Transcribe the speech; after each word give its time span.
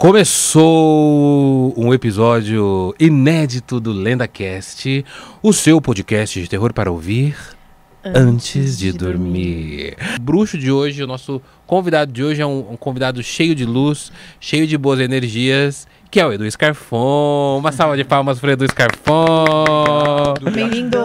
Começou 0.00 1.74
um 1.76 1.92
episódio 1.92 2.94
inédito 2.98 3.78
do 3.78 3.92
LendaCast, 3.92 5.04
o 5.42 5.52
seu 5.52 5.78
podcast 5.78 6.40
de 6.40 6.48
terror 6.48 6.72
para 6.72 6.90
ouvir 6.90 7.36
antes, 8.02 8.22
antes 8.56 8.78
de, 8.78 8.92
de 8.92 8.98
dormir. 8.98 9.94
dormir. 9.98 10.16
O 10.18 10.22
bruxo 10.22 10.56
de 10.56 10.72
hoje, 10.72 11.02
o 11.02 11.06
nosso 11.06 11.42
convidado 11.66 12.10
de 12.10 12.24
hoje 12.24 12.40
é 12.40 12.46
um, 12.46 12.72
um 12.72 12.76
convidado 12.78 13.22
cheio 13.22 13.54
de 13.54 13.66
luz, 13.66 14.10
cheio 14.40 14.66
de 14.66 14.78
boas 14.78 15.00
energias 15.00 15.86
que 16.10 16.18
é 16.18 16.26
o 16.26 16.32
Edu 16.32 16.50
Scarfon. 16.50 17.58
Uma 17.58 17.70
salva 17.70 17.96
de 17.96 18.02
palmas 18.02 18.40
para 18.40 18.48
o 18.48 18.52
Edu 18.52 18.66
Scarfon. 18.68 20.34
Bem-vindo. 20.52 20.98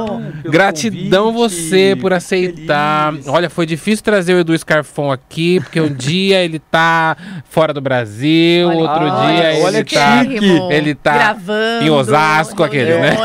Gratidão 0.50 1.32
convite. 1.32 1.56
você 1.56 1.98
por 2.02 2.12
aceitar. 2.12 3.14
Olha, 3.28 3.48
foi 3.48 3.68
difícil 3.68 4.04
trazer 4.04 4.34
o 4.34 4.40
Edu 4.40 4.58
Scarfon 4.58 5.12
aqui, 5.12 5.60
porque 5.60 5.80
um 5.80 5.94
dia 5.94 6.44
ele 6.44 6.58
tá 6.58 7.16
fora 7.48 7.72
do 7.72 7.80
Brasil, 7.80 8.68
olha, 8.68 8.78
outro 8.80 9.06
ah, 9.06 9.28
dia 9.28 9.64
olha 9.64 9.78
ele, 9.78 9.86
tá, 9.86 10.26
ele 10.74 10.96
tá 10.96 11.14
Gravando, 11.14 11.86
em 11.86 11.90
Osasco, 11.92 12.64
aquele, 12.64 12.98
né? 12.98 13.16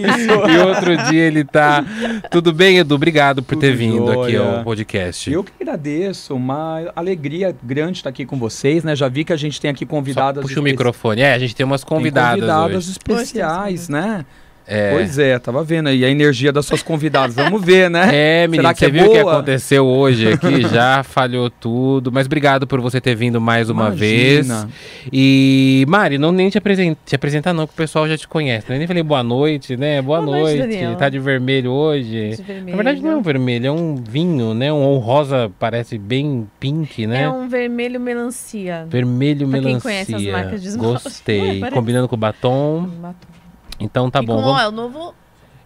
e 0.48 0.58
outro 0.58 0.96
dia 1.10 1.22
ele 1.22 1.44
tá. 1.44 1.84
Tudo 2.30 2.52
bem, 2.52 2.78
Edu? 2.78 2.94
Obrigado 2.94 3.42
por 3.42 3.56
Tudo 3.56 3.60
ter 3.60 3.76
vindo 3.76 4.06
joia. 4.06 4.22
aqui 4.22 4.36
ao 4.36 4.64
podcast. 4.64 5.30
Eu 5.30 5.44
que 5.44 5.52
agradeço, 5.60 6.34
uma 6.34 6.90
alegria 6.96 7.54
grande 7.62 7.98
estar 7.98 8.08
aqui 8.08 8.24
com 8.24 8.38
vocês, 8.38 8.82
né? 8.84 8.96
Já 8.96 9.08
vi 9.08 9.22
que 9.22 9.34
a 9.34 9.36
gente 9.36 9.60
tem 9.60 9.70
aqui 9.70 9.84
convidadas. 9.84 10.42
Só 10.42 10.48
puxa 10.48 10.60
o 10.60 10.62
microfone 10.62 11.09
microfone. 11.10 11.20
É, 11.22 11.34
a 11.34 11.38
gente 11.38 11.54
tem 11.54 11.64
umas 11.64 11.84
convidadas. 11.84 12.40
Tem 12.40 12.48
convidadas 12.48 12.84
hoje. 12.84 12.90
especiais, 12.90 13.88
né? 13.88 14.24
É. 14.70 14.92
Pois 14.92 15.18
é, 15.18 15.36
tava 15.36 15.64
vendo 15.64 15.88
aí 15.88 16.04
a 16.04 16.08
energia 16.08 16.52
das 16.52 16.64
suas 16.64 16.80
convidadas. 16.80 17.34
Vamos 17.34 17.64
ver, 17.64 17.90
né? 17.90 18.08
É, 18.20 18.46
menino, 18.46 18.62
Será 18.62 18.74
que 18.74 18.80
você 18.80 18.86
é 18.86 18.90
viu 18.90 19.06
o 19.06 19.10
que 19.12 19.18
aconteceu 19.18 19.86
hoje 19.86 20.32
aqui? 20.32 20.62
Já 20.68 21.02
falhou 21.02 21.48
tudo. 21.48 22.12
Mas 22.12 22.26
obrigado 22.26 22.66
por 22.66 22.80
você 22.80 23.00
ter 23.00 23.14
vindo 23.14 23.40
mais 23.40 23.70
uma 23.70 23.86
Imagina. 23.88 24.66
vez. 24.66 24.66
E, 25.12 25.84
Mari, 25.88 26.18
não 26.18 26.30
nem 26.30 26.50
te, 26.50 26.58
apresen 26.58 26.96
te 27.04 27.14
apresentar 27.14 27.52
não, 27.52 27.66
que 27.66 27.72
o 27.72 27.76
pessoal 27.76 28.06
já 28.08 28.16
te 28.16 28.28
conhece. 28.28 28.70
Né? 28.70 28.78
Nem 28.78 28.86
falei 28.86 29.02
boa 29.02 29.22
noite, 29.22 29.76
né? 29.76 30.02
Boa, 30.02 30.20
boa 30.20 30.38
noite. 30.38 30.58
noite 30.58 30.98
tá 30.98 31.08
de 31.08 31.18
vermelho 31.18 31.70
hoje. 31.70 32.36
De 32.36 32.42
vermelho. 32.42 32.76
Na 32.76 32.76
verdade 32.76 33.02
não 33.02 33.10
é 33.10 33.16
um 33.16 33.22
vermelho, 33.22 33.66
é 33.66 33.72
um 33.72 33.96
vinho, 33.96 34.54
né? 34.54 34.72
Um, 34.72 34.94
um 34.94 34.98
rosa 34.98 35.50
parece 35.58 35.98
bem 35.98 36.46
pink, 36.60 37.06
né? 37.06 37.22
É 37.22 37.28
um 37.28 37.48
vermelho 37.48 37.98
melancia. 37.98 38.86
Vermelho 38.88 39.48
pra 39.48 39.60
melancia. 39.60 39.72
Quem 39.72 39.80
conhece 39.80 40.14
as 40.14 40.32
marcas 40.32 40.62
de 40.62 40.68
esmalte. 40.68 41.02
Gostei. 41.04 41.60
Combinando 41.72 42.08
com 42.08 42.16
batom. 42.16 42.88
batom. 43.00 43.39
Então 43.80 44.10
tá 44.10 44.20
e 44.22 44.26
bom. 44.26 44.36
Com, 44.36 44.42
vamos... 44.42 44.62
é 44.62 44.68
o 44.68 44.70
novo 44.70 45.14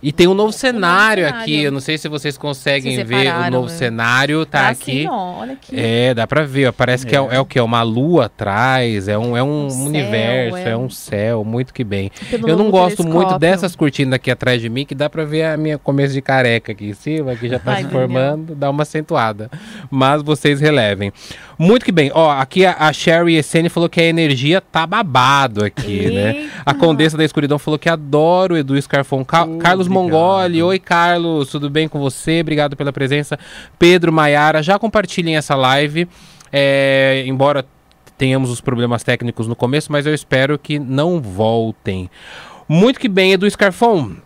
e 0.05 0.13
tem 0.13 0.29
um 0.29 0.35
novo 0.35 0.53
cenário, 0.53 1.25
cenário 1.25 1.43
aqui. 1.43 1.63
Eu 1.63 1.73
não 1.73 1.81
sei 1.81 1.97
se 1.97 2.11
vocês 2.11 2.37
conseguem 2.37 3.03
ver 3.05 3.33
o 3.35 3.51
novo 3.51 3.69
né? 3.69 3.75
cenário. 3.75 4.45
Tá 4.45 4.67
ah, 4.67 4.69
aqui. 4.69 5.01
Sim, 5.01 5.09
ó, 5.09 5.41
olha 5.41 5.55
aqui. 5.55 5.81
É, 5.81 6.13
dá 6.13 6.27
pra 6.27 6.45
ver. 6.45 6.69
Ó, 6.69 6.73
parece 6.73 7.07
é. 7.07 7.09
que 7.09 7.17
é, 7.17 7.19
é, 7.19 7.41
o 7.41 7.47
que? 7.47 7.59
É 7.59 7.63
uma 7.63 7.81
lua 7.83 8.27
atrás. 8.27 9.09
É 9.09 9.17
um, 9.17 9.35
é 9.35 9.43
um, 9.43 9.67
um 9.67 9.87
universo, 9.87 10.59
céu, 10.59 10.67
é. 10.67 10.71
é. 10.73 10.77
um 10.77 10.91
céu. 10.91 11.43
Muito 11.43 11.73
que 11.73 11.83
bem. 11.83 12.13
Pelo 12.29 12.47
eu 12.47 12.55
não 12.55 12.71
gosto 12.71 12.99
telescópio. 12.99 13.29
muito 13.29 13.39
dessas 13.39 13.75
cortinas 13.75 14.13
aqui 14.17 14.31
atrás 14.31 14.61
de 14.61 14.69
mim, 14.69 14.85
que 14.85 14.95
dá 14.95 15.09
pra 15.09 15.25
ver 15.25 15.45
a 15.45 15.57
minha 15.57 15.79
começo 15.79 16.13
de 16.13 16.21
careca 16.21 16.73
aqui 16.73 16.91
em 16.91 16.95
cima, 16.95 17.35
que 17.35 17.49
já 17.49 17.59
tá 17.59 17.73
Ai, 17.73 17.85
se 17.85 17.89
formando. 17.89 18.55
Dá 18.55 18.69
uma 18.69 18.83
acentuada. 18.83 19.51
Mas 19.91 20.21
vocês 20.21 20.61
relevem. 20.61 21.15
Muito 21.59 21.85
que 21.85 21.93
bem. 21.93 22.11
Ó, 22.15 22.31
aqui 22.31 22.65
a, 22.67 22.77
a 22.79 22.93
Sherry 22.93 23.37
Essene 23.37 23.69
falou 23.69 23.89
que 23.89 24.01
a 24.01 24.05
energia 24.05 24.61
tá 24.61 24.87
babado 24.87 25.65
aqui, 25.65 26.11
né? 26.11 26.29
Eita. 26.29 26.41
né? 26.41 26.51
A 26.65 26.75
Condessa 26.75 27.17
da 27.17 27.25
Escuridão 27.25 27.59
falou 27.59 27.79
que 27.79 27.89
adora 27.89 28.55
o 28.55 28.57
Edu 28.57 28.81
Scarfon. 28.81 29.25
Ca 29.25 29.45
uh, 29.45 29.59
Carlos 29.59 29.87
obrigado. 29.87 30.11
Mongoli, 30.11 30.63
oi 30.63 30.79
Carlos, 30.79 31.51
tudo 31.51 31.71
bem 31.71 31.89
com 31.89 31.99
você? 31.99 32.41
Obrigado 32.41 32.77
pela 32.77 32.93
presença. 32.93 33.39
Pedro 33.79 34.13
Maiara, 34.13 34.63
já 34.63 34.79
compartilhem 34.79 35.37
essa 35.37 35.55
live. 35.55 36.09
É, 36.53 37.25
embora 37.27 37.65
tenhamos 38.17 38.51
os 38.51 38.61
problemas 38.61 39.03
técnicos 39.03 39.47
no 39.47 39.57
começo, 39.57 39.91
mas 39.91 40.07
eu 40.07 40.15
espero 40.15 40.59
que 40.59 40.79
não 40.79 41.21
voltem. 41.21 42.11
Muito 42.69 42.99
que 42.99 43.09
bem, 43.09 43.33
Edu 43.33 43.51
Scarfon. 43.51 44.17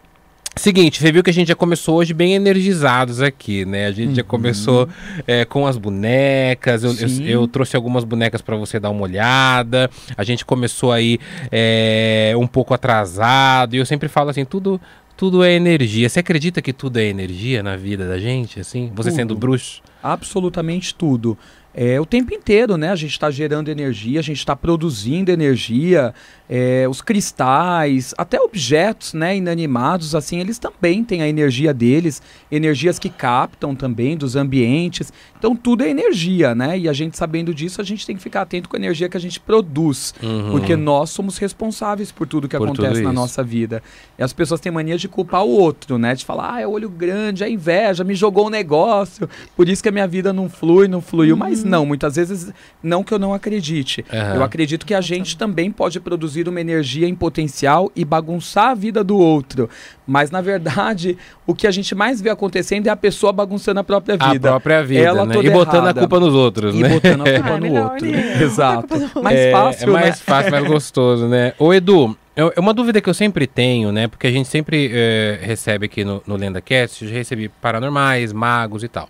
Seguinte, 0.59 1.01
você 1.01 1.12
viu 1.12 1.23
que 1.23 1.31
a 1.31 1.33
gente 1.33 1.48
já 1.48 1.55
começou 1.55 1.97
hoje 1.97 2.12
bem 2.12 2.34
energizados 2.34 3.23
aqui, 3.23 3.64
né? 3.64 3.86
A 3.86 3.92
gente 3.92 4.11
uhum. 4.11 4.14
já 4.17 4.24
começou 4.24 4.89
é, 5.27 5.45
com 5.45 5.67
as 5.67 5.77
bonecas. 5.77 6.85
Eu, 6.85 6.92
eu, 6.95 7.27
eu 7.27 7.48
trouxe 7.48 7.77
algumas 7.77 8.05
bonecas 8.05 8.42
para 8.42 8.57
você 8.57 8.80
dar 8.80 8.91
uma 8.91 9.02
olhada. 9.02 9.89
A 10.17 10.24
gente 10.24 10.45
começou 10.45 10.92
aí 10.92 11.19
é, 11.51 12.35
um 12.36 12.46
pouco 12.46 12.74
atrasado. 12.74 13.74
E 13.74 13.79
eu 13.79 13.86
sempre 13.86 14.08
falo 14.08 14.30
assim, 14.30 14.45
tudo 14.45 14.80
tudo 15.17 15.42
é 15.42 15.52
energia. 15.52 16.08
Você 16.08 16.20
acredita 16.20 16.63
que 16.63 16.73
tudo 16.73 16.98
é 16.98 17.05
energia 17.05 17.61
na 17.61 17.77
vida 17.77 18.07
da 18.07 18.19
gente, 18.19 18.61
assim? 18.61 18.92
Você 18.95 19.11
tudo. 19.11 19.17
sendo 19.17 19.36
bruxo? 19.36 19.83
Absolutamente 20.01 20.95
tudo 20.95 21.36
é, 21.80 22.00
o 22.00 22.05
tempo 22.05 22.34
inteiro, 22.34 22.77
né? 22.77 22.90
A 22.90 22.96
gente 22.96 23.12
está 23.12 23.30
gerando 23.30 23.68
energia, 23.68 24.18
a 24.18 24.22
gente 24.22 24.39
está 24.39 24.56
produzindo 24.56 25.30
energia, 25.30 26.12
é, 26.48 26.89
os 26.89 27.00
cristais, 27.00 28.12
até 28.18 28.40
objetos, 28.40 29.12
né, 29.12 29.36
inanimados, 29.36 30.14
assim, 30.14 30.40
eles 30.40 30.58
também 30.58 31.05
têm 31.05 31.22
a 31.22 31.28
energia 31.28 31.72
deles, 31.74 32.20
energias 32.50 32.98
que 32.98 33.08
captam 33.08 33.77
também 33.77 34.16
dos 34.16 34.34
ambientes. 34.34 35.12
Então 35.39 35.55
tudo 35.55 35.84
é 35.84 35.90
energia, 35.90 36.52
né? 36.52 36.77
E 36.77 36.89
a 36.89 36.92
gente 36.92 37.16
sabendo 37.16 37.55
disso, 37.55 37.80
a 37.80 37.84
gente 37.84 38.05
tem 38.05 38.16
que 38.16 38.22
ficar 38.22 38.42
atento 38.42 38.68
com 38.68 38.77
a 38.77 38.78
energia 38.80 39.08
que 39.08 39.16
a 39.16 39.20
gente 39.20 39.39
produz, 39.39 40.14
uhum. 40.20 40.50
porque 40.50 40.74
nós 40.74 41.10
somos 41.10 41.39
responsáveis 41.39 42.10
por 42.10 42.27
tudo 42.27 42.48
que 42.48 42.56
por 42.56 42.66
acontece 42.66 43.02
na 43.02 43.12
nossa 43.12 43.45
vida. 43.45 43.80
E 44.18 44.22
as 44.22 44.33
pessoas 44.33 44.60
têm 44.60 44.72
mania 44.72 44.98
de 44.98 45.06
culpar 45.06 45.45
o 45.45 45.50
outro, 45.50 45.96
né? 45.96 46.14
De 46.14 46.24
falar, 46.24 46.55
ah, 46.55 46.60
é 46.60 46.66
olho 46.66 46.89
grande, 46.89 47.45
é 47.45 47.50
inveja, 47.50 48.02
me 48.02 48.16
jogou 48.16 48.48
um 48.48 48.50
negócio, 48.50 49.28
por 49.55 49.68
isso 49.68 49.80
que 49.80 49.89
a 49.89 49.92
minha 49.92 50.08
vida 50.08 50.33
não 50.33 50.48
flui, 50.48 50.89
não 50.89 51.00
fluiu, 51.00 51.34
uhum. 51.34 51.39
mas 51.39 51.62
não, 51.68 51.86
muitas 51.86 52.17
vezes 52.17 52.52
não 52.83 53.05
que 53.05 53.12
eu 53.12 53.18
não 53.18 53.33
acredite. 53.33 54.05
Uhum. 54.12 54.36
Eu 54.36 54.42
acredito 54.42 54.84
que 54.86 54.95
a 54.95 55.01
gente 55.01 55.36
também 55.36 55.70
pode 55.70 56.01
produzir 56.01 56.48
uma 56.48 56.61
energia 56.61 57.06
em 57.06 57.14
potencial 57.14 57.90
e 57.95 58.05
bagunçar 58.05 58.70
a 58.70 58.74
vida 58.74 59.05
do 59.05 59.17
outro. 59.17 59.68
Mas 60.07 60.30
na 60.30 60.40
verdade, 60.40 61.17
o 61.46 61.55
que 61.55 61.67
a 61.67 61.70
gente 61.70 61.95
mais 61.95 62.20
vê 62.20 62.30
acontecendo 62.30 62.86
é 62.86 62.90
a 62.90 62.96
pessoa 62.96 63.33
bagunçando 63.33 63.80
a 63.80 63.84
própria 63.84 64.17
vida. 64.17 64.48
A 64.48 64.52
própria 64.52 64.83
vida, 64.83 65.02
Ela 65.02 65.27
né? 65.27 65.36
E 65.36 65.51
botando 65.51 65.84
errada. 65.84 66.01
a 66.01 66.02
culpa 66.02 66.20
nos 66.20 66.34
outros, 66.34 66.74
e 66.74 66.78
né? 66.83 66.89
E 66.89 66.92
botando 66.92 67.27
a 67.27 67.33
culpa 67.40 67.61
no 67.61 67.83
outro. 67.83 68.07
Exato. 68.42 69.23
Mais 69.23 69.39
é, 69.39 69.52
fácil, 69.52 69.89
É 69.89 69.92
mais 69.92 70.05
né? 70.07 70.12
fácil, 70.24 70.51
mais 70.51 70.67
gostoso, 70.67 71.28
né? 71.28 71.52
Ô 71.58 71.73
Edu, 71.74 72.17
é 72.36 72.61
uma 72.61 72.73
dúvida 72.73 73.01
que 73.01 73.11
eu 73.11 73.14
sempre 73.14 73.48
tenho, 73.48 73.90
né? 73.90 74.07
Porque 74.07 74.28
a 74.28 74.30
gente 74.30 74.48
sempre 74.48 74.90
é, 74.95 75.40
recebe 75.42 75.86
aqui 75.86 76.05
no, 76.05 76.23
no 76.24 76.36
LendaCast, 76.36 77.05
eu 77.05 77.11
já 77.11 77.17
recebi 77.17 77.48
paranormais, 77.48 78.33
magos 78.33 78.84
e 78.84 78.89
tal. 78.89 79.08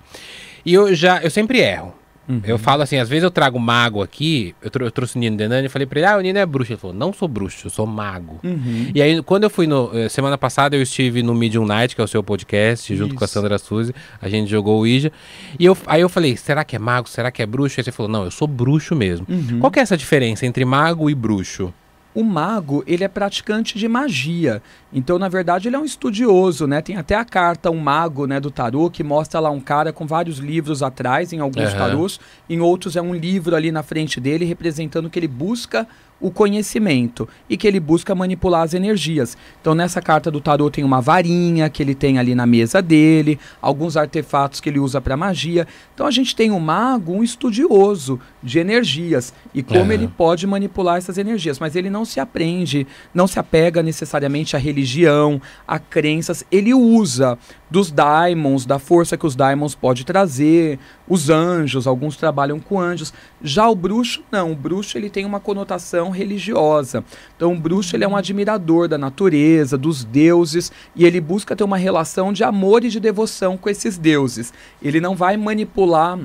E 0.64 0.72
eu 0.72 0.94
já, 0.94 1.20
eu 1.22 1.30
sempre 1.30 1.58
erro. 1.60 1.94
Uhum. 2.28 2.42
Eu 2.44 2.58
falo 2.58 2.82
assim, 2.82 2.98
às 2.98 3.08
vezes 3.08 3.24
eu 3.24 3.30
trago 3.30 3.58
mago 3.58 4.02
aqui, 4.02 4.54
eu, 4.60 4.70
eu 4.84 4.90
trouxe 4.90 5.16
o 5.16 5.18
Nino 5.18 5.36
Denani 5.36 5.66
e 5.66 5.68
falei 5.68 5.86
pra 5.86 5.98
ele, 5.98 6.06
ah, 6.06 6.16
o 6.16 6.20
Nino 6.20 6.38
é 6.38 6.44
bruxo. 6.44 6.72
Ele 6.72 6.80
falou, 6.80 6.94
não 6.94 7.12
sou 7.12 7.26
bruxo, 7.26 7.66
eu 7.66 7.70
sou 7.70 7.86
mago. 7.86 8.38
Uhum. 8.44 8.90
E 8.94 9.00
aí, 9.00 9.22
quando 9.22 9.44
eu 9.44 9.50
fui 9.50 9.66
no. 9.66 9.90
Eh, 9.94 10.08
semana 10.08 10.36
passada 10.36 10.76
eu 10.76 10.82
estive 10.82 11.22
no 11.22 11.34
Medium 11.34 11.64
Night, 11.64 11.94
que 11.94 12.00
é 12.00 12.04
o 12.04 12.08
seu 12.08 12.22
podcast, 12.22 12.94
junto 12.94 13.10
Isso. 13.10 13.18
com 13.18 13.24
a 13.24 13.28
Sandra 13.28 13.58
Suzy. 13.58 13.94
A 14.20 14.28
gente 14.28 14.50
jogou 14.50 14.76
o 14.76 14.78
Ouija. 14.80 15.10
E 15.58 15.64
eu, 15.64 15.76
aí 15.86 16.00
eu 16.00 16.08
falei, 16.08 16.36
será 16.36 16.64
que 16.64 16.76
é 16.76 16.78
mago? 16.78 17.08
Será 17.08 17.30
que 17.30 17.42
é 17.42 17.46
bruxo? 17.46 17.80
Aí 17.80 17.84
você 17.84 17.92
falou, 17.92 18.10
não, 18.10 18.24
eu 18.24 18.30
sou 18.30 18.46
bruxo 18.46 18.94
mesmo. 18.94 19.26
Uhum. 19.28 19.60
Qual 19.60 19.70
que 19.70 19.78
é 19.78 19.82
essa 19.82 19.96
diferença 19.96 20.44
entre 20.44 20.64
mago 20.64 21.08
e 21.08 21.14
bruxo? 21.14 21.72
O 22.14 22.24
mago, 22.24 22.82
ele 22.86 23.04
é 23.04 23.08
praticante 23.08 23.78
de 23.78 23.86
magia. 23.86 24.62
Então, 24.92 25.18
na 25.18 25.28
verdade, 25.28 25.68
ele 25.68 25.76
é 25.76 25.78
um 25.78 25.84
estudioso, 25.84 26.66
né? 26.66 26.80
Tem 26.80 26.96
até 26.96 27.14
a 27.14 27.24
carta 27.24 27.70
Um 27.70 27.78
Mago, 27.78 28.26
né, 28.26 28.40
do 28.40 28.50
tarô, 28.50 28.90
que 28.90 29.04
mostra 29.04 29.38
lá 29.38 29.50
um 29.50 29.60
cara 29.60 29.92
com 29.92 30.06
vários 30.06 30.38
livros 30.38 30.82
atrás, 30.82 31.32
em 31.32 31.40
alguns 31.40 31.72
uhum. 31.72 31.78
tarôs. 31.78 32.18
Em 32.48 32.60
outros 32.60 32.96
é 32.96 33.02
um 33.02 33.14
livro 33.14 33.54
ali 33.54 33.70
na 33.70 33.82
frente 33.82 34.20
dele, 34.20 34.46
representando 34.46 35.10
que 35.10 35.18
ele 35.18 35.28
busca 35.28 35.86
o 36.20 36.30
conhecimento 36.30 37.28
e 37.48 37.56
que 37.56 37.66
ele 37.66 37.78
busca 37.78 38.14
manipular 38.14 38.62
as 38.62 38.74
energias. 38.74 39.36
Então, 39.60 39.74
nessa 39.74 40.00
carta 40.02 40.30
do 40.30 40.40
tarô 40.40 40.70
tem 40.70 40.82
uma 40.82 41.00
varinha 41.00 41.68
que 41.70 41.82
ele 41.82 41.94
tem 41.94 42.18
ali 42.18 42.34
na 42.34 42.46
mesa 42.46 42.82
dele, 42.82 43.38
alguns 43.62 43.96
artefatos 43.96 44.60
que 44.60 44.68
ele 44.68 44.80
usa 44.80 45.00
para 45.00 45.16
magia. 45.16 45.66
Então, 45.94 46.06
a 46.06 46.10
gente 46.10 46.34
tem 46.34 46.50
um 46.50 46.58
mago, 46.58 47.12
um 47.12 47.22
estudioso 47.22 48.18
de 48.42 48.58
energias 48.58 49.32
e 49.52 49.62
como 49.62 49.80
uhum. 49.80 49.92
ele 49.92 50.08
pode 50.08 50.46
manipular 50.46 50.98
essas 50.98 51.18
energias, 51.18 51.58
mas 51.58 51.74
ele 51.74 51.90
não 51.90 52.04
se 52.04 52.20
aprende, 52.20 52.86
não 53.12 53.26
se 53.26 53.38
apega 53.38 53.82
necessariamente 53.82 54.54
à 54.54 54.58
religião, 54.58 55.40
a 55.66 55.78
crenças, 55.78 56.44
ele 56.50 56.72
usa 56.72 57.38
dos 57.70 57.90
daimons, 57.90 58.64
da 58.64 58.78
força 58.78 59.16
que 59.16 59.26
os 59.26 59.36
daimons 59.36 59.74
pode 59.74 60.04
trazer, 60.04 60.78
os 61.08 61.28
anjos, 61.28 61.86
alguns 61.86 62.16
trabalham 62.16 62.58
com 62.58 62.80
anjos. 62.80 63.12
Já 63.42 63.68
o 63.68 63.74
bruxo, 63.74 64.22
não, 64.30 64.52
o 64.52 64.56
bruxo 64.56 64.96
ele 64.96 65.10
tem 65.10 65.24
uma 65.24 65.40
conotação 65.40 66.10
religiosa. 66.10 67.04
Então 67.36 67.52
o 67.52 67.58
bruxo 67.58 67.94
ele 67.94 68.04
é 68.04 68.08
um 68.08 68.16
admirador 68.16 68.88
da 68.88 68.96
natureza, 68.96 69.76
dos 69.76 70.04
deuses, 70.04 70.72
e 70.94 71.04
ele 71.04 71.20
busca 71.20 71.54
ter 71.54 71.64
uma 71.64 71.76
relação 71.76 72.32
de 72.32 72.42
amor 72.42 72.84
e 72.84 72.88
de 72.88 73.00
devoção 73.00 73.56
com 73.56 73.68
esses 73.68 73.98
deuses. 73.98 74.52
Ele 74.82 75.00
não 75.00 75.14
vai 75.14 75.36
manipular 75.36 76.18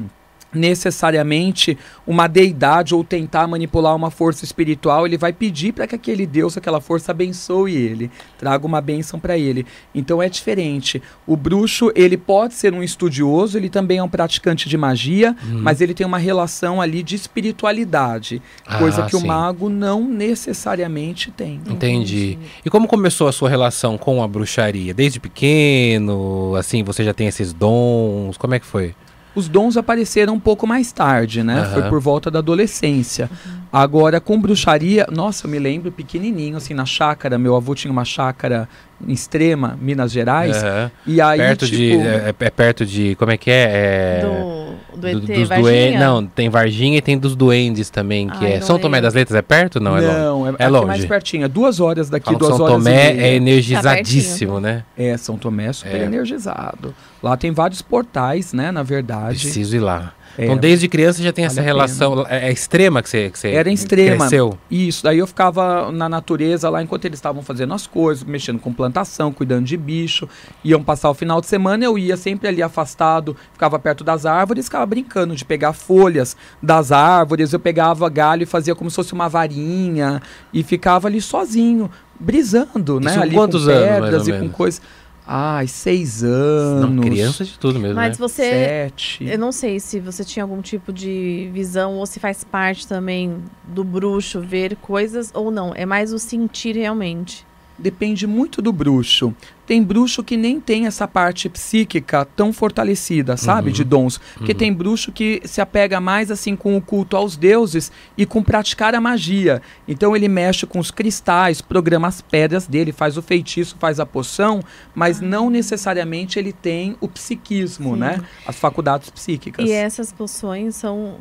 necessariamente 0.53 1.77
uma 2.05 2.27
deidade 2.27 2.93
ou 2.93 3.03
tentar 3.03 3.47
manipular 3.47 3.95
uma 3.95 4.11
força 4.11 4.45
espiritual, 4.45 5.05
ele 5.05 5.17
vai 5.17 5.33
pedir 5.33 5.73
para 5.73 5.87
que 5.87 5.95
aquele 5.95 6.25
Deus, 6.25 6.57
aquela 6.57 6.81
força 6.81 7.11
abençoe 7.11 7.75
ele, 7.75 8.11
traga 8.37 8.65
uma 8.65 8.81
bênção 8.81 9.19
para 9.19 9.37
ele. 9.37 9.65
Então 9.93 10.21
é 10.21 10.29
diferente. 10.29 11.01
O 11.25 11.35
bruxo, 11.35 11.91
ele 11.95 12.17
pode 12.17 12.53
ser 12.53 12.73
um 12.73 12.83
estudioso, 12.83 13.57
ele 13.57 13.69
também 13.69 13.97
é 13.97 14.03
um 14.03 14.09
praticante 14.09 14.67
de 14.69 14.77
magia, 14.77 15.35
uhum. 15.43 15.59
mas 15.61 15.81
ele 15.81 15.93
tem 15.93 16.05
uma 16.05 16.17
relação 16.17 16.81
ali 16.81 17.03
de 17.03 17.15
espiritualidade, 17.15 18.41
ah, 18.65 18.77
coisa 18.77 19.03
que 19.03 19.11
sim. 19.11 19.23
o 19.23 19.27
mago 19.27 19.69
não 19.69 20.07
necessariamente 20.07 21.31
tem. 21.31 21.61
Entendi. 21.67 22.37
E 22.65 22.69
como 22.69 22.87
começou 22.87 23.27
a 23.27 23.31
sua 23.31 23.49
relação 23.49 23.97
com 23.97 24.23
a 24.23 24.27
bruxaria? 24.27 24.93
Desde 24.93 25.19
pequeno, 25.19 26.55
assim, 26.55 26.83
você 26.83 27.03
já 27.03 27.13
tem 27.13 27.27
esses 27.27 27.53
dons? 27.53 28.37
Como 28.37 28.53
é 28.53 28.59
que 28.59 28.65
foi? 28.65 28.95
Os 29.35 29.47
dons 29.47 29.77
apareceram 29.77 30.33
um 30.33 30.39
pouco 30.39 30.67
mais 30.67 30.91
tarde, 30.91 31.43
né? 31.43 31.61
Uhum. 31.61 31.73
Foi 31.73 31.89
por 31.89 31.99
volta 31.99 32.29
da 32.29 32.39
adolescência. 32.39 33.29
Uhum. 33.31 33.51
Agora, 33.71 34.19
com 34.19 34.39
bruxaria, 34.39 35.07
nossa, 35.11 35.47
eu 35.47 35.51
me 35.51 35.57
lembro 35.57 35.91
pequenininho, 35.91 36.57
assim, 36.57 36.73
na 36.73 36.85
chácara. 36.85 37.37
Meu 37.37 37.55
avô 37.55 37.73
tinha 37.73 37.91
uma 37.91 38.05
chácara 38.05 38.69
em 39.07 39.13
Extrema, 39.13 39.77
Minas 39.81 40.11
Gerais. 40.11 40.61
Uhum. 40.61 40.91
E 41.07 41.21
aí, 41.21 41.39
perto 41.39 41.65
tipo... 41.65 41.77
de, 41.77 41.93
é, 41.93 42.35
é, 42.39 42.49
perto 42.49 42.85
de, 42.85 43.15
como 43.15 43.31
é 43.31 43.37
que 43.37 43.51
é? 43.51 43.69
é... 43.71 44.21
Do, 44.21 44.99
do 44.99 45.07
ET, 45.07 45.13
do, 45.15 45.21
dos 45.21 45.49
Varginha? 45.49 45.99
Não, 45.99 46.25
tem 46.25 46.49
Varginha 46.49 46.97
e 46.97 47.01
tem 47.01 47.17
dos 47.17 47.35
Duendes 47.35 47.89
também, 47.89 48.27
que 48.27 48.45
Ai, 48.45 48.53
é... 48.53 48.61
São 48.61 48.79
Tomé 48.79 49.01
das 49.01 49.13
Letras 49.13 49.35
é 49.35 49.41
perto 49.41 49.79
não? 49.79 49.97
É 49.97 50.01
não, 50.01 50.39
longe? 50.43 50.55
é, 50.59 50.63
é 50.63 50.67
longe. 50.67 50.87
mais 50.87 51.05
pertinho. 51.05 51.45
É 51.45 51.47
duas 51.47 51.79
horas 51.79 52.09
daqui, 52.09 52.35
duas 52.35 52.55
São 52.55 52.65
horas 52.65 52.77
Tomé 52.77 53.11
é 53.17 53.35
energizadíssimo, 53.35 54.55
tá 54.55 54.61
né? 54.61 54.83
É, 54.97 55.17
São 55.17 55.37
Tomé 55.37 55.67
é 55.67 55.73
super 55.73 56.01
é. 56.01 56.03
energizado. 56.05 56.93
Lá 57.21 57.37
tem 57.37 57.51
vários 57.51 57.81
portais, 57.81 58.53
né, 58.53 58.71
na 58.71 58.83
verdade. 58.83 59.39
Preciso 59.39 59.75
ir 59.75 59.79
lá. 59.79 60.13
É, 60.37 60.45
então, 60.45 60.57
desde 60.57 60.87
criança 60.87 61.21
já 61.21 61.31
tem 61.31 61.45
vale 61.45 61.53
essa 61.53 61.61
relação 61.61 62.25
é, 62.27 62.49
é, 62.49 62.51
extrema 62.51 63.01
que 63.03 63.09
você, 63.09 63.29
que 63.29 63.37
você 63.37 63.51
Era 63.51 63.71
extrema. 63.71 64.17
Cresceu. 64.17 64.57
Isso. 64.69 65.03
Daí 65.03 65.19
eu 65.19 65.27
ficava 65.27 65.91
na 65.91 66.09
natureza 66.09 66.69
lá 66.69 66.81
enquanto 66.81 67.05
eles 67.05 67.17
estavam 67.17 67.43
fazendo 67.43 67.73
as 67.73 67.85
coisas, 67.85 68.23
mexendo 68.23 68.59
com 68.59 68.73
plantação, 68.73 69.31
cuidando 69.31 69.65
de 69.65 69.77
bicho. 69.77 70.27
Iam 70.63 70.83
passar 70.83 71.09
o 71.09 71.13
final 71.13 71.39
de 71.39 71.47
semana, 71.47 71.83
eu 71.85 71.97
ia 71.97 72.17
sempre 72.17 72.47
ali 72.47 72.63
afastado, 72.63 73.35
ficava 73.51 73.77
perto 73.77 74.03
das 74.03 74.25
árvores, 74.25 74.65
ficava 74.65 74.85
brincando 74.85 75.35
de 75.35 75.45
pegar 75.45 75.73
folhas 75.73 76.35
das 76.61 76.91
árvores. 76.91 77.53
Eu 77.53 77.59
pegava 77.59 78.09
galho 78.09 78.43
e 78.43 78.47
fazia 78.47 78.73
como 78.75 78.89
se 78.89 78.95
fosse 78.95 79.13
uma 79.13 79.29
varinha 79.29 80.21
e 80.51 80.63
ficava 80.63 81.07
ali 81.07 81.21
sozinho, 81.21 81.89
brisando, 82.19 82.99
né? 82.99 83.11
Isso 83.11 83.21
ali 83.21 83.35
quantos 83.35 83.63
com 83.63 83.71
pedras 83.71 84.13
anos, 84.13 84.27
e 84.27 84.33
com 84.33 84.49
coisas. 84.49 84.81
Ai, 85.25 85.67
seis 85.67 86.23
anos. 86.23 86.89
Não, 86.89 87.03
criança 87.03 87.45
de 87.45 87.57
tudo 87.57 87.79
mesmo. 87.79 87.95
Mas 87.95 88.17
né? 88.17 88.27
você. 88.27 88.43
Sete. 88.43 89.25
Eu 89.25 89.39
não 89.39 89.51
sei 89.51 89.79
se 89.79 89.99
você 89.99 90.23
tinha 90.23 90.43
algum 90.43 90.61
tipo 90.61 90.91
de 90.91 91.49
visão 91.53 91.95
ou 91.95 92.05
se 92.05 92.19
faz 92.19 92.43
parte 92.43 92.87
também 92.87 93.41
do 93.63 93.83
bruxo 93.83 94.41
ver 94.41 94.75
coisas 94.75 95.31
ou 95.33 95.49
não. 95.49 95.71
É 95.75 95.85
mais 95.85 96.11
o 96.11 96.19
sentir 96.19 96.75
realmente 96.75 97.45
depende 97.83 98.25
muito 98.25 98.61
do 98.61 98.71
bruxo. 98.71 99.35
Tem 99.65 99.83
bruxo 99.83 100.23
que 100.23 100.37
nem 100.37 100.59
tem 100.59 100.87
essa 100.87 101.07
parte 101.07 101.49
psíquica 101.49 102.25
tão 102.35 102.51
fortalecida, 102.53 103.35
sabe? 103.37 103.67
Uhum. 103.67 103.73
De 103.73 103.83
dons. 103.83 104.17
Porque 104.35 104.53
uhum. 104.53 104.57
tem 104.57 104.73
bruxo 104.73 105.11
que 105.11 105.41
se 105.45 105.59
apega 105.59 105.99
mais 105.99 106.31
assim 106.31 106.55
com 106.55 106.77
o 106.77 106.81
culto 106.81 107.17
aos 107.17 107.35
deuses 107.35 107.91
e 108.17 108.25
com 108.25 108.41
praticar 108.41 108.95
a 108.95 109.01
magia. 109.01 109.61
Então 109.87 110.15
ele 110.15 110.27
mexe 110.29 110.65
com 110.65 110.79
os 110.79 110.91
cristais, 110.91 111.61
programa 111.61 112.07
as 112.07 112.21
pedras 112.21 112.67
dele, 112.67 112.93
faz 112.93 113.17
o 113.17 113.21
feitiço, 113.21 113.75
faz 113.77 113.99
a 113.99 114.05
poção, 114.05 114.61
mas 114.95 115.21
ah. 115.21 115.25
não 115.25 115.49
necessariamente 115.49 116.39
ele 116.39 116.53
tem 116.53 116.95
o 117.01 117.07
psiquismo, 117.07 117.93
Sim. 117.93 117.99
né? 117.99 118.21
As 118.47 118.55
faculdades 118.55 119.09
psíquicas. 119.09 119.65
E 119.67 119.71
essas 119.71 120.11
poções 120.11 120.75
são 120.75 121.17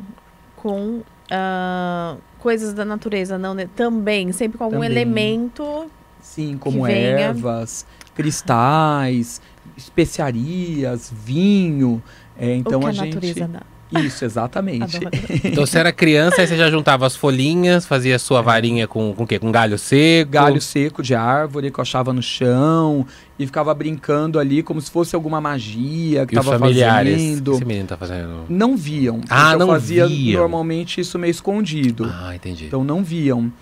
com 0.57 1.03
uh, 1.33 2.21
coisas 2.39 2.73
da 2.73 2.85
natureza, 2.85 3.37
não? 3.37 3.53
Né? 3.53 3.69
Também, 3.75 4.31
sempre 4.33 4.59
com 4.59 4.65
algum 4.65 4.77
também. 4.77 4.91
elemento 4.91 5.91
Sim, 6.23 6.57
como 6.57 6.87
ervas, 6.87 7.85
cristais, 8.15 9.43
especiarias, 9.77 11.13
vinho. 11.13 12.03
É, 12.39 12.55
então 12.55 12.79
o 12.79 12.83
que 12.83 12.87
a, 12.87 12.91
a 12.91 12.93
gente. 12.93 13.15
Natureza 13.15 13.49
dá. 13.49 13.63
Isso, 14.01 14.25
exatamente. 14.25 14.99
então 15.45 15.67
você 15.67 15.79
era 15.79 15.93
criança, 15.93 16.41
aí 16.41 16.47
você 16.47 16.57
já 16.57 16.71
juntava 16.71 17.07
as 17.07 17.15
folhinhas, 17.15 17.85
fazia 17.85 18.19
sua 18.19 18.41
é. 18.41 18.43
varinha 18.43 18.89
com, 18.89 19.13
com 19.15 19.25
o 19.25 19.27
quê? 19.27 19.39
Com 19.39 19.53
galho 19.53 19.79
seco? 19.79 20.31
Galho 20.31 20.61
seco 20.61 21.03
de 21.03 21.15
árvore 21.15 21.71
que 21.71 21.79
eu 21.79 21.83
achava 21.83 22.13
no 22.13 22.23
chão 22.23 23.07
e 23.39 23.45
ficava 23.45 23.75
brincando 23.75 24.39
ali 24.39 24.63
como 24.63 24.81
se 24.81 24.91
fosse 24.91 25.15
alguma 25.15 25.41
magia 25.41 26.25
que 26.27 26.35
estava 26.35 26.59
fazendo. 26.59 27.49
O 27.49 27.51
que 27.51 27.57
esse 27.57 27.65
menino 27.65 27.87
tá 27.87 27.97
fazendo? 27.97 28.47
Não 28.49 28.77
viam. 28.77 29.21
Ah, 29.29 29.57
não 29.57 29.67
eu 29.67 29.73
fazia 29.75 30.07
viam. 30.07 30.41
normalmente 30.41 31.01
isso 31.01 31.19
meio 31.19 31.31
escondido. 31.31 32.11
Ah, 32.11 32.35
entendi. 32.35 32.67
Então 32.67 32.83
não 32.83 33.05
viam. 33.05 33.53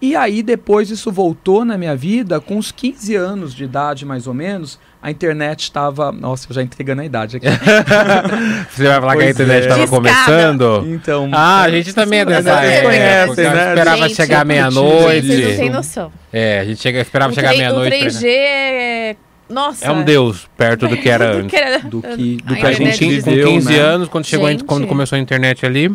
E 0.00 0.14
aí 0.14 0.42
depois 0.42 0.90
isso 0.90 1.10
voltou 1.10 1.64
na 1.64 1.78
minha 1.78 1.96
vida 1.96 2.38
com 2.40 2.56
uns 2.56 2.70
15 2.70 3.14
anos 3.14 3.54
de 3.54 3.64
idade 3.64 4.04
mais 4.04 4.26
ou 4.26 4.34
menos. 4.34 4.78
A 5.02 5.10
internet 5.10 5.60
estava, 5.60 6.10
nossa, 6.12 6.48
eu 6.50 6.54
já 6.54 6.62
entregando 6.62 7.00
a 7.00 7.04
idade 7.04 7.36
aqui. 7.36 7.46
Você 8.70 8.84
vai 8.84 9.00
falar 9.00 9.12
pois 9.14 9.24
que 9.24 9.24
a 9.24 9.30
internet 9.30 9.62
estava 9.62 9.82
é. 9.82 9.86
começando? 9.86 10.86
Então, 10.88 11.30
ah, 11.32 11.62
a 11.62 11.70
gente 11.70 11.94
também 11.94 12.20
é 12.20 12.24
dessa 12.24 12.60
época. 12.60 12.88
Conhece, 12.88 13.42
né? 13.42 13.68
Esperava 13.68 14.08
gente, 14.08 14.16
chegar 14.16 14.44
meia-noite. 14.44 15.26
Vocês 15.26 15.48
não 15.48 15.56
tem 15.56 15.70
noção. 15.70 16.12
É, 16.32 16.60
a 16.60 16.64
gente 16.64 16.82
chega, 16.82 17.00
esperava 17.00 17.32
chegar 17.32 17.56
meia-noite. 17.56 17.96
O 17.96 18.08
3G 18.08 18.24
é 18.26 19.16
nossa. 19.48 19.86
É 19.86 19.92
um 19.92 20.02
deus 20.02 20.48
perto 20.56 20.88
do 20.88 20.96
que 20.96 21.08
era 21.08 21.32
antes. 21.36 21.44
do 21.44 21.50
que, 21.50 21.56
era, 21.56 21.78
do 21.78 22.02
que, 22.02 22.36
do 22.38 22.56
que 22.56 22.66
a, 22.66 22.72
gente 22.72 23.06
viveu, 23.06 23.46
com 23.46 23.54
15 23.54 23.72
né? 23.72 23.78
anos, 23.78 24.08
quando, 24.08 24.24
chegou, 24.24 24.48
quando 24.66 24.86
começou 24.86 25.16
a 25.16 25.20
internet 25.20 25.64
ali, 25.64 25.94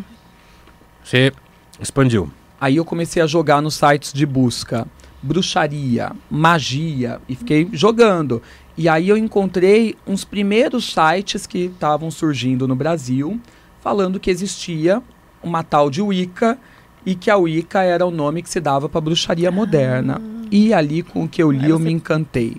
você 1.04 1.32
expandiu. 1.80 2.32
Aí 2.62 2.76
eu 2.76 2.86
comecei 2.86 3.24
a 3.24 3.26
jogar 3.26 3.60
nos 3.60 3.74
sites 3.74 4.14
de 4.14 4.24
busca 4.24 4.88
bruxaria, 5.22 6.12
magia 6.30 7.20
e 7.28 7.36
fiquei 7.36 7.68
jogando. 7.74 8.42
E 8.78 8.88
aí 8.88 9.10
eu 9.10 9.18
encontrei 9.18 9.96
uns 10.06 10.24
primeiros 10.24 10.94
sites 10.94 11.46
que 11.46 11.66
estavam 11.66 12.10
surgindo 12.10 12.68
no 12.68 12.76
Brasil, 12.76 13.40
falando 13.82 14.20
que 14.20 14.32
existia 14.32 15.02
uma 15.44 15.64
tal 15.64 15.90
de 15.90 16.02
Wicca 16.02 16.58
e 17.06 17.16
que 17.16 17.30
a 17.30 17.38
Wicca 17.38 17.82
era 17.82 18.06
o 18.06 18.12
nome 18.12 18.42
que 18.42 18.50
se 18.50 18.60
dava 18.60 18.88
para 18.88 19.02
bruxaria 19.02 19.50
ah. 19.50 19.52
moderna. 19.52 20.22
E 20.52 20.74
ali 20.74 21.02
com 21.02 21.24
o 21.24 21.28
que 21.28 21.42
eu 21.42 21.52
li 21.52 21.70
eu 21.70 21.80
me 21.80 21.92
encantei. 21.92 22.58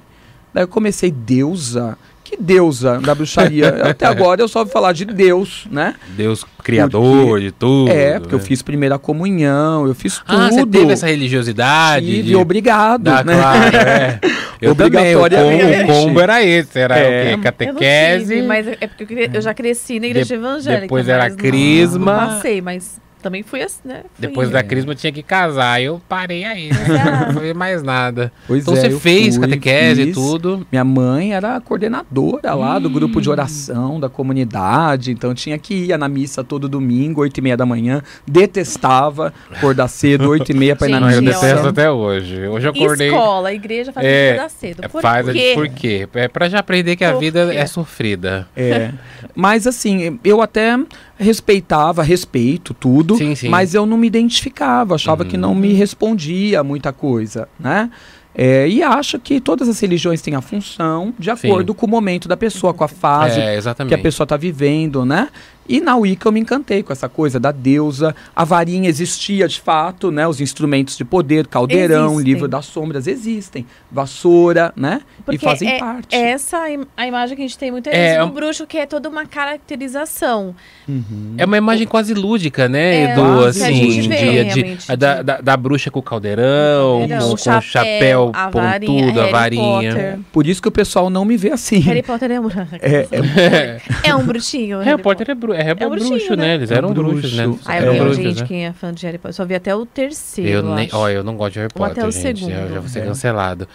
Daí 0.52 0.64
eu 0.64 0.68
comecei 0.68 1.10
deusa 1.10 1.96
que 2.32 2.42
deusa 2.42 2.98
da 2.98 3.14
bruxaria. 3.14 3.68
Até 3.84 4.06
agora 4.06 4.40
eu 4.40 4.48
só 4.48 4.60
ouvi 4.60 4.72
falar 4.72 4.92
de 4.92 5.04
Deus, 5.04 5.66
né? 5.70 5.94
Deus 6.16 6.44
criador 6.62 7.28
porque, 7.28 7.44
de 7.44 7.52
tudo. 7.52 7.90
É, 7.90 8.18
porque 8.18 8.34
né? 8.34 8.40
eu 8.40 8.44
fiz 8.44 8.62
primeira 8.62 8.98
comunhão, 8.98 9.86
eu 9.86 9.94
fiz 9.94 10.18
tudo. 10.18 10.40
Ah, 10.40 10.50
você 10.50 10.64
teve 10.64 10.92
essa 10.92 11.06
religiosidade? 11.06 12.06
Tive, 12.06 12.22
de... 12.22 12.36
obrigado. 12.36 13.08
Ah, 13.08 13.22
né? 13.22 13.34
Claro, 13.34 13.76
é. 13.76 14.20
Eu 14.62 14.72
Obrigatoriamente. 14.72 15.34
Também, 15.34 15.82
o, 15.82 15.86
combo, 15.86 15.92
o 15.92 16.04
combo 16.04 16.20
era 16.20 16.44
esse, 16.44 16.78
era 16.78 16.96
é. 16.96 17.34
o 17.34 17.36
quê? 17.36 17.42
Catequese. 17.42 18.22
Eu 18.22 18.28
tive, 18.28 18.42
mas 18.46 18.68
é 18.68 18.86
porque 18.86 19.30
eu 19.34 19.42
já 19.42 19.52
cresci 19.52 19.98
na 19.98 20.06
igreja 20.06 20.26
de, 20.26 20.34
evangélica. 20.34 20.82
Depois 20.82 21.08
era 21.08 21.28
crisma. 21.32 22.12
Não, 22.12 22.20
não 22.20 22.28
passei, 22.28 22.62
mas 22.62 23.00
também 23.22 23.42
fui 23.42 23.62
assim, 23.62 23.80
né? 23.84 24.02
Fui 24.14 24.26
Depois 24.26 24.50
da 24.50 24.62
crisma 24.62 24.94
tinha 24.94 25.12
que 25.12 25.22
casar, 25.22 25.80
eu 25.80 26.00
parei 26.08 26.44
aí, 26.44 26.68
né? 26.68 27.26
não 27.26 27.34
foi 27.34 27.54
mais 27.54 27.82
nada. 27.82 28.32
Pois 28.46 28.62
então 28.62 28.74
é, 28.74 28.80
você 28.80 28.98
fez 28.98 29.36
fui, 29.36 29.46
catequese 29.46 30.02
e 30.02 30.12
tudo. 30.12 30.66
Minha 30.70 30.84
mãe 30.84 31.32
era 31.32 31.56
a 31.56 31.60
coordenadora 31.60 32.54
lá 32.54 32.78
do 32.78 32.90
grupo 32.90 33.20
de 33.20 33.30
oração 33.30 34.00
da 34.00 34.08
comunidade, 34.08 35.12
então 35.12 35.34
tinha 35.34 35.56
que 35.58 35.74
ir 35.74 35.96
na 35.96 36.08
missa 36.08 36.42
todo 36.42 36.68
domingo, 36.68 37.20
oito 37.20 37.38
e 37.38 37.40
meia 37.40 37.56
da 37.56 37.64
manhã. 37.64 38.02
Detestava 38.26 39.32
acordar 39.50 39.88
cedo, 39.88 40.28
oito 40.30 40.50
e 40.50 40.54
meia 40.54 40.74
pra 40.74 40.88
ir 40.88 40.90
na 40.90 41.00
missa. 41.06 41.16
Eu 41.16 41.22
detesto 41.22 41.68
até 41.68 41.90
hoje. 41.90 42.46
Hoje 42.46 42.66
eu 42.66 42.70
acordei... 42.72 43.08
Escola, 43.08 43.52
igreja 43.52 43.92
faz 43.92 44.06
é, 44.06 44.30
acordar 44.30 44.50
cedo. 44.50 44.88
Por 44.88 45.02
faz, 45.02 45.30
quê? 45.30 45.52
Por 45.54 45.68
quê? 45.68 46.08
É 46.14 46.28
pra 46.28 46.48
já 46.48 46.58
aprender 46.58 46.96
que 46.96 47.04
a 47.04 47.14
vida 47.14 47.54
é 47.54 47.66
sofrida. 47.66 48.48
É. 48.56 48.90
Mas 49.34 49.66
assim, 49.66 50.18
eu 50.24 50.42
até 50.42 50.76
respeitava, 51.22 52.02
respeito 52.02 52.74
tudo, 52.74 53.16
sim, 53.16 53.34
sim. 53.34 53.48
mas 53.48 53.74
eu 53.74 53.86
não 53.86 53.96
me 53.96 54.06
identificava, 54.06 54.96
achava 54.96 55.22
uhum. 55.22 55.28
que 55.30 55.36
não 55.36 55.54
me 55.54 55.72
respondia 55.72 56.62
muita 56.62 56.92
coisa, 56.92 57.48
né? 57.58 57.90
É, 58.34 58.66
e 58.66 58.82
acho 58.82 59.18
que 59.18 59.40
todas 59.40 59.68
as 59.68 59.78
religiões 59.78 60.22
têm 60.22 60.34
a 60.34 60.40
função 60.40 61.12
de 61.18 61.30
acordo 61.30 61.72
Sim. 61.72 61.78
com 61.78 61.86
o 61.86 61.88
momento 61.88 62.26
da 62.26 62.36
pessoa, 62.36 62.72
com 62.72 62.82
a 62.82 62.88
fase 62.88 63.38
é, 63.38 63.58
que 63.86 63.94
a 63.94 63.98
pessoa 63.98 64.24
está 64.24 64.38
vivendo, 64.38 65.04
né? 65.04 65.28
E 65.68 65.80
na 65.80 65.96
Wicca 65.96 66.28
eu 66.28 66.32
me 66.32 66.40
encantei 66.40 66.82
com 66.82 66.92
essa 66.92 67.08
coisa 67.08 67.38
da 67.38 67.52
deusa. 67.52 68.14
A 68.34 68.44
varinha 68.44 68.88
existia 68.88 69.46
de 69.46 69.60
fato, 69.60 70.10
né? 70.10 70.26
Os 70.26 70.40
instrumentos 70.40 70.96
de 70.96 71.04
poder, 71.04 71.46
caldeirão, 71.46 72.14
existem. 72.14 72.32
livro 72.32 72.48
das 72.48 72.66
sombras 72.66 73.06
existem. 73.06 73.66
Vassoura, 73.90 74.72
né? 74.76 75.00
Porque 75.24 75.36
e 75.36 75.48
fazem 75.48 75.68
é, 75.68 75.78
parte. 75.78 76.14
Essa 76.14 76.64
a 76.96 77.06
imagem 77.06 77.36
que 77.36 77.42
a 77.42 77.46
gente 77.46 77.58
tem 77.58 77.70
muito 77.70 77.88
é, 77.88 78.14
é 78.14 78.24
do 78.24 78.32
bruxo, 78.32 78.66
que 78.66 78.78
é 78.78 78.86
toda 78.86 79.08
uma 79.08 79.26
caracterização. 79.26 80.54
Uhum. 80.88 81.34
É 81.38 81.44
uma 81.44 81.56
imagem 81.56 81.86
quase 81.86 82.14
lúdica, 82.14 82.68
né, 82.68 82.94
é, 82.94 83.12
Edu? 83.12 83.44
Assim, 83.44 84.08
vê, 84.08 84.44
de, 84.44 84.62
de, 84.62 84.96
da, 84.96 85.22
da, 85.22 85.40
da, 85.40 85.56
bruxa 85.56 85.90
com 85.90 86.00
o 86.00 86.02
caldeirão, 86.02 87.06
com, 87.08 87.18
com, 87.18 87.34
o 87.34 87.36
chapéu 87.36 87.92
chapéu 88.02 88.30
a 88.34 88.50
varinha, 88.50 89.02
pontudo, 89.02 89.20
a 89.20 89.26
varinha. 89.26 89.92
Potter. 89.92 90.18
Por 90.32 90.46
isso 90.46 90.62
que 90.62 90.68
o 90.68 90.72
pessoal 90.72 91.10
não 91.10 91.24
me 91.24 91.36
vê 91.36 91.50
assim. 91.50 91.80
Harry 91.80 92.02
Potter 92.02 92.30
é 92.30 92.40
um, 92.40 92.48
é, 92.80 93.08
é, 93.10 93.80
é 94.10 94.14
um 94.14 94.24
bruxinho. 94.24 94.78
Harry, 94.78 94.90
Harry 94.90 95.02
Potter 95.02 95.30
é, 95.30 95.34
bru 95.52 95.60
é, 95.60 95.66
é, 95.66 95.70
é 95.70 95.74
bruxo, 95.74 96.08
bruxinho, 96.08 96.36
né? 96.36 96.54
Eles 96.54 96.70
eram 96.70 96.92
bruxos, 96.92 97.32
né? 97.34 97.54
Ah, 97.64 97.80
eu 97.80 97.92
é. 97.92 98.14
gente, 98.14 98.40
né? 98.40 98.46
quem 98.46 98.66
é 98.66 98.72
fã 98.72 98.92
de 98.92 99.04
Harry 99.06 99.18
Potter. 99.18 99.34
Só 99.34 99.44
vi 99.44 99.54
até 99.54 99.74
o 99.74 99.84
terceiro. 99.86 100.50
Eu, 100.50 100.74
nem, 100.74 100.88
ó, 100.92 101.08
eu 101.08 101.22
não 101.22 101.36
gosto 101.36 101.54
de 101.54 101.58
Harry 101.60 101.72
Potter. 101.72 101.86
Ou 101.86 101.92
até 101.92 102.06
o 102.06 102.10
gente, 102.10 102.40
segundo. 102.40 102.54
Eu 102.54 102.68
já 102.74 102.80
vou 102.80 102.88
ser 102.88 103.04
cancelado. 103.04 103.68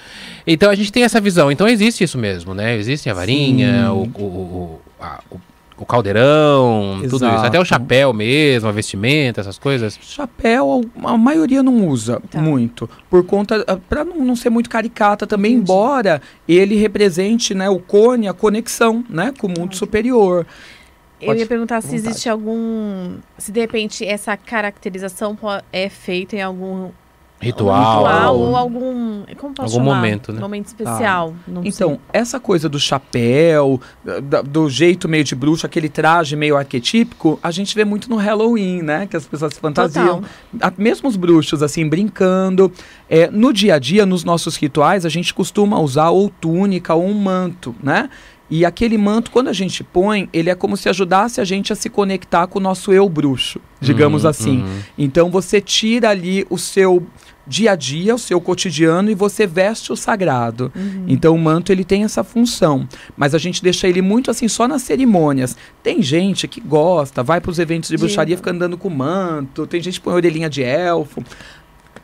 Então 0.45 0.69
a 0.69 0.75
gente 0.75 0.91
tem 0.91 1.03
essa 1.03 1.21
visão. 1.21 1.51
Então 1.51 1.67
existe 1.67 2.03
isso 2.03 2.17
mesmo, 2.17 2.53
né? 2.53 2.75
Existe 2.75 3.09
a 3.09 3.13
varinha, 3.13 3.91
o, 3.91 4.03
o, 4.03 4.23
o, 4.23 4.81
a, 4.99 5.19
o 5.31 5.39
o 5.77 5.85
caldeirão, 5.85 6.99
Exato. 7.03 7.09
tudo 7.09 7.27
isso. 7.27 7.45
Até 7.45 7.59
o 7.59 7.65
chapéu 7.65 8.11
mesmo, 8.11 8.67
a 8.67 8.71
vestimenta, 8.71 9.41
essas 9.41 9.59
coisas. 9.59 9.97
Chapéu, 10.01 10.81
a 11.03 11.17
maioria 11.17 11.61
não 11.61 11.87
usa 11.87 12.19
tá. 12.31 12.41
muito. 12.41 12.89
Por 13.09 13.23
conta. 13.23 13.63
Ah, 13.67 13.77
para 13.77 14.03
não, 14.03 14.17
não, 14.25 14.35
ser 14.35 14.49
muito 14.49 14.69
caricata 14.69 15.27
também, 15.27 15.53
Entendi. 15.53 15.71
embora 15.71 16.21
ele 16.47 16.75
represente 16.75 17.53
né, 17.53 17.69
o 17.69 17.79
cone, 17.79 18.27
a 18.27 18.33
conexão 18.33 19.05
né, 19.07 19.31
com 19.37 19.45
o 19.45 19.49
mundo 19.49 19.59
Entendi. 19.59 19.77
superior. 19.77 20.47
Eu 21.19 21.27
Pode 21.27 21.39
ia 21.39 21.47
perguntar 21.47 21.81
se 21.81 21.95
existe 21.95 22.29
algum. 22.29 23.17
Se 23.37 23.51
de 23.51 23.59
repente 23.59 24.05
essa 24.05 24.37
caracterização 24.37 25.37
é 25.71 25.89
feita 25.89 26.35
em 26.35 26.41
algum 26.41 26.91
Ritual. 27.39 28.03
ritual 28.03 28.39
ou 28.39 28.55
algum. 28.55 29.23
Como 29.37 29.53
posso 29.53 29.75
algum 29.75 29.85
chamar? 29.85 29.95
momento, 29.95 30.33
né? 30.33 30.39
Momento 30.39 30.67
especial. 30.67 31.35
Ah. 31.47 31.51
Então, 31.63 31.89
sei. 31.91 31.99
essa 32.11 32.39
coisa 32.39 32.67
do 32.67 32.79
chapéu, 32.79 33.79
do 34.45 34.67
jeito 34.67 35.07
meio 35.07 35.23
de 35.23 35.35
bruxa, 35.35 35.67
aquele 35.67 35.87
traje 35.87 36.35
meio 36.35 36.57
arquetípico, 36.57 37.39
a 37.43 37.51
gente 37.51 37.75
vê 37.75 37.85
muito 37.85 38.09
no 38.09 38.15
Halloween, 38.15 38.81
né? 38.81 39.05
Que 39.05 39.15
as 39.15 39.27
pessoas 39.27 39.53
se 39.53 39.59
fantasiam. 39.59 40.23
Total. 40.51 40.73
Mesmo 40.77 41.07
os 41.07 41.15
bruxos, 41.15 41.61
assim, 41.61 41.87
brincando. 41.87 42.71
É, 43.07 43.29
no 43.29 43.53
dia 43.53 43.75
a 43.75 43.79
dia, 43.79 44.03
nos 44.03 44.23
nossos 44.23 44.55
rituais, 44.55 45.05
a 45.05 45.09
gente 45.09 45.31
costuma 45.31 45.79
usar 45.79 46.09
ou 46.09 46.29
túnica 46.29 46.95
ou 46.95 47.05
um 47.05 47.13
manto, 47.13 47.75
né? 47.83 48.09
E 48.49 48.65
aquele 48.65 48.97
manto, 48.97 49.29
quando 49.29 49.49
a 49.49 49.53
gente 49.53 49.83
põe, 49.83 50.29
ele 50.31 50.49
é 50.49 50.55
como 50.55 50.77
se 50.77 50.87
ajudasse 50.87 51.41
a 51.41 51.43
gente 51.43 51.73
a 51.73 51.75
se 51.75 51.89
conectar 51.89 52.47
com 52.47 52.59
o 52.59 52.61
nosso 52.61 52.93
eu 52.93 53.07
bruxo, 53.09 53.59
digamos 53.81 54.23
uhum, 54.23 54.29
assim. 54.29 54.61
Uhum. 54.61 54.79
Então 54.97 55.29
você 55.29 55.59
tira 55.59 56.09
ali 56.09 56.45
o 56.49 56.57
seu 56.57 57.05
dia 57.45 57.71
a 57.71 57.75
dia, 57.75 58.13
o 58.13 58.19
seu 58.19 58.39
cotidiano 58.41 59.09
e 59.09 59.15
você 59.15 59.47
veste 59.47 59.91
o 59.91 59.95
sagrado. 59.95 60.71
Uhum. 60.75 61.05
Então 61.07 61.35
o 61.35 61.39
manto 61.39 61.71
ele 61.71 61.83
tem 61.83 62.03
essa 62.03 62.23
função, 62.23 62.87
mas 63.15 63.33
a 63.33 63.37
gente 63.37 63.63
deixa 63.63 63.87
ele 63.87 64.01
muito 64.01 64.29
assim 64.29 64.47
só 64.47 64.67
nas 64.67 64.81
cerimônias. 64.81 65.57
Tem 65.83 66.01
gente 66.01 66.47
que 66.47 66.61
gosta, 66.61 67.23
vai 67.23 67.41
para 67.41 67.51
os 67.51 67.59
eventos 67.59 67.89
de 67.89 67.97
bruxaria 67.97 68.37
fica 68.37 68.51
andando 68.51 68.77
com 68.77 68.89
manto, 68.89 69.65
tem 69.65 69.81
gente 69.81 69.99
que 69.99 70.05
põe 70.05 70.13
orelhinha 70.13 70.49
de 70.49 70.61
elfo. 70.63 71.23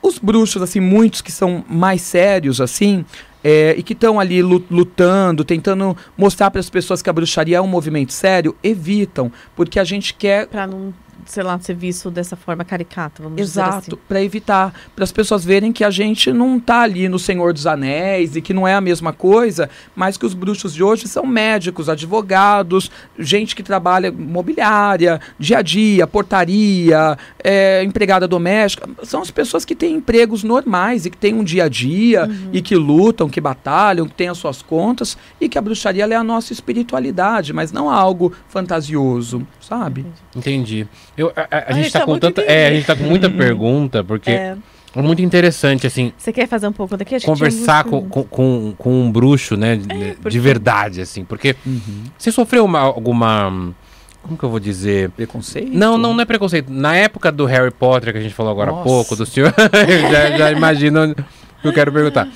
Os 0.02 0.18
bruxos 0.18 0.62
assim, 0.62 0.82
muitos 0.82 1.22
que 1.22 1.32
são 1.32 1.64
mais 1.70 2.02
sérios 2.02 2.60
assim, 2.60 3.06
é, 3.44 3.76
e 3.78 3.84
que 3.84 3.94
estão 3.94 4.20
ali 4.20 4.42
lutando, 4.42 5.44
tentando 5.44 5.96
mostrar 6.18 6.50
para 6.50 6.60
as 6.60 6.70
pessoas 6.70 7.02
que 7.02 7.10
a 7.10 7.14
bruxaria 7.14 7.58
é 7.58 7.62
um 7.62 7.68
movimento 7.68 8.14
sério, 8.14 8.56
evitam, 8.64 9.32
porque 9.56 9.80
a 9.80 9.84
gente 9.84 10.14
quer. 10.14 10.48
Para 10.48 10.66
não 10.66 10.94
sei 11.26 11.44
lá, 11.44 11.60
ser 11.60 11.76
visto 11.76 12.10
dessa 12.12 12.36
forma 12.36 12.64
caricata, 12.64 13.24
vamos 13.24 13.40
Exato, 13.40 13.80
dizer 13.80 13.94
assim. 13.94 14.02
para 14.08 14.22
evitar, 14.22 14.74
para 14.96 15.04
as 15.04 15.12
pessoas 15.12 15.44
verem 15.44 15.72
que 15.72 15.84
a 15.84 15.90
gente 15.90 16.32
não 16.32 16.58
está 16.58 16.82
ali 16.82 17.08
no 17.10 17.20
Senhor 17.20 17.54
dos 17.54 17.66
Anéis 17.66 18.36
e 18.36 18.42
que 18.42 18.54
não 18.54 18.68
é 18.68 18.74
a 18.74 18.82
mesma 18.82 19.14
coisa, 19.14 19.70
mas 19.96 20.18
que 20.18 20.26
os 20.26 20.34
bruxos 20.34 20.74
de 20.74 20.84
hoje 20.84 21.08
são 21.08 21.26
médicos, 21.26 21.90
advogados, 21.90 22.92
gente 23.18 23.56
que 23.56 23.64
trabalha 23.64 24.12
mobiliária, 24.12 25.20
dia 25.40 25.60
a 25.60 25.62
dia, 25.62 26.08
portaria, 26.08 27.18
é, 27.44 27.84
empregada 27.84 28.28
doméstica, 28.28 28.90
são 29.04 29.22
as 29.22 29.32
pessoas 29.32 29.66
que 29.66 29.76
têm 29.76 29.96
empregos 29.96 30.44
normais 30.44 31.06
e 31.06 31.10
que 31.10 31.18
têm 31.18 31.34
um 31.34 31.44
dia 31.44 31.66
a 31.66 31.70
dia 31.70 32.26
uhum. 32.26 32.50
e 32.54 32.62
que 32.62 32.76
lutam, 32.76 33.30
que 33.30 33.42
batalham, 33.42 34.08
que 34.08 34.14
têm 34.14 34.30
as 34.30 34.38
suas 34.38 34.62
contas 34.62 35.18
e 35.40 35.50
que 35.50 35.58
a 35.58 35.62
bruxaria 35.62 36.04
é 36.04 36.16
a 36.16 36.24
nossa 36.24 36.52
espiritualidade, 36.52 37.54
mas 37.54 37.72
não 37.72 37.90
algo 37.90 38.34
fantasioso, 38.48 39.46
sabe? 39.62 40.06
Entendi. 40.36 40.88
Eu, 41.18 41.32
a, 41.36 41.42
a, 41.42 41.64
a 41.70 41.72
gente 41.74 41.88
está 41.88 42.00
tá 42.00 42.06
com 42.06 42.18
tanta. 42.18 42.42
É, 42.42 42.68
a 42.68 42.74
gente 42.74 42.86
tá 42.86 42.96
com 42.96 43.04
muita 43.04 43.30
pergunta, 43.30 44.04
porque. 44.04 44.32
É. 44.32 44.58
É 44.96 45.02
muito 45.02 45.24
interessante, 45.24 45.88
assim. 45.88 46.14
Você 46.16 46.32
quer 46.32 46.48
fazer 46.48 46.68
um 46.68 46.72
pouco 46.72 46.96
daqui? 46.96 47.20
Conversar 47.22 47.84
com, 47.84 48.08
com, 48.08 48.24
com, 48.24 48.76
com, 48.78 49.02
um 49.02 49.12
bruxo, 49.12 49.58
né? 49.58 49.80
É, 49.90 50.14
porque... 50.14 50.30
De 50.30 50.40
verdade, 50.40 51.02
assim. 51.02 51.26
Porque 51.26 51.56
uhum. 51.66 52.04
você 52.16 52.32
sofreu 52.32 52.64
uma, 52.64 52.80
alguma. 52.80 53.74
Como 54.22 54.38
que 54.38 54.44
eu 54.44 54.50
vou 54.52 54.60
dizer? 54.60 55.10
Preconceito? 55.10 55.72
Não, 55.74 55.98
não, 55.98 56.14
não 56.14 56.22
é 56.22 56.26
preconceito. 56.26 56.72
Na 56.72 56.96
época 56.96 57.32
do 57.32 57.46
Harry 57.46 57.72
Potter, 57.72 58.14
que 58.14 58.20
a 58.20 58.22
gente 58.22 58.36
falou 58.36 58.52
agora 58.52 58.70
há 58.70 58.76
pouco, 58.76 59.16
do 59.16 59.26
senhor. 59.26 59.52
já, 60.12 60.38
já 60.38 60.52
imagino 60.52 61.06
o 61.12 61.16
que 61.16 61.68
eu 61.68 61.74
quero 61.74 61.92
perguntar. 61.92 62.30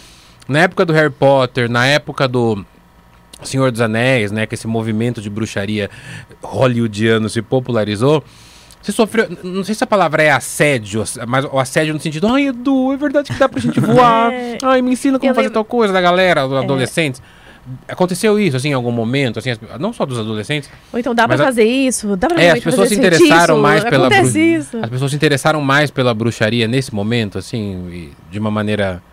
Na 0.48 0.60
época 0.60 0.84
do 0.84 0.94
Harry 0.94 1.12
Potter, 1.12 1.70
na 1.70 1.86
época 1.86 2.28
do 2.28 2.66
Senhor 3.44 3.72
dos 3.72 3.82
Anéis, 3.82 4.32
né? 4.32 4.48
Que 4.48 4.56
esse 4.56 4.68
movimento 4.68 5.22
de 5.22 5.30
bruxaria 5.30 5.90
hollywoodiano 6.42 7.30
se 7.30 7.42
popularizou. 7.42 8.24
Você 8.88 8.94
sofreu, 8.94 9.28
não 9.44 9.66
sei 9.66 9.76
se 9.76 9.84
a 9.84 9.88
palavra 9.88 10.24
é 10.24 10.32
assédio, 10.32 11.04
mas 11.28 11.44
o 11.44 11.60
assédio 11.60 11.94
no 11.94 12.00
sentido, 12.00 12.26
ai 12.26 12.48
Edu, 12.48 12.94
é 12.94 12.96
verdade 12.96 13.34
que 13.34 13.38
dá 13.38 13.50
pra 13.50 13.60
gente 13.60 13.78
voar, 13.82 14.32
é, 14.32 14.58
ai 14.64 14.82
me 14.82 14.94
ensina 14.94 15.20
como 15.20 15.30
fazer 15.34 15.48
lembro... 15.48 15.56
tal 15.56 15.66
coisa 15.66 15.94
da 15.94 16.00
galera, 16.00 16.48
dos 16.48 16.54
é. 16.54 16.64
adolescentes. 16.64 17.22
Aconteceu 17.86 18.40
isso, 18.40 18.56
assim, 18.56 18.70
em 18.70 18.74
algum 18.74 18.94
momento, 18.94 19.40
assim, 19.40 19.50
não 19.78 19.92
só 19.92 20.06
dos 20.06 20.18
adolescentes. 20.18 20.70
Ou 20.94 20.98
então 20.98 21.14
dá 21.14 21.28
pra 21.28 21.38
fazer 21.38 21.66
isso, 21.66 22.16
dá 22.16 22.30
pra 22.30 22.42
É, 22.42 22.52
as 22.52 22.64
pessoas 22.64 22.88
se 22.88 22.96
interessaram 22.96 23.60
mais 23.60 23.84
pela 23.84 24.08
bruxaria. 24.08 24.60
As 24.82 24.90
pessoas 24.90 25.12
se 25.12 25.18
interessaram 25.18 25.60
mais 25.60 25.92
pela 25.92 26.14
bruxaria 26.14 26.66
nesse 26.66 26.96
momento, 26.96 27.38
assim, 27.38 28.12
de 28.32 28.40
uma 28.40 28.50
maneira 28.50 29.04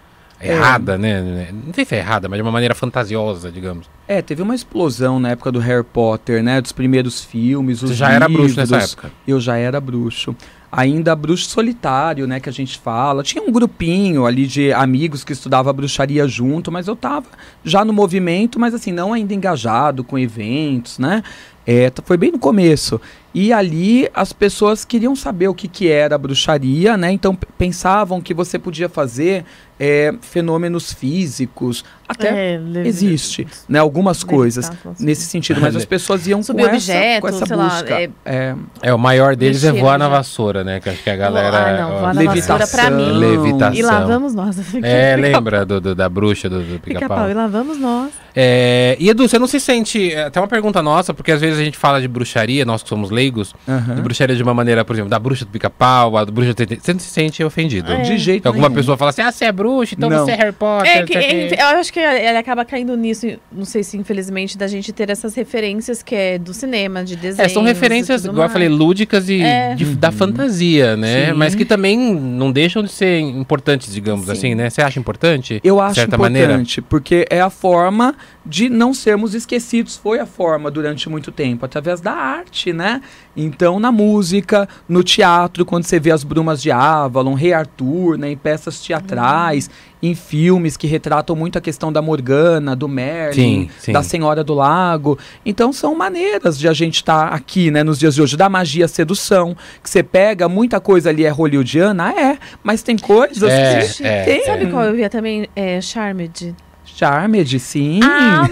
errada, 0.40 0.94
é. 0.94 0.98
né? 0.98 1.48
Não 1.52 1.72
sei 1.72 1.84
se 1.84 1.94
é 1.94 1.98
errada, 1.98 2.28
mas 2.28 2.38
de 2.38 2.42
uma 2.42 2.52
maneira 2.52 2.74
fantasiosa, 2.74 3.50
digamos. 3.50 3.88
É, 4.06 4.20
teve 4.20 4.42
uma 4.42 4.54
explosão 4.54 5.18
na 5.18 5.30
época 5.30 5.50
do 5.50 5.58
Harry 5.58 5.84
Potter, 5.84 6.42
né? 6.42 6.60
Dos 6.60 6.72
primeiros 6.72 7.24
filmes, 7.24 7.80
Você 7.80 7.94
já 7.94 8.08
livros, 8.08 8.22
era 8.22 8.28
bruxo 8.28 8.56
nessa 8.56 8.76
época? 8.76 9.12
Eu 9.26 9.40
já 9.40 9.56
era 9.56 9.80
bruxo. 9.80 10.36
Ainda 10.70 11.14
bruxo 11.14 11.48
solitário, 11.50 12.26
né, 12.26 12.40
que 12.40 12.48
a 12.48 12.52
gente 12.52 12.80
fala. 12.80 13.22
Tinha 13.22 13.44
um 13.44 13.52
grupinho 13.52 14.26
ali 14.26 14.44
de 14.44 14.72
amigos 14.72 15.22
que 15.22 15.32
estudava 15.32 15.72
bruxaria 15.72 16.26
junto, 16.26 16.72
mas 16.72 16.88
eu 16.88 16.96
tava 16.96 17.26
já 17.64 17.84
no 17.84 17.92
movimento, 17.92 18.58
mas 18.58 18.74
assim, 18.74 18.90
não 18.90 19.12
ainda 19.12 19.32
engajado 19.32 20.02
com 20.02 20.18
eventos, 20.18 20.98
né? 20.98 21.22
É, 21.66 21.90
foi 22.04 22.16
bem 22.16 22.32
no 22.32 22.38
começo. 22.40 23.00
E 23.32 23.52
ali 23.52 24.08
as 24.14 24.32
pessoas 24.32 24.84
queriam 24.84 25.16
saber 25.16 25.48
o 25.48 25.54
que, 25.54 25.66
que 25.66 25.88
era 25.88 26.14
a 26.14 26.18
bruxaria, 26.18 26.96
né? 26.96 27.10
Então 27.10 27.36
pensavam 27.56 28.20
que 28.20 28.34
você 28.34 28.58
podia 28.58 28.88
fazer 28.88 29.44
é, 29.78 30.14
fenômenos 30.20 30.92
físicos. 30.92 31.84
Até 32.06 32.54
é, 32.54 32.60
existe, 32.84 33.46
né? 33.66 33.78
Algumas 33.78 34.22
coisas 34.22 34.70
nesse 35.00 35.22
sentido, 35.22 35.58
mas 35.60 35.74
as 35.74 35.86
pessoas 35.86 36.26
iam 36.26 36.42
Subir 36.42 36.68
com, 36.68 36.74
objeto, 36.74 36.98
essa, 37.00 37.20
com 37.20 37.28
essa 37.28 37.56
busca. 37.56 37.94
Lá, 37.94 38.00
é, 38.00 38.10
é, 38.26 38.54
é, 38.82 38.94
o 38.94 38.98
maior 38.98 39.34
deles 39.34 39.64
é 39.64 39.72
voar 39.72 39.98
na 39.98 40.06
vassoura, 40.06 40.62
né? 40.62 40.80
Que 40.80 40.90
acho 40.90 41.02
que 41.02 41.08
a 41.08 41.16
galera. 41.16 41.56
Ah, 41.56 41.80
não, 41.80 41.90
voar 42.00 42.14
na 42.14 42.20
levitação, 42.20 42.58
vassoura 42.58 42.88
pra 42.88 42.94
mim. 42.94 43.10
Levitação. 43.10 43.74
E 43.74 43.82
lá 43.82 44.04
vamos 44.04 44.34
nós. 44.34 44.54
É, 44.84 45.16
lembra 45.16 45.64
do, 45.64 45.80
do, 45.80 45.94
da 45.94 46.08
bruxa 46.08 46.48
do, 46.48 46.62
do 46.62 46.78
pica-pau. 46.78 47.18
Pica 47.20 47.30
e 47.30 47.34
lá 47.34 47.46
vamos 47.46 47.78
nós. 47.78 48.12
É, 48.36 48.96
e 48.98 49.08
Edu, 49.08 49.26
você 49.26 49.38
não 49.38 49.46
se 49.46 49.60
sente. 49.60 50.14
Até 50.14 50.40
uma 50.40 50.48
pergunta 50.48 50.82
nossa, 50.82 51.14
porque 51.14 51.32
às 51.32 51.40
vezes 51.40 51.58
a 51.58 51.64
gente 51.64 51.78
fala 51.78 52.00
de 52.00 52.08
bruxaria, 52.08 52.64
nós 52.64 52.82
que 52.82 52.88
somos 52.88 53.10
leigos, 53.10 53.54
uhum. 53.66 53.94
de 53.94 54.02
bruxaria 54.02 54.34
de 54.34 54.42
uma 54.42 54.52
maneira, 54.52 54.84
por 54.84 54.94
exemplo, 54.94 55.08
da 55.08 55.18
bruxa 55.18 55.44
do 55.44 55.50
pica-pau, 55.50 56.16
a 56.16 56.26
bruxa 56.26 56.52
do 56.52 56.76
Você 56.80 56.92
não 56.92 57.00
se 57.00 57.08
sente 57.08 57.42
ofendido. 57.42 57.92
É. 57.92 58.02
De 58.02 58.18
jeito 58.18 58.46
Alguma 58.46 58.68
nenhum. 58.68 58.80
pessoa 58.80 58.96
fala 58.96 59.10
assim, 59.10 59.22
ah, 59.22 59.30
você 59.30 59.46
é 59.46 59.52
bruxa, 59.52 59.64
então 59.82 60.08
não. 60.08 60.24
você 60.24 60.32
é 60.32 60.36
Harry 60.36 60.52
Potter. 60.52 60.90
É 60.90 61.02
que, 61.02 61.14
que... 61.14 61.54
Eu 61.60 61.66
acho 61.78 61.92
que 61.92 62.00
ele 62.00 62.38
acaba 62.38 62.64
caindo 62.64 62.96
nisso, 62.96 63.26
não 63.50 63.64
sei 63.64 63.82
se 63.82 63.96
infelizmente, 63.96 64.56
da 64.56 64.66
gente 64.66 64.92
ter 64.92 65.10
essas 65.10 65.34
referências 65.34 66.02
que 66.02 66.14
é 66.14 66.38
do 66.38 66.52
cinema, 66.52 67.02
de 67.02 67.16
desenho. 67.16 67.46
É, 67.46 67.48
são 67.48 67.62
referências, 67.62 68.24
igual 68.24 68.38
mais. 68.38 68.50
eu 68.50 68.52
falei, 68.52 68.68
lúdicas 68.68 69.28
e 69.28 69.40
é. 69.40 69.74
de, 69.74 69.84
uhum. 69.84 69.94
da 69.94 70.12
fantasia, 70.12 70.96
né? 70.96 71.26
Sim. 71.26 71.32
Mas 71.32 71.54
que 71.54 71.64
também 71.64 72.14
não 72.14 72.52
deixam 72.52 72.82
de 72.82 72.90
ser 72.90 73.20
importantes, 73.20 73.92
digamos 73.92 74.26
Sim. 74.26 74.32
assim, 74.32 74.54
né? 74.54 74.70
Você 74.70 74.82
acha 74.82 74.98
importante? 74.98 75.60
Eu 75.64 75.80
acho 75.80 76.00
importante, 76.00 76.18
maneira? 76.18 76.64
porque 76.88 77.26
é 77.30 77.40
a 77.40 77.50
forma 77.50 78.14
de 78.44 78.68
não 78.68 78.92
sermos 78.92 79.34
esquecidos. 79.34 79.96
Foi 79.96 80.18
a 80.18 80.26
forma 80.26 80.70
durante 80.70 81.08
muito 81.08 81.32
tempo, 81.32 81.64
através 81.64 82.00
da 82.00 82.12
arte, 82.12 82.72
né? 82.72 83.00
Então, 83.36 83.80
na 83.80 83.90
música, 83.90 84.68
no 84.88 85.02
teatro, 85.02 85.64
quando 85.64 85.84
você 85.84 85.98
vê 85.98 86.10
as 86.10 86.22
Brumas 86.22 86.62
de 86.62 86.70
Avalon, 86.70 87.34
Rei 87.34 87.52
Arthur, 87.52 88.16
né, 88.16 88.30
em 88.30 88.36
peças 88.36 88.80
teatrais, 88.80 89.53
uhum. 89.53 89.53
Em 90.02 90.14
filmes 90.14 90.76
que 90.76 90.86
retratam 90.86 91.34
muito 91.34 91.56
a 91.56 91.60
questão 91.60 91.92
da 91.92 92.02
Morgana, 92.02 92.76
do 92.76 92.86
Merlin, 92.86 93.68
sim, 93.68 93.70
sim. 93.78 93.92
da 93.92 94.02
Senhora 94.02 94.44
do 94.44 94.54
Lago. 94.54 95.18
Então, 95.44 95.72
são 95.72 95.94
maneiras 95.94 96.58
de 96.58 96.68
a 96.68 96.72
gente 96.72 96.96
estar 96.96 97.30
tá 97.30 97.34
aqui, 97.34 97.70
né, 97.70 97.82
nos 97.82 97.98
dias 97.98 98.14
de 98.14 98.22
hoje, 98.22 98.36
da 98.36 98.48
magia 98.48 98.86
sedução, 98.86 99.56
que 99.82 99.88
você 99.88 100.02
pega, 100.02 100.48
muita 100.48 100.80
coisa 100.80 101.10
ali 101.10 101.24
é 101.24 101.30
hollywoodiana, 101.30 102.12
é, 102.12 102.38
mas 102.62 102.82
tem 102.82 102.96
coisas 102.96 103.50
é, 103.50 103.80
que... 103.80 104.06
É, 104.06 104.24
tem... 104.24 104.44
Sabe 104.44 104.66
qual 104.66 104.84
eu 104.84 104.94
via 104.94 105.08
também? 105.08 105.48
É, 105.56 105.80
Charmed. 105.80 106.54
Charmed, 106.84 107.58
sim. 107.58 108.00
Ah, 108.02 108.46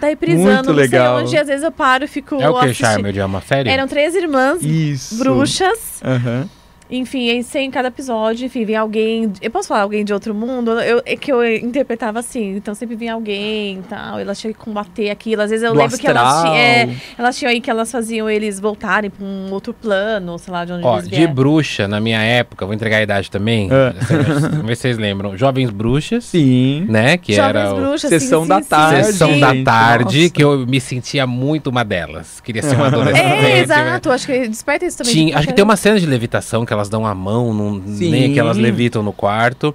tá 0.00 0.06
reprisando, 0.06 0.48
Muito 0.48 0.72
legal. 0.72 1.18
não 1.20 1.26
sei 1.26 1.26
onde. 1.26 1.36
Às 1.38 1.48
vezes 1.48 1.62
eu 1.62 1.72
paro 1.72 2.04
e 2.04 2.08
fico 2.08 2.36
É 2.36 2.48
o 2.48 2.58
que, 2.60 2.72
Charmed? 2.72 3.18
É 3.18 3.24
uma 3.24 3.40
série? 3.42 3.68
Eram 3.68 3.86
três 3.86 4.14
irmãs 4.14 4.62
Isso. 4.62 5.18
bruxas. 5.18 6.00
Aham. 6.02 6.40
Uhum. 6.40 6.61
Enfim, 6.94 7.30
aí 7.30 7.42
sem 7.42 7.70
cada 7.70 7.88
episódio, 7.88 8.44
enfim, 8.44 8.64
vinha 8.66 8.80
alguém. 8.82 9.32
Eu 9.40 9.50
posso 9.50 9.68
falar 9.68 9.80
alguém 9.82 10.04
de 10.04 10.12
outro 10.12 10.34
mundo? 10.34 10.72
Eu, 10.80 11.00
é 11.06 11.16
que 11.16 11.32
eu 11.32 11.42
interpretava 11.56 12.18
assim. 12.18 12.54
Então 12.56 12.74
sempre 12.74 12.94
vinha 12.96 13.14
alguém 13.14 13.78
e 13.78 13.82
tal. 13.88 14.18
Elas 14.18 14.38
tinham 14.38 14.52
que 14.52 14.58
combater 14.58 15.08
aquilo. 15.08 15.40
Às 15.40 15.48
vezes 15.50 15.64
eu 15.64 15.72
Do 15.72 15.78
lembro 15.78 15.94
astral. 15.94 16.12
que 16.14 16.18
elas, 16.18 16.42
tinham- 16.42 16.54
é, 16.54 16.96
elas 17.18 17.38
tinham 17.38 17.50
aí 17.50 17.60
que 17.62 17.70
elas 17.70 17.90
faziam 17.90 18.28
eles 18.28 18.60
voltarem 18.60 19.08
pra 19.08 19.24
um 19.24 19.50
outro 19.52 19.72
plano, 19.72 20.38
sei 20.38 20.52
lá, 20.52 20.64
de 20.66 20.72
onde 20.72 20.84
Ó, 20.84 20.98
eles 20.98 21.08
de 21.08 21.26
bruxa, 21.26 21.88
na 21.88 21.98
minha 21.98 22.20
época, 22.20 22.66
vou 22.66 22.74
entregar 22.74 22.98
a 22.98 23.02
idade 23.02 23.30
também. 23.30 23.68
É. 23.72 23.92
Vamos 24.50 24.66
ver 24.68 24.76
se 24.76 24.82
vocês 24.82 24.98
lembram. 24.98 25.34
Jovens 25.36 25.70
Bruxas, 25.70 26.24
Sim. 26.26 26.84
né? 26.90 27.16
Que 27.16 27.32
Jovens 27.32 27.48
era 27.56 27.72
o... 27.72 27.76
bruxas, 27.76 28.10
Sessão 28.10 28.42
sim, 28.42 28.48
da 28.48 28.60
sim, 28.62 28.68
tarde. 28.68 29.06
Sessão 29.06 29.40
da 29.40 29.54
tarde, 29.64 30.18
nossa. 30.22 30.30
que 30.34 30.44
eu 30.44 30.66
me 30.66 30.78
sentia 30.80 31.26
muito 31.26 31.68
uma 31.70 31.84
delas. 31.84 32.38
Queria 32.40 32.62
ser 32.62 32.76
uma 32.76 32.88
adolescente. 32.92 33.24
É, 33.24 33.60
exato. 33.60 34.10
Acho 34.10 34.26
que 34.26 34.46
desperta 34.48 34.84
isso 34.84 34.98
também. 34.98 35.12
Tinha, 35.14 35.38
acho 35.38 35.46
que 35.48 35.54
tem 35.54 35.64
uma 35.64 35.76
cena 35.76 35.98
de 35.98 36.04
levitação 36.06 36.66
que 36.66 36.72
elas 36.82 36.88
dão 36.88 37.06
a 37.06 37.14
mão, 37.14 37.80
Sim. 37.86 38.10
nem 38.10 38.32
que 38.32 38.38
elas 38.40 38.56
levitam 38.56 39.02
no 39.02 39.12
quarto. 39.12 39.74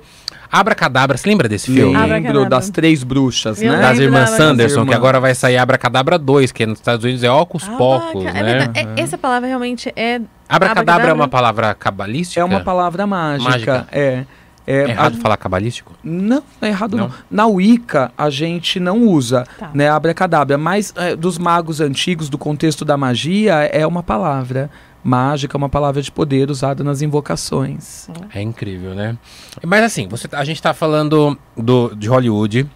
Abracadabra, 0.52 1.18
você 1.18 1.28
lembra 1.28 1.48
desse 1.50 1.72
filme? 1.72 1.96
Abra- 1.96 2.18
Lembro 2.18 2.46
das 2.50 2.70
três 2.70 3.04
bruxas, 3.04 3.60
né? 3.62 3.78
Das 3.82 4.00
irmãs 4.00 4.30
Sanderson, 4.32 4.86
que 4.86 4.94
agora 4.94 5.20
vai 5.20 5.34
sair 5.36 5.58
Abracadabra 5.58 6.18
2, 6.18 6.52
que 6.52 6.66
nos 6.66 6.80
Estados 6.80 7.04
Unidos 7.04 7.24
é 7.24 7.32
Ocus 7.32 7.68
Ah, 7.68 7.76
Pocus, 7.78 8.26
é 8.26 8.32
né? 8.44 8.72
É- 8.74 9.02
essa 9.02 9.18
palavra 9.18 9.48
realmente 9.48 9.92
é. 9.96 10.22
Abracadabra 10.48 10.50
é 10.50 10.60
Abracadabra. 10.82 11.14
uma 11.14 11.28
palavra 11.28 11.74
cabalística? 11.74 12.40
É 12.40 12.44
uma 12.44 12.62
palavra 12.62 13.06
mágica. 13.08 13.50
Mágica. 13.52 13.88
É. 13.92 14.24
É, 14.70 14.82
É 14.82 14.90
errado 14.90 15.18
a- 15.18 15.22
falar 15.22 15.38
cabalístico? 15.38 15.94
Não, 16.04 16.44
não 16.62 16.68
é 16.68 16.68
errado 16.68 16.98
não. 16.98 17.08
Não? 17.08 17.14
Na 17.32 17.48
Wicca, 17.48 18.12
a 18.18 18.30
gente 18.30 18.82
não 18.82 19.02
usa, 19.02 19.46
Tá. 19.58 19.70
né, 19.74 19.90
abracadabra, 19.90 20.58
mas 20.58 20.94
é, 20.98 21.16
dos 21.16 21.38
magos 21.38 21.80
antigos, 21.80 22.28
do 22.28 22.38
contexto 22.38 22.84
da 22.84 22.98
magia, 22.98 23.54
é 23.72 23.88
uma 23.88 24.04
palavra 24.04 24.70
mágica, 25.08 25.58
uma 25.58 25.70
palavra 25.70 26.02
de 26.02 26.12
poder 26.12 26.52
usada 26.52 26.84
nas 26.84 27.02
invocações. 27.02 28.10
É 28.34 28.42
incrível, 28.42 28.94
né? 28.94 29.18
Mas 29.66 29.84
assim, 29.84 30.08
você, 30.08 30.28
a 30.34 30.44
gente 30.44 30.62
tá 30.62 30.74
falando 30.74 31.38
do, 31.56 31.96
de 31.96 32.08
Hollywood. 32.10 32.68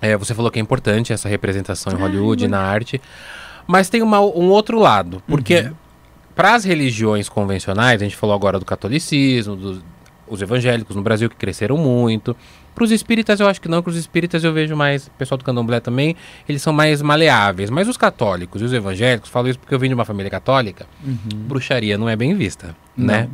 É, 0.00 0.16
você 0.16 0.34
falou 0.34 0.50
que 0.50 0.58
é 0.58 0.62
importante 0.62 1.12
essa 1.12 1.28
representação 1.28 1.92
em 1.92 1.96
Hollywood, 1.96 2.48
na 2.48 2.58
arte. 2.60 3.00
Mas 3.66 3.88
tem 3.88 4.02
uma- 4.02 4.20
um 4.20 4.50
outro 4.50 4.78
lado. 4.80 5.22
Porque 5.28 5.70
para 6.34 6.54
as 6.56 6.64
religiões 6.64 7.28
convencionais, 7.28 8.02
a 8.02 8.04
gente 8.04 8.16
falou 8.16 8.34
agora 8.34 8.58
do 8.58 8.64
catolicismo, 8.64 9.54
dos 9.54 9.80
os 10.32 10.42
evangélicos 10.42 10.96
no 10.96 11.02
Brasil 11.02 11.28
que 11.28 11.36
cresceram 11.36 11.76
muito. 11.76 12.36
Para 12.74 12.84
os 12.84 12.90
espíritas 12.90 13.38
eu 13.38 13.46
acho 13.48 13.60
que 13.60 13.68
não, 13.68 13.82
para 13.82 13.90
os 13.90 13.96
espíritas 13.96 14.42
eu 14.42 14.52
vejo 14.52 14.74
mais, 14.74 15.06
o 15.06 15.10
pessoal 15.12 15.36
do 15.38 15.44
candomblé 15.44 15.78
também, 15.78 16.16
eles 16.48 16.62
são 16.62 16.72
mais 16.72 17.02
maleáveis. 17.02 17.68
Mas 17.68 17.86
os 17.86 17.96
católicos 17.98 18.62
e 18.62 18.64
os 18.64 18.72
evangélicos, 18.72 19.28
falo 19.28 19.48
isso 19.48 19.58
porque 19.58 19.74
eu 19.74 19.78
vim 19.78 19.88
de 19.88 19.94
uma 19.94 20.04
família 20.06 20.30
católica, 20.30 20.86
bruxaria 21.34 21.98
não 21.98 22.08
é 22.08 22.16
bem 22.16 22.34
vista, 22.34 22.74
né? 22.96 23.28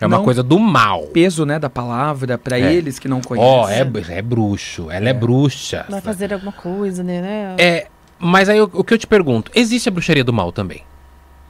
É 0.00 0.06
uma 0.06 0.18
Não. 0.18 0.24
coisa 0.24 0.42
do 0.42 0.58
mal. 0.58 1.04
Peso, 1.06 1.46
né, 1.46 1.58
da 1.58 1.70
palavra 1.70 2.36
para 2.36 2.58
É. 2.58 2.72
eles 2.74 2.98
que 2.98 3.08
não 3.08 3.20
conhecem. 3.22 3.50
Ó, 3.50 3.66
é, 3.68 3.80
é 4.10 4.22
bruxo, 4.22 4.90
ela 4.90 5.08
é, 5.08 5.12
bruxa. 5.14 5.86
Vai 5.88 6.02
fazer 6.02 6.34
alguma 6.34 6.52
coisa, 6.52 7.02
né? 7.02 7.54
É, 7.58 7.86
mas 8.18 8.48
aí 8.50 8.60
o, 8.60 8.70
o 8.72 8.84
que 8.84 8.92
eu 8.92 8.98
te 8.98 9.06
pergunto, 9.06 9.50
existe 9.54 9.88
a 9.88 9.92
bruxaria 9.92 10.22
do 10.22 10.34
mal 10.34 10.52
também? 10.52 10.82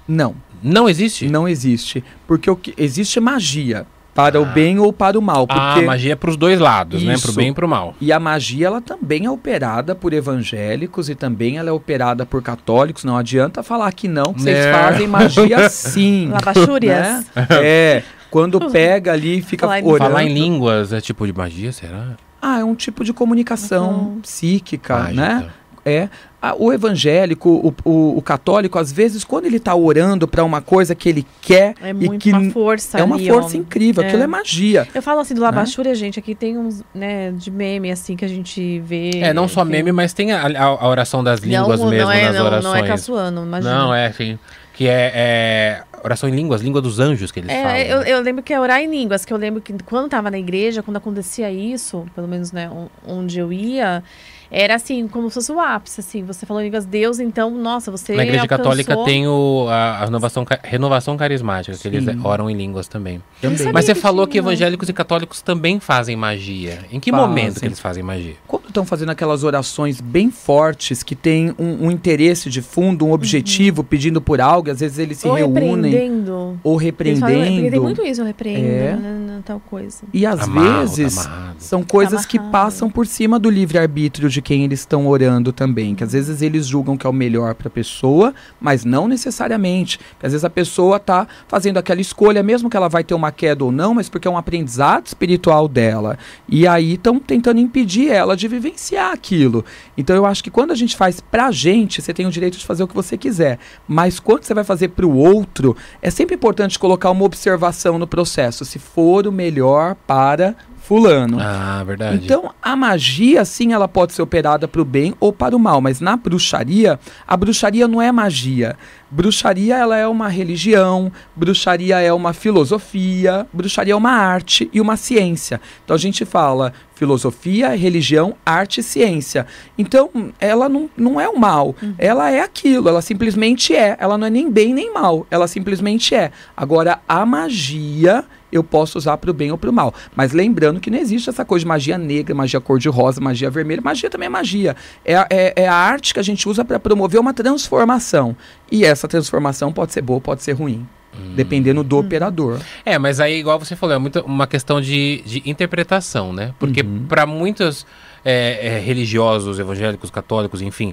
Não, 0.07 0.37
Não 0.63 0.89
existe? 0.89 1.29
não 1.29 1.49
existe, 1.49 2.05
porque 2.27 2.49
o 2.49 2.55
que 2.55 2.73
existe 2.79 3.19
magia 3.19 3.85
para 4.17 4.41
o 4.41 4.47
bem 4.47 4.79
ou 4.79 4.93
para 4.93 5.19
o 5.19 5.23
mal, 5.23 5.47
Ah, 5.49 5.75
porque 5.75 5.87
magia 5.87 6.15
é 6.15 6.17
pros 6.17 6.37
dois 6.37 6.59
lados, 6.59 7.03
né? 7.03 7.13
Pro 7.19 7.29
Isso. 7.29 7.33
bem 7.35 7.49
e 7.51 7.53
pro 7.53 7.69
mal. 7.69 7.95
E 8.01 8.11
a 8.11 8.19
magia, 8.19 8.67
ela 8.69 8.81
também 8.81 9.27
é 9.27 9.31
operada 9.31 9.95
por 9.95 10.13
evangélicos 10.13 11.09
e 11.11 11.15
também 11.15 11.59
ela 11.59 11.69
é 11.69 11.73
operada 11.73 12.25
por 12.25 12.43
católicos. 12.43 13.05
Não 13.05 13.17
adianta 13.17 13.63
falar 13.63 13.93
que 13.93 14.09
não, 14.09 14.33
que 14.33 14.41
vocês 14.43 14.57
Né. 14.65 14.73
fazem 14.73 15.07
magia 15.07 15.69
sim. 15.69 16.31
Labachúrias? 16.33 17.27
né? 17.37 17.47
É, 17.63 18.03
quando 18.31 18.59
pega 18.71 19.13
ali, 19.13 19.43
fica 19.43 19.67
Falar 19.67 19.81
em- 19.81 19.85
orando. 19.85 19.99
Falar 20.11 20.25
em 20.25 20.33
línguas 20.33 20.93
é 20.93 21.01
tipo 21.01 21.27
de 21.27 21.33
magia, 21.33 21.71
será? 21.71 22.17
Ah, 22.41 22.61
é 22.61 22.65
um 22.65 22.75
tipo 22.75 23.05
de 23.05 23.13
comunicação 23.13 23.91
Uhum. 23.91 24.21
psíquica, 24.21 24.97
Mágica. 24.99 25.15
né? 25.21 25.47
É. 25.87 26.09
Ah, 26.43 26.55
o 26.59 26.73
evangélico, 26.73 27.49
o, 27.49 27.75
o- 27.89 28.19
o 28.19 28.23
católico, 28.23 28.79
às 28.79 28.91
vezes, 28.93 29.25
quando 29.25 29.47
ele 29.47 29.57
está 29.57 29.75
orando 29.75 30.27
para 30.29 30.43
uma 30.45 30.61
coisa 30.61 30.95
que 30.95 31.09
ele 31.09 31.25
quer 31.41 31.75
É 31.81 31.91
e 31.91 31.95
muito 31.95 32.21
que 32.23 32.31
uma 32.33 32.51
força 32.51 32.99
é 32.99 33.05
uma 33.05 33.17
ali, 33.17 33.29
força 33.29 33.57
ó. 33.57 33.61
incrível, 33.61 34.03
É. 34.03 34.07
aquilo 34.09 34.23
é 34.23 34.27
magia. 34.27 34.87
Eu 34.95 35.01
falo 35.03 35.21
assim 35.21 35.35
do 35.35 35.41
Labachúria, 35.41 35.95
gente, 35.95 36.19
aqui 36.19 36.35
tem 36.35 36.59
uns, 36.59 36.83
né, 36.95 37.31
de 37.31 37.51
meme, 37.51 37.91
assim, 37.91 38.17
que 38.17 38.25
a 38.25 38.29
gente 38.29 38.81
vê. 38.81 39.11
É, 39.15 39.33
não 39.33 39.47
só 39.49 39.63
enfim. 39.63 39.71
meme, 39.73 39.93
mas 39.93 40.13
tem 40.13 40.33
a, 40.33 40.43
a- 40.47 40.65
a 40.65 40.89
oração 40.89 41.23
das 41.25 41.41
línguas 41.41 41.81
não, 41.81 41.89
mesmo 41.89 42.05
não 42.07 42.13
é, 42.13 42.25
nas 42.27 42.35
não, 42.37 42.47
orações. 42.47 42.65
Não 42.65 42.85
é 42.85 42.89
caçoando, 42.89 43.43
imagina. 43.43 43.79
Não, 43.79 43.95
é 43.95 44.07
assim. 44.07 44.39
Que 44.75 44.89
é, 44.89 45.13
é 45.15 45.83
oração 46.05 46.29
em 46.29 46.33
línguas, 46.37 46.61
língua 46.61 46.83
dos 46.83 47.01
anjos 47.01 47.33
que 47.33 47.41
eles 47.41 47.51
falam. 47.51 47.71
É, 47.71 47.91
eu, 47.93 48.01
né? 48.01 48.11
eu 48.13 48.21
lembro 48.21 48.43
que 48.43 48.53
é 48.53 48.61
orar 48.61 48.81
em 48.81 48.91
línguas, 48.91 49.25
que 49.25 49.33
eu 49.33 49.37
lembro 49.39 49.61
que 49.63 49.73
quando 49.85 50.09
tava 50.11 50.31
na 50.31 50.39
igreja, 50.39 50.83
quando 50.83 50.99
acontecia 50.99 51.51
isso, 51.51 52.05
pelo 52.15 52.29
menos, 52.29 52.53
né, 52.53 52.69
on- 52.71 52.89
onde 53.07 53.39
eu 53.39 53.51
ia, 53.53 54.05
era 54.51 54.75
assim, 54.75 55.07
como 55.09 55.29
se 55.29 55.35
fosse 55.35 55.53
o 55.53 55.61
ápice, 55.61 56.01
assim, 56.01 56.23
você 56.25 56.47
falou 56.47 56.63
em 56.63 56.67
línguas 56.67 56.85
Deus, 56.87 57.19
então, 57.19 57.51
nossa, 57.51 57.91
você 57.91 58.15
Na 58.15 58.23
igreja 58.23 58.43
alcançou- 58.43 58.65
católica 58.65 58.97
tem 59.05 59.27
o, 59.27 59.67
a, 59.69 59.75
a 59.99 60.05
renovação, 60.05 60.47
renovação 60.63 61.17
carismática, 61.17 61.77
que 61.77 61.89
eles 61.89 62.05
Sim. 62.05 62.21
oram 62.25 62.49
em 62.49 62.57
línguas 62.57 62.87
também. 62.89 63.23
Também. 63.41 63.73
Mas 63.73 63.85
você 63.85 63.95
que 63.95 64.01
falou 64.01 64.27
tinha, 64.27 64.33
que 64.33 64.39
evangélicos 64.39 64.89
e 64.89 64.93
católicos 64.93 65.41
também 65.43 65.81
fazem 65.81 66.17
magia. 66.17 66.81
Em 66.91 66.99
que 67.01 67.11
Fazem. 67.11 67.27
momento 67.27 67.61
que 67.61 67.67
eles 67.67 67.81
fazem 67.81 68.03
magia? 68.03 68.35
Quando 68.47 68.69
estão 68.69 68.85
fazendo 68.85 69.11
aquelas 69.11 69.43
orações 69.45 70.01
bem 70.01 70.31
fortes, 70.31 71.03
que 71.03 71.15
tem 71.15 71.55
um, 71.59 71.87
um 71.87 71.91
interesse 71.91 72.49
de 72.51 72.63
fundo, 72.63 73.07
um 73.07 73.13
objetivo, 73.13 73.83
pedindo 73.85 74.21
por 74.21 74.41
algo, 74.41 74.71
às 74.71 74.81
vezes 74.81 74.99
eles 74.99 75.19
se 75.19 75.27
Ou 75.29 75.35
reúnem 75.35 75.91
repreendendo. 75.93 76.59
ou 76.63 76.81
Eles 76.81 77.19
falam, 77.19 77.35
porque 77.35 77.45
tem 77.45 77.55
repreendendo. 77.63 77.83
muito 77.83 78.03
isso, 78.05 78.21
eu 78.21 78.27
repreendo, 78.27 78.67
É. 78.67 78.97
né, 78.97 79.11
né, 79.27 79.41
tal 79.45 79.61
coisa. 79.61 80.05
E 80.13 80.25
às 80.27 80.41
Amarro, 80.41 80.87
vezes 80.89 81.15
tá 81.17 81.23
amarrado. 81.31 81.57
são 81.59 81.83
coisas 81.83 82.25
que 82.27 82.39
amarrado. 82.39 82.53
passam 82.53 82.91
por 82.91 83.07
cima 83.07 83.39
do 83.39 83.51
livre-arbítrio 83.51 84.29
de 84.37 84.43
quem 84.43 84.65
eles 84.65 84.81
estão 84.81 85.07
orando 85.07 85.53
também. 85.53 85.95
Que 85.95 86.05
às 86.05 86.13
vezes 86.13 86.43
eles 86.43 86.67
julgam 86.67 86.97
que 86.97 87.07
é 87.07 87.11
o 87.11 87.13
melhor 87.13 87.55
para 87.55 87.69
a 87.69 87.71
pessoa, 87.71 88.35
mas 88.61 88.85
não 88.85 89.09
necessariamente. 89.09 89.99
Que 90.21 90.27
às 90.27 90.33
vezes 90.33 90.45
a 90.45 90.51
pessoa 90.51 90.99
tá 91.01 91.27
fazendo 91.49 91.79
aquela 91.79 92.01
escolha, 92.01 92.43
mesmo 92.43 92.69
que 92.69 92.77
ela 92.77 92.89
vai 92.89 93.03
ter 93.03 93.15
uma 93.15 93.33
queda 93.33 93.65
ou 93.65 93.73
não, 93.73 93.95
mas 93.95 94.09
porque 94.09 94.29
é 94.29 94.31
um 94.31 94.37
aprendizado 94.37 95.07
espiritual 95.07 95.67
dela. 95.67 96.19
E 96.49 96.67
aí 96.67 96.95
estão 96.95 97.19
tentando 97.19 97.59
impedir 97.59 98.11
ela 98.11 98.37
de 98.37 98.47
vivenciar 98.47 99.13
aquilo. 99.13 99.65
Então 99.97 100.15
eu 100.15 100.27
acho 100.27 100.45
que 100.45 100.51
quando 100.51 100.71
a 100.71 100.77
gente 100.77 100.97
faz 100.97 101.19
pra 101.21 101.51
gente, 101.51 102.03
você 102.03 102.13
tem 102.13 102.27
o 102.27 102.31
direito 102.31 102.59
de 102.59 102.67
fazer 102.67 102.83
o 102.83 102.89
que 102.89 102.95
você 102.95 103.17
quiser. 103.17 103.59
Mas 103.89 104.21
quando 104.21 104.45
você 104.45 104.53
vai 104.53 104.65
fazer 104.65 104.89
pro 104.89 105.11
outro, 105.11 105.75
é 106.03 106.11
sempre 106.11 106.35
importante 106.35 106.79
colocar 106.79 107.11
uma 107.11 107.25
observação 107.25 107.99
no 107.99 108.07
processo. 108.07 108.65
Se 108.65 108.79
for 108.79 109.27
o 109.27 109.33
melhor 109.33 109.97
para 110.07 110.55
fulano. 110.87 111.39
Ah, 111.41 111.83
verdade. 111.85 112.25
Então, 112.25 112.55
a 112.63 112.77
magia, 112.77 113.45
sim, 113.45 113.73
ela 113.73 113.89
pode 113.89 114.13
ser 114.13 114.23
operada 114.23 114.69
para 114.69 114.81
o 114.81 114.85
bem 114.85 115.15
ou 115.19 115.33
para 115.33 115.57
o 115.57 115.59
mal, 115.59 115.81
mas 115.81 116.01
na 116.01 116.17
bruxaria, 116.17 116.99
a 117.27 117.37
bruxaria 117.37 117.89
não 117.89 118.01
é 118.01 118.13
magia. 118.13 118.77
Bruxaria, 119.11 119.77
ela 119.77 119.97
é 119.97 120.07
uma 120.07 120.29
religião, 120.29 121.11
bruxaria 121.35 122.01
é 122.01 122.13
uma 122.13 122.33
filosofia, 122.33 123.47
bruxaria 123.53 123.95
é 123.95 123.97
uma 123.97 124.13
arte 124.13 124.71
e 124.73 124.81
uma 124.81 124.97
ciência. 124.97 125.61
Então, 125.85 125.97
a 125.97 125.99
gente 125.99 126.25
fala 126.25 126.73
filosofia, 126.95 127.77
religião, 127.77 128.35
arte 128.45 128.81
e 128.81 128.83
ciência. 128.83 129.47
Então, 129.77 130.11
ela 130.39 130.69
não, 130.69 130.89
não 130.97 131.21
é 131.21 131.29
o 131.29 131.39
mal, 131.39 131.75
ela 131.99 132.31
é 132.31 132.41
aquilo, 132.41 132.89
ela 132.89 133.03
simplesmente 133.03 133.75
é. 133.75 133.97
Ela 133.99 134.17
não 134.17 134.27
é 134.27 134.31
nem 134.31 134.51
bem 134.51 134.73
nem 134.73 134.95
mal, 134.95 135.27
ela 135.31 135.49
simplesmente 135.49 136.15
é. 136.15 136.31
Agora, 136.57 137.01
a 137.09 137.27
magia 137.27 138.25
eu 138.53 138.63
posso 138.63 138.97
usar 138.99 139.17
para 139.17 139.31
o 139.31 139.35
bem 139.35 139.51
ou 139.51 139.59
para 139.59 139.69
o 139.71 139.73
mal. 139.73 139.93
Mas 140.15 140.33
lembrando 140.33 140.81
que 140.81 140.91
não 140.91 140.99
existe 140.99 141.29
essa 141.29 141.45
coisa 141.45 141.65
de 141.65 141.69
magia 141.69 141.99
negra, 141.99 142.35
magia 142.35 142.61
cor-de-rosa, 142.61 143.21
magia 143.21 143.51
vermelha. 143.51 143.81
Magia 143.83 144.09
também 144.09 144.27
é 144.27 144.31
magia. 144.31 144.77
É, 145.05 145.17
a- 145.17 145.27
é, 145.31 145.53
é 145.65 145.69
a 145.69 145.75
arte 145.75 146.15
que 146.15 146.21
a 146.21 146.23
gente 146.23 146.49
usa 146.49 146.65
para 146.65 146.79
promover 146.79 147.21
uma 147.21 147.35
transformação. 147.35 148.37
E 148.71 148.85
essa 148.85 149.07
transformação 149.09 149.73
pode 149.73 149.93
ser 149.93 150.03
boa, 150.03 150.21
pode 150.21 150.43
ser 150.43 150.53
ruim. 150.53 150.87
Dependendo 151.35 151.83
do 151.83 151.97
operador. 151.97 152.61
É, 152.85 152.99
mas 152.99 153.21
aí, 153.21 153.39
igual 153.41 153.59
você 153.59 153.75
falou, 153.75 153.95
é 153.97 153.99
muito 153.99 154.21
uma 154.21 154.47
questão 154.47 154.83
de, 154.83 155.23
de 155.25 155.43
interpretação, 155.47 156.31
né? 156.31 156.53
Porque 156.59 156.83
Uhum. 156.83 157.07
para 157.09 157.25
muitos 157.25 157.87
é, 158.23 158.75
é, 158.77 158.79
religiosos, 158.81 159.59
evangélicos, 159.59 160.11
católicos, 160.11 160.61
enfim, 160.61 160.93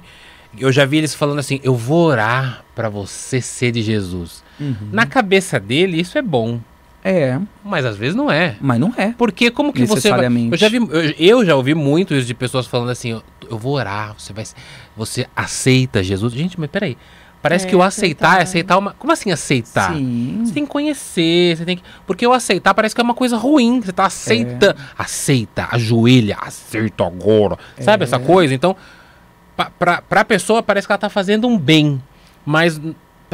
eu 0.58 0.72
já 0.72 0.86
vi 0.86 0.96
eles 0.96 1.14
falando 1.14 1.40
assim: 1.40 1.60
eu 1.62 1.74
vou 1.74 2.06
orar 2.06 2.64
para 2.74 2.88
você 2.88 3.38
ser 3.42 3.70
de 3.72 3.82
Jesus. 3.82 4.42
Na 4.90 5.04
cabeça 5.04 5.60
dele, 5.60 6.00
isso 6.00 6.16
é 6.16 6.22
bom, 6.22 6.58
É, 7.06 7.38
mas 7.62 7.84
às 7.84 7.98
vezes 7.98 8.14
não 8.14 8.30
é. 8.30 8.56
mas 8.60 8.80
não 8.80 8.92
é. 8.96 9.12
Porque 9.18 9.50
como 9.50 9.74
que 9.74 9.84
você 9.84 10.08
vai... 10.08 10.26
Eu 10.50 10.56
já 10.56 10.70
vi, 10.70 10.76
eu, 10.78 11.10
eu 11.18 11.44
já 11.44 11.54
ouvi 11.54 11.74
muito 11.74 12.14
isso 12.14 12.26
de 12.26 12.32
pessoas 12.32 12.66
falando 12.66 12.88
assim, 12.88 13.10
eu, 13.10 13.22
eu 13.50 13.58
vou 13.58 13.74
orar, 13.74 14.14
você 14.18 14.32
vai 14.32 14.44
você 14.96 15.26
aceita 15.36 16.02
Jesus. 16.02 16.32
Gente, 16.32 16.58
mas 16.58 16.70
peraí. 16.70 16.96
Parece 17.42 17.66
É, 17.66 17.68
que 17.68 17.76
o 17.76 17.82
aceitar 17.82 18.26
é 18.26 18.42
aceitar. 18.42 18.42
aceitar 18.42 18.78
uma. 18.78 18.92
Como 18.94 19.12
assim 19.12 19.30
aceitar? 19.30 19.92
Sim. 19.94 20.40
Você 20.46 20.54
tem 20.54 20.64
que 20.64 20.72
conhecer, 20.72 21.54
você 21.58 21.64
tem 21.66 21.76
que. 21.76 21.82
Porque 22.06 22.26
o 22.26 22.32
aceitar 22.32 22.72
parece 22.72 22.94
que 22.94 23.02
é 23.02 23.04
uma 23.04 23.12
coisa 23.12 23.36
ruim. 23.36 23.82
Você 23.82 23.92
tá 23.92 24.06
aceitando. 24.06 24.74
Aceita, 24.96 25.68
ajoelha, 25.70 26.38
aceita 26.40 27.04
agora. 27.06 27.58
Sabe 27.78 28.04
essa 28.04 28.18
coisa? 28.18 28.54
Então, 28.54 28.74
pa, 29.54 29.70
pra, 29.78 30.00
pra 30.00 30.24
pessoa 30.24 30.62
parece 30.62 30.86
que 30.86 30.92
ela 30.94 30.98
tá 30.98 31.10
fazendo 31.10 31.46
um 31.46 31.58
bem. 31.58 32.02
Mas 32.46 32.80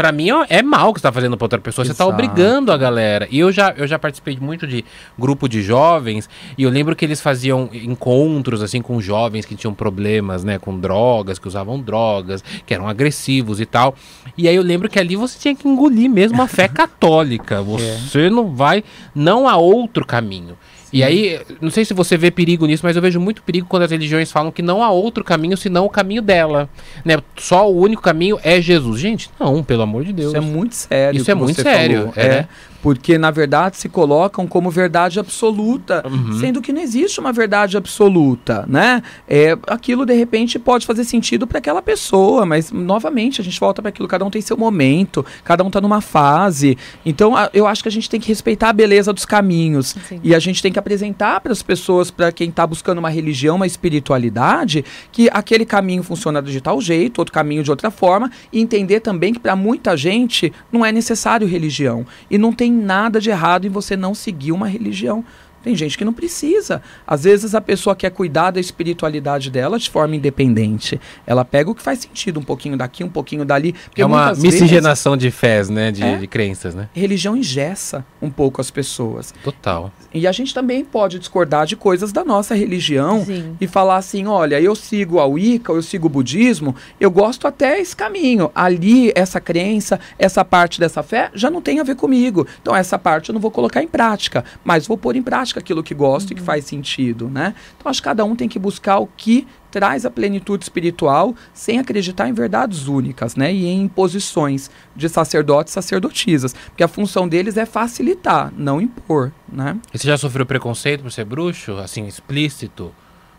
para 0.01 0.13
mim 0.13 0.29
é 0.49 0.63
mal 0.63 0.95
que 0.95 0.99
você 0.99 1.03
tá 1.03 1.13
fazendo 1.13 1.37
pra 1.37 1.45
outra 1.45 1.59
pessoa. 1.59 1.85
Exato. 1.85 1.95
Você 1.95 2.03
tá 2.03 2.07
obrigando 2.07 2.73
a 2.73 2.79
galera. 2.79 3.29
E 3.31 3.39
eu 3.39 3.53
já, 3.53 3.75
eu 3.77 3.87
já 3.87 3.99
participei 3.99 4.39
muito 4.41 4.67
de 4.67 4.83
grupo 5.19 5.47
de 5.47 5.61
jovens. 5.61 6.27
E 6.57 6.63
eu 6.63 6.71
lembro 6.71 6.97
que 6.97 7.05
eles 7.05 7.21
faziam 7.21 7.69
encontros, 7.71 8.63
assim, 8.63 8.81
com 8.81 8.99
jovens 8.99 9.45
que 9.45 9.55
tinham 9.55 9.75
problemas, 9.75 10.43
né? 10.43 10.59
Com 10.59 10.81
drogas, 10.81 11.39
que 11.39 11.47
usavam 11.47 11.79
drogas, 11.79 12.43
que 12.65 12.73
eram 12.73 12.89
agressivos 12.89 13.61
e 13.61 13.67
tal. 13.67 13.95
E 14.39 14.49
aí 14.49 14.57
eu 14.57 14.63
lembro 14.63 14.89
que 14.89 14.99
ali 14.99 15.17
você 15.17 15.39
tinha 15.39 15.55
que 15.55 15.69
engolir 15.69 16.09
mesmo 16.09 16.41
a 16.41 16.49
fé 16.49 16.67
católica. 16.73 17.57
É. 17.57 17.99
Você 17.99 18.23
é. 18.23 18.31
não 18.31 18.57
vai. 18.57 18.83
Não 19.15 19.47
há 19.47 19.59
outro 19.59 20.07
caminho. 20.07 20.57
E 20.92 21.03
aí, 21.03 21.40
não 21.61 21.70
sei 21.70 21.85
se 21.85 21.94
você 21.94 22.16
vê 22.16 22.31
perigo 22.31 22.66
nisso, 22.66 22.85
mas 22.85 22.96
eu 22.96 23.03
vejo 23.03 23.20
muito 23.20 23.42
perigo 23.42 23.66
quando 23.68 23.85
as 23.85 23.90
religiões 23.90 24.33
falam 24.33 24.50
que 24.50 24.62
não 24.62 24.83
há 24.83 24.90
outro 24.90 25.22
caminho 25.22 25.57
senão 25.57 25.85
o 25.85 25.90
caminho 25.90 26.22
dela. 26.22 26.68
Né? 27.05 27.18
Só 27.37 27.70
o 27.70 27.79
único 27.79 28.03
caminho 28.03 28.38
é 28.42 28.61
Jesus. 28.61 29.00
Gente, 29.00 29.31
não, 29.38 29.62
pelo 29.62 29.83
amor 29.83 30.05
de 30.05 30.12
Deus. 30.12 30.29
Isso 30.29 30.37
é 30.37 30.40
muito 30.40 30.74
sério. 30.74 31.20
Isso 31.20 31.31
é 31.31 31.35
muito 31.35 31.62
sério. 31.62 32.12
É. 32.16 32.26
é 32.26 32.48
porque 32.83 33.19
na 33.19 33.31
verdade 33.31 33.77
se 33.77 33.88
colocam 33.88 34.47
como 34.47 34.71
verdade 34.71 35.19
absoluta, 35.19 36.03
uhum. 36.07 36.38
sendo 36.38 36.61
que 36.62 36.73
não 36.73 36.81
existe 36.81 37.21
uma 37.21 37.33
verdade 37.33 37.77
absoluta, 37.77 38.64
né? 38.66 39.03
É, 39.29 39.57
aquilo 39.66 40.07
de 40.07 40.14
repente 40.14 40.59
pode 40.59 40.87
fazer 40.87 41.05
sentido 41.05 41.47
para 41.47 41.59
aquela 41.59 41.83
pessoa, 41.83 42.47
mas 42.47 42.73
novamente 42.73 43.40
a 43.40 43.45
gente 43.45 43.59
volta 43.59 43.83
para 43.83 43.90
aquilo, 43.90 44.09
cada 44.09 44.25
um 44.25 44.31
tem 44.31 44.40
seu 44.40 44.57
momento, 44.57 45.25
cada 45.45 45.62
um 45.62 45.66
está 45.66 45.81
numa 45.81 46.01
fase. 46.01 46.77
Então 47.05 47.37
a, 47.37 47.51
eu 47.53 47.66
acho 47.66 47.83
que 47.83 47.88
a 47.88 47.93
gente 47.93 48.09
tem 48.09 48.21
que 48.21 48.29
respeitar 48.29 48.71
a 48.71 48.73
beleza 48.73 49.12
dos 49.12 49.25
caminhos 49.25 49.95
Sim. 50.09 50.21
e 50.23 50.35
a 50.35 50.38
gente 50.38 50.62
tem 50.62 50.73
que 50.73 50.79
apresentar 50.79 51.40
para 51.40 51.53
as 51.53 51.62
pessoas, 51.62 52.11
para 52.11 52.33
quem 52.33 52.49
está 52.49 52.66
buscando 52.66 52.99
uma 52.99 53.11
religião, 53.11 53.57
uma 53.57 53.66
espiritualidade, 53.66 54.85
que 55.12 55.29
aquele 55.33 55.64
caminho 55.64 56.03
funciona 56.03 56.40
de 56.40 56.61
tal 56.61 56.81
jeito, 56.81 57.19
outro 57.19 57.33
caminho 57.33 57.62
de 57.62 57.71
outra 57.71 57.90
forma, 57.90 58.31
e 58.53 58.61
entender 58.61 59.01
também 59.01 59.33
que 59.33 59.40
para 59.40 59.55
muita 59.55 59.97
gente 59.97 60.53
não 60.73 60.85
é 60.85 60.93
necessário 60.93 61.47
religião 61.47 62.07
e 62.31 62.38
não 62.38 62.53
tem 62.53 62.70
tem 62.71 62.73
nada 62.73 63.21
de 63.21 63.31
errado 63.31 63.67
em 63.67 63.71
você 63.71 63.97
não 63.97 64.15
seguir 64.15 64.53
uma 64.53 64.69
religião. 64.69 65.25
Tem 65.62 65.75
gente 65.75 65.99
que 65.99 66.05
não 66.05 66.12
precisa. 66.12 66.83
Às 67.07 67.25
vezes 67.25 67.55
a 67.55 67.61
pessoa 67.61 67.94
quer 67.94 68.11
cuidar 68.11 68.51
da 68.51 68.61
espiritualidade 68.61 69.51
dela 69.51 69.79
de 69.79 69.90
forma 69.90 70.16
independente. 70.16 70.99
Ela 71.27 71.44
pega 71.44 71.70
o 71.70 71.75
que 71.75 71.83
faz 71.83 72.01
sentido, 72.01 72.40
um 72.40 72.42
pouquinho 72.42 72.77
daqui, 72.77 73.05
um 73.05 73.09
pouquinho 73.09 73.44
dali. 73.44 73.75
É 73.96 74.05
uma 74.05 74.33
miscigenação 74.35 75.12
vezes, 75.12 75.23
de 75.25 75.31
fés, 75.31 75.68
né? 75.68 75.90
De, 75.90 76.03
é, 76.03 76.16
de, 76.16 76.27
crenças, 76.27 76.75
né? 76.75 76.88
Religião 76.94 77.37
ingessa 77.37 78.05
um 78.23 78.31
pouco 78.31 78.61
as 78.61 78.70
pessoas. 78.70 79.35
Total. 79.44 79.92
E 80.14 80.27
a 80.27 80.33
gente 80.33 80.55
também 80.55 80.85
pode 80.85 81.18
discordar 81.18 81.66
de 81.66 81.77
coisas 81.77 82.11
da 82.11 82.25
nossa 82.25 82.55
religião 82.55 83.25
Sim. 83.25 83.57
e 83.61 83.66
falar 83.66 83.96
assim: 83.96 84.27
olha, 84.27 84.61
eu 84.61 84.75
sigo 84.75 85.18
a 85.18 85.27
Wicca, 85.27 85.73
eu 85.73 85.83
sigo 85.83 86.07
o 86.07 86.11
budismo, 86.11 86.75
eu 86.99 87.11
gosto 87.11 87.46
até 87.46 87.79
esse 87.81 87.94
caminho. 87.94 88.51
Ali, 88.55 89.12
essa 89.14 89.40
crença, 89.40 90.01
essa 90.18 90.44
parte 90.44 90.81
dessa 90.81 91.03
fé 91.03 91.31
já 91.35 91.51
não 91.51 91.61
tem 91.61 91.81
a 91.81 91.85
ver 91.85 91.96
comigo. 91.96 92.46
Então, 92.62 92.75
essa 92.75 92.99
parte 92.99 93.29
eu 93.29 93.35
não 93.35 93.40
vou 93.40 93.51
colocar 93.51 93.83
em 93.83 93.88
prática, 93.88 94.44
mas 94.64 94.87
vou 94.87 94.96
pôr 94.96 95.16
em 95.16 95.23
prática 95.23 95.50
aquilo 95.59 95.83
que 95.83 95.95
gosto 95.95 96.29
uhum. 96.29 96.33
e 96.33 96.35
que 96.37 96.41
uhum. 96.41 96.47
faz 96.47 96.65
sentido, 96.65 97.29
né? 97.29 97.55
Então, 97.77 97.91
acho 97.91 98.01
que 98.01 98.09
cada 98.09 98.25
um 98.25 98.37
tem 98.37 98.49
que 98.49 98.59
buscar 98.59 98.99
o 98.99 99.07
que 99.07 99.47
traz 99.71 100.05
a 100.05 100.11
plenitude 100.11 100.65
espiritual 100.65 101.35
sem 101.55 101.79
acreditar 101.79 102.29
em 102.29 102.33
verdades 102.33 102.89
únicas, 102.89 103.37
né? 103.37 103.53
E 103.53 103.67
em 103.67 103.83
imposições 103.83 104.71
de 104.95 105.09
sacerdotes 105.09 105.73
e 105.73 105.75
sacerdotisas. 105.75 106.55
Porque 106.67 106.83
a 106.83 106.89
função 106.89 107.29
deles 107.29 107.57
é 107.57 107.65
facilitar, 107.65 108.53
não 108.57 108.81
impor, 108.81 109.33
né? 109.51 109.79
E 109.93 109.99
você 109.99 110.07
já 110.07 110.19
sofreu 110.19 110.45
preconceito 110.45 111.03
por 111.03 111.13
ser 111.13 111.25
bruxo? 111.25 111.73
Assim, 111.79 112.07
explícito? 112.07 112.93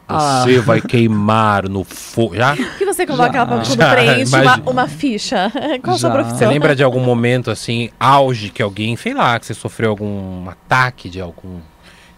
Ah. 0.08 0.44
Você 0.44 0.58
ah. 0.58 0.62
vai 0.62 0.82
queimar 0.82 1.70
no 1.70 1.84
fogo. 1.84 2.36
Já? 2.36 2.56
que 2.78 2.86
você 2.86 3.06
coloca 3.06 3.34
já, 3.34 3.46
quando 3.46 3.66
já, 3.66 3.90
preenche 3.92 4.36
uma, 4.36 4.56
uma, 4.70 4.88
ficha? 4.88 5.52
Qual 5.82 5.96
a 5.96 6.00
sua 6.00 6.12
profissão? 6.12 6.38
Você 6.38 6.48
lembra 6.48 6.76
de 6.76 6.84
algum 6.84 7.00
momento 7.00 7.50
assim, 7.50 7.90
auge 8.00 8.50
que 8.50 8.62
alguém, 8.62 8.96
sei 8.96 9.14
lá, 9.14 9.40
que 9.40 9.46
você 9.46 9.54
sofreu 9.54 9.92
algum 9.92 10.50
ataque 10.50 11.10
de 11.10 11.22
algum 11.22 11.60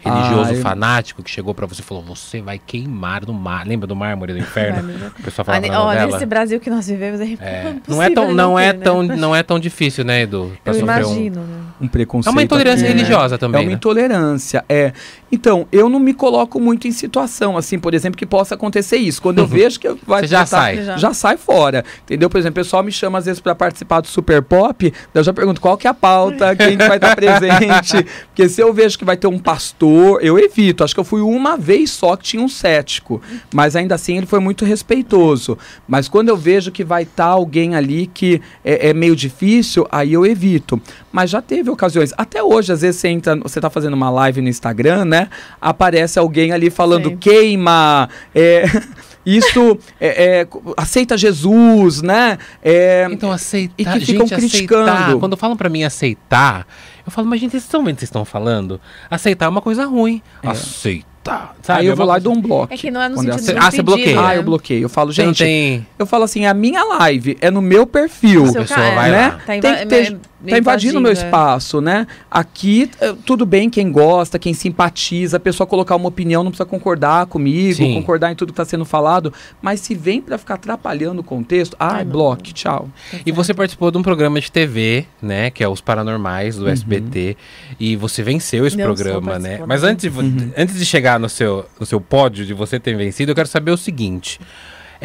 religioso 0.03 0.51
ah, 0.51 0.55
eu... 0.55 0.61
fanático 0.61 1.23
que 1.23 1.29
chegou 1.29 1.53
para 1.53 1.65
você 1.65 1.81
e 1.81 1.83
falou: 1.83 2.03
Você 2.03 2.41
vai 2.41 2.59
queimar 2.59 3.25
no 3.25 3.33
mar. 3.33 3.65
Lembra 3.65 3.87
do 3.87 3.95
mármore 3.95 4.33
do 4.33 4.39
inferno? 4.39 4.91
o 5.19 5.23
pessoal 5.23 5.45
falava 5.45 5.67
na 5.67 5.73
novela. 5.73 6.11
Nesse 6.11 6.25
Brasil 6.25 6.59
que 6.59 6.69
nós 6.69 6.87
vivemos 6.87 7.21
é, 7.21 7.33
é 7.39 7.75
não 7.87 8.01
é 8.01 8.09
tão 8.09 8.33
não 8.33 8.59
é 8.59 8.73
né? 8.73 8.79
tão 8.79 9.03
não 9.03 9.35
é 9.35 9.41
tão 9.43 9.59
difícil, 9.59 10.03
né, 10.03 10.21
Edu? 10.21 10.51
Eu 10.65 10.79
imagino. 10.79 11.41
Um, 11.41 11.45
né? 11.45 11.63
um 11.81 11.87
preconceito. 11.87 12.27
É 12.27 12.35
uma 12.35 12.43
intolerância 12.43 12.87
aqui, 12.87 12.93
religiosa 12.95 13.35
né? 13.35 13.37
também. 13.37 13.61
É 13.61 13.63
uma 13.63 13.69
né? 13.69 13.75
intolerância. 13.75 14.65
É. 14.67 14.93
Então, 15.33 15.67
eu 15.71 15.89
não 15.89 15.99
me 15.99 16.13
coloco 16.13 16.59
muito 16.59 16.87
em 16.87 16.91
situação, 16.91 17.57
assim, 17.57 17.79
por 17.79 17.95
exemplo, 17.95 18.15
que 18.15 18.25
possa 18.25 18.53
acontecer 18.53 18.97
isso. 18.97 19.19
Quando 19.19 19.39
eu 19.39 19.47
vejo 19.49 19.79
que 19.79 19.89
vai. 20.05 20.21
Você 20.21 20.27
já 20.27 20.45
sai. 20.45 20.83
Já. 20.83 20.95
já 20.95 21.11
sai 21.11 21.37
fora. 21.37 21.83
Entendeu? 22.03 22.29
Por 22.29 22.37
exemplo, 22.37 22.61
o 22.61 22.63
pessoal 22.63 22.83
me 22.83 22.91
chama 22.91 23.17
às 23.17 23.25
vezes 23.25 23.41
para 23.41 23.55
participar 23.55 24.01
do 24.01 24.07
Super 24.07 24.43
Pop, 24.43 24.93
eu 25.11 25.23
já 25.23 25.33
pergunto 25.33 25.59
qual 25.59 25.75
que 25.75 25.87
é 25.87 25.89
a 25.89 25.93
pauta, 25.93 26.55
quem 26.55 26.77
vai 26.77 26.97
estar 26.97 27.15
presente. 27.15 28.05
Porque 28.29 28.47
se 28.47 28.61
eu 28.61 28.71
vejo 28.71 28.95
que 28.95 29.03
vai 29.03 29.17
ter 29.17 29.25
um 29.25 29.39
pastor, 29.39 30.23
eu 30.23 30.37
evito 30.37 30.83
acho 30.83 30.93
que 30.93 30.99
eu 30.99 31.03
fui 31.03 31.21
uma 31.21 31.57
vez 31.57 31.89
só 31.89 32.15
que 32.15 32.23
tinha 32.23 32.43
um 32.43 32.47
cético, 32.47 33.19
mas 33.51 33.75
ainda 33.75 33.95
assim 33.95 34.17
ele 34.17 34.27
foi 34.27 34.39
muito 34.39 34.63
respeitoso. 34.63 35.57
Mas 35.87 36.07
quando 36.07 36.29
eu 36.29 36.37
vejo 36.37 36.71
que 36.71 36.83
vai 36.83 37.03
estar 37.03 37.25
tá 37.25 37.29
alguém 37.31 37.73
ali 37.73 38.05
que 38.05 38.39
é, 38.63 38.89
é, 38.89 38.93
meio 38.93 39.15
difícil, 39.15 39.87
aí 39.91 40.13
eu 40.13 40.25
evito. 40.27 40.79
Mas 41.11 41.31
já 41.31 41.41
teve 41.41 41.71
ocasiões, 41.71 42.13
até 42.17 42.43
hoje, 42.43 42.71
às 42.71 42.81
vezes 42.81 43.01
você 43.01 43.07
entra, 43.07 43.35
você 43.35 43.57
está 43.59 43.69
fazendo 43.69 43.93
uma 43.93 44.11
live 44.11 44.41
no 44.41 44.49
Instagram, 44.49 45.05
né? 45.05 45.22
Aparece 45.59 46.19
alguém 46.19 46.51
ali 46.51 46.69
falando 46.69 47.09
Sim. 47.09 47.17
queima, 47.17 48.09
é, 48.33 48.65
isso 49.25 49.77
é, 49.99 50.41
é, 50.41 50.47
aceita 50.77 51.17
Jesus, 51.17 52.01
né? 52.01 52.38
É, 52.62 53.07
então 53.12 53.31
aceitar, 53.31 53.73
e 53.77 53.99
que 53.99 54.05
ficam 54.05 54.27
gente, 54.27 54.38
criticando. 54.39 54.89
Aceitar, 54.89 55.19
quando 55.19 55.38
falam 55.38 55.55
para 55.57 55.69
mim 55.69 55.83
aceitar, 55.83 56.67
eu 57.05 57.12
falo, 57.12 57.27
mas 57.27 57.39
gente, 57.39 57.51
vocês 57.51 57.63
estão 57.63 57.83
vendo 57.83 57.93
o 57.93 57.95
que 57.95 58.01
vocês 58.01 58.09
estão 58.09 58.25
falando? 58.25 58.79
Aceitar 59.09 59.45
é 59.45 59.49
uma 59.49 59.62
coisa 59.62 59.86
ruim. 59.86 60.21
É. 60.41 60.49
Aceitar. 60.49 61.13
Sabe? 61.62 61.79
Aí 61.79 61.86
eu 61.86 61.95
vou 61.95 62.05
lá 62.05 62.17
e 62.17 62.21
dou 62.21 62.33
um 62.33 62.41
bloco. 62.41 62.73
É 62.73 62.77
que 62.77 62.91
não 62.91 63.01
é 63.01 63.07
no 63.07 63.17
sentido 63.17 63.41
de 63.41 63.57
Ah, 63.57 63.71
você 63.71 63.81
bloqueia. 63.81 64.21
Né? 64.21 64.27
Ah, 64.27 64.36
eu 64.36 64.43
bloqueio. 64.43 64.83
Eu 64.83 64.89
falo, 64.89 65.12
gente, 65.12 65.43
tem... 65.43 65.88
eu 65.97 66.05
falo 66.05 66.25
assim, 66.25 66.45
a 66.45 66.53
minha 66.53 66.83
live 66.83 67.38
é 67.39 67.49
no 67.49 67.62
meu 67.62 67.88
perfil. 67.88 68.51
Pessoa 68.51 68.91
vai 68.91 69.12
né? 69.12 69.27
lá. 69.27 69.31
Tá 69.31 69.59
tem 69.59 69.62
que 69.62 69.86
ter 69.86 70.17
Está 70.43 70.58
invadindo 70.58 70.99
o 70.99 71.01
meu 71.01 71.12
é. 71.12 71.13
espaço, 71.13 71.79
né? 71.79 72.06
Aqui, 72.29 72.89
eh, 72.99 73.15
tudo 73.25 73.45
bem 73.45 73.69
quem 73.69 73.91
gosta, 73.91 74.38
quem 74.38 74.53
simpatiza, 74.53 75.38
a 75.38 75.39
pessoa 75.39 75.65
colocar 75.65 75.95
uma 75.95 76.08
opinião, 76.08 76.43
não 76.43 76.51
precisa 76.51 76.65
concordar 76.65 77.25
comigo, 77.27 77.75
Sim. 77.75 77.93
concordar 77.93 78.32
em 78.32 78.36
tudo 78.36 78.49
que 78.49 78.53
está 78.53 78.65
sendo 78.65 78.84
falado, 78.84 79.34
mas 79.62 79.79
se 79.79 79.95
vem 79.95 80.21
para 80.21 80.38
ficar 80.38 80.56
atrapalhando 80.56 81.21
o 81.21 81.23
contexto, 81.23 81.77
ai, 81.79 82.01
ah, 82.01 82.06
bloque, 82.06 82.53
tchau. 82.53 82.89
E 83.25 83.32
você 83.32 83.53
participou 83.53 83.89
de 83.89 83.97
um 83.97 84.03
programa 84.03 84.39
de 84.41 84.51
TV, 84.51 85.06
né? 85.21 85.49
Que 85.49 85.63
é 85.63 85.67
Os 85.67 85.79
Paranormais, 85.79 86.58
do 86.58 86.65
uhum. 86.65 86.71
SBT, 86.71 87.38
e 87.79 87.95
você 87.95 88.21
venceu 88.21 88.67
esse 88.67 88.77
não 88.77 88.86
programa, 88.86 89.39
né? 89.39 89.62
Mas 89.65 89.84
antes 89.84 90.12
de, 90.12 90.19
uhum. 90.19 90.51
antes 90.58 90.77
de 90.77 90.86
chegar 90.86 91.19
no 91.19 91.29
seu, 91.29 91.65
no 91.79 91.86
seu 91.86 92.01
pódio 92.01 92.45
de 92.45 92.53
você 92.53 92.79
ter 92.79 92.95
vencido, 92.97 93.32
eu 93.32 93.36
quero 93.36 93.47
saber 93.47 93.71
o 93.71 93.77
seguinte. 93.77 94.39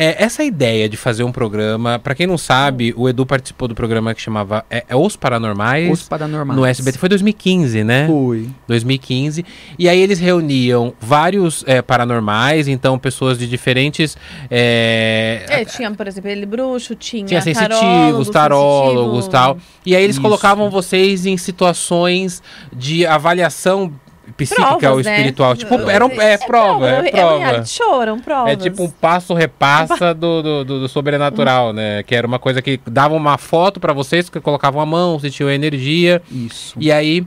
É, 0.00 0.22
essa 0.22 0.44
ideia 0.44 0.88
de 0.88 0.96
fazer 0.96 1.24
um 1.24 1.32
programa, 1.32 1.98
para 1.98 2.14
quem 2.14 2.24
não 2.24 2.38
sabe, 2.38 2.94
o 2.96 3.08
Edu 3.08 3.26
participou 3.26 3.66
do 3.66 3.74
programa 3.74 4.14
que 4.14 4.22
chamava 4.22 4.64
é, 4.70 4.84
é 4.88 4.94
Os 4.94 5.16
Paranormais. 5.16 5.90
Os 5.90 6.08
Paranormais. 6.08 6.56
No 6.56 6.64
SBT. 6.64 6.98
Foi 6.98 7.08
2015, 7.08 7.82
né? 7.82 8.06
Foi. 8.06 8.48
2015. 8.68 9.44
E 9.76 9.88
aí 9.88 10.00
eles 10.00 10.20
reuniam 10.20 10.94
vários 11.00 11.64
é, 11.66 11.82
paranormais, 11.82 12.68
então 12.68 12.96
pessoas 12.96 13.37
de 13.37 13.48
diferentes. 13.48 14.16
É, 14.48 15.44
é 15.48 15.64
tinha, 15.64 15.90
por 15.90 16.06
exemplo, 16.06 16.30
ele 16.30 16.46
bruxo, 16.46 16.94
tinha. 16.94 17.26
Tinha 17.26 17.42
sensitivos, 17.42 18.30
tarólogos 18.30 19.26
e 19.26 19.30
tal. 19.30 19.58
E 19.84 19.96
aí 19.96 20.04
eles 20.04 20.14
Isso. 20.14 20.22
colocavam 20.22 20.70
vocês 20.70 21.26
em 21.26 21.37
situações 21.37 22.40
de 22.72 23.04
avaliação 23.04 23.92
psíquica 24.36 24.78
provas, 24.78 24.90
ou 24.90 25.02
né? 25.02 25.16
espiritual. 25.16 25.50
Né? 25.50 25.56
Tipo, 25.56 25.90
era 25.90 26.06
um, 26.06 26.20
é, 26.20 26.32
é 26.32 26.38
prova, 26.38 26.90
é, 26.90 27.08
é 27.08 27.10
prova. 27.10 27.44
É, 27.44 27.64
choram 27.64 28.18
provas. 28.20 28.52
É 28.52 28.56
tipo 28.56 28.84
um 28.84 28.90
passo 28.90 29.34
repassa 29.34 30.12
do, 30.14 30.42
do, 30.42 30.64
do, 30.64 30.80
do 30.80 30.88
sobrenatural, 30.88 31.72
né? 31.72 32.02
Que 32.02 32.14
era 32.14 32.26
uma 32.26 32.38
coisa 32.38 32.60
que 32.62 32.80
dava 32.86 33.14
uma 33.14 33.38
foto 33.38 33.80
para 33.80 33.92
vocês, 33.92 34.28
que 34.28 34.40
colocavam 34.40 34.80
a 34.80 34.86
mão, 34.86 35.18
sentiam 35.18 35.50
energia. 35.50 36.22
Isso. 36.30 36.74
E 36.78 36.92
aí... 36.92 37.26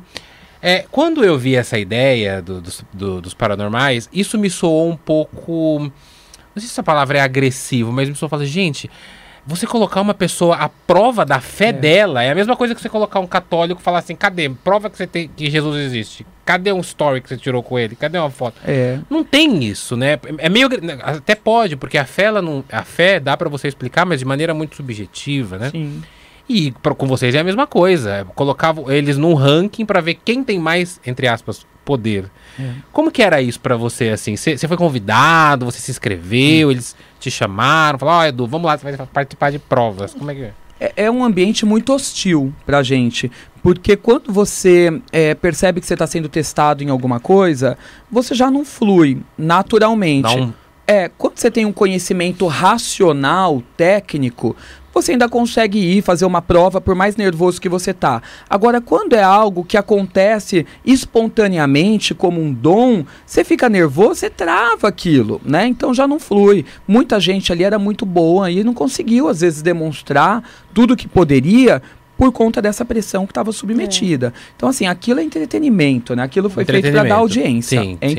É, 0.63 0.85
quando 0.91 1.23
eu 1.25 1.39
vi 1.39 1.55
essa 1.55 1.79
ideia 1.79 2.39
do, 2.39 2.61
do, 2.93 3.19
dos 3.19 3.33
paranormais, 3.33 4.07
isso 4.13 4.37
me 4.37 4.47
soou 4.47 4.87
um 4.87 4.95
pouco. 4.95 5.79
Não 5.79 5.91
sei 6.57 6.67
se 6.67 6.67
essa 6.67 6.83
palavra 6.83 7.17
é 7.17 7.21
agressivo, 7.21 7.91
mas 7.91 8.07
me 8.07 8.13
soou 8.13 8.29
falar, 8.29 8.45
gente, 8.45 8.87
você 9.45 9.65
colocar 9.65 10.01
uma 10.01 10.13
pessoa 10.13 10.56
à 10.56 10.69
prova 10.69 11.25
da 11.25 11.39
fé 11.39 11.67
é. 11.67 11.73
dela 11.73 12.23
é 12.23 12.30
a 12.30 12.36
mesma 12.36 12.56
coisa 12.56 12.75
que 12.75 12.82
você 12.82 12.89
colocar 12.89 13.19
um 13.19 13.27
católico 13.27 13.82
e 13.82 13.84
falar 13.84 13.99
assim: 13.99 14.15
cadê? 14.15 14.49
Prova 14.49 14.89
que 14.89 14.97
você 14.97 15.08
tem 15.08 15.27
que 15.27 15.49
Jesus 15.49 15.77
existe. 15.77 16.25
Cadê 16.45 16.71
um 16.71 16.80
story 16.80 17.21
que 17.21 17.30
você 17.30 17.38
tirou 17.38 17.63
com 17.63 17.77
ele? 17.77 17.95
Cadê 17.95 18.17
uma 18.17 18.30
foto? 18.30 18.62
É. 18.65 18.99
Não 19.10 19.23
tem 19.23 19.63
isso, 19.63 19.95
né? 19.95 20.19
É 20.38 20.49
meio 20.49 20.69
até 21.04 21.36
pode, 21.36 21.75
porque 21.75 21.97
a 21.97 22.06
fé 22.06 22.23
ela 22.23 22.41
não, 22.41 22.63
a 22.71 22.84
fé 22.84 23.19
dá 23.19 23.36
para 23.36 23.49
você 23.49 23.67
explicar, 23.67 24.06
mas 24.06 24.19
de 24.19 24.25
maneira 24.25 24.54
muito 24.54 24.75
subjetiva, 24.75 25.58
né? 25.58 25.69
Sim. 25.69 26.01
E 26.47 26.71
pra, 26.71 26.93
com 26.93 27.08
vocês 27.08 27.34
é 27.34 27.39
a 27.39 27.43
mesma 27.43 27.65
coisa. 27.65 28.27
Colocavam 28.36 28.91
eles 28.91 29.17
num 29.17 29.34
ranking 29.34 29.86
para 29.86 30.01
ver 30.01 30.15
quem 30.15 30.43
tem 30.43 30.60
mais, 30.60 30.99
entre 31.06 31.27
aspas, 31.27 31.65
poder. 31.86 32.25
É. 32.59 32.73
Como 32.91 33.11
que 33.11 33.21
era 33.21 33.41
isso 33.41 33.59
para 33.59 33.75
você, 33.75 34.09
assim? 34.09 34.35
Você 34.35 34.67
foi 34.67 34.77
convidado, 34.77 35.65
você 35.65 35.79
se 35.79 35.91
inscreveu, 35.91 36.67
hum. 36.67 36.71
eles 36.71 36.95
te 37.19 37.31
chamaram, 37.31 37.99
falaram, 37.99 38.19
ó, 38.19 38.21
oh, 38.21 38.25
Edu, 38.25 38.47
vamos 38.47 38.67
lá, 38.67 38.77
você 38.77 38.91
vai 38.91 39.07
participar 39.07 39.51
de 39.51 39.59
provas. 39.59 40.13
Como 40.13 40.29
é 40.31 40.35
que 40.35 40.41
é? 40.43 40.53
é, 40.81 40.93
é 41.05 41.11
um 41.11 41.23
ambiente 41.23 41.63
muito 41.63 41.93
hostil 41.93 42.51
pra 42.65 42.81
gente. 42.81 43.31
Porque 43.61 43.95
quando 43.95 44.33
você 44.33 44.99
é, 45.11 45.35
percebe 45.35 45.79
que 45.79 45.85
você 45.85 45.93
está 45.93 46.07
sendo 46.07 46.27
testado 46.27 46.83
em 46.83 46.89
alguma 46.89 47.19
coisa, 47.19 47.77
você 48.11 48.33
já 48.33 48.49
não 48.49 48.65
flui 48.65 49.21
naturalmente. 49.37 50.35
Não. 50.35 50.53
É, 50.87 51.09
quando 51.15 51.37
você 51.37 51.51
tem 51.51 51.63
um 51.63 51.71
conhecimento 51.71 52.47
racional, 52.47 53.61
técnico, 53.77 54.57
você 54.93 55.13
ainda 55.13 55.30
consegue 55.30 55.80
ir 55.80 56.01
fazer 56.01 56.25
uma 56.25 56.41
prova 56.41 56.82
por 56.82 56.95
mais 56.95 57.15
nervoso 57.15 57.62
que 57.62 57.69
você 57.69 57.93
tá. 57.93 58.21
Agora, 58.49 58.82
quando 58.82 59.13
é 59.13 59.23
algo 59.23 59.63
que 59.63 59.77
acontece 59.77 60.65
espontaneamente, 60.86 62.13
como 62.13 62.41
um 62.41 62.54
dom, 62.54 63.06
você 63.25 63.43
fica 63.43 63.69
nervoso, 63.69 64.15
você 64.15 64.30
trava 64.30 64.88
aquilo, 64.88 65.41
né? 65.43 65.67
Então 65.67 65.93
já 65.93 66.08
não 66.08 66.19
flui. 66.19 66.65
Muita 66.88 67.19
gente 67.19 67.51
ali 67.51 67.63
era 67.63 67.80
muito 67.80 68.06
boa 68.06 68.51
e 68.51 68.63
não 68.63 68.73
conseguiu, 68.73 69.27
às 69.27 69.41
vezes, 69.41 69.62
demonstrar 69.62 70.43
tudo 70.73 70.95
que 70.95 71.08
poderia 71.08 71.82
por 72.17 72.32
conta 72.32 72.62
dessa 72.62 72.86
pressão 72.86 73.25
que 73.25 73.32
estava 73.32 73.51
submetida. 73.51 74.27
É. 74.27 74.39
Então, 74.56 74.69
assim, 74.69 74.86
aquilo 74.86 75.19
é 75.19 75.23
entretenimento, 75.23 76.15
né? 76.15 76.21
Aquilo 76.21 76.51
foi 76.51 76.63
feito 76.63 76.91
para 76.91 77.04
dar 77.04 77.15
audiência. 77.15 77.82
Sim, 77.82 77.97
é 77.99 78.10
sim. 78.10 78.13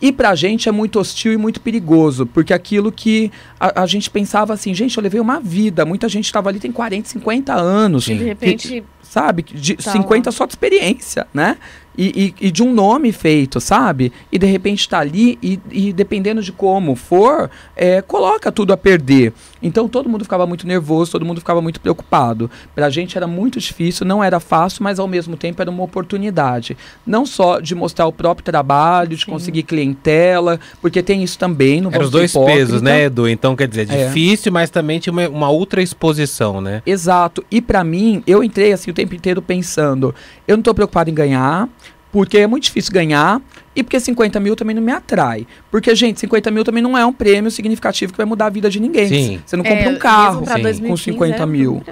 E 0.00 0.10
pra 0.10 0.34
gente 0.34 0.68
é 0.68 0.72
muito 0.72 0.98
hostil 0.98 1.32
e 1.32 1.36
muito 1.36 1.60
perigoso, 1.60 2.24
porque 2.26 2.54
aquilo 2.54 2.90
que 2.90 3.30
a, 3.58 3.82
a 3.82 3.86
gente 3.86 4.08
pensava 4.10 4.54
assim, 4.54 4.72
gente, 4.72 4.96
eu 4.96 5.02
levei 5.02 5.20
uma 5.20 5.40
vida, 5.40 5.84
muita 5.84 6.08
gente 6.08 6.24
estava 6.24 6.48
ali 6.48 6.58
tem 6.58 6.72
40, 6.72 7.08
50 7.08 7.52
anos. 7.52 8.04
De 8.04 8.14
repente. 8.14 8.68
Que, 8.68 8.84
sabe? 9.10 9.42
De 9.42 9.74
tá 9.74 9.90
50 9.90 10.30
só 10.30 10.46
de 10.46 10.52
experiência, 10.52 11.26
né? 11.34 11.56
E, 11.98 12.34
e, 12.40 12.46
e, 12.46 12.50
de 12.52 12.62
um 12.62 12.72
nome 12.72 13.10
feito, 13.10 13.60
sabe? 13.60 14.12
E 14.30 14.38
de 14.38 14.46
repente 14.46 14.80
está 14.80 15.00
ali 15.00 15.36
e, 15.42 15.60
e, 15.70 15.92
dependendo 15.92 16.40
de 16.40 16.52
como 16.52 16.94
for, 16.94 17.50
é, 17.76 18.00
coloca 18.00 18.52
tudo 18.52 18.72
a 18.72 18.76
perder. 18.76 19.32
Então 19.60 19.88
todo 19.88 20.08
mundo 20.08 20.24
ficava 20.24 20.46
muito 20.46 20.66
nervoso, 20.66 21.10
todo 21.10 21.24
mundo 21.24 21.40
ficava 21.40 21.60
muito 21.60 21.80
preocupado. 21.80 22.48
Para 22.74 22.86
a 22.86 22.90
gente 22.90 23.16
era 23.16 23.26
muito 23.26 23.58
difícil, 23.58 24.06
não 24.06 24.22
era 24.22 24.38
fácil, 24.38 24.84
mas 24.84 24.98
ao 24.98 25.08
mesmo 25.08 25.36
tempo 25.36 25.60
era 25.60 25.70
uma 25.70 25.82
oportunidade. 25.82 26.76
Não 27.04 27.26
só 27.26 27.60
de 27.60 27.74
mostrar 27.74 28.06
o 28.06 28.12
próprio 28.12 28.44
trabalho, 28.44 29.16
de 29.16 29.24
Sim. 29.24 29.32
conseguir 29.32 29.64
clientela, 29.64 30.60
porque 30.80 31.02
tem 31.02 31.22
isso 31.24 31.38
também. 31.38 31.80
Não 31.80 31.90
Eram 31.90 32.04
os 32.04 32.10
dois 32.10 32.30
hipócrita. 32.30 32.58
pesos, 32.58 32.80
né, 32.80 33.04
Edu? 33.04 33.28
Então 33.28 33.56
quer 33.56 33.66
dizer, 33.66 33.90
é. 33.90 34.06
difícil, 34.06 34.52
mas 34.52 34.70
também 34.70 35.00
tinha 35.00 35.12
uma, 35.12 35.28
uma 35.28 35.50
outra 35.50 35.82
exposição, 35.82 36.60
né? 36.60 36.82
Exato. 36.86 37.44
E 37.50 37.60
para 37.60 37.82
mim, 37.82 38.22
eu 38.26 38.42
entrei 38.44 38.72
assim 38.72 38.90
o 38.90 38.94
tempo 39.00 39.14
inteiro 39.14 39.40
pensando, 39.40 40.14
eu 40.46 40.56
não 40.56 40.60
estou 40.60 40.74
preocupado 40.74 41.10
em 41.10 41.14
ganhar, 41.14 41.68
porque 42.12 42.38
é 42.38 42.46
muito 42.46 42.64
difícil 42.64 42.92
ganhar 42.92 43.40
e 43.74 43.82
porque 43.82 43.98
50 43.98 44.40
mil 44.40 44.56
também 44.56 44.74
não 44.74 44.82
me 44.82 44.92
atrai. 44.92 45.46
Porque, 45.70 45.94
gente, 45.94 46.20
50 46.20 46.50
mil 46.50 46.64
também 46.64 46.82
não 46.82 46.98
é 46.98 47.06
um 47.06 47.12
prêmio 47.12 47.50
significativo 47.50 48.12
que 48.12 48.16
vai 48.16 48.26
mudar 48.26 48.46
a 48.46 48.50
vida 48.50 48.68
de 48.68 48.80
ninguém. 48.80 49.08
Sim. 49.08 49.42
Você 49.44 49.56
não 49.56 49.64
compra 49.64 49.84
é, 49.84 49.88
um 49.88 49.98
carro 49.98 50.44
com 50.44 50.96
50 50.96 51.42
é, 51.42 51.46
mil. 51.46 51.82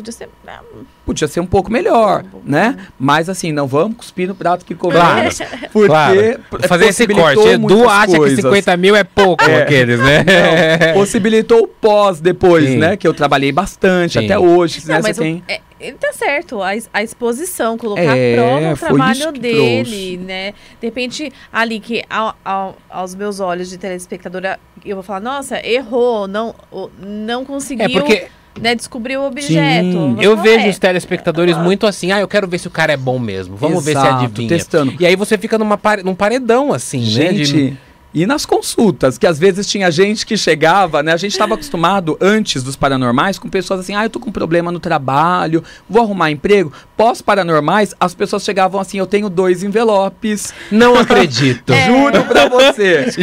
Podia 0.00 0.12
ser. 0.12 0.28
Né, 0.44 0.58
podia 1.04 1.28
ser 1.28 1.40
um 1.40 1.46
pouco 1.46 1.70
melhor, 1.70 2.24
um 2.24 2.28
pouco 2.28 2.48
né? 2.48 2.76
Mas 2.98 3.28
assim, 3.28 3.52
não 3.52 3.66
vamos 3.66 3.96
cuspir 3.98 4.28
no 4.28 4.34
prato 4.34 4.64
que 4.64 4.74
comemos. 4.74 5.38
Claro, 5.38 5.68
porque 5.72 5.88
claro. 5.88 6.68
fazer 6.68 6.86
esse 6.86 7.06
corte. 7.06 7.48
Edu 7.48 7.88
acha 7.88 8.16
coisas. 8.16 8.36
que 8.36 8.42
50 8.42 8.76
mil 8.76 8.96
é 8.96 9.04
pouco 9.04 9.44
é. 9.48 9.62
aqueles, 9.62 9.98
né? 9.98 10.24
Não, 10.24 10.94
possibilitou 10.94 11.64
o 11.64 11.68
pós 11.68 12.20
depois, 12.20 12.66
Sim. 12.66 12.76
né? 12.78 12.96
Que 12.96 13.06
eu 13.06 13.14
trabalhei 13.14 13.52
bastante 13.52 14.18
Sim. 14.18 14.24
até 14.24 14.38
hoje. 14.38 14.80
Não, 14.86 14.94
né? 14.94 15.00
mas 15.02 15.16
tem... 15.16 15.42
é, 15.48 15.60
ele 15.80 15.96
tá 15.96 16.12
certo, 16.12 16.62
a, 16.62 16.70
a 16.92 17.02
exposição, 17.02 17.78
colocar 17.78 18.16
é, 18.16 18.34
a 18.34 18.36
prova 18.36 18.72
o 18.72 18.76
trabalho 18.76 19.32
dele, 19.32 19.84
trouxe. 19.84 20.16
né? 20.18 20.54
De 20.80 20.86
repente, 20.86 21.32
ali 21.50 21.80
que 21.80 22.04
ao, 22.08 22.36
ao, 22.44 22.76
aos 22.88 23.14
meus 23.14 23.40
olhos 23.40 23.70
de 23.70 23.78
telespectadora, 23.78 24.60
eu 24.84 24.96
vou 24.96 25.02
falar, 25.02 25.20
nossa, 25.20 25.66
errou, 25.66 26.28
não, 26.28 26.54
não 26.98 27.44
conseguiu. 27.44 27.86
É 27.86 27.88
porque 27.88 28.28
né, 28.60 28.74
descobrir 28.74 29.16
o 29.16 29.24
objeto. 29.24 29.92
Sim. 29.92 30.16
Eu 30.20 30.36
vejo 30.36 30.66
é. 30.66 30.68
os 30.68 30.78
telespectadores 30.78 31.56
muito 31.56 31.86
assim, 31.86 32.12
ah, 32.12 32.20
eu 32.20 32.28
quero 32.28 32.46
ver 32.46 32.58
se 32.58 32.68
o 32.68 32.70
cara 32.70 32.92
é 32.92 32.96
bom 32.96 33.18
mesmo. 33.18 33.56
Vamos 33.56 33.86
Exato, 33.86 34.06
ver 34.06 34.18
se 34.18 34.24
adivinha. 34.24 34.48
Testando. 34.48 34.94
E 35.00 35.06
aí 35.06 35.16
você 35.16 35.36
fica 35.38 35.58
numa 35.58 35.78
pare... 35.78 36.02
num 36.02 36.14
paredão 36.14 36.72
assim, 36.72 37.02
Gente, 37.02 37.54
né? 37.54 37.70
De... 37.70 37.76
E 38.12 38.26
nas 38.26 38.44
consultas, 38.44 39.16
que 39.16 39.26
às 39.26 39.38
vezes 39.38 39.66
tinha 39.68 39.88
gente 39.90 40.26
que 40.26 40.36
chegava, 40.36 41.00
né? 41.00 41.12
A 41.12 41.16
gente 41.16 41.30
estava 41.30 41.54
acostumado 41.54 42.18
antes 42.20 42.60
dos 42.62 42.74
paranormais 42.74 43.38
com 43.38 43.48
pessoas 43.48 43.80
assim: 43.80 43.94
ah, 43.94 44.04
eu 44.04 44.10
tô 44.10 44.18
com 44.18 44.30
um 44.30 44.32
problema 44.32 44.72
no 44.72 44.80
trabalho, 44.80 45.62
vou 45.88 46.02
arrumar 46.02 46.30
emprego. 46.30 46.72
Pós-paranormais, 46.96 47.94
as 48.00 48.12
pessoas 48.12 48.42
chegavam 48.42 48.80
assim: 48.80 48.98
eu 48.98 49.06
tenho 49.06 49.30
dois 49.30 49.62
envelopes. 49.62 50.52
Não 50.70 50.96
acredito. 50.96 51.70
É. 51.80 51.86
Juro 51.86 52.24
pra 52.24 52.48
você. 52.48 53.06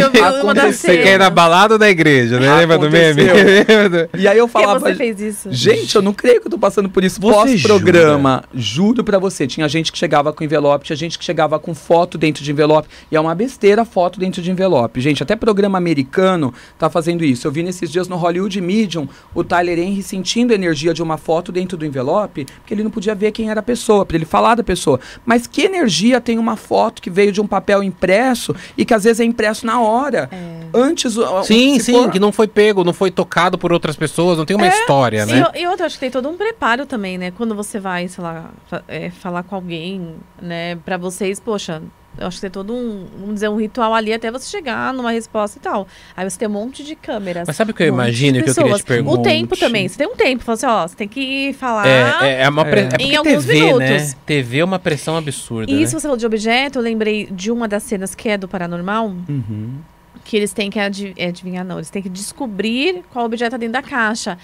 Você 0.71 0.97
quer 0.97 1.15
ir 1.15 1.17
na 1.17 1.29
balada 1.29 1.75
ou 1.75 1.79
na 1.79 1.89
igreja, 1.89 2.39
né? 2.39 2.55
Lembra 2.55 2.77
do 2.77 2.89
meme? 2.89 3.23
e 4.17 4.27
aí 4.27 4.37
eu 4.37 4.47
falava. 4.47 4.79
você 4.79 4.95
fez 4.95 5.19
isso? 5.19 5.49
Gente, 5.51 5.95
eu 5.95 6.01
não 6.01 6.13
creio 6.13 6.39
que 6.39 6.47
eu 6.47 6.51
tô 6.51 6.57
passando 6.57 6.89
por 6.89 7.03
isso 7.03 7.19
pós-programa. 7.19 8.43
Juro 8.53 9.03
pra 9.03 9.19
você. 9.19 9.45
Tinha 9.45 9.67
gente 9.67 9.91
que 9.91 9.97
chegava 9.97 10.31
com 10.31 10.43
envelope, 10.43 10.85
tinha 10.85 10.95
gente 10.95 11.19
que 11.19 11.25
chegava 11.25 11.59
com 11.59 11.75
foto 11.75 12.17
dentro 12.17 12.43
de 12.43 12.51
envelope. 12.51 12.87
E 13.11 13.15
é 13.15 13.19
uma 13.19 13.35
besteira 13.35 13.83
foto 13.83 14.19
dentro 14.19 14.41
de 14.41 14.49
envelope 14.49 14.76
Gente, 14.95 15.23
até 15.23 15.35
programa 15.35 15.77
americano 15.77 16.53
tá 16.77 16.89
fazendo 16.89 17.23
isso. 17.23 17.47
Eu 17.47 17.51
vi 17.51 17.63
nesses 17.63 17.91
dias 17.91 18.07
no 18.07 18.15
Hollywood 18.15 18.59
Medium 18.61 19.07
o 19.33 19.43
Tyler 19.43 19.79
Henry 19.79 20.03
sentindo 20.03 20.51
a 20.51 20.55
energia 20.55 20.93
de 20.93 21.01
uma 21.01 21.17
foto 21.17 21.51
dentro 21.51 21.77
do 21.77 21.85
envelope, 21.85 22.45
porque 22.45 22.73
ele 22.73 22.83
não 22.83 22.91
podia 22.91 23.15
ver 23.15 23.31
quem 23.31 23.49
era 23.49 23.59
a 23.59 23.63
pessoa, 23.63 24.05
para 24.05 24.17
ele 24.17 24.25
falar 24.25 24.55
da 24.55 24.63
pessoa. 24.63 24.99
Mas 25.25 25.47
que 25.47 25.61
energia 25.61 26.19
tem 26.21 26.37
uma 26.37 26.55
foto 26.55 27.01
que 27.01 27.09
veio 27.09 27.31
de 27.31 27.41
um 27.41 27.47
papel 27.47 27.83
impresso 27.83 28.55
e 28.77 28.85
que 28.85 28.93
às 28.93 29.03
vezes 29.03 29.19
é 29.19 29.23
impresso 29.23 29.65
na 29.65 29.79
hora? 29.81 30.29
É. 30.31 30.57
Antes. 30.73 31.15
Sim, 31.43 31.79
sim, 31.79 31.93
for... 31.93 32.11
que 32.11 32.19
não 32.19 32.31
foi 32.31 32.47
pego, 32.47 32.83
não 32.83 32.93
foi 32.93 33.11
tocado 33.11 33.57
por 33.57 33.71
outras 33.71 33.95
pessoas, 33.95 34.37
não 34.37 34.45
tem 34.45 34.55
uma 34.55 34.67
é, 34.67 34.69
história, 34.69 35.25
né? 35.25 35.43
E, 35.55 35.61
e 35.61 35.67
outra, 35.67 35.85
acho 35.85 35.95
que 35.95 36.01
tem 36.01 36.11
todo 36.11 36.27
um 36.29 36.37
preparo 36.37 36.85
também, 36.85 37.17
né? 37.17 37.31
Quando 37.31 37.55
você 37.55 37.79
vai, 37.79 38.07
sei 38.07 38.23
lá, 38.23 38.49
é, 38.87 39.09
falar 39.09 39.43
com 39.43 39.55
alguém, 39.55 40.15
né? 40.41 40.75
Para 40.77 40.97
vocês, 40.97 41.39
poxa, 41.39 41.81
eu 42.17 42.27
acho 42.27 42.37
que 42.37 42.41
tem 42.41 42.49
todo 42.49 42.73
um, 42.73 43.05
vamos 43.19 43.35
dizer, 43.35 43.49
um 43.49 43.57
ritual 43.57 43.93
ali 43.93 44.13
até 44.13 44.31
você 44.31 44.49
chegar 44.49 44.93
numa 44.93 45.11
resposta 45.11 45.57
e 45.57 45.61
tal. 45.61 45.87
Aí 46.15 46.29
você 46.29 46.37
tem 46.37 46.47
um 46.47 46.51
monte 46.51 46.83
de 46.83 46.95
câmeras. 46.95 47.47
Mas 47.47 47.55
sabe 47.55 47.71
o 47.71 47.73
que 47.73 47.83
eu 47.83 47.87
imagino 47.87 48.43
que 48.43 48.49
eu 48.49 48.55
queria 48.55 48.75
te 48.75 48.83
perguntar? 48.83 49.19
O 49.19 49.23
tempo 49.23 49.57
também. 49.57 49.87
Você 49.87 49.97
tem 49.97 50.07
um 50.07 50.15
tempo. 50.15 50.43
Fala 50.43 50.55
assim, 50.55 50.65
ó, 50.65 50.87
você 50.87 50.95
tem 50.95 51.07
que 51.07 51.53
falar 51.53 51.87
é, 51.87 52.43
é, 52.43 52.49
uma 52.49 52.65
pre... 52.65 52.81
é. 52.81 52.89
em 52.99 53.15
alguns 53.15 53.45
TV, 53.45 53.53
né? 53.53 53.65
minutos. 53.65 54.13
Né? 54.13 54.19
TV 54.25 54.59
é 54.59 54.63
uma 54.63 54.79
pressão 54.79 55.17
absurda. 55.17 55.71
E 55.71 55.81
né? 55.81 55.85
se 55.85 55.93
você 55.93 56.01
falou 56.01 56.17
de 56.17 56.25
objeto, 56.25 56.79
eu 56.79 56.83
lembrei 56.83 57.27
de 57.31 57.51
uma 57.51 57.67
das 57.67 57.83
cenas 57.83 58.15
que 58.15 58.29
é 58.29 58.37
do 58.37 58.47
Paranormal. 58.47 59.07
Uhum. 59.07 59.79
Que 60.23 60.35
eles 60.35 60.51
têm 60.51 60.69
que 60.69 60.79
adiv 60.79 61.13
adivinhar, 61.19 61.63
não. 61.63 61.77
Eles 61.77 61.89
têm 61.89 62.01
que 62.01 62.09
descobrir 62.09 63.03
qual 63.11 63.25
objeto 63.25 63.47
está 63.47 63.57
dentro 63.57 63.73
da 63.73 63.81
caixa. 63.81 64.37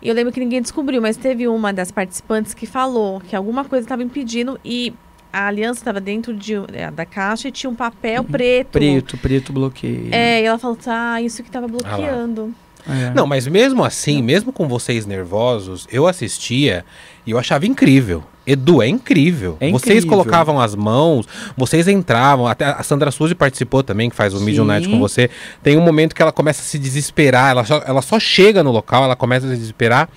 E 0.00 0.08
eu 0.08 0.14
lembro 0.14 0.32
que 0.32 0.40
ninguém 0.40 0.62
descobriu, 0.62 1.02
mas 1.02 1.16
teve 1.16 1.46
uma 1.46 1.72
das 1.72 1.90
participantes 1.90 2.54
que 2.54 2.66
falou 2.66 3.20
que 3.20 3.36
alguma 3.36 3.64
coisa 3.64 3.84
estava 3.84 4.02
impedindo 4.02 4.58
e 4.64 4.92
a 5.32 5.46
aliança 5.46 5.80
estava 5.80 6.00
dentro 6.00 6.34
de, 6.34 6.54
é, 6.72 6.90
da 6.90 7.04
caixa 7.04 7.48
e 7.48 7.52
tinha 7.52 7.68
um 7.70 7.74
papel 7.74 8.22
uhum. 8.22 8.28
preto. 8.28 8.70
Preto, 8.70 9.18
preto 9.18 9.52
bloqueio. 9.52 10.08
É, 10.12 10.42
e 10.42 10.44
ela 10.44 10.58
falou, 10.58 10.76
tá, 10.76 11.20
isso 11.20 11.42
que 11.42 11.48
estava 11.48 11.68
bloqueando. 11.68 12.54
Ah 12.54 12.68
é. 12.88 13.10
Não, 13.14 13.26
mas 13.26 13.46
mesmo 13.46 13.84
assim, 13.84 14.22
mesmo 14.22 14.52
com 14.52 14.66
vocês 14.66 15.04
nervosos, 15.04 15.86
eu 15.90 16.06
assistia 16.06 16.84
e 17.26 17.30
eu 17.30 17.38
achava 17.38 17.66
incrível. 17.66 18.24
Edu, 18.48 18.82
é 18.82 18.88
incrível. 18.88 19.58
É 19.60 19.70
vocês 19.70 20.04
colocavam 20.04 20.58
as 20.58 20.74
mãos, 20.74 21.26
vocês 21.56 21.86
entravam, 21.86 22.46
até 22.46 22.64
a 22.64 22.82
Sandra 22.82 23.10
Suzy 23.10 23.34
participou 23.34 23.82
também, 23.82 24.08
que 24.08 24.16
faz 24.16 24.32
o 24.32 24.40
Medium 24.40 24.64
Night 24.64 24.88
com 24.88 24.98
você. 24.98 25.28
Tem 25.62 25.76
um 25.76 25.82
momento 25.82 26.14
que 26.14 26.22
ela 26.22 26.32
começa 26.32 26.62
a 26.62 26.64
se 26.64 26.78
desesperar, 26.78 27.50
ela 27.50 27.64
só, 27.64 27.82
ela 27.86 28.00
só 28.00 28.18
chega 28.18 28.62
no 28.62 28.70
local, 28.70 29.04
ela 29.04 29.14
começa 29.14 29.46
a 29.46 29.50
se 29.50 29.56
desesperar. 29.56 30.08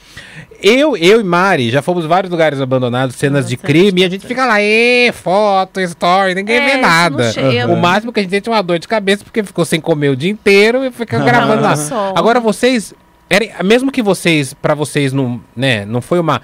Eu, 0.63 0.96
eu 0.96 1.20
e 1.20 1.24
Mari 1.24 1.72
já 1.72 1.82
fomos 1.82 2.06
vários 2.06 2.32
lugares 2.32 2.62
abandonados, 2.62 3.15
cenas 3.15 3.50
de 3.50 3.58
crime, 3.58 4.02
e 4.02 4.06
a 4.06 4.10
gente 4.10 4.26
fica 4.26 4.46
lá, 4.46 4.62
e 4.62 5.12
foto, 5.12 5.82
story, 5.82 6.36
ninguém 6.36 6.58
é, 6.58 6.70
vê 6.70 6.78
nada. 6.78 7.34
Uhum. 7.67 7.74
O 7.74 7.82
máximo 7.82 8.13
que 8.13 8.20
a 8.20 8.24
gente 8.24 8.32
tem 8.32 8.41
é 8.46 8.56
uma 8.56 8.63
dor 8.63 8.80
de 8.80 8.88
cabeça 8.88 9.24
porque 9.24 9.44
ficou 9.44 9.65
sem 9.65 9.82
comer 9.82 10.10
o 10.10 10.15
dia 10.15 10.30
inteiro 10.30 10.86
e 10.86 10.91
fica 10.91 11.20
gravando 11.20 11.63
lá. 11.63 11.74
Agora 12.15 12.39
vocês 12.39 12.94
era, 13.32 13.63
mesmo 13.63 13.91
que 13.94 14.04
vocês, 14.04 14.54
para 14.54 14.74
vocês 14.74 15.13
não, 15.13 15.39
né, 15.56 15.86
não 15.86 16.02
foi 16.02 16.20
uma 16.20 16.41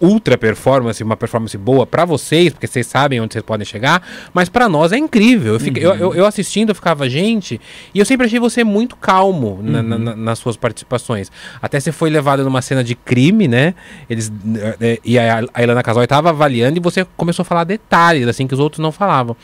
ultra 0.00 0.36
performance, 0.36 1.02
uma 1.02 1.16
performance 1.16 1.56
boa 1.56 1.86
para 1.86 2.04
vocês, 2.04 2.52
porque 2.52 2.66
vocês 2.66 2.86
sabem 2.86 3.20
onde 3.20 3.32
vocês 3.32 3.44
podem 3.44 3.64
chegar, 3.64 4.02
mas 4.32 4.48
para 4.48 4.68
nós 4.68 4.92
é 4.92 4.98
incrível. 4.98 5.54
Eu, 5.54 5.60
fiquei, 5.60 5.84
uhum. 5.86 5.92
eu, 5.92 5.98
eu, 5.98 6.14
eu, 6.14 6.26
assistindo, 6.26 6.70
eu 6.70 6.74
ficava, 6.74 7.08
gente, 7.08 7.60
e 7.94 7.98
eu 7.98 8.04
sempre 8.04 8.26
achei 8.26 8.38
você 8.38 8.62
muito 8.64 8.96
calmo 8.96 9.58
uhum. 9.60 9.62
na, 9.62 9.82
na, 9.82 10.16
nas 10.16 10.38
suas 10.38 10.56
participações. 10.56 11.30
Até 11.60 11.80
você 11.80 11.92
foi 11.92 12.10
levado 12.10 12.44
numa 12.44 12.62
cena 12.62 12.84
de 12.84 12.94
crime, 12.94 13.48
né? 13.48 13.74
Eles, 14.08 14.32
é, 14.80 14.98
e 15.04 15.18
a, 15.18 15.42
a 15.52 15.62
Ilana 15.62 15.82
Casal 15.82 16.02
estava 16.02 16.30
avaliando 16.30 16.78
e 16.78 16.80
você 16.80 17.06
começou 17.16 17.42
a 17.42 17.46
falar 17.46 17.64
detalhes, 17.64 18.28
assim, 18.28 18.46
que 18.46 18.54
os 18.54 18.60
outros 18.60 18.80
não 18.80 18.92
falavam. 18.92 19.36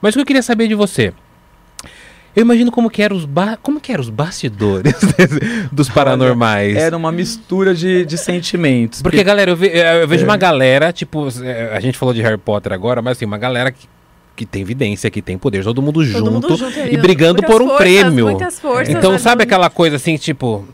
Mas 0.00 0.14
o 0.14 0.18
que 0.18 0.22
eu 0.22 0.26
queria 0.26 0.42
saber 0.42 0.66
de 0.66 0.74
você? 0.74 1.12
Eu 2.34 2.42
imagino 2.42 2.70
como 2.70 2.88
que 2.88 3.02
eram 3.02 3.16
os, 3.16 3.24
ba 3.24 3.58
como 3.60 3.80
que 3.80 3.92
eram 3.92 4.02
os 4.02 4.10
bastidores 4.10 4.94
dos 5.72 5.88
paranormais. 5.88 6.76
Era 6.76 6.96
uma 6.96 7.10
mistura 7.10 7.74
de, 7.74 8.04
de 8.04 8.16
sentimentos. 8.16 9.02
Porque, 9.02 9.22
galera, 9.24 9.50
eu, 9.50 9.56
ve 9.56 9.68
eu 9.68 10.06
vejo 10.06 10.24
é. 10.24 10.28
uma 10.28 10.36
galera, 10.36 10.92
tipo, 10.92 11.28
é, 11.42 11.76
a 11.76 11.80
gente 11.80 11.98
falou 11.98 12.14
de 12.14 12.22
Harry 12.22 12.38
Potter 12.38 12.72
agora, 12.72 13.02
mas 13.02 13.16
assim, 13.16 13.24
uma 13.24 13.38
galera 13.38 13.72
que 13.72 13.88
que 14.36 14.46
tem 14.46 14.62
evidência, 14.62 15.10
que 15.10 15.20
tem 15.20 15.36
poder, 15.36 15.62
todo 15.62 15.82
mundo 15.82 16.00
todo 16.00 16.06
junto 16.06 16.30
mundo 16.30 16.56
junto, 16.56 16.78
e 16.78 16.96
brigando 16.96 17.42
por 17.42 17.60
um 17.60 17.66
forças, 17.66 17.76
prêmio. 17.76 18.38
Forças, 18.52 18.88
então, 18.88 19.18
sabe 19.18 19.42
aquela 19.42 19.68
coisa 19.68 19.96
assim, 19.96 20.16
tipo, 20.16 20.66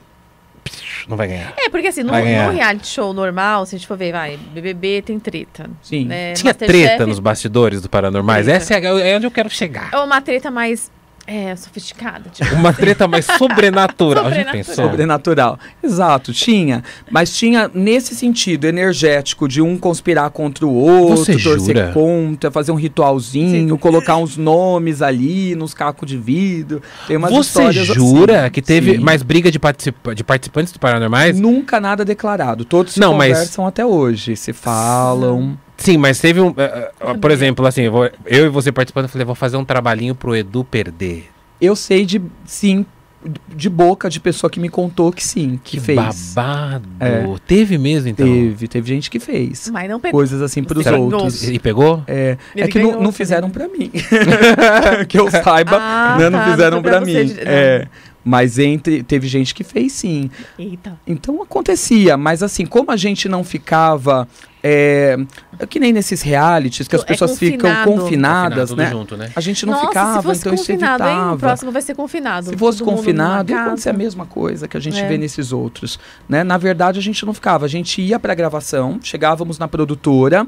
não 1.09 1.17
vai 1.17 1.27
ganhar. 1.27 1.53
É, 1.57 1.69
porque 1.69 1.89
assim, 1.89 2.03
no, 2.03 2.13
no, 2.13 2.51
reality 2.53 2.87
show 2.87 3.13
normal, 3.13 3.67
se 3.67 3.75
a 3.75 3.79
gente 3.79 3.87
for 3.87 3.97
ver, 3.97 4.13
vai, 4.13 4.39
BBB 4.53 5.03
tem 5.03 5.19
treta. 5.19 5.69
Sim. 5.83 6.05
Né? 6.05 6.33
Tinha 6.35 6.51
Master 6.51 6.69
treta 6.69 6.99
Chef, 6.99 7.07
nos 7.07 7.19
bastidores 7.19 7.81
do 7.81 7.89
Paranormais? 7.89 8.47
Treta. 8.47 8.57
Essa 8.57 8.75
é, 8.75 9.13
é 9.13 9.17
onde 9.17 9.27
eu 9.27 9.31
quero 9.31 9.51
chegar. 9.51 9.91
É 9.93 9.99
uma 9.99 10.21
treta 10.21 10.49
mais 10.51 10.91
é, 11.27 11.55
sofisticada. 11.57 12.31
Tipo. 12.31 12.55
Uma 12.55 12.73
treta 12.73 13.09
mais 13.09 13.25
sobrenatural. 13.39 14.25
sobrenatural. 14.25 14.65
Sobrenatural. 14.65 15.59
Exato, 15.83 16.33
tinha. 16.33 16.85
Mas 17.11 17.37
tinha 17.37 17.71
nesse 17.75 18.15
sentido 18.15 18.67
energético 18.67 19.49
de 19.49 19.61
um 19.61 19.77
conspirar 19.77 20.31
contra 20.31 20.67
o 20.67 20.73
outro, 20.73 21.17
Você 21.17 21.33
torcer 21.39 21.77
jura? 21.77 21.91
contra, 21.93 22.51
fazer 22.51 22.71
um 22.73 22.77
ritualzinho, 22.77 23.71
Sim. 23.71 23.77
colocar 23.77 24.17
uns 24.17 24.37
nomes 24.37 25.03
ali 25.03 25.55
nos 25.55 25.75
cacos 25.75 26.09
de 26.09 26.17
vidro. 26.17 26.81
Tem 27.07 27.17
umas 27.17 27.33
Você 27.33 27.73
jura 27.73 28.43
assim. 28.43 28.51
que 28.51 28.63
teve 28.63 28.93
Sim. 28.93 28.99
mais 28.99 29.23
briga 29.23 29.51
de, 29.51 29.59
participa 29.59 30.15
de 30.15 30.23
participantes 30.23 30.73
do 30.73 30.79
Paranormais? 30.79 31.39
Nunca 31.39 31.81
nada 31.81 32.05
declarado. 32.05 32.65
Todos 32.65 32.95
se 32.95 33.01
Não, 33.01 33.13
conversam 33.13 33.65
mas... 33.65 33.69
até 33.69 33.85
hoje, 33.85 34.37
se 34.37 34.53
falam. 34.53 35.59
Sim, 35.77 35.99
mas 35.99 36.19
teve 36.21 36.41
um. 36.41 36.49
Uh, 36.49 37.13
uh, 37.13 37.19
por 37.19 37.31
exemplo, 37.31 37.67
assim, 37.67 37.83
eu, 37.83 37.93
vou, 37.93 38.11
eu, 38.25 38.47
e 38.47 38.49
você 38.49 38.73
participando, 38.73 39.05
eu 39.05 39.09
falei, 39.09 39.25
vou 39.25 39.35
fazer 39.35 39.57
um 39.57 39.65
trabalhinho 39.65 40.15
pro 40.15 40.35
Edu 40.35 40.65
perder. 40.65 41.29
Eu 41.61 41.77
sei 41.77 42.05
de 42.05 42.21
sim, 42.45 42.85
de 43.49 43.69
boca 43.69 44.09
de 44.09 44.21
pessoa 44.21 44.51
que 44.51 44.61
me 44.61 44.69
contou 44.69 45.13
que 45.13 45.25
sim, 45.25 45.61
que, 45.63 45.79
que 45.79 45.81
fez. 45.81 46.35
Babado. 46.35 46.89
É. 47.01 47.25
Teve 47.47 47.79
mesmo, 47.79 48.09
então? 48.09 48.27
Teve, 48.27 48.69
teve 48.69 48.89
gente 48.89 49.11
que 49.11 49.19
fez. 49.19 49.71
Mas 49.73 49.89
não 49.89 49.99
pegou. 50.01 50.19
Coisas 50.19 50.43
assim 50.43 50.63
pros 50.63 50.85
Será 50.85 50.99
outros. 50.99 51.49
E 51.49 51.59
pegou? 51.59 52.03
É, 52.07 52.37
é 52.55 52.69
que 52.69 52.79
não, 52.79 53.03
não 53.03 53.13
fizeram 53.13 53.51
para 53.51 53.69
mim. 53.69 53.91
que 55.09 55.19
eu 55.19 55.31
saiba, 55.31 55.79
ah, 55.81 56.17
né, 56.19 56.31
não 56.31 56.39
tá, 56.39 56.51
fizeram 56.51 56.83
para 56.83 57.01
mim. 57.01 57.25
De... 57.25 57.41
É. 57.41 57.89
Mas 58.27 58.59
entre 58.59 59.05
teve 59.05 59.29
gente 59.29 59.55
que 59.55 59.63
fez 59.63 59.93
sim. 59.93 60.29
Eita. 60.59 60.99
Então 61.07 61.41
acontecia, 61.41 62.17
mas 62.17 62.43
assim, 62.43 62.67
como 62.67 62.91
a 62.91 62.97
gente 62.97 63.29
não 63.29 63.45
ficava 63.45 64.27
é, 64.69 65.17
que 65.69 65.79
nem 65.79 65.93
nesses 65.93 66.23
realities 66.23 66.89
que 66.89 66.97
as 66.97 67.03
é 67.03 67.05
pessoas 67.05 67.31
é 67.31 67.37
ficam 67.37 67.71
confinadas, 67.85 68.73
né? 68.73 68.91
Junto, 68.91 69.17
né? 69.17 69.31
A 69.37 69.41
gente 69.41 69.65
não 69.65 69.75
Nossa, 69.75 69.87
ficava, 69.87 70.35
então 70.35 70.55
isso 70.55 70.73
evitava. 70.73 71.09
Hein? 71.09 71.35
O 71.35 71.39
próximo 71.39 71.71
vai 71.71 71.83
ser 71.83 71.95
confinado. 71.95 72.49
Se 72.49 72.57
fosse 72.57 72.83
confinado, 72.83 73.53
ia 73.53 73.63
acontecer 73.63 73.91
a 73.91 73.93
mesma 73.93 74.27
coisa 74.27 74.67
que 74.67 74.77
a 74.77 74.81
gente 74.81 74.99
é. 74.99 75.07
vê 75.07 75.17
nesses 75.17 75.53
outros, 75.53 76.01
né? 76.29 76.43
Na 76.43 76.59
verdade, 76.59 76.99
a 76.99 77.03
gente 77.03 77.25
não 77.25 77.33
ficava, 77.33 77.65
a 77.65 77.69
gente 77.69 78.03
ia 78.03 78.19
para 78.19 78.35
gravação, 78.35 78.99
chegávamos 79.01 79.57
na 79.57 79.69
produtora, 79.69 80.45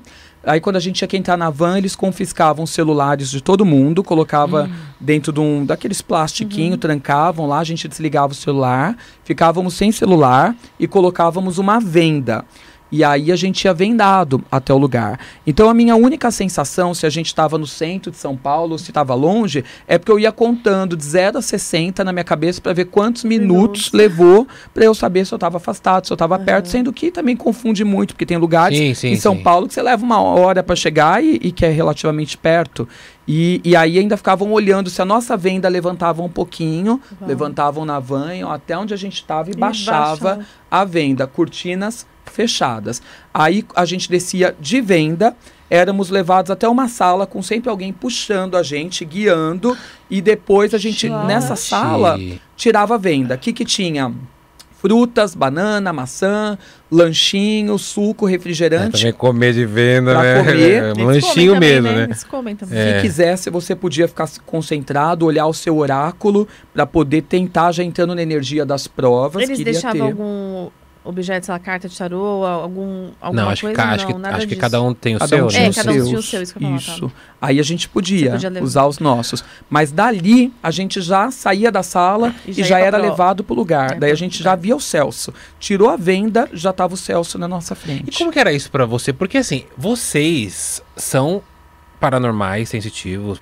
aí 0.49 0.61
quando 0.61 0.77
a 0.77 0.81
gente 0.81 1.07
que 1.07 1.17
entrar 1.17 1.37
na 1.37 1.51
van, 1.51 1.77
eles 1.79 1.95
confiscavam 1.95 2.65
os 2.65 2.71
celulares 2.71 3.31
de 3.31 3.41
todo 3.41 3.65
mundo, 3.65 4.03
colocava 4.03 4.65
hum. 4.65 4.75
dentro 4.99 5.33
de 5.33 5.41
um 5.41 5.65
daqueles 5.65 6.01
plastiquinhos, 6.01 6.73
uhum. 6.73 6.79
trancavam 6.79 7.47
lá, 7.47 7.59
a 7.59 7.65
gente 7.65 7.87
desligava 7.87 8.33
o 8.33 8.37
celular, 8.37 8.97
ficávamos 9.25 9.75
sem 9.75 9.93
celular 9.93 10.57
e 10.81 10.89
colocávamos 10.89 11.59
uma 11.59 11.79
venda. 11.79 12.45
E 12.91 13.05
aí 13.05 13.31
a 13.31 13.37
gente 13.37 13.65
ia 13.65 13.75
vendado 13.75 14.43
até 14.51 14.73
o 14.73 14.79
lugar. 14.79 15.21
Então 15.47 15.69
a 15.69 15.75
minha 15.75 15.95
única 15.95 16.31
sensação, 16.31 16.95
se 16.95 17.05
a 17.05 17.11
gente 17.11 17.27
estava 17.27 17.59
no 17.59 17.67
centro 17.67 18.11
de 18.11 18.17
São 18.17 18.37
Paulo 18.37 18.79
se 18.79 18.91
estava 18.91 19.15
longe, 19.15 19.65
é 19.87 19.99
porque 19.99 20.11
eu 20.11 20.19
ia 20.19 20.33
contando 20.33 20.97
de 20.97 21.05
0 21.05 21.39
a 21.39 21.43
60 21.43 22.03
na 22.03 22.13
minha 22.13 22.25
cabeça 22.25 22.61
para 22.61 22.73
ver 22.73 22.87
quantos 22.87 23.25
minutos, 23.25 23.93
levou 23.93 24.47
para 24.73 24.85
eu 24.85 24.95
saber 24.95 25.27
se 25.27 25.35
eu 25.35 25.37
estava 25.37 25.59
afastado, 25.59 26.07
se 26.07 26.13
eu 26.13 26.15
estava 26.15 26.39
uhum. 26.39 26.45
perto, 26.45 26.69
sendo 26.69 26.93
que 26.93 27.11
também 27.11 27.37
confunde 27.37 27.85
muito, 27.85 28.15
porque 28.15 28.27
tem 28.27 28.37
lugares 28.37 28.79
sim, 28.79 28.95
sim, 28.95 29.09
em 29.09 29.17
São 29.17 29.37
sim. 29.37 29.43
Paulo 29.43 29.69
que 29.69 29.75
você 29.75 29.83
leva 29.83 30.03
uma 30.03 30.21
hora 30.21 30.63
para 30.63 30.75
chegar 30.77 31.23
e, 31.23 31.39
e 31.43 31.53
que 31.53 31.65
é 31.65 31.71
relativamente 31.71 32.37
perto. 32.37 32.89
E, 33.31 33.61
e, 33.63 33.77
aí 33.77 33.99
ainda 33.99 34.17
ficavam 34.17 34.51
olhando 34.53 34.89
se 34.89 35.03
a 35.03 35.05
nossa 35.05 35.37
venda 35.37 35.69
levantava 35.69 36.23
um 36.23 36.31
pouquinho, 36.31 36.99
levantavam 37.21 37.85
na 37.85 38.01
van 38.01 38.49
até 38.49 38.77
onde 38.77 38.95
a 38.95 38.97
gente 38.97 39.17
estava 39.17 39.51
e, 39.51 39.53
e 39.53 39.57
baixava, 39.57 40.37
baixava 40.37 40.47
a 40.71 40.83
venda. 40.83 41.27
Cortinas 41.27 42.07
fechadas. 42.31 43.03
Aí 43.33 43.65
a 43.75 43.85
gente 43.85 44.09
descia 44.11 44.55
de 44.61 44.81
venda, 44.81 45.37
éramos 45.71 46.11
levados 46.11 46.51
até 46.51 46.69
uma 46.69 46.89
sala 46.89 47.27
com 47.27 47.43
sempre 47.43 47.71
alguém 47.71 47.93
puxando 47.93 48.57
a 48.57 48.63
gente, 48.63 49.05
guiando, 49.05 49.77
e 50.11 50.21
depois 50.21 50.75
a 50.75 50.79
gente, 50.79 51.09
nessa 51.09 51.57
sala, 51.57 52.19
tirava 52.57 52.95
a 52.95 52.99
venda. 52.99 53.35
O 53.35 53.39
que, 53.39 53.53
que 53.53 53.65
tinha? 53.65 54.13
frutas, 54.79 55.35
banana, 55.35 55.93
maçã, 55.93 56.57
lanchinho, 56.91 57.77
suco, 57.79 58.27
refrigerante. 58.27 58.97
É, 58.97 58.99
também 58.99 59.13
comer 59.13 59.53
de 59.53 59.67
venda, 59.67 60.15
né? 60.23 60.39
Comer. 60.39 60.83
É, 60.83 60.93
um 60.93 61.05
lanchinho 61.05 61.55
também, 61.55 61.71
mesmo, 61.71 61.89
né? 61.89 61.97
né? 61.97 62.05
Eles 62.05 62.25
comem 62.25 62.57
também. 62.57 62.79
É. 62.79 62.95
Se 62.95 63.03
quisesse, 63.03 63.51
você 63.51 63.75
podia 63.75 64.07
ficar 64.07 64.29
concentrado, 64.47 65.27
olhar 65.27 65.47
o 65.47 65.53
seu 65.53 65.77
oráculo 65.77 66.47
para 66.73 66.87
poder 66.87 67.23
tentar 67.23 67.73
já 67.73 67.83
entrando 67.83 68.15
na 68.15 68.23
energia 68.23 68.65
das 68.65 68.87
provas. 68.87 69.43
Eles 69.43 69.59
deixavam 69.59 70.07
ter. 70.07 70.13
algum 70.13 70.71
objetos, 71.09 71.47
sei 71.47 71.53
lá, 71.55 71.59
carta 71.59 71.89
de 71.89 71.97
tarô, 71.97 72.45
algum, 72.45 73.11
alguma 73.19 73.43
não, 73.43 73.51
acho 73.51 73.63
coisa? 73.63 73.75
Que, 73.75 73.87
não, 73.87 73.95
acho, 73.95 74.07
que, 74.07 74.27
acho 74.27 74.47
que 74.47 74.57
cada 74.57 74.83
um 74.83 74.93
tem 74.93 75.17
o 75.17 75.19
cada 75.19 75.29
seu, 75.29 75.47
um 75.47 75.51
né? 75.51 75.67
É, 75.67 75.73
cada 75.73 75.91
um 75.91 76.05
tinha 76.05 76.19
o 76.19 76.23
seu, 76.23 76.43
isso 76.43 76.55
que 76.55 76.65
eu 76.65 76.77
Isso. 76.77 77.13
Aí 77.41 77.59
a 77.59 77.63
gente 77.63 77.89
podia, 77.89 78.33
podia 78.33 78.63
usar 78.63 78.87
os 78.87 78.99
nossos. 78.99 79.43
Mas 79.71 79.91
dali, 79.91 80.53
a 80.63 80.71
gente 80.71 81.01
já 81.01 81.31
saía 81.31 81.73
da 81.73 81.83
sala 81.83 82.35
e 82.47 82.53
já, 82.53 82.61
e 82.61 82.65
já 82.65 82.79
era 82.79 82.99
pro... 82.99 83.09
levado 83.09 83.43
para 83.43 83.55
o 83.55 83.57
lugar. 83.57 83.93
É, 83.93 83.95
Daí 83.95 84.11
a 84.11 84.15
gente 84.15 84.43
já 84.43 84.55
via 84.55 84.77
o 84.77 84.81
Celso. 84.81 85.33
Tirou 85.59 85.89
a 85.89 85.97
venda, 85.97 86.49
já 86.53 86.71
estava 86.71 86.93
o 86.93 86.97
Celso 86.97 87.39
na 87.39 87.49
nossa 87.49 87.75
frente. 87.75 88.11
E 88.11 88.13
como 88.13 88.31
que 88.31 88.39
era 88.39 88.53
isso 88.53 88.71
para 88.71 88.85
você? 88.85 89.11
Porque 89.11 89.39
assim, 89.39 89.65
vocês 89.79 90.83
são 90.95 91.43
paranormais, 91.99 92.69
sensitivos, 92.69 93.41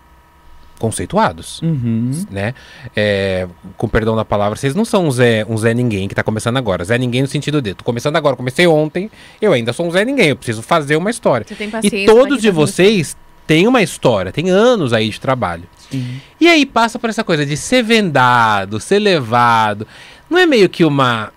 conceituados, 0.78 1.60
uhum. 1.62 2.10
né? 2.30 2.54
É, 2.94 3.46
com 3.76 3.88
perdão 3.88 4.14
da 4.16 4.24
palavra, 4.24 4.56
vocês 4.56 4.74
não 4.74 4.84
são 4.84 5.06
um 5.06 5.10
Zé, 5.10 5.44
um 5.48 5.56
Zé 5.56 5.74
Ninguém 5.74 6.08
que 6.08 6.14
tá 6.14 6.22
começando 6.22 6.56
agora. 6.56 6.84
Zé 6.84 6.98
Ninguém 6.98 7.22
no 7.22 7.28
sentido 7.28 7.60
de, 7.62 7.74
tô 7.74 7.84
começando 7.84 8.16
agora, 8.16 8.36
comecei 8.36 8.66
ontem, 8.66 9.10
eu 9.40 9.52
ainda 9.52 9.72
sou 9.72 9.86
um 9.86 9.90
Zé 9.90 10.04
Ninguém, 10.04 10.28
eu 10.28 10.36
preciso 10.36 10.62
fazer 10.62 10.96
uma 10.96 11.10
história. 11.10 11.46
e 11.82 12.06
todos 12.06 12.40
de 12.40 12.50
vocês 12.50 13.16
têm 13.46 13.66
uma 13.66 13.82
história, 13.82 14.32
tem 14.32 14.50
anos 14.50 14.92
aí 14.92 15.08
de 15.08 15.20
trabalho. 15.20 15.64
Sim. 15.90 16.20
E 16.40 16.48
aí 16.48 16.66
passa 16.66 16.98
por 16.98 17.08
essa 17.08 17.22
coisa 17.22 17.46
de 17.46 17.56
ser 17.56 17.82
vendado, 17.82 18.80
ser 18.80 18.98
levado. 18.98 19.86
Não 20.28 20.38
é 20.38 20.46
meio 20.46 20.68
que 20.68 20.84
uma 20.84 21.32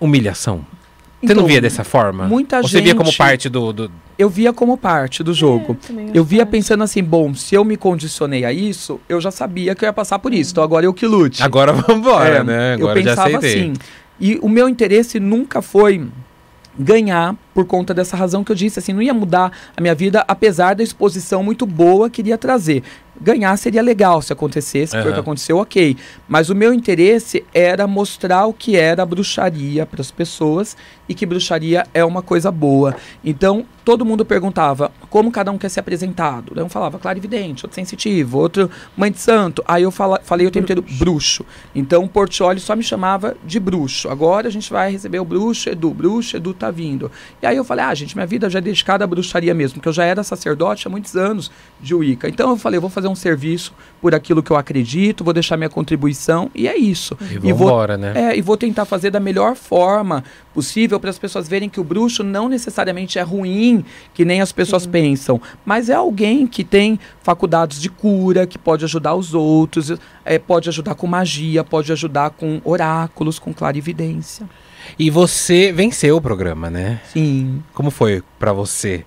humilhação? 0.00 0.64
Você 1.20 1.32
então, 1.32 1.36
não 1.36 1.46
via 1.46 1.60
dessa 1.60 1.84
forma? 1.84 2.26
Muita 2.26 2.56
Ou 2.56 2.62
gente... 2.62 2.72
Você 2.72 2.80
via 2.80 2.94
como 2.94 3.14
parte 3.14 3.48
do, 3.48 3.72
do 3.72 3.92
eu 4.20 4.28
via 4.28 4.52
como 4.52 4.76
parte 4.76 5.22
do 5.22 5.32
jogo. 5.32 5.76
É, 5.88 6.10
eu 6.12 6.22
via 6.22 6.44
pensando 6.44 6.82
assim, 6.82 7.02
bom, 7.02 7.34
se 7.34 7.54
eu 7.54 7.64
me 7.64 7.74
condicionei 7.74 8.44
a 8.44 8.52
isso, 8.52 9.00
eu 9.08 9.18
já 9.18 9.30
sabia 9.30 9.74
que 9.74 9.82
eu 9.82 9.86
ia 9.86 9.92
passar 9.94 10.18
por 10.18 10.34
isso. 10.34 10.52
Então 10.52 10.62
agora 10.62 10.84
eu 10.84 10.92
que 10.92 11.06
lute. 11.06 11.42
Agora 11.42 11.72
vamos 11.72 12.02
embora, 12.02 12.36
é, 12.36 12.44
né? 12.44 12.74
Agora 12.74 13.00
eu 13.00 13.04
pensava 13.04 13.38
assim. 13.38 13.72
E 14.20 14.38
o 14.42 14.48
meu 14.48 14.68
interesse 14.68 15.18
nunca 15.18 15.62
foi 15.62 16.06
ganhar 16.78 17.34
por 17.54 17.64
conta 17.64 17.92
dessa 17.92 18.16
razão 18.16 18.44
que 18.44 18.52
eu 18.52 18.56
disse, 18.56 18.78
assim, 18.78 18.92
não 18.92 19.02
ia 19.02 19.14
mudar 19.14 19.52
a 19.76 19.80
minha 19.80 19.94
vida, 19.94 20.24
apesar 20.26 20.74
da 20.74 20.82
exposição 20.82 21.42
muito 21.42 21.66
boa 21.66 22.08
que 22.08 22.22
iria 22.22 22.38
trazer 22.38 22.82
ganhar 23.20 23.54
seria 23.58 23.82
legal 23.82 24.22
se 24.22 24.32
acontecesse, 24.32 24.96
uhum. 24.96 25.02
foi 25.02 25.10
o 25.10 25.14
que 25.14 25.20
aconteceu, 25.20 25.58
ok. 25.58 25.96
Mas 26.26 26.48
o 26.48 26.54
meu 26.54 26.72
interesse 26.72 27.44
era 27.52 27.86
mostrar 27.86 28.46
o 28.46 28.54
que 28.54 28.76
era 28.76 29.04
bruxaria 29.04 29.84
para 29.84 30.00
as 30.00 30.10
pessoas 30.10 30.76
e 31.08 31.14
que 31.14 31.26
bruxaria 31.26 31.84
é 31.92 32.04
uma 32.04 32.22
coisa 32.22 32.50
boa. 32.50 32.96
Então, 33.22 33.66
todo 33.84 34.04
mundo 34.04 34.24
perguntava 34.24 34.92
como 35.10 35.30
cada 35.30 35.50
um 35.50 35.58
quer 35.58 35.68
ser 35.68 35.80
apresentado. 35.80 36.52
Um 36.62 36.68
falava 36.68 36.98
clarividente, 36.98 37.64
outro 37.64 37.74
sensitivo, 37.74 38.38
outro 38.38 38.70
mãe 38.96 39.10
de 39.10 39.18
santo. 39.18 39.62
Aí 39.66 39.82
eu 39.82 39.90
fala, 39.90 40.20
falei 40.22 40.46
o 40.46 40.50
tempo 40.50 40.64
inteiro 40.64 40.84
bruxo. 40.98 41.44
Então, 41.74 42.04
o 42.04 42.08
Portioli 42.08 42.60
só 42.60 42.76
me 42.76 42.82
chamava 42.82 43.36
de 43.44 43.58
bruxo. 43.58 44.08
Agora 44.08 44.48
a 44.48 44.50
gente 44.50 44.70
vai 44.70 44.92
receber 44.92 45.18
o 45.18 45.24
bruxo 45.24 45.68
Edu. 45.68 45.90
Bruxo 45.90 46.36
Edu 46.36 46.54
tá 46.54 46.70
vindo. 46.70 47.10
E 47.42 47.46
aí 47.46 47.56
eu 47.56 47.64
falei, 47.64 47.84
ah, 47.84 47.94
gente, 47.94 48.14
minha 48.14 48.26
vida 48.26 48.50
já 48.50 48.58
é 48.58 48.62
dedicada 48.62 49.04
à 49.04 49.06
bruxaria 49.06 49.54
mesmo, 49.54 49.76
porque 49.76 49.88
eu 49.88 49.92
já 49.92 50.04
era 50.04 50.22
sacerdote 50.22 50.86
há 50.86 50.90
muitos 50.90 51.16
anos 51.16 51.50
de 51.80 51.94
Wicca. 51.94 52.28
Então 52.28 52.50
eu 52.50 52.56
falei, 52.56 52.76
eu 52.76 52.80
vou 52.80 52.90
fazer 52.90 53.08
um 53.08 53.14
serviço 53.14 53.72
por 54.00 54.14
aquilo 54.14 54.42
que 54.42 54.50
eu 54.50 54.56
acredito, 54.56 55.24
vou 55.24 55.32
deixar 55.32 55.56
minha 55.56 55.70
contribuição 55.70 56.50
e 56.54 56.68
é 56.68 56.76
isso. 56.76 57.16
E, 57.20 57.48
e 57.48 57.52
vou 57.52 57.68
embora, 57.68 57.96
né? 57.96 58.12
É, 58.14 58.36
e 58.36 58.42
vou 58.42 58.56
tentar 58.56 58.84
fazer 58.84 59.10
da 59.10 59.20
melhor 59.20 59.56
forma 59.56 60.22
possível 60.52 61.00
para 61.00 61.10
as 61.10 61.18
pessoas 61.18 61.48
verem 61.48 61.68
que 61.68 61.80
o 61.80 61.84
bruxo 61.84 62.22
não 62.22 62.48
necessariamente 62.48 63.18
é 63.18 63.22
ruim, 63.22 63.84
que 64.12 64.24
nem 64.24 64.40
as 64.40 64.52
pessoas 64.52 64.82
Sim. 64.82 64.90
pensam, 64.90 65.40
mas 65.64 65.88
é 65.88 65.94
alguém 65.94 66.46
que 66.46 66.62
tem 66.62 66.98
faculdades 67.22 67.80
de 67.80 67.88
cura, 67.88 68.46
que 68.46 68.58
pode 68.58 68.84
ajudar 68.84 69.14
os 69.14 69.32
outros, 69.32 69.92
é, 70.24 70.38
pode 70.38 70.68
ajudar 70.68 70.94
com 70.94 71.06
magia, 71.06 71.64
pode 71.64 71.90
ajudar 71.92 72.30
com 72.30 72.60
oráculos, 72.64 73.38
com 73.38 73.52
clarividência. 73.54 74.46
E 74.98 75.10
você 75.10 75.72
venceu 75.72 76.16
o 76.16 76.20
programa, 76.20 76.70
né? 76.70 77.00
Sim. 77.12 77.62
Como 77.74 77.90
foi 77.90 78.22
para 78.38 78.52
você? 78.52 79.04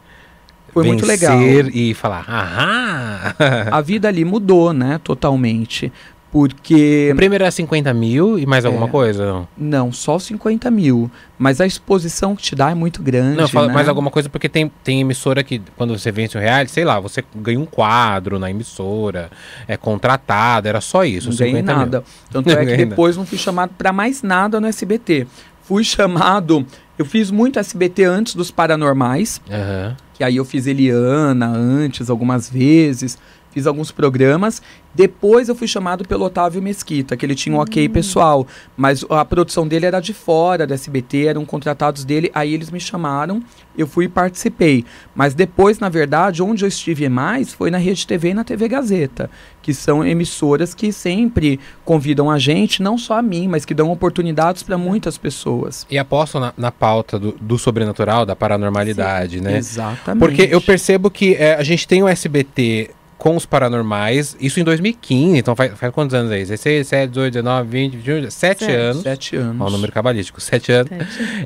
Foi 0.74 0.86
muito 0.88 1.06
legal. 1.06 1.40
e 1.72 1.94
falar, 1.94 2.26
aham. 2.28 3.36
A 3.72 3.80
vida 3.80 4.08
ali 4.08 4.26
mudou, 4.26 4.74
né, 4.74 5.00
totalmente. 5.04 5.92
Porque. 6.34 7.12
O 7.14 7.16
primeiro 7.16 7.44
era 7.44 7.52
50 7.52 7.94
mil 7.94 8.40
e 8.40 8.46
mais 8.48 8.66
alguma 8.66 8.88
é, 8.88 8.90
coisa? 8.90 9.24
Não? 9.24 9.48
não, 9.56 9.92
só 9.92 10.18
50 10.18 10.72
mil. 10.72 11.12
Mas 11.38 11.62
a 11.62 11.68
exposição 11.68 12.36
que 12.36 12.42
te 12.42 12.56
dá 12.56 12.72
é 12.72 12.74
muito 12.74 13.04
grande. 13.04 13.38
Não, 13.38 13.48
fala 13.48 13.68
né? 13.68 13.74
mais 13.74 13.88
alguma 13.88 14.10
coisa 14.10 14.30
porque 14.30 14.50
tem, 14.50 14.72
tem 14.84 15.02
emissora 15.02 15.44
que, 15.44 15.62
quando 15.78 15.96
você 15.96 16.12
vence 16.12 16.36
um 16.36 16.42
reality, 16.42 16.72
sei 16.72 16.86
lá, 16.86 17.00
você 17.00 17.24
ganha 17.36 17.60
um 17.60 17.68
quadro 17.68 18.40
na 18.40 18.50
emissora, 18.50 19.30
é 19.68 19.78
contratado, 19.78 20.68
era 20.68 20.82
só 20.82 21.06
isso. 21.06 21.30
Não 21.30 21.38
ganhei 21.38 21.62
nada. 21.62 22.00
Mil. 22.00 22.08
Tanto 22.32 22.50
é 22.50 22.66
que 22.66 22.78
depois 22.84 23.16
não 23.16 23.28
fui 23.28 23.38
chamado 23.38 23.76
para 23.78 23.94
mais 23.94 24.24
nada 24.24 24.60
no 24.60 24.66
SBT 24.66 25.28
Fui 25.64 25.84
chamado. 25.84 26.66
Eu 26.98 27.06
fiz 27.06 27.32
muito 27.32 27.60
SBT 27.60 28.04
antes 28.04 28.36
dos 28.36 28.52
Paranormais. 28.52 29.42
Uhum. 29.50 29.96
Que 30.14 30.24
aí 30.24 30.36
eu 30.36 30.46
fiz 30.46 30.68
Eliana 30.68 31.48
antes, 31.48 32.10
algumas 32.10 32.50
vezes 32.50 33.18
fiz 33.54 33.68
alguns 33.68 33.92
programas. 33.92 34.62
Depois 34.94 35.50
eu 35.50 35.56
fui 35.56 35.68
chamado 35.68 36.06
pelo 36.08 36.26
Otávio 36.26 36.62
Mesquita, 36.62 37.16
que 37.16 37.26
ele 37.26 37.36
tinha 37.36 37.56
um 37.56 37.60
hum. 37.60 37.62
ok 37.62 37.88
pessoal, 37.90 38.46
mas 38.76 39.06
a 39.10 39.24
produção 39.24 39.68
dele 39.68 39.86
era 39.86 40.00
de 40.00 40.14
fora 40.14 40.68
da 40.68 40.76
SBT, 40.76 41.26
eram 41.26 41.46
contratados 41.46 42.04
dele, 42.04 42.32
aí 42.34 42.54
eles 42.54 42.70
me 42.70 42.80
chamaram, 42.80 43.42
eu 43.78 43.88
fui 43.88 44.06
e 44.06 44.10
participei. 44.10 44.86
Mas 45.16 45.34
depois, 45.34 45.80
na 45.80 45.90
verdade, 45.90 46.44
onde 46.44 46.64
eu 46.64 46.68
estive 46.68 47.10
mais 47.10 47.54
foi 47.54 47.72
na 47.72 47.78
Rede 47.78 48.06
TV 48.06 48.30
e 48.30 48.34
na 48.34 48.44
TV 48.44 48.68
Gazeta, 48.68 49.30
que 49.62 49.74
são 49.74 50.06
emissoras 50.06 50.74
que 50.74 50.92
sempre 50.92 51.60
convidam 51.84 52.30
a 52.30 52.38
gente, 52.38 52.82
não 52.82 52.98
só 52.98 53.18
a 53.18 53.22
mim, 53.22 53.48
mas 53.48 53.66
que 53.66 53.74
dão 53.74 53.92
oportunidades 53.92 54.62
para 54.62 54.78
muitas 54.78 55.18
pessoas. 55.18 55.88
E 55.90 55.98
apostam 55.98 56.42
na, 56.42 56.54
na 56.56 56.72
pauta 56.72 57.18
do, 57.18 57.32
do, 57.40 57.58
sobrenatural, 57.58 58.26
da 58.26 58.36
paranormalidade, 58.36 59.38
Sim, 59.38 59.44
né? 59.44 59.58
Exatamente. 59.58 60.20
Porque 60.20 60.48
eu 60.52 60.62
percebo 60.62 61.10
que 61.10 61.36
é, 61.36 61.56
a 61.56 61.64
gente 61.64 61.88
tem 61.88 62.04
o 62.04 62.08
SBT 62.08 62.92
com 63.18 63.36
os 63.36 63.46
paranormais. 63.46 64.36
Isso 64.40 64.60
em 64.60 64.64
2015, 64.64 65.38
então 65.38 65.56
faz, 65.56 65.78
faz 65.78 65.94
quantos 65.94 66.14
anos 66.14 66.32
aí? 66.32 66.40
16, 66.40 66.90
17, 66.90 67.10
18, 67.10 67.34
19, 67.34 67.70
20, 67.70 67.98
21, 67.98 68.32
7 68.32 68.72
anos. 68.72 69.04
7 69.04 69.36
anos. 69.36 69.62
Ó, 69.62 69.68
o 69.68 69.70
número 69.70 69.92
cabalístico, 69.92 70.42
7 70.42 70.72
anos. 70.72 70.92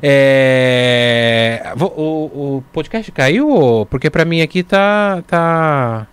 É... 0.02 1.72
O, 1.78 2.56
o, 2.56 2.64
podcast 2.72 3.10
caiu? 3.12 3.86
Porque 3.90 4.10
pra 4.10 4.24
mim 4.24 4.40
aqui 4.40 4.62
tá. 4.62 5.22
tá... 5.26 6.06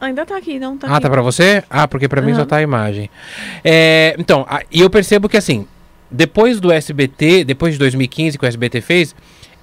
Ainda 0.00 0.26
tá 0.26 0.36
aqui, 0.36 0.58
não 0.58 0.76
tá 0.76 0.88
Ah, 0.88 0.94
aqui. 0.94 1.02
tá 1.02 1.10
pra 1.10 1.22
você? 1.22 1.62
Ah, 1.70 1.86
porque 1.86 2.08
pra 2.08 2.20
uhum. 2.20 2.26
mim 2.26 2.34
só 2.34 2.44
tá 2.44 2.56
a 2.56 2.62
imagem. 2.62 3.08
É, 3.64 4.16
então, 4.18 4.44
e 4.70 4.80
eu 4.80 4.90
percebo 4.90 5.28
que 5.28 5.36
assim, 5.36 5.66
depois 6.10 6.60
do 6.60 6.72
SBT, 6.72 7.44
depois 7.44 7.74
de 7.74 7.78
2015 7.78 8.36
que 8.36 8.44
o 8.44 8.48
SBT 8.48 8.80
fez, 8.80 9.14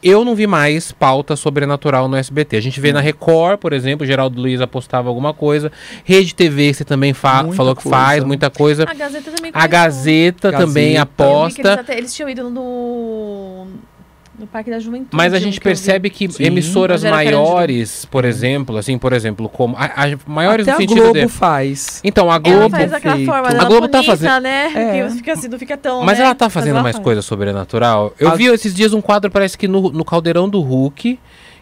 eu 0.02 0.24
não 0.24 0.36
vi 0.36 0.48
mais 0.48 0.92
pauta 0.92 1.36
sobrenatural 1.36 2.08
no 2.08 2.16
SBT. 2.16 2.58
A 2.58 2.62
gente 2.62 2.80
vê 2.80 2.94
na 2.94 3.00
Record, 3.00 3.60
por 3.60 3.74
exemplo, 3.74 4.06
Geraldo 4.06 4.42
Luiz 4.42 4.62
apostava 4.62 5.10
alguma 5.10 5.34
coisa. 5.34 5.72
Rede 6.04 6.34
TV, 6.34 6.74
você 6.74 6.86
também 6.86 7.14
falou 7.14 7.76
que 7.76 7.84
faz 7.88 8.24
muita 8.24 8.50
coisa. 8.50 8.86
A 8.90 8.94
Gazeta 8.94 9.32
também 9.32 9.52
A 9.54 9.68
Gazeta, 9.68 10.52
Gazeta 10.52 10.66
também 10.66 10.98
aposta. 10.98 11.62
Eles, 11.62 11.80
até, 11.80 11.98
eles 11.98 12.14
tinham 12.14 12.30
ido 12.30 12.50
no 12.50 13.68
Parque 14.52 14.72
da 14.72 14.80
Juventude. 14.80 15.16
Mas 15.16 15.34
a 15.34 15.40
gente 15.40 15.60
percebe 15.60 16.10
que 16.10 16.32
Sim. 16.32 16.44
emissoras 16.44 17.04
maiores, 17.04 18.06
por 18.06 18.26
exemplo, 18.26 18.78
assim, 18.78 18.98
por 18.98 19.14
exemplo, 19.14 19.48
como 19.48 19.76
a, 19.78 19.86
a 19.86 20.18
maiores 20.26 20.68
Até 20.68 20.74
no 20.74 20.78
sentido 20.82 21.02
a 21.02 21.04
Globo 21.04 21.20
de... 21.20 21.28
faz. 21.28 22.02
Então, 22.04 22.32
a 22.32 22.40
Globo 22.40 22.58
ela 22.58 22.70
faz 22.70 22.94
aquela 22.94 23.26
forma, 23.26 23.62
a 23.62 23.66
Globo 23.66 23.88
tá 23.88 24.04
fazendo, 24.04 24.42
né? 24.42 24.72
É. 24.74 25.08
Que 25.08 25.16
fica 25.16 25.34
assim, 25.34 25.48
não 25.48 25.60
fica 25.60 25.78
tão, 25.78 26.04
Mas 26.04 26.18
né? 26.18 26.26
ela 26.26 26.36
tá 26.36 26.50
fazendo 26.50 26.82
mais 26.82 26.96
faz. 26.96 27.04
coisa 27.04 27.22
sobrenatural. 27.22 28.14
Eu 28.20 28.30
a... 28.30 28.36
vi 28.36 28.46
esses 28.46 28.74
dias 28.74 28.92
um 28.94 29.02
quadro 29.02 29.30
parece 29.30 29.58
que 29.58 29.68
no, 29.68 29.92
no 29.92 30.04
Caldeirão 30.04 30.50
do 30.50 30.62
Hulk, 30.62 31.20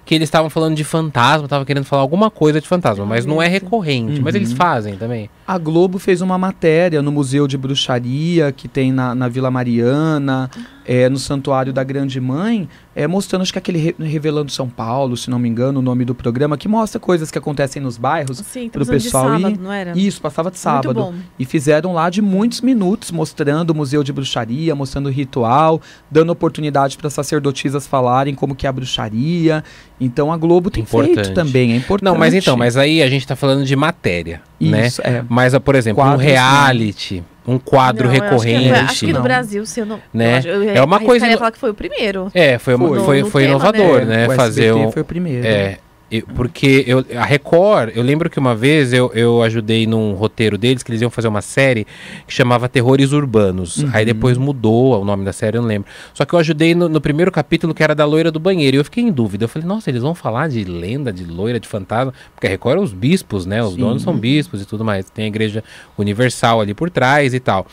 que 0.08 0.16
eles 0.16 0.28
estavam 0.28 0.50
falando 0.50 0.74
de 0.74 0.86
fantasma, 0.86 1.46
estavam 1.46 1.66
querendo 1.66 1.84
falar 1.84 2.02
alguma 2.02 2.32
coisa 2.32 2.62
de 2.62 2.68
fantasma, 2.68 3.06
mas 3.06 3.26
não 3.26 3.42
é 3.42 3.48
recorrente. 3.50 4.20
Uhum. 4.20 4.22
Mas 4.24 4.36
eles 4.36 4.52
uhum. 4.52 4.56
fazem 4.56 4.96
também. 4.96 5.30
A 5.46 5.58
Globo 5.58 6.00
fez 6.00 6.22
uma 6.22 6.38
matéria 6.38 7.02
no 7.02 7.12
Museu 7.12 7.46
de 7.46 7.58
Bruxaria, 7.58 8.54
que 8.54 8.70
tem 8.70 8.94
na, 8.94 9.14
na 9.14 9.28
Vila 9.28 9.52
Mariana, 9.52 10.50
é, 10.88 11.10
no 11.10 11.20
Santuário 11.20 11.74
da 11.74 11.84
Grande 11.84 12.20
Mãe, 12.22 12.70
é, 12.96 13.06
mostrando, 13.06 13.42
acho 13.42 13.52
que 13.52 13.60
aquele 13.60 13.78
Re 13.78 13.96
Revelando 14.00 14.50
São 14.52 14.70
Paulo, 14.70 15.18
se 15.18 15.30
não 15.30 15.38
me 15.38 15.50
engano, 15.50 15.80
o 15.80 15.82
nome 15.82 16.06
do 16.06 16.16
programa, 16.16 16.58
que 16.58 16.68
mostra 16.68 16.98
coisas 16.98 17.30
que 17.30 17.38
acontecem 17.38 17.82
nos 17.82 17.98
bairros 17.98 18.38
Sim, 18.38 18.70
pro 18.70 18.86
pessoal 18.86 19.36
de 19.36 19.42
sábado, 19.42 19.56
ir. 19.56 19.60
Não 19.60 19.72
era? 19.72 19.98
Isso, 19.98 20.22
passava 20.22 20.50
de 20.50 20.58
sábado. 20.58 21.14
E 21.38 21.44
fizeram 21.44 21.94
lá 21.94 22.10
de 22.10 22.22
muitos 22.22 22.62
minutos, 22.62 23.12
mostrando 23.12 23.72
o 23.72 23.76
Museu 23.76 24.02
de 24.02 24.14
Bruxaria, 24.14 24.74
mostrando 24.74 25.08
o 25.08 25.12
ritual, 25.12 25.82
dando 26.10 26.32
oportunidade 26.32 26.98
para 26.98 27.10
sacerdotisas 27.10 27.86
falarem 27.86 28.34
como 28.34 28.56
que 28.56 28.66
é 28.66 28.70
a 28.70 28.72
bruxaria. 28.72 29.64
Então 30.00 30.32
a 30.32 30.38
Globo 30.38 30.72
tem 30.72 30.84
importante. 30.84 31.16
feito 31.16 31.34
também, 31.34 31.74
é 31.74 31.76
importante. 31.76 32.10
Não, 32.10 32.18
mas 32.18 32.34
então, 32.34 32.56
mas 32.56 32.78
aí 32.78 33.04
a 33.04 33.10
gente 33.10 33.24
está 33.24 33.36
falando 33.36 33.66
de 33.66 33.76
matéria, 33.76 34.42
né? 34.60 34.88
Isso, 34.88 35.02
né? 35.02 35.18
É. 35.18 35.26
Mas, 35.28 35.58
por 35.60 35.76
exemplo, 35.76 36.02
Quadros, 36.02 36.22
um 36.22 36.26
reality... 36.26 37.16
Né? 37.16 37.24
Um 37.48 37.58
quadro 37.58 38.06
não, 38.06 38.12
recorrente. 38.12 38.72
Acho 38.72 38.84
que, 38.84 38.92
acho 38.92 39.06
que 39.06 39.14
no 39.14 39.22
Brasil, 39.22 39.66
se 39.66 39.80
eu 39.80 39.86
não. 39.86 40.02
Né? 40.14 40.42
Eu, 40.44 40.64
eu, 40.64 40.76
é 40.76 40.84
uma 40.84 41.00
coisa. 41.00 41.26
Eu 41.26 41.38
falar 41.38 41.52
que 41.52 41.58
foi 41.58 41.70
o 41.70 41.74
primeiro. 41.74 42.30
É, 42.34 42.60
foi, 42.60 42.78
foi, 42.78 43.00
foi, 43.00 43.24
foi 43.24 43.44
inovador, 43.46 44.06
né? 44.06 44.28
né? 44.28 44.36
Fazer 44.36 44.74
um. 44.74 44.92
Foi 44.92 45.02
o 45.02 45.06
primeiro. 45.06 45.48
É, 45.48 45.78
eu, 46.10 46.24
porque 46.36 46.86
eu, 46.88 47.06
a 47.18 47.26
Record, 47.26 47.92
eu 47.94 48.02
lembro 48.02 48.30
que 48.30 48.40
uma 48.40 48.56
vez 48.56 48.94
eu, 48.94 49.12
eu 49.14 49.44
ajudei 49.44 49.86
num 49.86 50.14
roteiro 50.14 50.58
deles, 50.58 50.82
que 50.82 50.90
eles 50.90 51.02
iam 51.02 51.10
fazer 51.10 51.28
uma 51.28 51.42
série 51.42 51.86
que 52.26 52.34
chamava 52.34 52.70
Terrores 52.70 53.12
Urbanos. 53.12 53.78
Uhum. 53.78 53.90
Aí 53.92 54.06
depois 54.06 54.38
mudou 54.38 55.02
o 55.02 55.04
nome 55.04 55.26
da 55.26 55.34
série, 55.34 55.58
eu 55.58 55.62
não 55.62 55.68
lembro. 55.68 55.90
Só 56.14 56.24
que 56.24 56.34
eu 56.34 56.40
ajudei 56.40 56.74
no, 56.74 56.88
no, 56.88 57.02
primeiro 57.02 57.30
capítulo 57.30 57.74
que 57.74 57.84
era 57.84 57.94
da 57.94 58.06
loira 58.06 58.32
do 58.32 58.40
banheiro. 58.40 58.78
E 58.78 58.80
eu 58.80 58.86
fiquei 58.86 59.04
em 59.04 59.12
dúvida. 59.12 59.44
Eu 59.44 59.50
falei, 59.50 59.68
nossa, 59.68 59.90
eles 59.90 60.02
vão 60.02 60.16
falar 60.16 60.48
de 60.48 60.64
lenda, 60.64 61.12
de 61.12 61.26
loira, 61.26 61.60
de 61.60 61.68
fantasma. 61.68 62.14
Porque 62.34 62.48
a 62.48 62.50
Record 62.50 62.80
é 62.80 62.82
os 62.82 62.94
bispos, 62.94 63.46
né? 63.46 63.62
Os 63.62 63.74
Sim. 63.74 63.80
donos 63.82 64.02
são 64.02 64.18
bispos 64.18 64.62
e 64.62 64.66
tudo 64.66 64.86
mais. 64.86 65.10
Tem 65.10 65.26
a 65.26 65.28
igreja 65.28 65.62
universal 65.98 66.62
ali 66.62 66.74
por 66.74 66.90
trás 66.90 67.34
e 67.34 67.40
tal. 67.40 67.68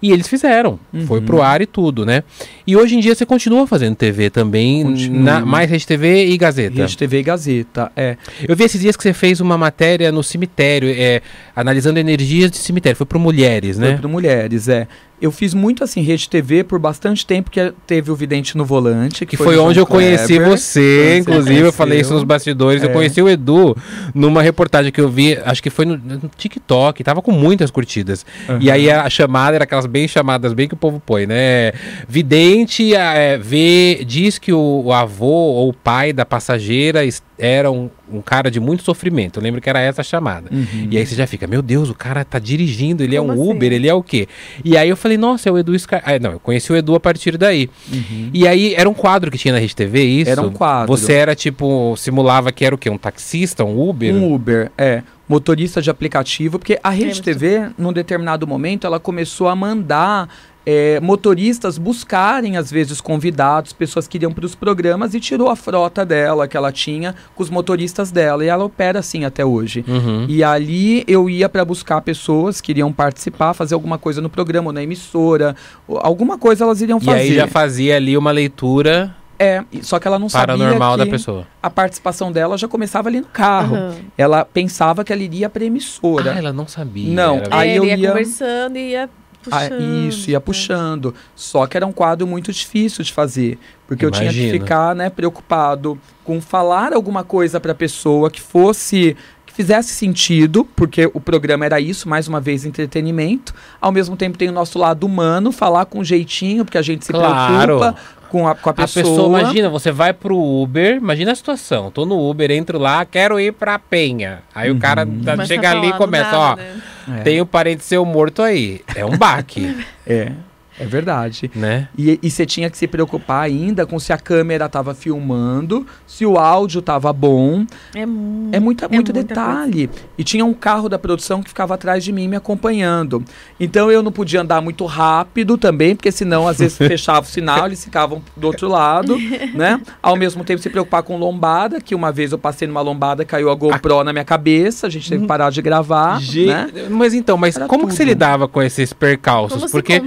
E 0.00 0.12
eles 0.12 0.28
fizeram. 0.28 0.78
Uhum. 0.92 1.06
Foi 1.06 1.20
pro 1.20 1.42
ar 1.42 1.60
e 1.60 1.66
tudo, 1.66 2.04
né? 2.04 2.22
E 2.66 2.76
hoje 2.76 2.96
em 2.96 3.00
dia 3.00 3.14
você 3.14 3.24
continua 3.24 3.66
fazendo 3.66 3.96
TV 3.96 4.30
também, 4.30 4.84
na, 5.10 5.40
mais 5.40 5.70
Rede 5.70 5.86
TV 5.86 6.26
e 6.26 6.36
Gazeta. 6.36 6.82
Rede 6.82 6.96
TV 6.96 7.20
e 7.20 7.22
Gazeta, 7.22 7.92
é. 7.96 8.16
Eu 8.46 8.54
vi 8.54 8.64
esses 8.64 8.80
dias 8.80 8.96
que 8.96 9.02
você 9.02 9.12
fez 9.12 9.40
uma 9.40 9.56
matéria 9.56 10.12
no 10.12 10.22
cemitério, 10.22 10.88
é, 10.90 11.22
analisando 11.54 11.98
energias 11.98 12.50
de 12.50 12.58
cemitério. 12.58 12.96
Foi 12.96 13.06
pro 13.06 13.18
Mulheres, 13.18 13.78
né? 13.78 13.90
Foi 13.90 13.98
pro 13.98 14.08
Mulheres, 14.08 14.68
é 14.68 14.86
eu 15.20 15.32
fiz 15.32 15.54
muito 15.54 15.82
assim 15.82 16.00
rede 16.00 16.28
TV 16.28 16.62
por 16.62 16.78
bastante 16.78 17.24
tempo 17.24 17.50
que 17.50 17.72
teve 17.86 18.10
o 18.10 18.16
Vidente 18.16 18.56
no 18.56 18.64
Volante, 18.64 19.24
que, 19.24 19.26
que 19.26 19.36
foi, 19.36 19.54
foi 19.54 19.58
onde 19.58 19.78
eu 19.78 19.86
conheci 19.86 20.34
Kleber, 20.34 20.48
você, 20.48 21.18
inclusive 21.18 21.60
eu 21.60 21.72
falei 21.72 22.00
isso 22.00 22.12
nos 22.12 22.22
bastidores, 22.24 22.82
é. 22.82 22.86
eu 22.86 22.90
conheci 22.90 23.22
o 23.22 23.28
Edu 23.28 23.76
numa 24.14 24.42
reportagem 24.42 24.92
que 24.92 25.00
eu 25.00 25.08
vi, 25.08 25.38
acho 25.44 25.62
que 25.62 25.70
foi 25.70 25.86
no, 25.86 25.96
no 25.96 26.30
TikTok, 26.36 27.02
tava 27.02 27.22
com 27.22 27.32
muitas 27.32 27.70
curtidas. 27.70 28.26
Uhum. 28.48 28.58
E 28.60 28.70
aí 28.70 28.90
a 28.90 29.08
chamada 29.08 29.56
era 29.56 29.64
aquelas 29.64 29.86
bem 29.86 30.06
chamadas, 30.06 30.52
bem 30.52 30.68
que 30.68 30.74
o 30.74 30.78
povo 30.78 31.00
põe, 31.04 31.26
né? 31.26 31.72
Vidente 32.08 32.94
é, 32.94 33.38
vê, 33.38 34.04
diz 34.06 34.38
que 34.38 34.52
o, 34.52 34.82
o 34.84 34.92
avô 34.92 35.26
ou 35.26 35.70
o 35.70 35.72
pai 35.72 36.12
da 36.12 36.24
passageira 36.24 37.00
era 37.38 37.70
um, 38.12 38.20
cara 38.20 38.50
de 38.50 38.60
muito 38.60 38.82
sofrimento. 38.82 39.38
Eu 39.38 39.42
lembro 39.42 39.60
que 39.60 39.68
era 39.68 39.80
essa 39.80 40.00
a 40.00 40.04
chamada. 40.04 40.48
Uhum. 40.52 40.88
E 40.90 40.98
aí 40.98 41.06
você 41.06 41.14
já 41.14 41.26
fica, 41.26 41.46
meu 41.46 41.62
Deus, 41.62 41.88
o 41.90 41.94
cara 41.94 42.24
tá 42.24 42.38
dirigindo, 42.38 43.02
ele 43.02 43.16
Como 43.16 43.32
é 43.32 43.34
um 43.34 43.40
assim? 43.40 43.50
Uber, 43.50 43.72
ele 43.72 43.88
é 43.88 43.94
o 43.94 44.02
quê? 44.02 44.28
E 44.64 44.76
aí 44.76 44.88
eu 44.88 44.96
falei, 44.96 45.16
nossa, 45.16 45.48
é 45.48 45.52
o 45.52 45.58
Edu 45.58 45.78
Scar... 45.78 46.02
Ah, 46.04 46.18
não, 46.18 46.32
eu 46.32 46.40
conheci 46.40 46.72
o 46.72 46.76
Edu 46.76 46.94
a 46.94 47.00
partir 47.00 47.36
daí. 47.36 47.68
Uhum. 47.92 48.30
E 48.32 48.46
aí 48.46 48.74
era 48.74 48.88
um 48.88 48.94
quadro 48.94 49.30
que 49.30 49.38
tinha 49.38 49.52
na 49.52 49.60
Rede 49.60 49.74
TV, 49.74 50.02
isso? 50.04 50.30
Era 50.30 50.42
um 50.42 50.52
quadro. 50.52 50.96
Você 50.96 51.12
era 51.12 51.34
tipo, 51.34 51.94
simulava 51.96 52.52
que 52.52 52.64
era 52.64 52.74
o 52.74 52.78
quê? 52.78 52.90
Um 52.90 52.98
taxista, 52.98 53.64
um 53.64 53.88
Uber? 53.88 54.14
Um 54.14 54.34
Uber, 54.34 54.70
é. 54.76 55.02
Motorista 55.28 55.82
de 55.82 55.90
aplicativo, 55.90 56.58
porque 56.58 56.78
a 56.82 56.90
Rede 56.90 57.20
TV, 57.20 57.70
num 57.76 57.92
determinado 57.92 58.46
momento, 58.46 58.86
ela 58.86 59.00
começou 59.00 59.48
a 59.48 59.56
mandar 59.56 60.28
é, 60.66 60.98
motoristas 60.98 61.78
buscarem, 61.78 62.56
às 62.56 62.72
vezes, 62.72 63.00
convidados, 63.00 63.72
pessoas 63.72 64.08
que 64.08 64.18
iriam 64.18 64.32
para 64.32 64.44
os 64.44 64.56
programas 64.56 65.14
e 65.14 65.20
tirou 65.20 65.48
a 65.48 65.54
frota 65.54 66.04
dela, 66.04 66.48
que 66.48 66.56
ela 66.56 66.72
tinha, 66.72 67.14
com 67.36 67.42
os 67.42 67.48
motoristas 67.48 68.10
dela. 68.10 68.44
E 68.44 68.48
ela 68.48 68.64
opera 68.64 68.98
assim 68.98 69.24
até 69.24 69.44
hoje. 69.44 69.84
Uhum. 69.86 70.26
E 70.28 70.42
ali 70.42 71.04
eu 71.06 71.30
ia 71.30 71.48
para 71.48 71.64
buscar 71.64 72.00
pessoas 72.00 72.60
que 72.60 72.72
iriam 72.72 72.92
participar, 72.92 73.54
fazer 73.54 73.74
alguma 73.74 73.96
coisa 73.96 74.20
no 74.20 74.28
programa, 74.28 74.68
ou 74.68 74.72
na 74.72 74.82
emissora, 74.82 75.54
alguma 75.88 76.36
coisa 76.36 76.64
elas 76.64 76.80
iriam 76.80 76.98
fazer. 76.98 77.18
E 77.18 77.20
aí 77.20 77.34
já 77.36 77.46
fazia 77.46 77.96
ali 77.96 78.18
uma 78.18 78.32
leitura 78.32 79.14
é, 79.38 79.62
só 79.82 79.98
que 79.98 80.08
ela 80.08 80.18
não 80.18 80.28
sabia 80.28 80.56
normal 80.56 80.96
da 80.96 81.06
pessoa. 81.06 81.46
A 81.62 81.68
participação 81.68 82.32
dela 82.32 82.56
já 82.56 82.66
começava 82.66 83.08
ali 83.08 83.20
no 83.20 83.26
carro. 83.26 83.76
Uhum. 83.76 83.94
Ela 84.16 84.44
pensava 84.44 85.04
que 85.04 85.12
ela 85.12 85.22
iria 85.22 85.48
para 85.48 85.64
emissora. 85.64 86.32
Ah, 86.32 86.38
ela 86.38 86.52
não 86.52 86.66
sabia. 86.66 87.12
Não, 87.12 87.42
aí 87.50 87.70
é, 87.70 87.78
eu 87.78 87.84
ia, 87.84 87.96
ia 87.96 88.08
conversando 88.08 88.76
e 88.76 88.90
ia 88.92 89.10
ah, 89.50 89.60
puxando. 89.60 90.08
isso, 90.08 90.30
ia 90.30 90.40
puxando. 90.40 91.14
Só 91.34 91.66
que 91.66 91.76
era 91.76 91.86
um 91.86 91.92
quadro 91.92 92.26
muito 92.26 92.52
difícil 92.52 93.04
de 93.04 93.12
fazer. 93.12 93.58
Porque 93.86 94.04
Imagina. 94.04 94.26
eu 94.26 94.32
tinha 94.32 94.44
que 94.44 94.58
ficar 94.58 94.94
né, 94.94 95.10
preocupado 95.10 95.98
com 96.24 96.40
falar 96.40 96.92
alguma 96.92 97.22
coisa 97.22 97.60
para 97.60 97.72
a 97.72 97.74
pessoa 97.74 98.30
que 98.30 98.40
fosse 98.40 99.16
que 99.46 99.52
fizesse 99.52 99.94
sentido, 99.94 100.64
porque 100.76 101.08
o 101.14 101.20
programa 101.20 101.64
era 101.64 101.80
isso, 101.80 102.08
mais 102.08 102.26
uma 102.26 102.40
vez, 102.40 102.64
entretenimento. 102.64 103.54
Ao 103.80 103.92
mesmo 103.92 104.16
tempo 104.16 104.36
tem 104.36 104.48
o 104.48 104.52
nosso 104.52 104.78
lado 104.78 105.04
humano, 105.04 105.52
falar 105.52 105.86
com 105.86 106.02
jeitinho, 106.02 106.64
porque 106.64 106.78
a 106.78 106.82
gente 106.82 107.04
se 107.04 107.12
claro. 107.12 107.62
preocupa 107.62 107.94
com 108.36 108.46
a, 108.46 108.54
com 108.54 108.70
a 108.70 108.74
pessoa. 108.74 109.02
A 109.02 109.08
pessoa, 109.08 109.40
imagina, 109.40 109.68
você 109.70 109.90
vai 109.90 110.12
pro 110.12 110.36
Uber, 110.38 110.96
imagina 110.96 111.32
a 111.32 111.34
situação. 111.34 111.90
Tô 111.90 112.04
no 112.04 112.28
Uber, 112.28 112.50
entro 112.50 112.78
lá, 112.78 113.04
quero 113.04 113.40
ir 113.40 113.52
pra 113.52 113.78
Penha. 113.78 114.40
Aí 114.54 114.70
uhum. 114.70 114.76
o 114.76 114.80
cara 114.80 115.06
tá, 115.24 115.44
chega 115.46 115.70
ali 115.70 115.88
e 115.88 115.92
começa, 115.94 116.32
nada, 116.32 116.62
ó, 117.08 117.10
né? 117.10 117.22
tem 117.22 117.40
o 117.40 117.46
parente 117.46 117.82
seu 117.82 118.04
morto 118.04 118.42
aí. 118.42 118.82
É 118.94 119.04
um 119.04 119.16
baque. 119.16 119.74
é. 120.06 120.32
É 120.78 120.84
verdade. 120.84 121.50
Né? 121.54 121.88
E, 121.96 122.18
e 122.22 122.30
você 122.30 122.44
tinha 122.44 122.68
que 122.70 122.76
se 122.76 122.86
preocupar 122.86 123.42
ainda 123.42 123.86
com 123.86 123.98
se 123.98 124.12
a 124.12 124.18
câmera 124.18 124.66
estava 124.66 124.94
filmando, 124.94 125.86
se 126.06 126.24
o 126.26 126.38
áudio 126.38 126.80
estava 126.80 127.12
bom. 127.12 127.64
É, 127.94 128.04
mu 128.04 128.50
é, 128.52 128.60
muita, 128.60 128.86
é 128.86 128.88
muito 128.88 129.12
detalhe. 129.12 129.88
Coisa. 129.88 130.02
E 130.18 130.24
tinha 130.24 130.44
um 130.44 130.54
carro 130.54 130.88
da 130.88 130.98
produção 130.98 131.42
que 131.42 131.48
ficava 131.48 131.74
atrás 131.74 132.04
de 132.04 132.12
mim 132.12 132.28
me 132.28 132.36
acompanhando. 132.36 133.24
Então 133.58 133.90
eu 133.90 134.02
não 134.02 134.12
podia 134.12 134.40
andar 134.40 134.60
muito 134.60 134.84
rápido 134.84 135.56
também, 135.56 135.96
porque 135.96 136.12
senão 136.12 136.46
às 136.46 136.58
vezes 136.58 136.76
fechava 136.78 137.22
o 137.22 137.28
sinal, 137.28 137.66
eles 137.66 137.84
ficavam 137.84 138.22
do 138.36 138.46
outro 138.46 138.68
lado, 138.68 139.16
né? 139.54 139.80
Ao 140.02 140.16
mesmo 140.16 140.44
tempo 140.44 140.62
se 140.62 140.70
preocupar 140.70 141.02
com 141.02 141.16
lombada, 141.16 141.80
que 141.80 141.94
uma 141.94 142.12
vez 142.12 142.32
eu 142.32 142.38
passei 142.38 142.68
numa 142.68 142.80
lombada, 142.80 143.24
caiu 143.24 143.50
a 143.50 143.54
GoPro 143.54 144.00
a... 144.00 144.04
na 144.04 144.12
minha 144.12 144.24
cabeça, 144.24 144.86
a 144.86 144.90
gente 144.90 145.08
teve 145.08 145.22
que 145.22 145.28
parar 145.28 145.50
de 145.50 145.62
gravar. 145.62 146.20
Ge... 146.20 146.46
Né? 146.46 146.70
Mas 146.90 147.14
então, 147.14 147.36
mas 147.36 147.56
Era 147.56 147.66
como 147.66 147.82
tudo. 147.82 147.90
que 147.90 147.96
você 147.96 148.04
lidava 148.04 148.46
com 148.46 148.62
esses 148.62 148.92
percalços? 148.92 149.58
Como 149.58 149.70
porque 149.70 150.02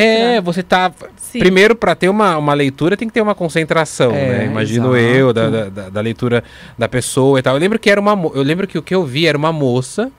é, 0.00 0.40
você 0.40 0.62
tá. 0.62 0.92
Sim. 1.16 1.38
Primeiro, 1.38 1.74
para 1.76 1.94
ter 1.94 2.08
uma, 2.08 2.36
uma 2.36 2.54
leitura, 2.54 2.96
tem 2.96 3.08
que 3.08 3.14
ter 3.14 3.20
uma 3.20 3.34
concentração, 3.34 4.12
é, 4.12 4.38
né? 4.38 4.46
Imagino 4.46 4.96
exato. 4.96 5.16
eu, 5.16 5.32
da, 5.32 5.68
da, 5.68 5.88
da, 5.90 6.00
leitura 6.00 6.42
da 6.78 6.88
pessoa 6.88 7.38
e 7.38 7.42
tal. 7.42 7.54
Eu 7.54 7.60
lembro 7.60 7.78
que 7.78 7.90
era 7.90 8.00
uma. 8.00 8.12
Eu 8.34 8.42
lembro 8.42 8.66
que 8.66 8.78
o 8.78 8.82
que 8.82 8.94
eu 8.94 9.04
vi 9.04 9.26
era 9.26 9.38
uma 9.38 9.52
moça 9.52 10.10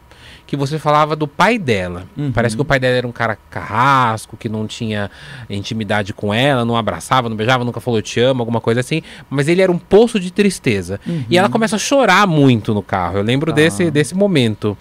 que 0.51 0.57
você 0.57 0.77
falava 0.77 1.15
do 1.15 1.29
pai 1.29 1.57
dela. 1.57 2.03
Uhum. 2.17 2.29
Parece 2.29 2.57
que 2.57 2.61
o 2.61 2.65
pai 2.65 2.77
dela 2.77 2.97
era 2.97 3.07
um 3.07 3.11
cara 3.11 3.37
carrasco, 3.49 4.35
que 4.35 4.49
não 4.49 4.67
tinha 4.67 5.09
intimidade 5.49 6.13
com 6.13 6.33
ela, 6.33 6.65
não 6.65 6.75
abraçava, 6.75 7.29
não 7.29 7.37
beijava, 7.37 7.63
nunca 7.63 7.79
falou 7.79 8.01
te 8.01 8.19
amo, 8.19 8.41
alguma 8.41 8.59
coisa 8.59 8.81
assim. 8.81 9.01
Mas 9.29 9.47
ele 9.47 9.61
era 9.61 9.71
um 9.71 9.77
poço 9.77 10.19
de 10.19 10.29
tristeza. 10.29 10.99
Uhum. 11.07 11.23
E 11.29 11.37
ela 11.37 11.47
começa 11.47 11.77
a 11.77 11.79
chorar 11.79 12.27
muito 12.27 12.73
no 12.73 12.83
carro. 12.83 13.19
Eu 13.19 13.23
lembro 13.23 13.51
ah. 13.51 13.53
desse, 13.53 13.89
desse 13.89 14.13
momento. 14.13 14.77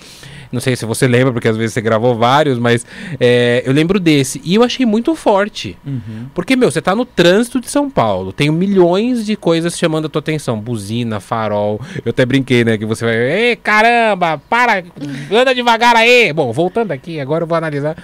Não 0.53 0.61
sei 0.61 0.75
se 0.75 0.85
você 0.85 1.07
lembra, 1.07 1.33
porque 1.33 1.49
às 1.49 1.57
vezes 1.57 1.75
você 1.75 1.81
gravou 1.81 2.15
vários, 2.15 2.59
mas 2.59 2.85
é, 3.21 3.63
eu 3.65 3.73
lembro 3.73 4.01
desse. 4.01 4.41
E 4.45 4.55
eu 4.55 4.63
achei 4.63 4.85
muito 4.85 5.15
forte. 5.15 5.77
Uhum. 5.87 6.27
Porque, 6.35 6.57
meu, 6.57 6.71
você 6.71 6.81
tá 6.81 6.95
no 6.95 7.05
trânsito 7.05 7.61
de 7.61 7.71
São 7.71 7.89
Paulo, 7.89 8.33
tem 8.33 8.51
milhões 8.51 9.25
de 9.25 9.37
coisas 9.37 9.79
chamando 9.79 10.07
a 10.07 10.09
tua 10.09 10.21
atenção. 10.21 10.59
Buzina, 10.59 11.21
farol. 11.21 11.81
Eu 12.05 12.11
até 12.11 12.27
brinquei, 12.27 12.65
né? 12.65 12.77
Que 12.77 12.85
você 12.85 13.05
vai. 13.05 13.15
Ei, 13.17 13.57
caramba, 13.57 14.39
para, 14.49 14.83
anda 15.31 15.55
devagar 15.55 15.95
aí. 15.95 16.33
Bom, 16.33 16.53
voltando 16.53 16.93
aqui, 16.93 17.21
agora 17.21 17.45
eu 17.45 17.47
vou 17.47 17.57
analisar. 17.57 17.97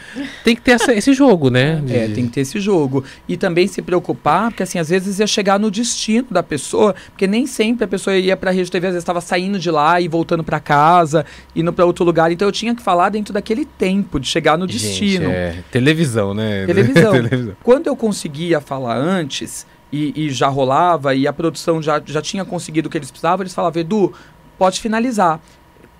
Tem 0.44 0.54
que 0.54 0.62
ter 0.62 0.72
essa, 0.72 0.94
esse 0.94 1.12
jogo, 1.12 1.50
né? 1.50 1.80
De... 1.84 1.96
É, 1.96 2.08
tem 2.08 2.26
que 2.26 2.32
ter 2.32 2.40
esse 2.42 2.60
jogo. 2.60 3.04
E 3.28 3.36
também 3.36 3.66
se 3.66 3.82
preocupar, 3.82 4.50
porque 4.50 4.62
assim, 4.62 4.78
às 4.78 4.88
vezes 4.88 5.18
ia 5.18 5.26
chegar 5.26 5.58
no 5.58 5.70
destino 5.70 6.28
da 6.30 6.42
pessoa, 6.42 6.94
porque 7.08 7.26
nem 7.26 7.46
sempre 7.46 7.84
a 7.84 7.88
pessoa 7.88 8.16
ia 8.16 8.36
pra 8.36 8.50
rede 8.50 8.70
TV, 8.70 8.86
às 8.86 8.92
vezes 8.92 9.02
estava 9.02 9.20
saindo 9.20 9.58
de 9.58 9.70
lá 9.70 10.00
e 10.00 10.08
voltando 10.08 10.44
para 10.44 10.60
casa, 10.60 11.26
indo 11.54 11.72
para 11.72 11.84
outro 11.84 12.04
lugar. 12.04 12.30
Então 12.36 12.46
eu 12.46 12.52
tinha 12.52 12.74
que 12.74 12.82
falar 12.82 13.08
dentro 13.08 13.32
daquele 13.32 13.64
tempo, 13.64 14.20
de 14.20 14.28
chegar 14.28 14.58
no 14.58 14.66
destino. 14.66 15.24
Gente, 15.24 15.34
é 15.34 15.64
televisão, 15.70 16.34
né? 16.34 16.66
Televisão. 16.68 17.12
televisão. 17.12 17.56
Quando 17.62 17.86
eu 17.86 17.96
conseguia 17.96 18.60
falar 18.60 18.98
antes, 18.98 19.66
e, 19.90 20.26
e, 20.26 20.30
já 20.30 20.48
rolava, 20.48 21.14
e 21.14 21.26
a 21.26 21.32
produção 21.32 21.80
já, 21.80 22.00
já 22.04 22.20
tinha 22.20 22.44
conseguido 22.44 22.88
o 22.88 22.90
que 22.90 22.98
eles 22.98 23.10
precisavam, 23.10 23.42
eles 23.42 23.54
falavam, 23.54 23.80
Edu, 23.80 24.12
pode 24.58 24.80
finalizar. 24.80 25.40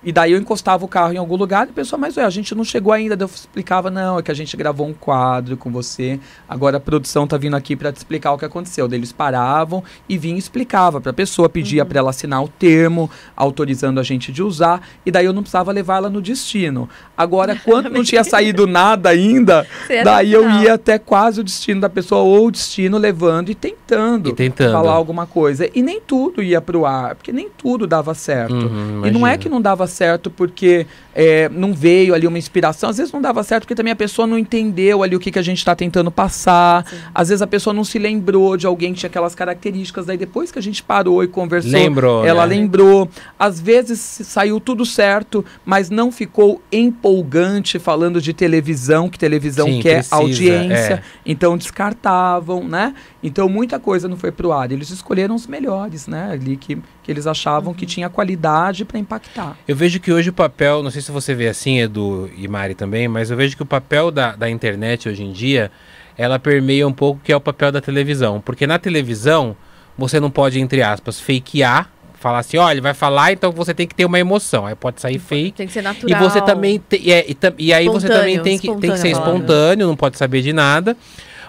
E 0.07 0.13
daí 0.13 0.31
eu 0.31 0.39
encostava 0.39 0.85
o 0.85 0.89
carro 0.89 1.13
em 1.13 1.17
algum 1.17 1.35
lugar 1.35 1.67
e 1.67 1.71
a 1.71 1.73
pessoa, 1.73 1.99
mas 1.99 2.17
ué, 2.17 2.23
a 2.23 2.31
gente 2.31 2.55
não 2.55 2.63
chegou 2.63 2.93
ainda. 2.93 3.17
Eu 3.19 3.27
explicava, 3.27 3.91
não, 3.91 4.21
é 4.21 4.23
que 4.23 4.31
a 4.31 4.35
gente 4.35 4.57
gravou 4.57 4.87
um 4.87 4.93
quadro 4.93 5.57
com 5.57 5.69
você, 5.73 6.21
agora 6.49 6.77
a 6.77 6.81
produção 6.81 7.27
tá 7.27 7.37
vindo 7.37 7.57
aqui 7.57 7.75
para 7.75 7.91
te 7.91 7.97
explicar 7.97 8.31
o 8.31 8.39
que 8.39 8.45
aconteceu. 8.45 8.87
Daí 8.87 9.01
eles 9.01 9.11
paravam 9.11 9.83
e 10.09 10.17
vinham 10.17 10.37
e 10.37 10.39
explicava 10.39 11.01
para 11.01 11.11
a 11.11 11.13
pessoa, 11.13 11.49
pedia 11.49 11.83
uhum. 11.83 11.89
para 11.89 11.99
ela 11.99 12.11
assinar 12.11 12.41
o 12.41 12.47
termo, 12.47 13.11
autorizando 13.35 13.99
a 13.99 14.05
gente 14.05 14.31
de 14.31 14.45
usar, 14.45 14.81
e 15.05 15.11
daí 15.11 15.27
eu 15.27 15.33
não 15.33 15.43
precisava 15.43 15.73
levar 15.73 15.97
ela 15.97 16.09
no 16.09 16.23
destino. 16.23 16.89
Agora, 17.17 17.59
quando 17.65 17.91
não 17.91 18.05
tinha 18.05 18.23
saído 18.23 18.65
nada 18.65 19.09
ainda, 19.09 19.67
daí 20.05 20.33
eu 20.33 20.49
ia 20.49 20.75
até 20.75 21.01
quase 21.01 21.41
o 21.41 21.45
destino 21.45 21.81
da 21.81 21.91
pessoa, 21.91 22.23
ou 22.23 22.47
o 22.47 22.51
destino 22.53 22.97
levando 22.97 23.51
e 23.51 23.57
tentando, 23.57 24.29
e 24.29 24.33
tentando. 24.35 24.71
falar 24.71 24.93
alguma 24.93 25.27
coisa. 25.27 25.69
E 25.75 25.83
nem 25.83 26.01
tudo 26.01 26.45
ia 26.45 26.61
pro 26.61 26.87
ar, 26.87 27.17
porque 27.17 27.33
nem 27.33 27.49
tudo 27.51 27.89
dava 27.89 28.15
certo. 28.15 28.55
Uhum, 28.55 29.05
e 29.05 29.11
não 29.11 29.27
é 29.27 29.37
que 29.37 29.49
não 29.49 29.61
dava 29.61 29.85
certo 29.89 29.96
certo 29.97 30.31
porque 30.31 30.87
é, 31.15 31.49
não 31.49 31.73
veio 31.73 32.15
ali 32.15 32.27
uma 32.27 32.39
inspiração. 32.39 32.91
Às 32.91 32.99
vezes 32.99 33.13
não 33.13 33.21
dava 33.23 33.43
certo 33.43 33.63
porque 33.63 33.75
também 33.75 33.93
a 33.93 33.97
pessoa 33.97 34.27
não 34.27 34.39
entendeu 34.39 35.03
ali 35.03 35.17
o 35.17 35.19
que, 35.19 35.31
que 35.31 35.39
a 35.39 35.43
gente 35.43 35.59
está 35.59 35.75
tentando 35.75 36.11
passar. 36.11 36.87
Sim. 36.87 36.97
Às 37.15 37.29
vezes 37.29 37.43
a 37.43 37.47
pessoa 37.47 37.73
não 37.73 37.85
se 37.85 37.99
lembrou 37.99 38.57
de 38.57 38.67
alguém 38.67 38.93
que 38.93 39.01
tinha 39.01 39.09
aquelas 39.09 39.35
características. 39.35 40.07
Daí 40.07 40.19
depois 40.19 40.53
que 40.53 40.59
a 40.59 40.63
gente 40.63 40.83
parou 40.83 41.25
e 41.25 41.29
conversou, 41.29 41.73
lembrou, 41.73 42.25
ela 42.25 42.47
né? 42.47 42.55
lembrou. 42.55 43.09
Às 43.39 43.61
vezes 43.61 43.99
saiu 44.01 44.61
tudo 44.61 44.85
certo, 44.85 45.45
mas 45.65 45.89
não 45.89 46.13
ficou 46.13 46.61
empolgante 46.71 47.79
falando 47.79 48.21
de 48.21 48.33
televisão, 48.33 49.09
que 49.09 49.19
televisão 49.19 49.67
Sim, 49.67 49.81
quer 49.81 49.95
precisa, 49.97 50.17
audiência. 50.17 50.95
É. 50.95 51.03
Então 51.25 51.57
descartavam, 51.57 52.69
né? 52.69 52.95
Então 53.27 53.49
muita 53.49 53.81
coisa 53.81 54.07
não 54.07 54.17
foi 54.17 54.31
pro 54.31 54.53
ar. 54.53 54.71
Eles 54.71 54.91
escolheram 54.91 55.35
os 55.35 55.49
melhores, 55.49 56.07
né? 56.07 56.31
Ali 56.31 56.57
que, 56.57 56.77
que 57.03 57.11
eles 57.11 57.27
achavam 57.27 57.73
uhum. 57.73 57.75
que 57.75 57.85
tinha 57.85 58.09
qualidade 58.09 58.85
para 58.85 58.99
impactar. 58.99 59.57
Eu 59.67 59.75
vejo 59.75 59.99
que 59.99 60.13
hoje 60.13 60.31
o 60.31 60.33
papel, 60.33 60.81
não 60.83 60.91
sei 60.93 61.03
se 61.03 61.11
você 61.11 61.35
vê 61.35 61.49
assim, 61.49 61.81
Edu 61.81 62.31
e 62.37 62.47
Mari 62.47 62.77
também, 62.77 63.09
mas 63.09 63.31
eu 63.31 63.37
vejo 63.37 63.57
que 63.57 63.63
o 63.63 63.67
papel 63.67 64.13
da, 64.13 64.37
da 64.37 64.49
internet 64.49 65.09
hoje 65.09 65.25
em 65.25 65.33
dia, 65.33 65.73
ela 66.17 66.39
permeia 66.39 66.87
um 66.87 66.93
pouco 66.93 67.21
que 67.23 67.33
é 67.33 67.37
o 67.37 67.41
papel 67.41 67.73
da 67.73 67.81
televisão. 67.81 68.41
Porque 68.41 68.65
na 68.65 68.79
televisão, 68.79 69.57
você 69.99 70.21
não 70.21 70.31
pode, 70.31 70.61
entre 70.61 70.81
aspas, 70.81 71.21
fakear 71.21 71.91
falar 72.19 72.39
assim, 72.39 72.57
olha, 72.57 72.73
ele 72.73 72.81
vai 72.81 72.95
falar, 72.95 73.33
então 73.33 73.53
você 73.53 73.73
tem 73.75 73.87
que 73.87 73.95
ter 73.95 74.05
uma 74.05 74.19
emoção. 74.19 74.67
Aí 74.67 74.75
pode 74.75 75.01
sair 75.01 75.19
fake. 75.19 75.53
Tem 75.53 75.67
que 75.67 75.73
ser 75.73 75.83
natural. 75.83 76.21
E 76.21 76.25
você 76.25 76.41
também 76.41 76.79
te, 76.79 77.13
é, 77.13 77.25
e, 77.31 77.37
e, 77.59 77.73
aí 77.73 77.87
você 77.87 78.09
também 78.09 78.41
tem 78.41 78.59
que, 78.59 78.75
tem 78.77 78.91
que 78.91 78.99
ser 78.99 79.11
espontâneo, 79.11 79.87
não 79.87 79.97
pode 79.97 80.17
saber 80.17 80.43
de 80.43 80.53
nada. 80.53 80.97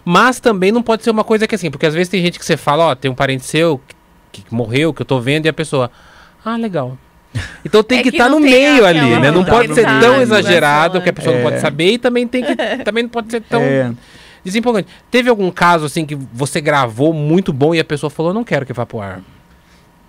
Mas 0.09 0.39
também 0.39 0.71
não 0.71 0.81
pode 0.81 1.03
ser 1.03 1.09
uma 1.09 1.25
coisa 1.25 1.45
que 1.45 1.53
assim, 1.53 1.69
porque 1.69 1.85
às 1.85 1.93
vezes 1.93 2.07
tem 2.07 2.21
gente 2.21 2.39
que 2.39 2.45
você 2.45 2.55
fala, 2.55 2.85
ó, 2.85 2.95
tem 2.95 3.11
um 3.11 3.13
parente 3.13 3.43
seu 3.43 3.77
que, 4.31 4.41
que 4.41 4.53
morreu, 4.55 4.93
que 4.93 5.01
eu 5.01 5.05
tô 5.05 5.19
vendo, 5.19 5.47
e 5.47 5.49
a 5.49 5.53
pessoa, 5.53 5.91
ah, 6.45 6.55
legal. 6.55 6.97
Então 7.65 7.83
tem 7.83 7.99
é 7.99 8.03
que 8.03 8.07
estar 8.07 8.23
tá 8.23 8.29
no 8.29 8.39
meio 8.39 8.85
ali, 8.85 9.19
né? 9.19 9.31
Não 9.31 9.43
pode 9.43 9.75
ser 9.75 9.85
tão 9.99 10.21
exagerado 10.21 11.01
que 11.01 11.09
a 11.09 11.13
pessoa 11.13 11.35
é. 11.35 11.37
não 11.37 11.49
pode 11.49 11.59
saber 11.59 11.91
e 11.91 11.97
também 11.97 12.25
tem 12.25 12.41
que 12.41 12.55
também 12.85 13.03
não 13.03 13.09
pode 13.09 13.29
ser 13.29 13.41
tão 13.41 13.61
é. 13.61 13.91
desempolgante. 14.45 14.87
Teve 15.11 15.29
algum 15.29 15.51
caso 15.51 15.85
assim 15.85 16.05
que 16.05 16.15
você 16.15 16.61
gravou 16.61 17.11
muito 17.11 17.51
bom 17.51 17.75
e 17.75 17.79
a 17.81 17.83
pessoa 17.83 18.09
falou 18.09 18.33
não 18.33 18.45
quero 18.45 18.65
que 18.65 18.71
vá 18.71 18.85
pro 18.85 19.01
ar? 19.01 19.21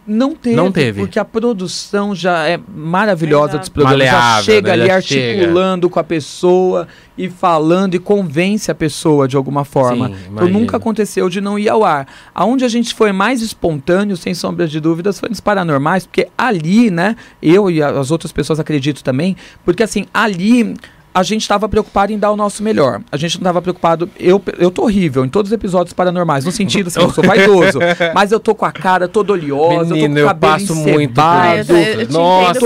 Não 0.09 0.35
teve, 0.35 0.57
não 0.57 0.73
teve, 0.73 1.01
porque 1.01 1.19
a 1.19 1.25
produção 1.25 2.15
já 2.15 2.49
é 2.49 2.59
maravilhosa 2.75 3.53
Exato. 3.53 3.59
dos 3.59 3.69
programas. 3.69 4.07
já 4.07 4.43
chega 4.43 4.69
né? 4.69 4.73
ali 4.73 4.87
já 4.87 4.95
articulando 4.97 5.87
chega. 5.87 5.93
com 5.93 6.01
a 6.01 6.05
pessoa 6.05 6.89
e 7.17 7.29
falando 7.29 7.95
e 7.95 7.99
convence 7.99 8.71
a 8.71 8.75
pessoa 8.75 9.29
de 9.29 9.37
alguma 9.37 9.67
forma. 9.67 10.09
Sim, 10.09 10.15
então 10.33 10.49
nunca 10.49 10.79
aconteceu 10.79 11.29
de 11.29 11.43
não 11.43 11.59
ir 11.59 11.69
ao 11.69 11.85
ar. 11.85 12.07
Aonde 12.35 12.65
a 12.65 12.69
gente 12.69 12.95
foi 12.95 13.13
mais 13.13 13.43
espontâneo, 13.43 14.17
sem 14.17 14.33
sombra 14.33 14.67
de 14.67 14.81
dúvidas, 14.81 15.21
foi 15.21 15.29
nos 15.29 15.41
paranormais, 15.41 16.07
porque 16.07 16.29
ali, 16.39 16.91
né, 16.91 17.15
eu 17.43 17.71
e 17.71 17.83
as 17.83 18.11
outras 18.11 18.33
pessoas 18.33 18.59
acredito 18.59 19.05
também, 19.05 19.37
porque 19.65 19.83
assim, 19.83 20.07
ali 20.15 20.75
a 21.19 21.23
gente 21.25 21.43
estava 21.43 21.69
preocupado 21.69 22.13
em 22.13 22.19
dar 22.19 22.31
o 22.31 22.37
nosso 22.37 22.63
melhor. 22.63 23.01
A 23.11 23.17
gente 23.17 23.39
não 23.39 23.43
estava 23.43 23.61
preocupado. 23.61 24.09
Eu, 24.19 24.41
eu 24.57 24.71
tô 24.71 24.83
horrível 24.83 25.25
em 25.25 25.29
todos 25.29 25.51
os 25.51 25.53
episódios 25.53 25.93
paranormais, 25.93 26.45
no 26.45 26.53
sentido 26.53 26.87
assim, 26.87 27.01
eu 27.01 27.11
sou 27.11 27.25
vaidoso. 27.25 27.81
mas 28.15 28.31
eu 28.31 28.39
tô 28.39 28.55
com 28.55 28.65
a 28.65 28.71
cara 28.71 29.09
toda 29.09 29.33
oleosa, 29.33 29.93
Menino, 29.95 30.21
eu 30.21 30.29
tô 30.29 30.35
com 30.35 30.37
o 30.37 30.41
cabelo 30.41 30.53
eu 30.53 30.59
passo 30.59 30.75
muito. 30.77 31.19
Ah, 31.21 31.57
eu, 31.57 31.77
eu, 31.77 32.01
eu 32.03 32.09
Nossa, 32.11 32.61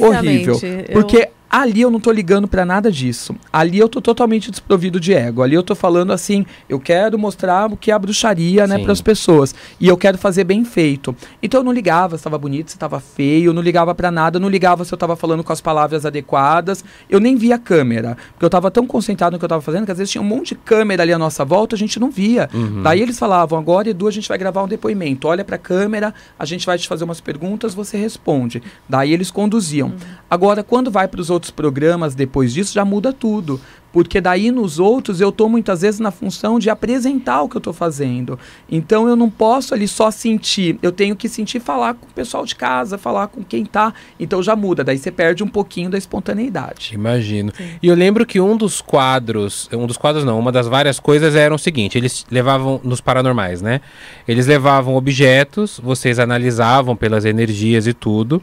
horrível. 0.00 0.58
Porque 0.92 1.28
Ali 1.50 1.80
eu 1.80 1.90
não 1.90 1.98
tô 1.98 2.12
ligando 2.12 2.46
para 2.46 2.64
nada 2.64 2.92
disso. 2.92 3.34
Ali 3.52 3.78
eu 3.78 3.88
tô 3.88 4.00
totalmente 4.00 4.52
desprovido 4.52 5.00
de 5.00 5.12
ego. 5.12 5.42
Ali 5.42 5.56
eu 5.56 5.64
tô 5.64 5.74
falando 5.74 6.12
assim, 6.12 6.46
eu 6.68 6.78
quero 6.78 7.18
mostrar 7.18 7.72
o 7.72 7.76
que 7.76 7.90
é 7.90 7.94
a 7.94 7.98
bruxaria, 7.98 8.68
né, 8.68 8.78
para 8.78 8.92
as 8.92 9.00
pessoas. 9.00 9.52
E 9.80 9.88
eu 9.88 9.96
quero 9.96 10.16
fazer 10.16 10.44
bem 10.44 10.64
feito. 10.64 11.14
Então 11.42 11.60
eu 11.60 11.64
não 11.64 11.72
ligava 11.72 12.16
se 12.16 12.20
estava 12.20 12.38
bonito, 12.38 12.70
se 12.70 12.76
estava 12.76 13.00
feio, 13.00 13.46
eu 13.50 13.52
não 13.52 13.60
ligava 13.60 13.92
para 13.96 14.12
nada, 14.12 14.36
eu 14.36 14.40
não 14.40 14.48
ligava 14.48 14.84
se 14.84 14.94
eu 14.94 14.96
estava 14.96 15.16
falando 15.16 15.42
com 15.42 15.52
as 15.52 15.60
palavras 15.60 16.06
adequadas. 16.06 16.84
Eu 17.08 17.18
nem 17.18 17.34
via 17.34 17.56
a 17.56 17.58
câmera, 17.58 18.16
porque 18.32 18.44
eu 18.44 18.48
estava 18.48 18.70
tão 18.70 18.86
concentrado 18.86 19.32
no 19.32 19.38
que 19.38 19.44
eu 19.44 19.48
estava 19.48 19.62
fazendo 19.62 19.84
que 19.84 19.90
às 19.90 19.98
vezes 19.98 20.12
tinha 20.12 20.22
um 20.22 20.26
monte 20.26 20.50
de 20.50 20.54
câmera 20.54 21.02
ali 21.02 21.12
à 21.12 21.18
nossa 21.18 21.44
volta, 21.44 21.74
a 21.74 21.78
gente 21.78 21.98
não 21.98 22.12
via. 22.12 22.48
Uhum. 22.54 22.82
Daí 22.82 23.00
eles 23.00 23.18
falavam: 23.18 23.58
"Agora, 23.58 23.90
Edu, 23.90 24.06
a 24.06 24.12
gente 24.12 24.28
vai 24.28 24.38
gravar 24.38 24.62
um 24.62 24.68
depoimento. 24.68 25.26
Olha 25.26 25.44
para 25.44 25.56
a 25.56 25.58
câmera, 25.58 26.14
a 26.38 26.44
gente 26.44 26.64
vai 26.64 26.78
te 26.78 26.86
fazer 26.86 27.02
umas 27.02 27.20
perguntas, 27.20 27.74
você 27.74 27.96
responde". 27.96 28.62
Daí 28.88 29.12
eles 29.12 29.32
conduziam. 29.32 29.88
Uhum. 29.88 29.96
Agora, 30.30 30.62
quando 30.62 30.92
vai 30.92 31.08
para 31.08 31.20
os 31.20 31.28
outros 31.28 31.39
outros 31.40 31.50
programas 31.50 32.14
depois 32.14 32.52
disso, 32.52 32.74
já 32.74 32.84
muda 32.84 33.12
tudo. 33.12 33.58
Porque 33.92 34.20
daí 34.20 34.52
nos 34.52 34.78
outros 34.78 35.20
eu 35.20 35.30
estou 35.30 35.48
muitas 35.48 35.80
vezes 35.80 35.98
na 35.98 36.12
função 36.12 36.60
de 36.60 36.70
apresentar 36.70 37.42
o 37.42 37.48
que 37.48 37.56
eu 37.56 37.58
estou 37.58 37.72
fazendo. 37.72 38.38
Então 38.70 39.08
eu 39.08 39.16
não 39.16 39.28
posso 39.28 39.74
ali 39.74 39.88
só 39.88 40.12
sentir, 40.12 40.78
eu 40.80 40.92
tenho 40.92 41.16
que 41.16 41.28
sentir 41.28 41.58
falar 41.58 41.94
com 41.94 42.06
o 42.06 42.12
pessoal 42.12 42.44
de 42.46 42.54
casa, 42.54 42.96
falar 42.96 43.26
com 43.26 43.42
quem 43.42 43.64
tá. 43.64 43.92
Então 44.18 44.40
já 44.42 44.54
muda, 44.54 44.84
daí 44.84 44.96
você 44.96 45.10
perde 45.10 45.42
um 45.42 45.48
pouquinho 45.48 45.90
da 45.90 45.98
espontaneidade. 45.98 46.92
Imagino. 46.94 47.52
Sim. 47.56 47.70
E 47.82 47.88
eu 47.88 47.96
lembro 47.96 48.24
que 48.24 48.40
um 48.40 48.56
dos 48.56 48.80
quadros, 48.80 49.68
um 49.72 49.86
dos 49.86 49.96
quadros 49.96 50.24
não, 50.24 50.38
uma 50.38 50.52
das 50.52 50.68
várias 50.68 51.00
coisas 51.00 51.34
era 51.34 51.52
o 51.52 51.58
seguinte, 51.58 51.98
eles 51.98 52.24
levavam 52.30 52.80
nos 52.84 53.00
paranormais, 53.00 53.60
né? 53.60 53.80
Eles 54.28 54.46
levavam 54.46 54.94
objetos, 54.94 55.80
vocês 55.82 56.20
analisavam 56.20 56.94
pelas 56.94 57.24
energias 57.24 57.88
e 57.88 57.92
tudo. 57.92 58.40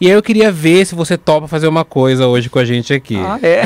E 0.00 0.06
aí 0.06 0.12
eu 0.12 0.22
queria 0.22 0.50
ver 0.50 0.84
se 0.84 0.94
você 0.94 1.16
topa 1.16 1.46
fazer 1.46 1.68
uma 1.68 1.84
coisa 1.84 2.26
hoje 2.26 2.50
com 2.50 2.58
a 2.58 2.64
gente 2.64 2.92
aqui. 2.92 3.16
Ah, 3.16 3.38
é? 3.42 3.62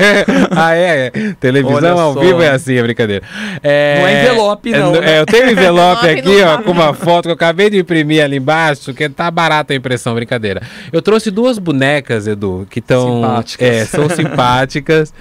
ah, 0.50 0.74
é? 0.74 1.06
é. 1.06 1.10
Televisão 1.40 1.98
ao 1.98 2.14
vivo 2.14 2.42
é 2.42 2.50
assim, 2.50 2.76
é 2.76 2.82
brincadeira. 2.82 3.24
É, 3.62 3.98
não 3.98 4.06
é 4.06 4.22
envelope, 4.22 4.70
não. 4.70 4.94
É, 4.96 5.00
né? 5.00 5.20
eu 5.20 5.26
tenho 5.26 5.50
envelope 5.50 6.06
aqui, 6.08 6.42
ó, 6.42 6.62
com 6.62 6.70
uma 6.72 6.92
foto 6.94 7.24
que 7.24 7.30
eu 7.30 7.34
acabei 7.34 7.70
de 7.70 7.78
imprimir 7.78 8.22
ali 8.22 8.36
embaixo, 8.36 8.92
que 8.92 9.08
tá 9.08 9.30
barata 9.30 9.72
a 9.72 9.76
impressão, 9.76 10.14
brincadeira. 10.14 10.62
Eu 10.92 11.00
trouxe 11.00 11.30
duas 11.30 11.58
bonecas, 11.58 12.26
Edu, 12.26 12.66
que 12.70 12.80
estão... 12.80 13.22
Simpáticas. 13.22 13.68
É, 13.68 13.84
são 13.84 14.08
simpáticas, 14.08 15.14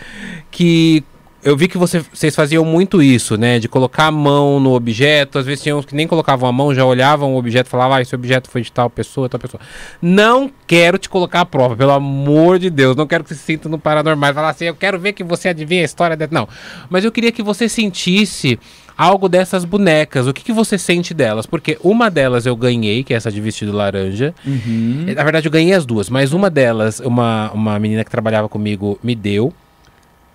que 0.52 1.04
eu 1.48 1.56
vi 1.56 1.70
que 1.70 1.78
você, 1.78 2.04
vocês 2.14 2.36
faziam 2.36 2.66
muito 2.66 3.02
isso, 3.02 3.38
né? 3.38 3.58
De 3.58 3.70
colocar 3.70 4.08
a 4.08 4.12
mão 4.12 4.60
no 4.60 4.74
objeto. 4.74 5.40
Às 5.40 5.46
vezes 5.46 5.64
tinham 5.64 5.80
uns 5.80 5.86
que 5.86 5.96
nem 5.96 6.06
colocavam 6.06 6.50
a 6.50 6.52
mão, 6.52 6.76
já 6.76 6.84
olhavam 6.84 7.34
o 7.34 7.38
objeto 7.38 7.68
e 7.68 7.70
falavam, 7.70 7.96
ah, 7.96 8.02
esse 8.02 8.14
objeto 8.14 8.50
foi 8.50 8.62
de 8.62 8.70
tal 8.70 8.90
pessoa, 8.90 9.30
tal 9.30 9.40
pessoa. 9.40 9.62
Não 10.02 10.52
quero 10.68 10.98
te 10.98 11.08
colocar 11.08 11.40
à 11.40 11.46
prova, 11.46 11.74
pelo 11.74 11.92
amor 11.92 12.60
de 12.60 12.70
Deus. 12.70 12.98
Não 12.98 13.08
quero 13.08 13.24
que 13.24 13.30
você 13.30 13.36
se 13.36 13.44
sinta 13.44 13.70
no 13.70 13.80
paranormal. 13.80 14.34
Falar 14.34 14.50
assim, 14.50 14.66
eu 14.66 14.76
quero 14.76 15.00
ver 15.00 15.14
que 15.14 15.24
você 15.24 15.48
adivinha 15.48 15.84
a 15.84 15.86
história 15.86 16.18
dela. 16.18 16.32
Não. 16.34 16.50
Mas 16.90 17.06
eu 17.06 17.14
queria 17.14 17.32
que 17.32 17.42
você 17.42 17.70
sentisse 17.70 18.60
algo 18.98 19.30
dessas 19.30 19.64
bonecas. 19.64 20.28
O 20.28 20.34
que, 20.34 20.44
que 20.44 20.52
você 20.52 20.78
sente 20.78 21.14
delas? 21.14 21.46
Porque 21.46 21.78
uma 21.82 22.12
delas 22.12 22.46
eu 22.46 22.58
ganhei, 22.58 23.06
que 23.06 23.14
é 23.14 23.18
essa 23.18 23.32
de 23.32 23.40
vestido 23.40 23.72
laranja. 23.72 24.36
Uhum. 24.46 25.06
Na 25.16 25.24
verdade, 25.24 25.48
eu 25.48 25.52
ganhei 25.52 25.74
as 25.74 25.86
duas, 25.86 26.10
mas 26.10 26.34
uma 26.34 26.50
delas, 26.50 27.00
uma, 27.00 27.50
uma 27.54 27.80
menina 27.80 28.04
que 28.04 28.12
trabalhava 28.12 28.50
comigo 28.50 29.00
me 29.02 29.16
deu. 29.16 29.54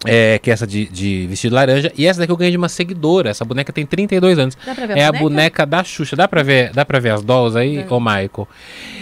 É, 0.04 0.38
que 0.38 0.50
é 0.50 0.52
essa 0.52 0.66
de, 0.66 0.86
de, 0.86 1.26
vestido 1.26 1.54
laranja. 1.54 1.92
E 1.96 2.06
essa 2.06 2.20
daqui 2.20 2.32
eu 2.32 2.36
ganhei 2.36 2.50
de 2.50 2.56
uma 2.56 2.68
seguidora. 2.68 3.30
Essa 3.30 3.44
boneca 3.44 3.72
tem 3.72 3.86
32 3.86 4.38
anos. 4.38 4.58
Dá 4.64 4.74
pra 4.74 4.86
ver 4.86 4.98
é 4.98 5.04
a, 5.04 5.08
a 5.08 5.12
boneca 5.12 5.64
da 5.64 5.84
Xuxa. 5.84 6.16
Dá 6.16 6.26
pra 6.26 6.42
ver, 6.42 6.72
dá 6.72 6.84
pra 6.84 6.98
ver 6.98 7.10
as 7.10 7.22
dolls 7.22 7.56
aí, 7.56 7.84
ô 7.88 8.00
Michael? 8.00 8.48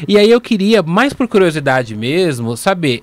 E 0.07 0.19
aí 0.19 0.31
eu 0.31 0.41
queria, 0.41 0.83
mais 0.83 1.13
por 1.13 1.27
curiosidade 1.29 1.95
mesmo, 1.97 2.57
saber. 2.57 3.03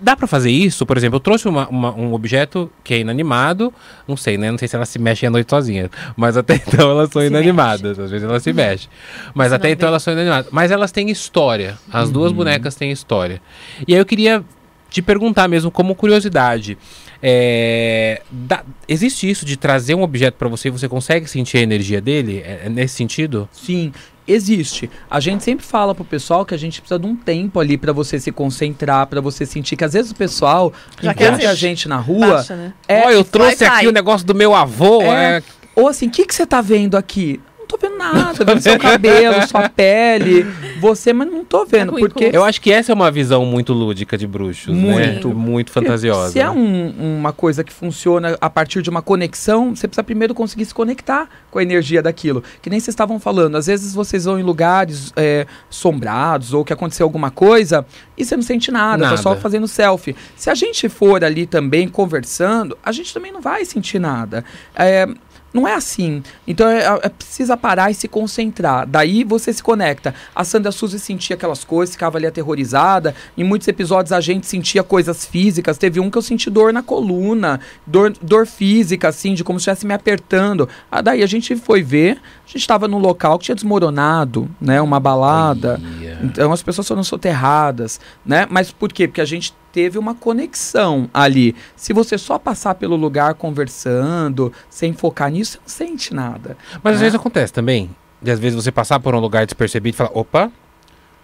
Dá 0.00 0.16
pra 0.16 0.26
fazer 0.26 0.50
isso? 0.50 0.86
Por 0.86 0.96
exemplo, 0.96 1.16
eu 1.16 1.20
trouxe 1.20 1.48
uma, 1.48 1.68
uma, 1.68 1.94
um 1.94 2.14
objeto 2.14 2.70
que 2.84 2.94
é 2.94 2.98
inanimado. 3.00 3.74
Não 4.06 4.16
sei, 4.16 4.38
né? 4.38 4.50
Não 4.50 4.56
sei 4.56 4.68
se 4.68 4.76
ela 4.76 4.86
se 4.86 4.98
mexe 4.98 5.26
à 5.26 5.30
noite 5.30 5.50
sozinha. 5.50 5.90
Mas 6.16 6.36
até 6.36 6.54
então 6.66 6.90
elas 6.90 7.10
são 7.10 7.20
se 7.20 7.28
inanimadas. 7.28 7.82
Mexe. 7.82 8.02
Às 8.02 8.10
vezes 8.10 8.28
elas 8.28 8.42
se 8.42 8.52
mexem. 8.52 8.88
Mas 9.34 9.52
até 9.52 9.70
então 9.70 9.88
vê. 9.88 9.90
elas 9.90 10.02
são 10.02 10.12
inanimadas. 10.12 10.50
Mas 10.52 10.70
elas 10.70 10.92
têm 10.92 11.10
história. 11.10 11.76
As 11.92 12.06
uhum. 12.06 12.12
duas 12.12 12.32
bonecas 12.32 12.74
têm 12.74 12.90
história. 12.90 13.42
E 13.86 13.92
aí 13.92 14.00
eu 14.00 14.06
queria 14.06 14.42
te 14.88 15.02
perguntar 15.02 15.48
mesmo, 15.48 15.70
como 15.70 15.94
curiosidade. 15.94 16.78
É, 17.24 18.20
da, 18.28 18.64
existe 18.88 19.30
isso 19.30 19.46
de 19.46 19.56
trazer 19.56 19.94
um 19.94 20.02
objeto 20.02 20.34
para 20.34 20.48
você 20.48 20.66
e 20.66 20.70
você 20.72 20.88
consegue 20.88 21.28
sentir 21.28 21.58
a 21.58 21.60
energia 21.60 22.00
dele? 22.00 22.42
É, 22.44 22.62
é, 22.64 22.68
nesse 22.68 22.96
sentido? 22.96 23.48
Sim, 23.52 23.92
existe. 24.26 24.90
A 25.08 25.20
gente 25.20 25.44
sempre 25.44 25.64
fala 25.64 25.94
pro 25.94 26.04
pessoal 26.04 26.44
que 26.44 26.52
a 26.52 26.56
gente 26.56 26.80
precisa 26.80 26.98
de 26.98 27.06
um 27.06 27.14
tempo 27.14 27.60
ali 27.60 27.78
para 27.78 27.92
você 27.92 28.18
se 28.18 28.32
concentrar, 28.32 29.06
para 29.06 29.20
você 29.20 29.46
sentir 29.46 29.76
que 29.76 29.84
às 29.84 29.92
vezes 29.92 30.10
o 30.10 30.16
pessoal 30.16 30.72
Já 31.00 31.12
encontra 31.12 31.50
a 31.50 31.54
gente 31.54 31.88
na 31.88 31.96
rua. 31.96 32.26
Baixa, 32.26 32.56
né? 32.56 32.72
é, 32.88 33.06
oh, 33.06 33.10
eu 33.10 33.22
trouxe 33.22 33.64
aqui 33.64 33.86
o 33.86 33.92
negócio 33.92 34.26
do 34.26 34.34
meu 34.34 34.52
avô. 34.52 35.00
É, 35.02 35.38
é... 35.38 35.42
Ou 35.76 35.86
assim, 35.86 36.08
o 36.08 36.10
que, 36.10 36.26
que 36.26 36.34
você 36.34 36.44
tá 36.44 36.60
vendo 36.60 36.96
aqui? 36.96 37.40
Tô 37.72 37.88
vendo 37.88 37.98
nada, 37.98 38.44
vendo 38.44 38.60
seu 38.60 38.78
cabelo, 38.78 39.46
sua 39.46 39.68
pele, 39.70 40.46
você, 40.80 41.12
mas 41.12 41.28
não 41.28 41.44
tô 41.44 41.64
vendo. 41.64 41.92
Tá 41.92 41.98
porque 41.98 42.30
eu 42.32 42.44
acho 42.44 42.60
que 42.60 42.72
essa 42.72 42.92
é 42.92 42.94
uma 42.94 43.10
visão 43.10 43.44
muito 43.44 43.72
lúdica 43.72 44.16
de 44.18 44.26
bruxos, 44.26 44.74
muito, 44.74 45.28
né? 45.28 45.34
muito 45.34 45.70
fantasiosa. 45.70 46.32
Se 46.32 46.40
é 46.40 46.50
um, 46.50 47.18
uma 47.18 47.32
coisa 47.32 47.64
que 47.64 47.72
funciona 47.72 48.36
a 48.40 48.50
partir 48.50 48.82
de 48.82 48.90
uma 48.90 49.02
conexão, 49.02 49.74
você 49.74 49.88
precisa 49.88 50.04
primeiro 50.04 50.34
conseguir 50.34 50.64
se 50.64 50.74
conectar 50.74 51.28
com 51.50 51.58
a 51.58 51.62
energia 51.62 52.02
daquilo. 52.02 52.42
Que 52.60 52.68
nem 52.68 52.78
vocês 52.78 52.92
estavam 52.92 53.18
falando, 53.18 53.56
às 53.56 53.66
vezes 53.66 53.94
vocês 53.94 54.24
vão 54.24 54.38
em 54.38 54.42
lugares 54.42 55.12
é, 55.16 55.46
sombrados 55.70 56.52
ou 56.52 56.64
que 56.64 56.72
aconteceu 56.72 57.04
alguma 57.04 57.30
coisa 57.30 57.86
e 58.16 58.24
você 58.24 58.36
não 58.36 58.42
sente 58.42 58.70
nada, 58.70 59.04
nada, 59.04 59.16
tá 59.16 59.22
só 59.22 59.36
fazendo 59.36 59.66
selfie. 59.66 60.14
Se 60.36 60.50
a 60.50 60.54
gente 60.54 60.88
for 60.88 61.24
ali 61.24 61.46
também 61.46 61.88
conversando, 61.88 62.76
a 62.84 62.92
gente 62.92 63.12
também 63.12 63.32
não 63.32 63.40
vai 63.40 63.64
sentir 63.64 63.98
nada. 63.98 64.44
É, 64.74 65.08
não 65.52 65.68
é 65.68 65.74
assim. 65.74 66.22
Então 66.46 66.68
é, 66.68 66.84
é, 67.02 67.08
precisa 67.08 67.56
parar 67.56 67.90
e 67.90 67.94
se 67.94 68.08
concentrar. 68.08 68.86
Daí 68.86 69.22
você 69.24 69.52
se 69.52 69.62
conecta. 69.62 70.14
A 70.34 70.44
Sandra 70.44 70.72
Suzy 70.72 70.98
sentia 70.98 71.36
aquelas 71.36 71.64
coisas, 71.64 71.94
ficava 71.94 72.18
ali 72.18 72.26
aterrorizada. 72.26 73.14
Em 73.36 73.44
muitos 73.44 73.68
episódios 73.68 74.12
a 74.12 74.20
gente 74.20 74.46
sentia 74.46 74.82
coisas 74.82 75.26
físicas. 75.26 75.78
Teve 75.78 76.00
um 76.00 76.10
que 76.10 76.18
eu 76.18 76.22
senti 76.22 76.48
dor 76.48 76.72
na 76.72 76.82
coluna, 76.82 77.60
dor, 77.86 78.12
dor 78.22 78.46
física, 78.46 79.08
assim, 79.08 79.34
de 79.34 79.44
como 79.44 79.58
se 79.58 79.64
estivesse 79.64 79.86
me 79.86 79.94
apertando. 79.94 80.68
Ah, 80.90 81.02
daí 81.02 81.22
a 81.22 81.26
gente 81.26 81.54
foi 81.56 81.82
ver, 81.82 82.20
a 82.44 82.48
gente 82.48 82.60
estava 82.60 82.88
num 82.88 82.98
local 82.98 83.38
que 83.38 83.46
tinha 83.46 83.54
desmoronado, 83.54 84.48
né? 84.60 84.80
Uma 84.80 84.98
balada. 84.98 85.80
Então 86.22 86.52
as 86.52 86.62
pessoas 86.62 86.86
foram 86.86 87.04
soterradas, 87.04 88.00
né? 88.24 88.46
Mas 88.48 88.70
por 88.70 88.92
quê? 88.92 89.06
Porque 89.06 89.20
a 89.20 89.26
gente 89.26 89.54
teve 89.72 89.98
uma 89.98 90.14
conexão 90.14 91.08
ali. 91.12 91.56
Se 91.74 91.92
você 91.92 92.18
só 92.18 92.38
passar 92.38 92.74
pelo 92.74 92.94
lugar 92.94 93.34
conversando, 93.34 94.52
sem 94.68 94.92
focar 94.92 95.30
nisso, 95.30 95.58
você 95.64 95.84
não 95.84 95.90
sente 95.90 96.14
nada. 96.14 96.56
Mas 96.82 96.92
né? 96.92 96.94
às 96.94 97.00
vezes 97.00 97.14
acontece 97.14 97.52
também. 97.52 97.90
De 98.20 98.30
às 98.30 98.38
vezes 98.38 98.54
você 98.54 98.70
passar 98.70 99.00
por 99.00 99.14
um 99.14 99.18
lugar 99.18 99.44
despercebido 99.44 99.94
e 99.94 99.98
falar, 99.98 100.10
opa, 100.14 100.52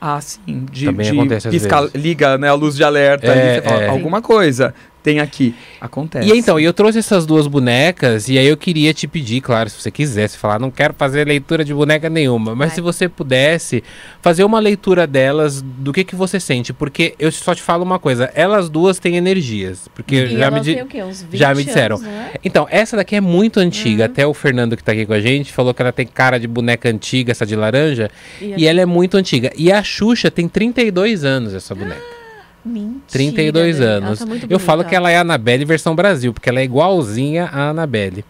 ah, 0.01 0.21
sim. 0.21 0.65
De, 0.71 0.87
Também 0.87 1.11
de 1.11 1.19
acontece 1.19 1.49
pisca, 1.51 1.91
liga 1.95 2.39
né, 2.39 2.49
a 2.49 2.55
luz 2.55 2.77
de 2.77 2.85
alerta 2.85 3.27
é, 3.27 3.31
ali, 3.33 3.63
você 3.63 3.69
fala, 3.69 3.83
é. 3.83 3.89
alguma 3.89 4.23
coisa 4.23 4.73
tem 5.03 5.21
aqui. 5.21 5.55
Acontece. 5.81 6.29
E 6.29 6.37
então, 6.37 6.59
eu 6.59 6.73
trouxe 6.73 6.99
essas 6.99 7.25
duas 7.25 7.47
bonecas 7.47 8.29
e 8.29 8.39
aí 8.39 8.47
eu 8.47 8.57
queria 8.57 8.93
te 8.93 9.07
pedir, 9.07 9.41
claro, 9.41 9.71
se 9.71 9.81
você 9.81 9.91
quisesse 9.91 10.37
falar, 10.37 10.59
não 10.59 10.71
quero 10.71 10.95
fazer 10.95 11.27
leitura 11.27 11.65
de 11.65 11.73
boneca 11.73 12.09
nenhuma, 12.09 12.55
mas 12.55 12.71
Ai. 12.71 12.75
se 12.77 12.81
você 12.81 13.09
pudesse 13.09 13.83
fazer 14.21 14.45
uma 14.45 14.59
leitura 14.59 15.07
delas, 15.07 15.63
do 15.63 15.93
que 15.93 16.05
que 16.05 16.17
você 16.17 16.41
sente, 16.41 16.73
porque 16.73 17.15
eu 17.19 17.31
só 17.31 17.55
te 17.55 17.63
falo 17.63 17.85
uma 17.85 17.99
coisa, 17.99 18.31
elas 18.35 18.69
duas 18.69 18.99
têm 18.99 19.17
energias, 19.17 19.89
porque 19.95 20.17
e 20.17 20.39
já 20.39 20.51
me, 20.51 20.61
di 20.61 20.79
já 21.33 21.55
me 21.55 21.65
disseram. 21.65 21.97
Anos, 21.97 22.09
é? 22.09 22.33
Então, 22.45 22.67
essa 22.71 22.97
daqui 22.97 23.17
é 23.17 23.21
muito 23.21 23.61
antiga, 23.61 24.05
uhum. 24.05 24.11
até 24.11 24.27
o 24.27 24.35
Fernando 24.35 24.77
que 24.77 24.83
tá 24.83 24.93
aqui 24.93 25.07
com 25.07 25.13
a 25.13 25.21
gente 25.21 25.53
falou 25.53 25.73
que 25.73 25.83
ela 25.83 25.93
tem 25.93 26.07
cara 26.07 26.39
de 26.39 26.47
boneca 26.47 26.89
antiga, 26.89 27.33
essa 27.33 27.47
de 27.47 27.57
laranja, 27.57 28.11
e, 28.41 28.55
e 28.59 28.67
ela 28.67 28.81
é 28.81 28.87
muito 28.87 29.17
antiga. 29.17 29.53
E 29.57 29.73
a 29.73 29.83
Xuxa 29.83 30.31
tem 30.31 30.49
32 30.49 31.25
anos 31.25 31.55
essa 31.55 31.75
boneca. 31.75 32.18
Mentira, 32.69 33.01
32 33.11 33.81
anos. 33.81 34.19
Tá 34.19 34.27
eu 34.49 34.59
falo 34.59 34.85
que 34.85 34.95
ela 34.95 35.11
é 35.11 35.17
a 35.17 35.23
Annabelle 35.23 35.65
versão 35.65 35.95
Brasil, 35.95 36.33
porque 36.33 36.49
ela 36.49 36.61
é 36.61 36.65
igualzinha 36.65 37.49
a 37.53 37.71
Annabelle. 37.71 38.25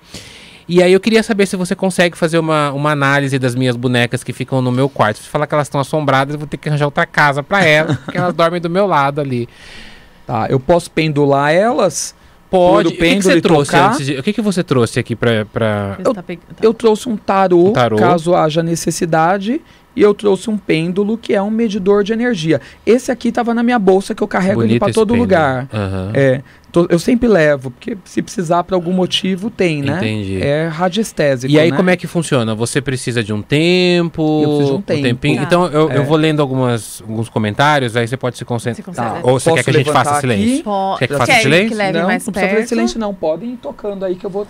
E 0.68 0.82
aí 0.82 0.92
eu 0.92 1.00
queria 1.00 1.22
saber 1.22 1.46
se 1.46 1.56
você 1.56 1.74
consegue 1.74 2.16
fazer 2.16 2.38
uma, 2.38 2.70
uma 2.72 2.90
análise 2.90 3.38
das 3.38 3.54
minhas 3.54 3.74
bonecas 3.74 4.22
que 4.22 4.34
ficam 4.34 4.60
no 4.60 4.70
meu 4.70 4.88
quarto. 4.88 5.18
Se 5.18 5.28
falar 5.28 5.46
que 5.46 5.54
elas 5.54 5.66
estão 5.66 5.80
assombradas, 5.80 6.34
eu 6.34 6.38
vou 6.38 6.46
ter 6.46 6.58
que 6.58 6.68
arranjar 6.68 6.84
outra 6.84 7.06
casa 7.06 7.42
para 7.42 7.64
elas, 7.64 7.96
porque 7.96 8.18
elas 8.18 8.34
dormem 8.34 8.60
do 8.60 8.68
meu 8.68 8.86
lado 8.86 9.20
ali. 9.20 9.48
Tá, 10.26 10.46
eu 10.50 10.60
posso 10.60 10.90
pendular 10.90 11.54
elas? 11.54 12.14
Pode. 12.50 12.88
O 12.88 12.92
que, 12.92 12.98
que, 12.98 13.22
você 13.22 13.40
trouxe 13.40 13.76
antes 13.76 14.06
de, 14.06 14.18
O 14.18 14.22
que, 14.22 14.32
que 14.32 14.42
você 14.42 14.62
trouxe 14.62 14.98
aqui 14.98 15.16
para 15.16 15.46
pra... 15.46 15.96
Eu, 16.04 16.14
tá 16.14 16.24
eu, 16.62 16.74
trouxe 16.74 17.08
um 17.08 17.16
tarô, 17.16 17.70
um 17.70 17.72
tarô, 17.72 17.96
caso 17.96 18.34
haja 18.34 18.62
necessidade 18.62 19.62
e 19.98 20.02
eu 20.02 20.14
trouxe 20.14 20.48
um 20.48 20.56
pêndulo 20.56 21.18
que 21.18 21.34
é 21.34 21.42
um 21.42 21.50
medidor 21.50 22.04
de 22.04 22.12
energia. 22.12 22.60
Esse 22.86 23.10
aqui 23.10 23.30
estava 23.30 23.52
na 23.52 23.64
minha 23.64 23.80
bolsa 23.80 24.14
que 24.14 24.22
eu 24.22 24.28
carrego 24.28 24.60
Bonito 24.60 24.70
ele 24.74 24.78
para 24.78 24.92
todo 24.92 25.08
pêndulo. 25.08 25.22
lugar. 25.22 25.68
Uhum. 25.72 26.12
É, 26.14 26.40
tô, 26.70 26.86
eu 26.88 27.00
sempre 27.00 27.26
levo, 27.26 27.72
porque 27.72 27.98
se 28.04 28.22
precisar 28.22 28.62
por 28.62 28.74
algum 28.74 28.92
motivo 28.92 29.50
tem, 29.50 29.82
né? 29.82 29.96
Entendi. 29.96 30.40
É 30.40 30.68
radiestésico. 30.68 31.52
E 31.52 31.58
aí 31.58 31.72
né? 31.72 31.76
como 31.76 31.90
é 31.90 31.96
que 31.96 32.06
funciona? 32.06 32.54
Você 32.54 32.80
precisa 32.80 33.24
de 33.24 33.32
um 33.32 33.42
tempo? 33.42 34.22
Eu 34.22 34.48
preciso 34.50 34.66
de 34.66 34.78
um, 34.78 34.82
tempo. 34.82 35.02
tempinho. 35.02 35.40
Ah. 35.40 35.42
Então 35.42 35.66
eu, 35.66 35.90
é. 35.90 35.96
eu 35.96 36.04
vou 36.04 36.16
lendo 36.16 36.40
algumas, 36.40 37.02
alguns 37.02 37.28
comentários, 37.28 37.96
aí 37.96 38.06
você 38.06 38.16
pode 38.16 38.38
se 38.38 38.44
concentrar. 38.44 38.94
Tá. 38.94 39.20
Ou 39.24 39.40
você 39.40 39.50
Posso 39.50 39.56
quer 39.56 39.64
que 39.64 39.70
a 39.70 39.80
gente 39.80 39.90
faça 39.90 40.20
silêncio? 40.20 40.62
Pode. 40.62 40.98
Quer 41.00 41.08
que 41.08 41.14
faça 41.16 41.32
silêncio? 41.40 41.76
Que 41.76 41.92
não, 41.92 42.00
não 42.02 42.08
precisa 42.08 42.32
fazer 42.32 42.66
silêncio 42.68 43.00
não. 43.00 43.12
Podem 43.12 43.54
ir 43.54 43.56
tocando 43.56 44.04
aí 44.04 44.14
que 44.14 44.24
eu 44.24 44.30
vou 44.30 44.46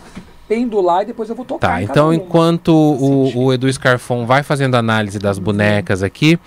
pendular 0.48 1.02
e 1.02 1.06
depois 1.06 1.28
eu 1.28 1.36
vou 1.36 1.44
tocar. 1.44 1.68
Tá, 1.68 1.82
então 1.82 2.12
enquanto 2.12 2.68
o, 2.72 3.44
o, 3.44 3.52
Edu 3.52 3.70
Scarfon 3.72 4.24
vai 4.24 4.42
fazendo 4.42 4.76
análise 4.76 5.18
das 5.18 5.38
bonecas 5.38 6.02
aqui. 6.02 6.38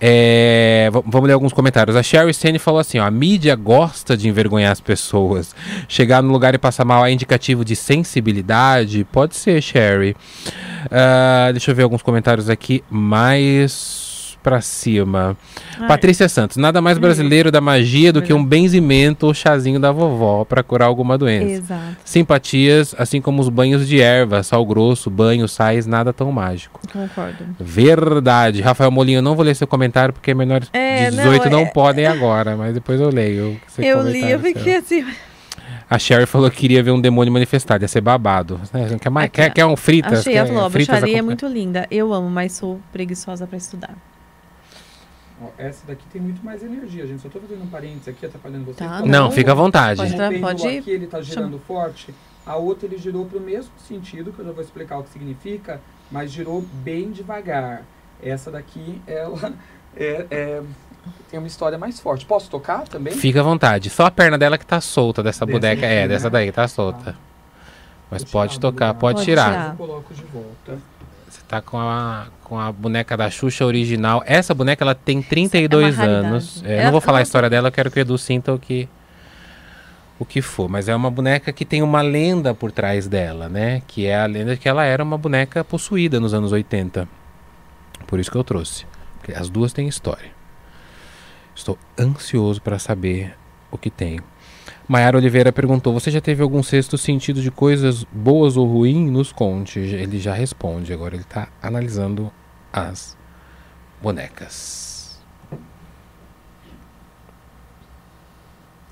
É, 0.00 0.88
vamos 0.92 1.28
ler 1.28 1.34
alguns 1.34 1.52
comentários. 1.52 1.96
A 1.96 2.02
Sherry 2.02 2.32
Stane 2.32 2.58
falou 2.58 2.80
assim: 2.80 2.98
ó, 2.98 3.04
a 3.04 3.10
mídia 3.10 3.54
gosta 3.54 4.16
de 4.16 4.28
envergonhar 4.28 4.72
as 4.72 4.80
pessoas. 4.80 5.54
Chegar 5.88 6.22
no 6.22 6.32
lugar 6.32 6.54
e 6.54 6.58
passar 6.58 6.84
mal 6.84 7.04
é 7.04 7.12
indicativo 7.12 7.64
de 7.64 7.76
sensibilidade? 7.76 9.06
Pode 9.12 9.36
ser, 9.36 9.60
Sherry. 9.62 10.16
Uh, 10.86 11.52
deixa 11.52 11.70
eu 11.70 11.74
ver 11.74 11.84
alguns 11.84 12.02
comentários 12.02 12.48
aqui. 12.50 12.82
Mais 12.90 14.05
pra 14.46 14.60
cima. 14.60 15.36
Ai. 15.76 15.88
Patrícia 15.88 16.28
Santos, 16.28 16.56
nada 16.56 16.80
mais 16.80 16.98
brasileiro 16.98 17.50
da 17.50 17.60
magia 17.60 18.12
do 18.12 18.22
que 18.22 18.32
um 18.32 18.44
benzimento 18.44 19.26
ou 19.26 19.34
chazinho 19.34 19.80
da 19.80 19.90
vovó 19.90 20.44
para 20.44 20.62
curar 20.62 20.86
alguma 20.86 21.18
doença. 21.18 21.50
Exato. 21.50 21.96
Simpatias, 22.04 22.94
assim 22.96 23.20
como 23.20 23.42
os 23.42 23.48
banhos 23.48 23.88
de 23.88 24.00
erva, 24.00 24.44
sal 24.44 24.64
grosso, 24.64 25.10
banho, 25.10 25.48
sais, 25.48 25.84
nada 25.84 26.12
tão 26.12 26.30
mágico. 26.30 26.80
Concordo. 26.92 27.44
Verdade. 27.58 28.62
Rafael 28.62 28.92
Molinho, 28.92 29.20
não 29.20 29.34
vou 29.34 29.44
ler 29.44 29.56
seu 29.56 29.66
comentário 29.66 30.14
porque 30.14 30.32
menores 30.32 30.68
é, 30.72 31.10
de 31.10 31.16
18 31.16 31.46
não, 31.46 31.50
não 31.50 31.66
é... 31.66 31.70
podem 31.72 32.06
agora, 32.06 32.56
mas 32.56 32.72
depois 32.72 33.00
eu 33.00 33.10
leio. 33.10 33.60
Eu 33.76 34.08
li, 34.08 34.30
eu 34.30 34.38
fiquei 34.38 34.76
assim. 34.76 35.04
A 35.90 35.98
Sherry 35.98 36.26
falou 36.26 36.48
que 36.48 36.56
queria 36.56 36.84
ver 36.84 36.92
um 36.92 37.00
demônio 37.00 37.32
manifestado, 37.32 37.82
ia 37.82 37.88
ser 37.88 38.00
babado. 38.00 38.60
Quer, 39.00 39.10
mais, 39.10 39.28
quer, 39.30 39.52
quer 39.52 39.66
um 39.66 39.76
fritas? 39.76 40.20
Achei, 40.20 40.34
quer, 40.34 40.46
falou, 40.46 40.66
a 40.66 40.68
bruxaria 40.68 41.18
é 41.18 41.22
muito 41.22 41.48
linda. 41.48 41.84
Eu 41.90 42.12
amo, 42.12 42.30
mas 42.30 42.52
sou 42.52 42.80
preguiçosa 42.92 43.44
para 43.44 43.56
estudar. 43.56 43.96
Ó, 45.40 45.48
essa 45.58 45.86
daqui 45.86 46.04
tem 46.12 46.20
muito 46.20 46.42
mais 46.44 46.62
energia, 46.62 47.06
gente. 47.06 47.22
Só 47.22 47.28
tô 47.28 47.40
fazendo 47.40 47.62
um 47.62 47.66
parênteses 47.66 48.08
aqui, 48.08 48.24
atrapalhando 48.24 48.64
vocês. 48.64 48.78
Tá, 48.78 49.00
não, 49.00 49.06
não, 49.06 49.30
fica 49.30 49.52
à 49.52 49.54
vontade. 49.54 50.00
Pode, 50.00 50.16
pode, 50.16 50.38
pode 50.40 50.66
ir. 50.68 50.78
Aqui 50.78 50.90
ele 50.90 51.06
tá 51.06 51.20
girando 51.20 51.52
Chama. 51.52 51.62
forte. 51.66 52.14
A 52.46 52.56
outra 52.56 52.86
ele 52.86 52.96
girou 52.96 53.26
para 53.26 53.38
o 53.38 53.40
mesmo 53.40 53.72
sentido, 53.86 54.32
que 54.32 54.38
eu 54.38 54.44
já 54.44 54.52
vou 54.52 54.62
explicar 54.62 54.98
o 54.98 55.02
que 55.02 55.10
significa, 55.10 55.80
mas 56.10 56.30
girou 56.30 56.62
bem 56.62 57.10
devagar. 57.10 57.82
Essa 58.22 58.50
daqui, 58.50 59.02
ela 59.06 59.52
é, 59.94 60.26
é 60.30 60.62
tem 61.30 61.38
uma 61.38 61.46
história 61.46 61.76
mais 61.76 62.00
forte. 62.00 62.24
Posso 62.24 62.48
tocar 62.50 62.88
também? 62.88 63.14
Fica 63.14 63.40
à 63.40 63.42
vontade. 63.42 63.90
Só 63.90 64.06
a 64.06 64.10
perna 64.10 64.38
dela 64.38 64.56
que 64.56 64.66
tá 64.66 64.80
solta 64.80 65.22
dessa 65.22 65.44
Desse 65.44 65.58
boneca. 65.58 65.86
Aqui, 65.86 65.94
é, 65.94 66.02
né? 66.02 66.08
dessa 66.08 66.30
daí 66.30 66.50
tá 66.50 66.66
solta. 66.66 67.16
Ah. 67.18 67.26
Mas 68.10 68.24
pode 68.24 68.60
tocar, 68.60 68.94
pode, 68.94 69.16
pode 69.16 69.24
tirar. 69.24 69.50
tirar. 69.50 69.70
Eu 69.70 69.76
coloco 69.76 70.14
de 70.14 70.24
volta. 70.24 70.78
Tá 71.48 71.60
com 71.60 71.78
a, 71.78 72.26
com 72.42 72.58
a 72.58 72.72
boneca 72.72 73.16
da 73.16 73.30
Xuxa 73.30 73.64
original. 73.64 74.22
Essa 74.26 74.52
boneca 74.52 74.84
ela 74.84 74.94
tem 74.94 75.22
32 75.22 75.98
é 75.98 76.02
anos. 76.02 76.62
É, 76.64 76.80
eu 76.80 76.84
não 76.84 76.92
vou 76.92 77.00
falar 77.00 77.20
a 77.20 77.22
história 77.22 77.48
dela, 77.48 77.68
eu 77.68 77.72
quero 77.72 77.90
que 77.90 77.98
o 77.98 78.00
Edu 78.00 78.18
sinta 78.18 78.52
o 78.52 78.58
que 78.58 78.88
o 80.18 80.24
que 80.24 80.40
for, 80.40 80.68
mas 80.68 80.88
é 80.88 80.96
uma 80.96 81.10
boneca 81.10 81.52
que 81.52 81.64
tem 81.64 81.82
uma 81.82 82.00
lenda 82.00 82.54
por 82.54 82.72
trás 82.72 83.06
dela, 83.06 83.48
né? 83.48 83.82
Que 83.86 84.06
é 84.06 84.18
a 84.18 84.26
lenda 84.26 84.54
de 84.54 84.60
que 84.60 84.68
ela 84.68 84.84
era 84.84 85.04
uma 85.04 85.18
boneca 85.18 85.62
possuída 85.62 86.18
nos 86.18 86.32
anos 86.32 86.52
80. 86.52 87.06
Por 88.06 88.18
isso 88.18 88.30
que 88.30 88.36
eu 88.36 88.44
trouxe. 88.44 88.86
Porque 89.18 89.32
as 89.32 89.50
duas 89.50 89.72
têm 89.72 89.88
história. 89.88 90.30
Estou 91.54 91.78
ansioso 91.98 92.62
para 92.62 92.78
saber 92.78 93.36
o 93.70 93.76
que 93.76 93.90
tem. 93.90 94.20
Maiara 94.88 95.16
Oliveira 95.16 95.52
perguntou: 95.52 95.92
Você 95.92 96.10
já 96.10 96.20
teve 96.20 96.42
algum 96.42 96.62
sexto 96.62 96.96
sentido 96.96 97.42
de 97.42 97.50
coisas 97.50 98.04
boas 98.04 98.56
ou 98.56 98.66
ruins? 98.66 99.10
Nos 99.10 99.32
conte. 99.32 99.80
Ele 99.80 100.18
já 100.18 100.32
responde. 100.32 100.92
Agora 100.92 101.14
ele 101.14 101.22
está 101.22 101.48
analisando 101.60 102.32
as 102.72 103.16
bonecas. 104.00 105.20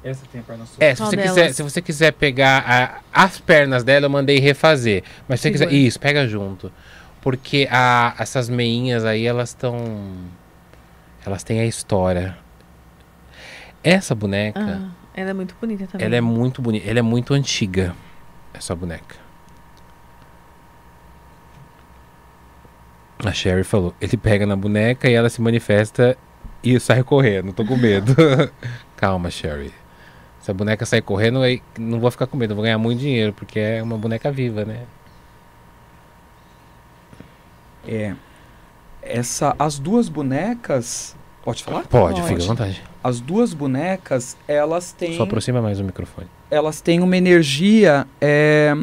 Essa 0.02 0.26
tem 0.30 0.40
a 0.40 0.44
perna 0.44 0.66
solta. 0.66 0.84
É, 0.84 0.94
se 0.94 1.00
você, 1.00 1.16
quiser, 1.16 1.52
se 1.54 1.62
você 1.62 1.82
quiser 1.82 2.12
pegar 2.12 3.02
a, 3.12 3.24
as 3.24 3.38
pernas 3.38 3.82
dela, 3.82 4.04
eu 4.04 4.10
mandei 4.10 4.38
refazer. 4.38 5.02
Mas 5.26 5.40
se 5.40 5.44
você 5.44 5.52
quiser. 5.52 5.72
Isso, 5.72 5.98
pega 5.98 6.28
junto. 6.28 6.70
Porque 7.22 7.66
a, 7.70 8.14
essas 8.18 8.50
meinhas 8.50 9.04
aí, 9.04 9.26
elas 9.26 9.50
estão. 9.50 9.78
Elas 11.24 11.42
têm 11.42 11.60
a 11.60 11.64
história. 11.64 12.36
Essa 13.82 14.14
boneca. 14.14 14.82
Ah, 14.82 15.03
ela 15.14 15.30
é 15.30 15.32
muito 15.32 15.54
bonita 15.60 15.86
também. 15.86 16.06
Ela 16.06 16.16
é 16.16 16.20
muito 16.20 16.60
bonita. 16.60 16.88
Ela 16.88 16.98
é 16.98 17.02
muito 17.02 17.32
antiga. 17.34 17.94
Essa 18.52 18.74
boneca. 18.74 19.16
A 23.24 23.32
Sherry 23.32 23.64
falou: 23.64 23.94
ele 24.00 24.16
pega 24.16 24.44
na 24.44 24.56
boneca 24.56 25.08
e 25.08 25.14
ela 25.14 25.28
se 25.28 25.40
manifesta 25.40 26.16
e 26.62 26.78
sai 26.80 27.02
correndo. 27.02 27.52
Tô 27.52 27.64
com 27.64 27.76
medo. 27.76 28.14
Calma, 28.96 29.30
Sherry. 29.30 29.72
Se 30.40 30.50
a 30.50 30.54
boneca 30.54 30.84
sair 30.84 31.00
correndo, 31.00 31.40
aí 31.40 31.62
não 31.78 31.98
vou 31.98 32.10
ficar 32.10 32.26
com 32.26 32.36
medo, 32.36 32.54
vou 32.54 32.64
ganhar 32.64 32.76
muito 32.76 32.98
dinheiro, 32.98 33.32
porque 33.32 33.58
é 33.58 33.82
uma 33.82 33.96
boneca 33.96 34.30
viva, 34.30 34.64
né? 34.64 34.82
É. 37.86 38.14
Essa, 39.00 39.54
as 39.58 39.78
duas 39.78 40.08
bonecas. 40.08 41.16
Pode 41.42 41.62
falar? 41.62 41.86
Pode, 41.86 42.20
Pode. 42.20 42.28
fica 42.28 42.42
à 42.42 42.46
vontade. 42.46 42.82
As 43.04 43.20
duas 43.20 43.52
bonecas, 43.52 44.34
elas 44.48 44.92
têm. 44.92 45.18
Só 45.18 45.24
aproxima 45.24 45.60
mais 45.60 45.78
o 45.78 45.84
microfone. 45.84 46.26
Elas 46.50 46.80
têm 46.80 47.02
uma 47.02 47.14
energia 47.14 48.06
é, 48.18 48.74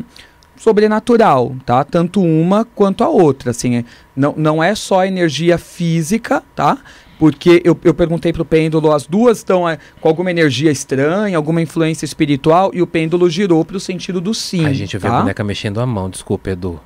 sobrenatural, 0.56 1.56
tá? 1.66 1.84
Tanto 1.84 2.22
uma 2.22 2.64
quanto 2.64 3.04
a 3.04 3.10
outra. 3.10 3.50
Assim, 3.50 3.78
é, 3.78 3.86
não, 4.16 4.36
não 4.38 4.64
é 4.64 4.76
só 4.76 5.04
energia 5.04 5.58
física, 5.58 6.44
tá? 6.56 6.78
Porque 7.18 7.62
eu, 7.64 7.76
eu 7.84 7.96
perguntei 7.96 8.32
pro 8.32 8.46
pêndulo, 8.46 8.92
as 8.92 9.08
duas 9.08 9.40
estão 9.40 9.68
é, 9.68 9.80
com 10.00 10.08
alguma 10.08 10.30
energia 10.30 10.72
estranha, 10.72 11.36
alguma 11.36 11.62
influência 11.62 12.06
espiritual, 12.06 12.70
e 12.74 12.82
o 12.82 12.88
pêndulo 12.88 13.28
girou 13.28 13.66
pro 13.66 13.80
sentido 13.80 14.22
do 14.22 14.36
sim. 14.36 14.66
A 14.66 14.74
gente 14.74 15.00
tá? 15.00 15.08
vê 15.08 15.16
a 15.16 15.20
boneca 15.20 15.44
mexendo 15.44 15.80
a 15.80 15.86
mão, 15.86 16.12
desculpa, 16.12 16.52
Edu. 16.52 16.80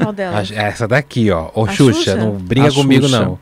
Qual 0.00 0.12
delas? 0.12 0.50
essa 0.50 0.88
daqui, 0.88 1.30
ó. 1.30 1.50
Ô, 1.54 1.66
Xuxa, 1.66 1.92
Xuxa, 1.92 2.16
não 2.16 2.32
brinca 2.32 2.68
a 2.68 2.72
comigo, 2.72 3.04
Xuxa. 3.04 3.20
não. 3.20 3.38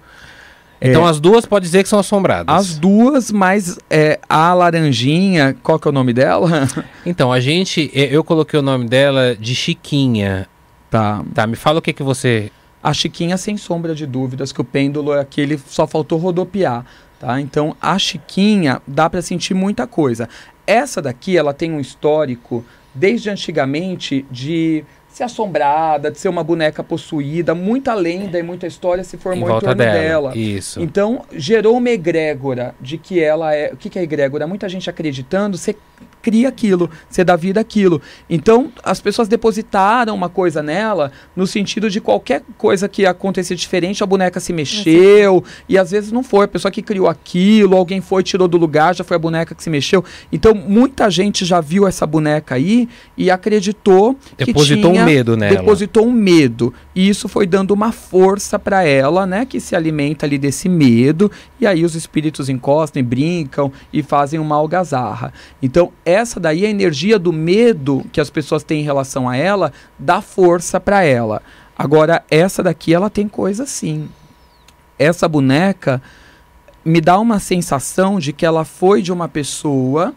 Então 0.80 1.06
é, 1.06 1.10
as 1.10 1.20
duas 1.20 1.46
pode 1.46 1.64
dizer 1.64 1.82
que 1.82 1.88
são 1.88 1.98
assombradas. 1.98 2.54
As 2.54 2.78
duas, 2.78 3.30
mas 3.30 3.78
é, 3.88 4.20
a 4.28 4.52
laranjinha, 4.52 5.56
qual 5.62 5.78
que 5.78 5.88
é 5.88 5.90
o 5.90 5.94
nome 5.94 6.12
dela? 6.12 6.66
Então, 7.08 7.32
a 7.32 7.38
gente, 7.38 7.88
eu 7.94 8.24
coloquei 8.24 8.58
o 8.58 8.62
nome 8.62 8.88
dela 8.88 9.36
de 9.38 9.54
Chiquinha. 9.54 10.48
Tá. 10.90 11.22
Tá, 11.32 11.46
me 11.46 11.54
fala 11.54 11.78
o 11.78 11.82
que 11.82 11.92
que 11.92 12.02
você... 12.02 12.50
A 12.82 12.92
Chiquinha, 12.92 13.36
sem 13.36 13.56
sombra 13.56 13.94
de 13.94 14.04
dúvidas, 14.06 14.50
que 14.50 14.60
o 14.60 14.64
pêndulo 14.64 15.12
é 15.12 15.20
aquele, 15.20 15.56
só 15.56 15.86
faltou 15.86 16.18
rodopiar. 16.18 16.84
Tá? 17.20 17.40
Então, 17.40 17.76
a 17.80 17.96
Chiquinha 17.96 18.82
dá 18.86 19.08
para 19.08 19.22
sentir 19.22 19.54
muita 19.54 19.86
coisa. 19.86 20.28
Essa 20.66 21.00
daqui, 21.00 21.36
ela 21.36 21.54
tem 21.54 21.72
um 21.72 21.78
histórico, 21.78 22.64
desde 22.92 23.30
antigamente, 23.30 24.26
de 24.30 24.84
ser 25.16 25.24
assombrada, 25.24 26.10
de 26.10 26.20
ser 26.20 26.28
uma 26.28 26.44
boneca 26.44 26.84
possuída, 26.84 27.54
muita 27.54 27.94
lenda 27.94 28.38
e 28.38 28.42
muita 28.42 28.66
história 28.66 29.02
se 29.02 29.16
formou 29.16 29.48
em, 29.48 29.56
em 29.56 29.60
torno 29.60 29.74
dela. 29.74 29.98
dela. 29.98 30.36
Isso. 30.36 30.78
Então, 30.78 31.22
gerou 31.32 31.78
uma 31.78 31.88
egrégora 31.88 32.74
de 32.78 32.98
que 32.98 33.18
ela 33.18 33.54
é. 33.54 33.72
O 33.72 33.78
que, 33.78 33.88
que 33.88 33.98
é 33.98 34.02
egrégora? 34.02 34.46
Muita 34.46 34.68
gente 34.68 34.90
acreditando, 34.90 35.56
você 35.56 35.74
cria 36.26 36.48
aquilo, 36.48 36.90
você 37.08 37.22
dá 37.22 37.36
vida 37.36 37.60
aquilo. 37.60 38.02
Então, 38.28 38.72
as 38.82 39.00
pessoas 39.00 39.28
depositaram 39.28 40.12
uma 40.12 40.28
coisa 40.28 40.60
nela 40.60 41.12
no 41.36 41.46
sentido 41.46 41.88
de 41.88 42.00
qualquer 42.00 42.42
coisa 42.58 42.88
que 42.88 43.06
acontecer 43.06 43.54
diferente, 43.54 44.02
a 44.02 44.06
boneca 44.06 44.40
se 44.40 44.52
mexeu, 44.52 45.44
e 45.68 45.78
às 45.78 45.92
vezes 45.92 46.10
não 46.10 46.24
foi, 46.24 46.46
a 46.46 46.48
pessoa 46.48 46.72
que 46.72 46.82
criou 46.82 47.06
aquilo, 47.06 47.76
alguém 47.76 48.00
foi, 48.00 48.24
tirou 48.24 48.48
do 48.48 48.56
lugar, 48.56 48.92
já 48.92 49.04
foi 49.04 49.14
a 49.14 49.20
boneca 49.20 49.54
que 49.54 49.62
se 49.62 49.70
mexeu. 49.70 50.04
Então, 50.32 50.52
muita 50.52 51.08
gente 51.08 51.44
já 51.44 51.60
viu 51.60 51.86
essa 51.86 52.04
boneca 52.04 52.56
aí 52.56 52.88
e 53.16 53.30
acreditou 53.30 54.18
depositou 54.36 54.90
que 54.90 54.96
tinha, 54.96 55.02
um 55.04 55.06
medo 55.06 55.36
nela. 55.36 55.54
Depositou 55.54 56.08
um 56.08 56.12
medo. 56.12 56.74
E 56.92 57.08
isso 57.08 57.28
foi 57.28 57.46
dando 57.46 57.70
uma 57.70 57.92
força 57.92 58.58
para 58.58 58.82
ela, 58.82 59.24
né, 59.24 59.46
que 59.46 59.60
se 59.60 59.76
alimenta 59.76 60.26
ali 60.26 60.38
desse 60.38 60.68
medo, 60.68 61.30
e 61.60 61.68
aí 61.68 61.84
os 61.84 61.94
espíritos 61.94 62.48
encostam 62.48 62.98
e 62.98 63.04
brincam 63.04 63.70
e 63.92 64.02
fazem 64.02 64.40
uma 64.40 64.56
algazarra. 64.56 65.32
Então, 65.62 65.92
é 66.04 66.15
essa 66.16 66.40
daí, 66.40 66.64
a 66.64 66.70
energia 66.70 67.18
do 67.18 67.32
medo 67.32 68.04
que 68.12 68.20
as 68.20 68.30
pessoas 68.30 68.62
têm 68.62 68.80
em 68.80 68.84
relação 68.84 69.28
a 69.28 69.36
ela, 69.36 69.72
dá 69.98 70.20
força 70.20 70.80
para 70.80 71.02
ela. 71.04 71.42
Agora, 71.78 72.24
essa 72.30 72.62
daqui, 72.62 72.94
ela 72.94 73.10
tem 73.10 73.28
coisa 73.28 73.66
sim. 73.66 74.08
Essa 74.98 75.28
boneca 75.28 76.02
me 76.84 77.00
dá 77.00 77.18
uma 77.18 77.38
sensação 77.38 78.18
de 78.18 78.32
que 78.32 78.46
ela 78.46 78.64
foi 78.64 79.02
de 79.02 79.12
uma 79.12 79.28
pessoa 79.28 80.14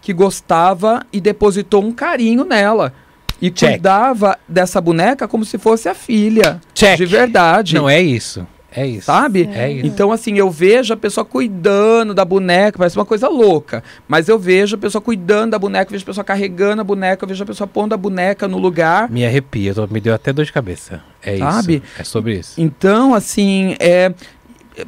que 0.00 0.12
gostava 0.12 1.04
e 1.12 1.20
depositou 1.20 1.82
um 1.82 1.92
carinho 1.92 2.44
nela. 2.44 2.92
E 3.40 3.50
Check. 3.50 3.72
cuidava 3.72 4.38
dessa 4.48 4.80
boneca 4.80 5.28
como 5.28 5.44
se 5.44 5.58
fosse 5.58 5.88
a 5.88 5.94
filha. 5.94 6.60
Check. 6.74 6.96
De 6.96 7.06
verdade. 7.06 7.74
Não 7.74 7.88
é 7.88 8.00
isso. 8.00 8.46
É 8.76 8.86
isso. 8.86 9.06
Sabe? 9.06 9.48
É 9.54 9.72
isso. 9.72 9.86
Então, 9.86 10.12
assim, 10.12 10.36
eu 10.36 10.50
vejo 10.50 10.92
a 10.92 10.96
pessoa 10.96 11.24
cuidando 11.24 12.12
da 12.12 12.24
boneca, 12.24 12.76
parece 12.76 12.96
uma 12.96 13.06
coisa 13.06 13.26
louca. 13.26 13.82
Mas 14.06 14.28
eu 14.28 14.38
vejo 14.38 14.76
a 14.76 14.78
pessoa 14.78 15.00
cuidando 15.00 15.52
da 15.52 15.58
boneca, 15.58 15.90
vejo 15.90 16.04
a 16.04 16.06
pessoa 16.06 16.24
carregando 16.24 16.82
a 16.82 16.84
boneca, 16.84 17.24
eu 17.24 17.28
vejo 17.28 17.42
a 17.42 17.46
pessoa 17.46 17.66
pondo 17.66 17.94
a 17.94 17.96
boneca 17.96 18.46
no 18.46 18.58
lugar. 18.58 19.10
Me 19.10 19.24
arrepia, 19.24 19.72
me 19.90 20.00
deu 20.00 20.14
até 20.14 20.30
dor 20.32 20.44
de 20.44 20.52
cabeça. 20.52 21.02
É 21.22 21.38
Sabe? 21.38 21.76
isso. 21.76 22.00
É 22.00 22.04
sobre 22.04 22.38
isso. 22.38 22.60
Então, 22.60 23.14
assim, 23.14 23.74
é. 23.80 24.12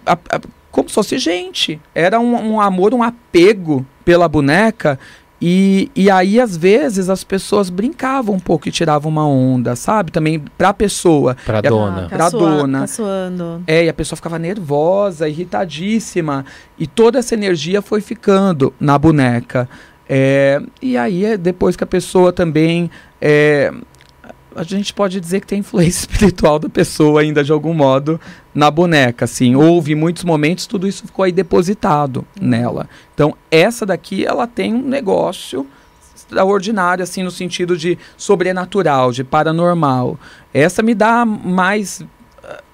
A, 0.04 0.12
a, 0.12 0.40
como 0.70 0.88
se 0.88 0.94
fosse 0.94 1.18
gente. 1.18 1.80
Era 1.94 2.20
um, 2.20 2.54
um 2.54 2.60
amor, 2.60 2.92
um 2.92 3.02
apego 3.02 3.86
pela 4.04 4.28
boneca 4.28 4.98
e, 5.40 5.90
e 5.94 6.10
aí, 6.10 6.40
às 6.40 6.56
vezes, 6.56 7.08
as 7.08 7.22
pessoas 7.22 7.70
brincavam 7.70 8.34
um 8.34 8.40
pouco 8.40 8.68
e 8.68 8.72
tiravam 8.72 9.10
uma 9.10 9.26
onda, 9.26 9.76
sabe? 9.76 10.10
Também 10.10 10.42
pra 10.56 10.74
pessoa. 10.74 11.36
Pra 11.46 11.60
dona. 11.60 12.06
Ah, 12.06 12.08
pra 12.08 12.28
dona. 12.28 12.80
Caçoando. 12.80 13.62
É, 13.66 13.84
e 13.84 13.88
a 13.88 13.94
pessoa 13.94 14.16
ficava 14.16 14.38
nervosa, 14.38 15.28
irritadíssima. 15.28 16.44
E 16.76 16.86
toda 16.86 17.20
essa 17.20 17.34
energia 17.34 17.80
foi 17.80 18.00
ficando 18.00 18.74
na 18.80 18.98
boneca. 18.98 19.68
É, 20.08 20.60
e 20.82 20.96
aí, 20.96 21.24
é 21.24 21.36
depois 21.36 21.76
que 21.76 21.84
a 21.84 21.86
pessoa 21.86 22.32
também 22.32 22.90
é, 23.20 23.72
a 24.58 24.64
gente 24.64 24.92
pode 24.92 25.20
dizer 25.20 25.40
que 25.40 25.46
tem 25.46 25.60
influência 25.60 26.00
espiritual 26.10 26.58
da 26.58 26.68
pessoa 26.68 27.20
ainda 27.20 27.44
de 27.44 27.52
algum 27.52 27.72
modo 27.72 28.20
na 28.54 28.70
boneca, 28.70 29.24
assim. 29.24 29.54
Houve 29.54 29.94
muitos 29.94 30.24
momentos, 30.24 30.66
tudo 30.66 30.88
isso 30.88 31.06
ficou 31.06 31.24
aí 31.24 31.32
depositado 31.32 32.26
uhum. 32.40 32.48
nela. 32.48 32.88
Então, 33.14 33.36
essa 33.50 33.86
daqui, 33.86 34.26
ela 34.26 34.46
tem 34.46 34.74
um 34.74 34.82
negócio 34.82 35.66
extraordinário, 36.14 37.02
assim, 37.02 37.22
no 37.22 37.30
sentido 37.30 37.76
de 37.76 37.96
sobrenatural, 38.16 39.12
de 39.12 39.22
paranormal. 39.22 40.18
Essa 40.52 40.82
me 40.82 40.94
dá 40.94 41.24
mais, 41.24 42.02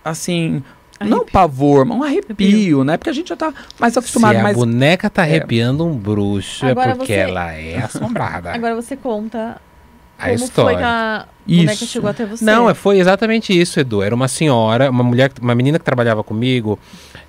assim, 0.02 0.62
Arrepio. 0.98 1.18
Não 1.18 1.26
pavor, 1.26 1.84
mas 1.84 1.98
um 1.98 2.02
arrepio, 2.04 2.36
arrepio, 2.38 2.84
né? 2.84 2.96
Porque 2.96 3.10
a 3.10 3.12
gente 3.12 3.28
já 3.28 3.36
tá 3.36 3.52
mais 3.80 3.96
acostumado. 3.96 4.38
Se 4.38 4.46
a 4.46 4.52
boneca 4.52 5.10
tá 5.10 5.26
é. 5.26 5.30
arrepiando 5.30 5.82
é. 5.82 5.86
um 5.86 5.96
bruxo, 5.96 6.64
Agora 6.64 6.92
é 6.92 6.94
porque 6.94 7.12
você... 7.12 7.18
ela 7.18 7.52
é 7.52 7.78
assombrada. 7.78 8.52
Agora 8.54 8.76
você 8.76 8.96
conta 8.96 9.60
a 10.24 10.32
Como 10.32 10.44
história. 10.44 10.70
foi 10.70 10.78
que 10.78 10.84
a 10.84 11.26
boneca 11.46 11.86
chegou 11.86 12.10
até 12.10 12.24
você? 12.24 12.44
Não, 12.44 12.70
é, 12.70 12.74
foi 12.74 12.98
exatamente 12.98 13.58
isso, 13.58 13.78
Edu. 13.78 14.02
Era 14.02 14.14
uma 14.14 14.28
senhora, 14.28 14.90
uma 14.90 15.04
mulher, 15.04 15.30
uma 15.40 15.54
menina 15.54 15.78
que 15.78 15.84
trabalhava 15.84 16.24
comigo. 16.24 16.78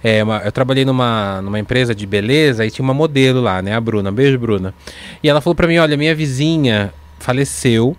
É, 0.02 0.24
uma, 0.24 0.38
eu 0.39 0.52
trabalhei 0.52 0.86
numa, 0.86 1.41
numa 1.41 1.60
empresa 1.60 1.93
de 1.93 2.06
beleza 2.06 2.66
e 2.66 2.72
tinha 2.72 2.84
uma 2.84 2.93
modelo 2.93 3.41
lá, 3.41 3.62
né? 3.62 3.76
A 3.76 3.82
Bruna. 3.82 4.12
Beijo, 4.12 4.39
Bruna. 4.39 4.74
E 5.22 5.28
ela 5.28 5.41
falou 5.41 5.56
para 5.56 5.68
mim: 5.68 5.78
olha, 5.78 5.98
minha 5.98 6.16
vizinha 6.16 6.93
faleceu. 7.20 7.96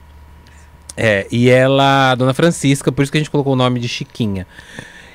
É, 0.97 1.27
e 1.31 1.51
ela, 1.51 2.15
Dona 2.15 2.33
Francisca, 2.33 2.91
por 2.91 3.03
isso 3.03 3.13
que 3.13 3.19
a 3.19 3.21
gente 3.21 3.31
colocou 3.31 3.53
o 3.53 3.57
nome 3.57 3.79
de 3.79 3.87
Chiquinha. 3.87 4.47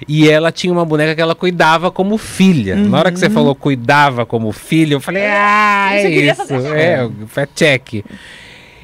E 0.08 0.30
ela 0.30 0.52
tinha 0.52 0.72
uma 0.72 0.86
boneca 0.86 1.16
que 1.16 1.22
ela 1.22 1.36
cuidava 1.36 1.92
como 1.92 2.18
filha. 2.18 2.76
Uhum. 2.76 2.90
Na 2.90 3.00
hora 3.00 3.12
que 3.12 3.20
você 3.20 3.28
uhum. 3.28 3.34
falou 3.34 3.56
cuidava 3.56 4.26
como 4.26 4.52
filha, 4.52 4.96
eu 4.96 5.00
falei, 5.00 5.24
ah, 5.26 5.90
é 5.94 6.10
isso. 6.10 6.54
É, 6.54 7.10
é 7.36 7.46
check. 7.56 8.04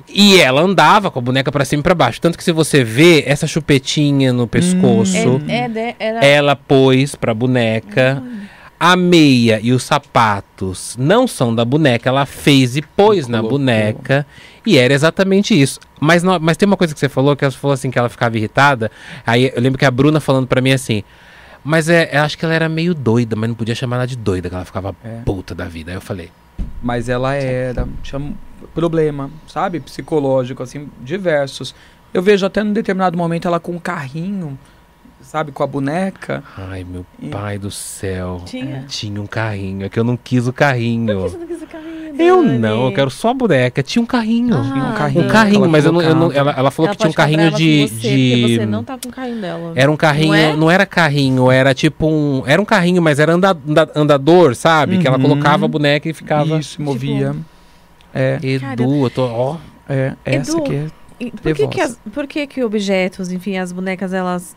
E 0.09 0.39
ela 0.39 0.61
andava 0.61 1.11
com 1.11 1.19
a 1.19 1.21
boneca 1.21 1.51
para 1.51 1.65
cima 1.65 1.81
e 1.81 1.83
pra 1.83 1.93
baixo. 1.93 2.21
Tanto 2.21 2.37
que 2.37 2.43
se 2.43 2.51
você 2.51 2.83
vê 2.83 3.23
essa 3.27 3.45
chupetinha 3.45 4.31
no 4.31 4.47
pescoço, 4.47 5.29
hum. 5.29 5.41
é, 5.47 5.65
é, 5.65 5.95
era... 5.99 6.25
ela 6.25 6.55
pôs 6.55 7.15
pra 7.15 7.33
boneca. 7.33 8.21
Hum. 8.23 8.37
A 8.79 8.95
meia 8.95 9.59
e 9.61 9.73
os 9.73 9.81
sapatos 9.81 10.95
não 10.99 11.27
são 11.27 11.53
da 11.53 11.65
boneca, 11.65 12.09
ela 12.09 12.27
fez 12.27 12.77
e 12.77 12.81
pôs 12.83 13.27
na 13.27 13.41
boneca. 13.41 14.23
E 14.63 14.77
era 14.77 14.93
exatamente 14.93 15.59
isso. 15.59 15.79
Mas, 15.99 16.21
não, 16.21 16.39
mas 16.39 16.57
tem 16.57 16.67
uma 16.67 16.77
coisa 16.77 16.93
que 16.93 16.99
você 16.99 17.09
falou, 17.09 17.35
que 17.35 17.43
ela 17.43 17.51
falou 17.51 17.73
assim, 17.73 17.89
que 17.89 17.97
ela 17.97 18.07
ficava 18.07 18.37
irritada. 18.37 18.91
Aí 19.25 19.51
eu 19.55 19.59
lembro 19.59 19.79
que 19.79 19.85
a 19.85 19.89
Bruna 19.89 20.19
falando 20.19 20.45
para 20.45 20.61
mim 20.61 20.73
assim. 20.73 21.03
Mas 21.63 21.89
é, 21.89 22.09
eu 22.13 22.21
acho 22.21 22.37
que 22.37 22.45
ela 22.45 22.53
era 22.53 22.69
meio 22.69 22.93
doida, 22.93 23.35
mas 23.35 23.49
não 23.49 23.55
podia 23.55 23.73
chamar 23.73 23.97
ela 23.97 24.05
de 24.05 24.15
doida, 24.15 24.47
que 24.47 24.53
ela 24.53 24.63
ficava 24.63 24.95
é. 25.03 25.21
puta 25.25 25.55
da 25.55 25.65
vida. 25.65 25.91
Aí 25.91 25.97
eu 25.97 26.01
falei. 26.01 26.29
Mas 26.81 27.09
ela 27.09 27.33
era. 27.33 27.87
Tinha 28.03 28.33
problema, 28.73 29.29
sabe? 29.47 29.79
Psicológico, 29.79 30.63
assim, 30.63 30.89
diversos. 31.01 31.73
Eu 32.13 32.21
vejo 32.21 32.45
até 32.45 32.63
num 32.63 32.73
determinado 32.73 33.17
momento 33.17 33.47
ela 33.47 33.59
com 33.59 33.73
um 33.73 33.79
carrinho 33.79 34.57
sabe, 35.21 35.51
com 35.51 35.63
a 35.63 35.67
boneca. 35.67 36.43
Ai, 36.57 36.83
meu 36.83 37.05
e... 37.21 37.27
pai 37.27 37.57
do 37.57 37.69
céu. 37.69 38.41
Tinha? 38.45 38.85
Tinha 38.87 39.21
um 39.21 39.27
carrinho. 39.27 39.85
É 39.85 39.89
que 39.89 39.99
eu 39.99 40.03
não 40.03 40.17
quis 40.17 40.47
o 40.47 40.53
carrinho. 40.53 41.15
Por 41.15 41.23
que 41.23 41.29
você 41.29 41.37
não 41.37 41.47
quis 41.47 41.61
o 41.61 41.67
carrinho? 41.67 41.97
Eu 42.19 42.41
não, 42.41 42.85
eu 42.85 42.93
quero 42.93 43.11
só 43.11 43.29
a 43.29 43.33
boneca. 43.33 43.83
Tinha 43.83 44.01
um 44.01 44.05
carrinho. 44.05 44.57
Ah, 44.57 44.63
tinha 44.63 44.83
um 44.83 44.93
carrinho. 44.93 45.25
Um 45.25 45.27
carrinho, 45.27 45.69
mas 45.69 45.85
eu 45.85 45.91
não, 45.91 46.01
eu 46.01 46.15
não, 46.15 46.31
ela, 46.31 46.51
ela 46.51 46.71
falou 46.71 46.87
ela 46.87 46.95
que 46.95 47.01
tinha 47.01 47.11
um 47.11 47.13
carrinho 47.13 47.51
de. 47.51 47.87
Você, 47.87 48.09
de... 48.09 48.57
você 48.57 48.65
não 48.65 48.83
tá 48.83 48.97
com 48.97 49.09
o 49.09 49.11
carrinho 49.11 49.41
dela. 49.41 49.73
Era 49.75 49.91
um 49.91 49.97
carrinho, 49.97 50.29
não, 50.29 50.35
é? 50.35 50.55
não, 50.55 50.71
era 50.71 50.85
carrinho, 50.85 51.51
era 51.51 51.73
tipo 51.73 52.07
um. 52.07 52.43
Era 52.45 52.61
um 52.61 52.65
carrinho, 52.65 53.01
mas 53.01 53.19
era 53.19 53.33
anda, 53.33 53.55
andador, 53.95 54.55
sabe? 54.55 54.95
Uhum. 54.95 55.01
Que 55.01 55.07
ela 55.07 55.17
uhum. 55.17 55.23
colocava 55.23 55.65
a 55.65 55.67
boneca 55.67 56.09
e 56.09 56.13
ficava. 56.13 56.57
Isso, 56.57 56.81
movia. 56.81 57.31
Tipo... 57.31 57.45
É. 58.13 58.39
Edu, 58.41 59.05
eu 59.05 59.09
tô. 59.11 59.25
Ó. 59.25 59.57
É, 59.87 60.13
essa 60.25 60.51
Edu, 60.51 60.63
aqui 60.63 60.75
é. 60.75 60.87
Por 61.41 61.55
que, 61.55 61.67
que, 61.67 61.81
as, 61.81 61.99
por 62.13 62.27
que 62.27 62.45
que 62.45 62.63
objetos, 62.63 63.31
enfim, 63.31 63.57
as 63.57 63.71
bonecas, 63.71 64.13
elas 64.13 64.55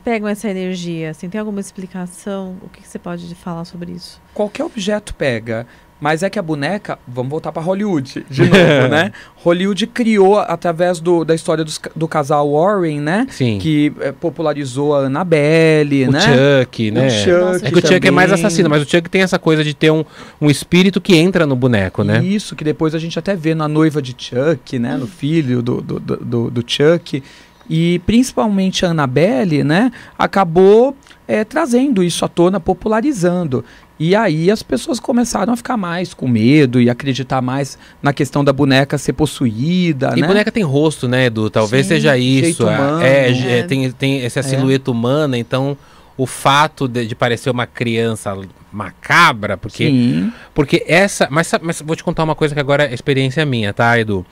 pegam 0.00 0.28
essa 0.28 0.48
energia? 0.48 1.10
Assim, 1.10 1.28
tem 1.28 1.38
alguma 1.38 1.60
explicação? 1.60 2.56
O 2.62 2.68
que, 2.68 2.82
que 2.82 2.88
você 2.88 2.98
pode 2.98 3.34
falar 3.34 3.64
sobre 3.64 3.92
isso? 3.92 4.20
Qualquer 4.34 4.64
objeto 4.64 5.14
pega. 5.14 5.66
Mas 6.00 6.22
é 6.22 6.30
que 6.30 6.38
a 6.38 6.42
boneca, 6.42 6.98
vamos 7.06 7.30
voltar 7.30 7.52
para 7.52 7.60
Hollywood 7.60 8.24
de 8.28 8.42
novo, 8.42 8.54
né? 8.88 9.12
Hollywood 9.36 9.86
criou 9.88 10.38
através 10.38 10.98
do, 10.98 11.24
da 11.24 11.34
história 11.34 11.62
dos, 11.62 11.78
do 11.94 12.08
casal 12.08 12.50
Warren, 12.50 13.00
né? 13.00 13.26
Sim. 13.28 13.58
Que 13.60 13.92
é, 14.00 14.10
popularizou 14.10 14.96
a 14.96 15.00
Annabelle, 15.00 16.08
o 16.08 16.12
né? 16.12 16.20
Chuck, 16.20 16.90
né? 16.90 17.06
O 17.06 17.10
Chuck 17.10 17.66
é 17.66 17.70
que 17.70 17.78
o 17.78 17.86
Chuck 17.86 18.08
é 18.08 18.10
mais 18.10 18.32
assassino, 18.32 18.70
mas 18.70 18.82
o 18.82 18.88
Chuck 18.88 19.10
tem 19.10 19.20
essa 19.20 19.38
coisa 19.38 19.62
de 19.62 19.74
ter 19.74 19.90
um, 19.90 20.02
um 20.40 20.48
espírito 20.48 21.02
que 21.02 21.14
entra 21.14 21.44
no 21.44 21.54
boneco, 21.54 22.02
né? 22.02 22.24
Isso, 22.24 22.56
que 22.56 22.64
depois 22.64 22.94
a 22.94 22.98
gente 22.98 23.18
até 23.18 23.36
vê 23.36 23.54
na 23.54 23.68
noiva 23.68 24.00
de 24.00 24.16
Chuck, 24.16 24.78
né? 24.78 24.96
No 24.96 25.06
filho 25.06 25.60
do, 25.60 25.82
do, 25.82 26.00
do, 26.00 26.50
do 26.50 26.64
Chuck. 26.66 27.22
E 27.70 28.00
principalmente 28.00 28.84
a 28.84 28.90
Annabelle, 28.90 29.62
né, 29.62 29.92
acabou 30.18 30.96
é, 31.28 31.44
trazendo 31.44 32.02
isso 32.02 32.24
à 32.24 32.28
tona, 32.28 32.58
popularizando. 32.58 33.64
E 34.00 34.16
aí 34.16 34.50
as 34.50 34.62
pessoas 34.62 34.98
começaram 34.98 35.52
a 35.52 35.56
ficar 35.56 35.76
mais 35.76 36.12
com 36.12 36.26
medo 36.26 36.80
e 36.80 36.90
acreditar 36.90 37.40
mais 37.40 37.78
na 38.02 38.12
questão 38.12 38.42
da 38.42 38.52
boneca 38.52 38.98
ser 38.98 39.12
possuída. 39.12 40.14
E 40.16 40.22
né? 40.22 40.26
boneca 40.26 40.50
tem 40.50 40.64
rosto, 40.64 41.06
né, 41.06 41.26
Edu? 41.26 41.48
Talvez 41.50 41.86
Sim, 41.86 41.94
seja 41.94 42.16
isso. 42.16 42.66
É, 42.66 42.78
humano, 42.78 43.02
é, 43.02 43.30
é, 43.30 43.58
é, 43.58 43.62
tem, 43.62 43.92
tem 43.92 44.22
essa 44.22 44.40
é. 44.40 44.42
silhueta 44.42 44.90
humana, 44.90 45.38
então 45.38 45.76
o 46.16 46.26
fato 46.26 46.88
de, 46.88 47.06
de, 47.06 47.14
parecer 47.14 47.50
uma 47.50 47.66
criança 47.66 48.36
macabra, 48.72 49.56
porque. 49.56 49.86
Sim. 49.86 50.32
Porque 50.52 50.84
essa. 50.88 51.28
Mas, 51.30 51.50
mas 51.62 51.80
vou 51.80 51.94
te 51.94 52.02
contar 52.02 52.24
uma 52.24 52.34
coisa 52.34 52.54
que 52.54 52.60
agora 52.60 52.84
é 52.84 52.94
experiência 52.94 53.44
minha, 53.46 53.72
tá, 53.72 53.98
Edu? 53.98 54.26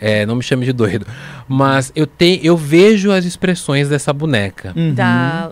É, 0.00 0.26
não 0.26 0.36
me 0.36 0.42
chame 0.42 0.64
de 0.64 0.72
doido. 0.72 1.06
Mas 1.48 1.92
eu 1.94 2.06
tenho, 2.06 2.40
eu 2.42 2.56
vejo 2.56 3.10
as 3.10 3.24
expressões 3.24 3.88
dessa 3.88 4.12
boneca. 4.12 4.72
Uhum. 4.76 4.94
Da, 4.94 5.50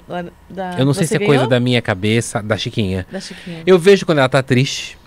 da, 0.50 0.76
eu 0.78 0.84
não 0.84 0.94
sei 0.94 1.06
se 1.06 1.14
é 1.14 1.18
ganhou? 1.18 1.34
coisa 1.34 1.46
da 1.46 1.60
minha 1.60 1.80
cabeça, 1.80 2.42
da 2.42 2.56
Chiquinha. 2.56 3.06
Da 3.10 3.20
Chiquinha. 3.20 3.62
Eu 3.66 3.78
vejo 3.78 4.04
quando 4.04 4.18
ela 4.18 4.28
tá 4.28 4.42
triste. 4.42 4.98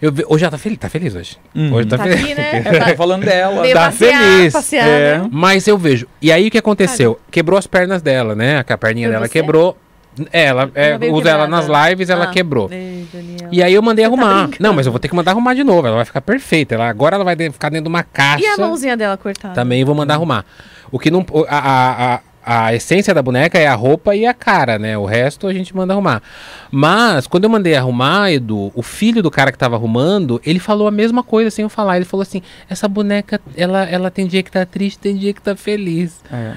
Eu 0.00 0.12
ve... 0.12 0.24
Hoje 0.28 0.44
ela 0.44 0.50
tá 0.50 0.58
feliz, 0.58 0.78
tá 0.78 0.88
feliz 0.88 1.14
hoje. 1.14 1.38
Uhum. 1.54 1.72
Hoje 1.72 1.88
tá, 1.88 1.96
tá 1.96 2.04
feliz. 2.04 2.20
Aqui, 2.20 2.34
né? 2.34 2.62
tá 2.62 2.94
falando 2.96 3.24
dela. 3.24 3.62
Meio 3.62 3.74
tá 3.74 3.86
passear, 3.86 4.22
feliz. 4.22 4.52
Passear, 4.52 4.86
é. 4.86 5.18
né? 5.18 5.28
Mas 5.32 5.66
eu 5.66 5.78
vejo. 5.78 6.06
E 6.20 6.30
aí 6.30 6.48
o 6.48 6.50
que 6.50 6.58
aconteceu? 6.58 7.18
Quebrou 7.30 7.58
as 7.58 7.66
pernas 7.66 8.02
dela, 8.02 8.34
né? 8.34 8.62
A 8.68 8.78
perninha 8.78 9.08
dela 9.08 9.28
quebrou. 9.28 9.76
É, 10.32 10.44
ela 10.44 10.70
é, 10.74 10.96
usa 11.10 11.30
ela 11.30 11.46
nas 11.48 11.66
lives, 11.66 12.08
ela 12.08 12.24
ah, 12.24 12.30
quebrou. 12.30 12.70
e 13.50 13.62
aí 13.62 13.74
eu 13.74 13.82
mandei 13.82 14.04
Você 14.04 14.10
tá 14.10 14.22
arrumar. 14.22 14.48
Tá 14.48 14.56
não, 14.60 14.72
mas 14.72 14.86
eu 14.86 14.92
vou 14.92 14.98
ter 15.00 15.08
que 15.08 15.14
mandar 15.14 15.32
arrumar 15.32 15.54
de 15.54 15.64
novo. 15.64 15.86
Ela 15.86 15.96
vai 15.96 16.04
ficar 16.04 16.20
perfeita. 16.20 16.74
Ela, 16.74 16.88
agora 16.88 17.16
ela 17.16 17.24
vai 17.24 17.36
ficar 17.36 17.68
dentro 17.68 17.84
de 17.84 17.88
uma 17.88 18.02
caixa. 18.02 18.44
E 18.44 18.46
a 18.46 18.56
mãozinha 18.56 18.96
dela 18.96 19.16
cortada? 19.16 19.54
Também 19.54 19.84
vou 19.84 19.94
mandar 19.94 20.14
arrumar. 20.14 20.44
O 20.90 20.98
que 20.98 21.10
não. 21.10 21.26
A, 21.48 21.58
a, 21.58 22.14
a, 22.14 22.66
a, 22.66 22.74
essência 22.74 23.12
da 23.12 23.22
boneca 23.22 23.58
é 23.58 23.66
a 23.66 23.74
roupa 23.74 24.14
e 24.14 24.24
a 24.24 24.32
cara, 24.32 24.78
né? 24.78 24.96
O 24.96 25.04
resto 25.04 25.48
a 25.48 25.52
gente 25.52 25.74
manda 25.74 25.92
arrumar. 25.92 26.22
Mas, 26.70 27.26
quando 27.26 27.44
eu 27.44 27.50
mandei 27.50 27.74
arrumar, 27.74 28.30
Edu, 28.30 28.70
o 28.74 28.82
filho 28.82 29.22
do 29.22 29.30
cara 29.30 29.50
que 29.50 29.58
tava 29.58 29.74
arrumando, 29.74 30.40
ele 30.44 30.60
falou 30.60 30.86
a 30.86 30.92
mesma 30.92 31.24
coisa 31.24 31.50
sem 31.50 31.64
eu 31.64 31.68
falar. 31.68 31.96
Ele 31.96 32.04
falou 32.04 32.22
assim: 32.22 32.40
essa 32.68 32.86
boneca, 32.86 33.40
ela, 33.56 33.84
ela 33.84 34.10
tem 34.10 34.28
dia 34.28 34.42
que 34.44 34.50
tá 34.52 34.64
triste, 34.64 35.00
tem 35.00 35.16
dia 35.16 35.32
que 35.32 35.42
tá 35.42 35.56
feliz. 35.56 36.20
É. 36.30 36.52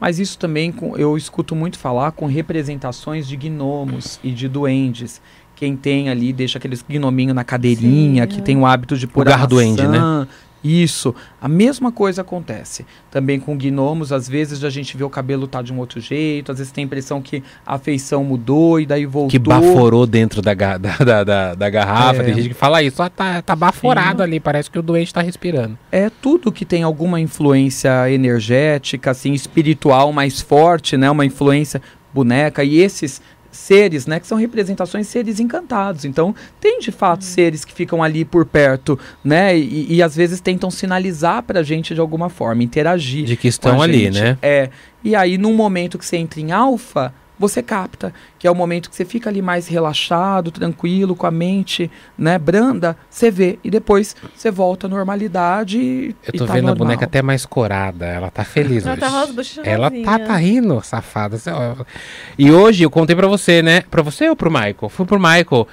Mas 0.00 0.18
isso 0.18 0.38
também 0.38 0.72
eu 0.96 1.16
escuto 1.16 1.56
muito 1.56 1.78
falar 1.78 2.12
com 2.12 2.26
representações 2.26 3.26
de 3.26 3.36
gnomos 3.36 4.20
e 4.22 4.30
de 4.30 4.48
duendes. 4.48 5.20
Quem 5.56 5.76
tem 5.76 6.08
ali 6.08 6.32
deixa 6.32 6.58
aqueles 6.58 6.84
gnominho 6.88 7.34
na 7.34 7.42
cadeirinha, 7.42 8.22
Sim, 8.24 8.28
que 8.28 8.38
é. 8.38 8.42
tem 8.42 8.56
o 8.56 8.64
hábito 8.64 8.96
de 8.96 9.08
pôr 9.08 9.26
o 9.26 9.32
a 9.32 9.44
duende, 9.44 9.86
né? 9.88 10.26
Isso. 10.62 11.14
A 11.40 11.48
mesma 11.48 11.92
coisa 11.92 12.22
acontece. 12.22 12.84
Também 13.10 13.38
com 13.38 13.56
gnomos, 13.56 14.12
às 14.12 14.28
vezes 14.28 14.64
a 14.64 14.70
gente 14.70 14.96
vê 14.96 15.04
o 15.04 15.10
cabelo 15.10 15.46
tá 15.46 15.62
de 15.62 15.72
um 15.72 15.78
outro 15.78 16.00
jeito, 16.00 16.50
às 16.50 16.58
vezes 16.58 16.72
tem 16.72 16.82
a 16.82 16.86
impressão 16.86 17.22
que 17.22 17.42
a 17.64 17.78
feição 17.78 18.24
mudou 18.24 18.80
e 18.80 18.86
daí 18.86 19.06
voltou. 19.06 19.30
Que 19.30 19.38
baforou 19.38 20.06
dentro 20.06 20.42
da, 20.42 20.54
da, 20.54 20.76
da, 20.76 21.24
da, 21.24 21.54
da 21.54 21.70
garrafa. 21.70 22.22
É. 22.22 22.24
Tem 22.24 22.34
gente 22.34 22.48
que 22.48 22.54
fala 22.54 22.82
isso, 22.82 23.02
ah, 23.02 23.08
tá, 23.08 23.40
tá 23.40 23.54
baforado 23.54 24.18
Sim. 24.18 24.24
ali, 24.24 24.40
parece 24.40 24.70
que 24.70 24.78
o 24.78 24.82
doente 24.82 25.08
está 25.08 25.22
respirando. 25.22 25.78
É 25.92 26.10
tudo 26.10 26.50
que 26.50 26.64
tem 26.64 26.82
alguma 26.82 27.20
influência 27.20 28.10
energética, 28.10 29.12
assim, 29.12 29.32
espiritual 29.32 30.12
mais 30.12 30.40
forte, 30.40 30.96
né? 30.96 31.10
Uma 31.10 31.24
influência 31.24 31.80
boneca. 32.12 32.64
E 32.64 32.78
esses 32.78 33.20
seres, 33.58 34.06
né, 34.06 34.18
que 34.20 34.26
são 34.26 34.38
representações 34.38 35.06
de 35.06 35.12
seres 35.12 35.40
encantados. 35.40 36.04
Então, 36.04 36.34
tem 36.60 36.78
de 36.80 36.90
fato 36.90 37.22
uhum. 37.22 37.28
seres 37.28 37.64
que 37.64 37.72
ficam 37.72 38.02
ali 38.02 38.24
por 38.24 38.46
perto, 38.46 38.98
né, 39.22 39.56
e, 39.56 39.94
e 39.94 40.02
às 40.02 40.16
vezes 40.16 40.40
tentam 40.40 40.70
sinalizar 40.70 41.42
para 41.42 41.60
a 41.60 41.62
gente 41.62 41.94
de 41.94 42.00
alguma 42.00 42.28
forma, 42.28 42.62
interagir. 42.62 43.24
De 43.24 43.36
que 43.36 43.48
estão 43.48 43.82
ali, 43.82 44.04
gente. 44.04 44.20
né? 44.20 44.38
É. 44.40 44.70
E 45.02 45.14
aí, 45.14 45.38
num 45.38 45.54
momento 45.54 45.98
que 45.98 46.06
você 46.06 46.16
entra 46.16 46.40
em 46.40 46.52
alfa, 46.52 47.12
você 47.38 47.62
capta, 47.62 48.12
que 48.38 48.46
é 48.46 48.50
o 48.50 48.54
momento 48.54 48.90
que 48.90 48.96
você 48.96 49.04
fica 49.04 49.30
ali 49.30 49.40
mais 49.40 49.68
relaxado, 49.68 50.50
tranquilo, 50.50 51.14
com 51.14 51.26
a 51.26 51.30
mente, 51.30 51.90
né, 52.16 52.38
branda, 52.38 52.96
você 53.08 53.30
vê 53.30 53.58
e 53.62 53.70
depois 53.70 54.16
você 54.34 54.50
volta 54.50 54.86
à 54.86 54.90
normalidade 54.90 55.78
e 55.78 56.16
Eu 56.26 56.32
tô 56.32 56.46
tá 56.46 56.54
vendo 56.54 56.66
normal. 56.66 56.72
a 56.72 56.78
boneca 56.78 57.04
até 57.04 57.22
mais 57.22 57.46
corada, 57.46 58.06
ela 58.06 58.30
tá 58.30 58.44
feliz 58.44 58.84
ela 58.84 58.96
tá 58.96 59.24
hoje. 59.24 59.60
Tá 59.60 59.70
ela 59.70 59.90
tá, 59.90 60.18
tá 60.18 60.36
rindo, 60.36 60.80
safada. 60.82 61.38
E 62.38 62.50
hoje 62.50 62.82
eu 62.82 62.90
contei 62.90 63.14
para 63.14 63.26
você, 63.26 63.62
né, 63.62 63.82
para 63.82 64.02
você 64.02 64.28
ou 64.28 64.36
pro 64.36 64.50
Michael? 64.50 64.88
Fui 64.88 65.06
pro 65.06 65.18
Michael. 65.18 65.68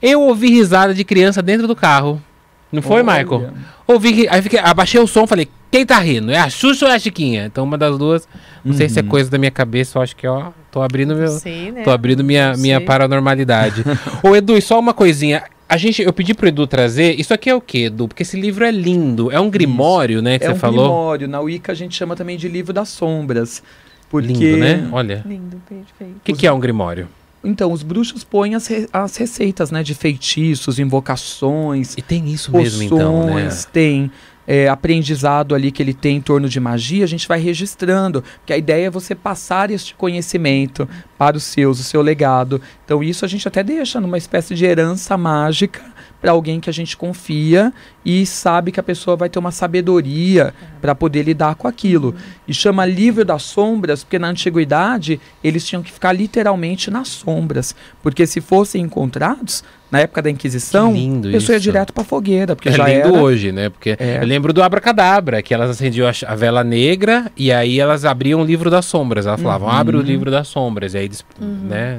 Eu 0.00 0.22
ouvi 0.22 0.48
risada 0.50 0.94
de 0.94 1.04
criança 1.04 1.42
dentro 1.42 1.66
do 1.66 1.74
carro. 1.74 2.22
Não 2.70 2.82
foi, 2.82 3.02
Olha. 3.02 3.18
Michael? 3.18 3.52
Ouvi, 3.86 4.28
aí 4.28 4.42
fiquei, 4.42 4.58
abaixei 4.58 5.00
o 5.00 5.06
som, 5.06 5.26
falei, 5.26 5.48
quem 5.70 5.84
tá 5.84 5.98
rindo? 5.98 6.30
É 6.30 6.38
a 6.38 6.50
Xuxa 6.50 6.86
ou 6.86 6.92
é 6.92 6.94
a 6.94 6.98
Chiquinha? 6.98 7.46
Então 7.46 7.64
uma 7.64 7.78
das 7.78 7.96
duas, 7.96 8.28
não 8.64 8.72
uhum. 8.72 8.78
sei 8.78 8.88
se 8.88 8.98
é 8.98 9.02
uhum. 9.02 9.08
coisa 9.08 9.30
da 9.30 9.38
minha 9.38 9.50
cabeça, 9.50 9.98
eu 9.98 10.02
acho 10.02 10.14
que, 10.14 10.26
ó, 10.26 10.50
tô 10.70 10.82
abrindo 10.82 11.14
meu, 11.14 11.28
sei, 11.28 11.72
né? 11.72 11.82
tô 11.82 11.90
abrindo 11.90 12.22
minha, 12.22 12.54
minha 12.56 12.80
paranormalidade. 12.80 13.84
Ô 14.22 14.34
Edu, 14.34 14.56
e 14.56 14.62
só 14.62 14.78
uma 14.78 14.94
coisinha, 14.94 15.44
a 15.68 15.76
gente, 15.76 16.02
eu 16.02 16.12
pedi 16.12 16.34
pro 16.34 16.48
Edu 16.48 16.66
trazer, 16.66 17.18
isso 17.18 17.32
aqui 17.34 17.50
é 17.50 17.54
o 17.54 17.60
que, 17.60 17.84
Edu? 17.84 18.08
Porque 18.08 18.22
esse 18.22 18.38
livro 18.40 18.64
é 18.64 18.70
lindo, 18.70 19.30
é 19.30 19.40
um 19.40 19.50
grimório, 19.50 20.16
isso. 20.16 20.22
né, 20.22 20.38
que 20.38 20.44
é 20.44 20.48
você 20.48 20.54
um 20.54 20.58
falou? 20.58 20.78
É 20.78 20.88
um 20.88 20.90
grimório, 20.90 21.28
na 21.28 21.40
Wicca 21.40 21.72
a 21.72 21.74
gente 21.74 21.94
chama 21.96 22.16
também 22.16 22.36
de 22.36 22.48
livro 22.48 22.72
das 22.72 22.88
sombras. 22.88 23.62
Porque... 24.08 24.28
Lindo, 24.28 24.56
né? 24.56 24.88
Olha. 24.90 25.22
Lindo, 25.26 25.60
perfeito. 25.68 26.16
O 26.16 26.20
que, 26.24 26.32
que 26.32 26.46
é 26.46 26.52
um 26.52 26.58
grimório? 26.58 27.08
Então, 27.44 27.70
os 27.72 27.82
bruxos 27.82 28.24
põem 28.24 28.54
as, 28.54 28.66
re 28.66 28.88
as 28.92 29.16
receitas, 29.16 29.70
né? 29.70 29.82
De 29.82 29.94
feitiços, 29.94 30.78
invocações. 30.78 31.94
E 31.96 32.02
tem 32.02 32.28
isso 32.28 32.50
poções, 32.50 32.78
mesmo, 32.78 32.96
então, 32.96 33.34
né? 33.34 33.48
Tem. 33.72 34.10
É, 34.48 34.66
aprendizado 34.66 35.54
ali 35.54 35.70
que 35.70 35.82
ele 35.82 35.92
tem 35.92 36.16
em 36.16 36.20
torno 36.22 36.48
de 36.48 36.58
magia, 36.58 37.04
a 37.04 37.08
gente 37.08 37.28
vai 37.28 37.38
registrando, 37.38 38.24
porque 38.38 38.54
a 38.54 38.56
ideia 38.56 38.86
é 38.86 38.90
você 38.90 39.14
passar 39.14 39.70
este 39.70 39.94
conhecimento 39.94 40.88
para 41.18 41.36
os 41.36 41.44
seus, 41.44 41.78
o 41.78 41.84
seu 41.84 42.00
legado. 42.00 42.58
Então 42.82 43.04
isso 43.04 43.26
a 43.26 43.28
gente 43.28 43.46
até 43.46 43.62
deixa 43.62 44.00
numa 44.00 44.16
espécie 44.16 44.54
de 44.54 44.64
herança 44.64 45.18
mágica 45.18 45.82
para 46.20 46.32
alguém 46.32 46.60
que 46.60 46.68
a 46.68 46.72
gente 46.72 46.96
confia 46.96 47.72
e 48.04 48.26
sabe 48.26 48.72
que 48.72 48.80
a 48.80 48.82
pessoa 48.82 49.16
vai 49.16 49.28
ter 49.28 49.38
uma 49.38 49.52
sabedoria 49.52 50.52
para 50.80 50.94
poder 50.94 51.22
lidar 51.22 51.54
com 51.54 51.68
aquilo. 51.68 52.14
E 52.46 52.54
chama 52.54 52.84
livro 52.84 53.24
das 53.24 53.42
sombras, 53.42 54.02
porque 54.02 54.18
na 54.18 54.28
antiguidade 54.28 55.20
eles 55.42 55.66
tinham 55.66 55.82
que 55.82 55.92
ficar 55.92 56.12
literalmente 56.12 56.90
nas 56.90 57.08
sombras, 57.08 57.74
porque 58.02 58.26
se 58.26 58.40
fossem 58.40 58.82
encontrados, 58.82 59.62
na 59.90 60.00
época 60.00 60.20
da 60.20 60.30
Inquisição, 60.30 60.92
a 60.92 61.32
pessoa 61.32 61.56
ia 61.56 61.60
direto 61.60 61.94
para 61.94 62.04
fogueira, 62.04 62.54
porque 62.54 62.68
é 62.68 62.72
já 62.72 62.86
lindo 62.86 63.08
era... 63.08 63.22
hoje, 63.22 63.52
né? 63.52 63.70
Porque 63.70 63.96
é. 63.98 64.18
eu 64.20 64.26
lembro 64.26 64.52
do 64.52 64.62
Abracadabra, 64.62 65.42
que 65.42 65.54
elas 65.54 65.70
acendiam 65.70 66.06
a, 66.06 66.12
a, 66.30 66.34
vela 66.34 66.62
negra 66.62 67.32
e 67.34 67.50
aí 67.50 67.80
elas 67.80 68.04
abriam 68.04 68.42
o 68.42 68.44
livro 68.44 68.70
das 68.70 68.84
sombras. 68.84 69.26
Elas 69.26 69.40
falavam, 69.40 69.66
uhum. 69.68 69.74
abre 69.74 69.96
o 69.96 70.02
livro 70.02 70.30
das 70.30 70.48
sombras. 70.48 70.92
E 70.92 70.98
aí, 70.98 71.10
uhum. 71.40 71.68
né? 71.68 71.98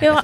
Eu, 0.00 0.16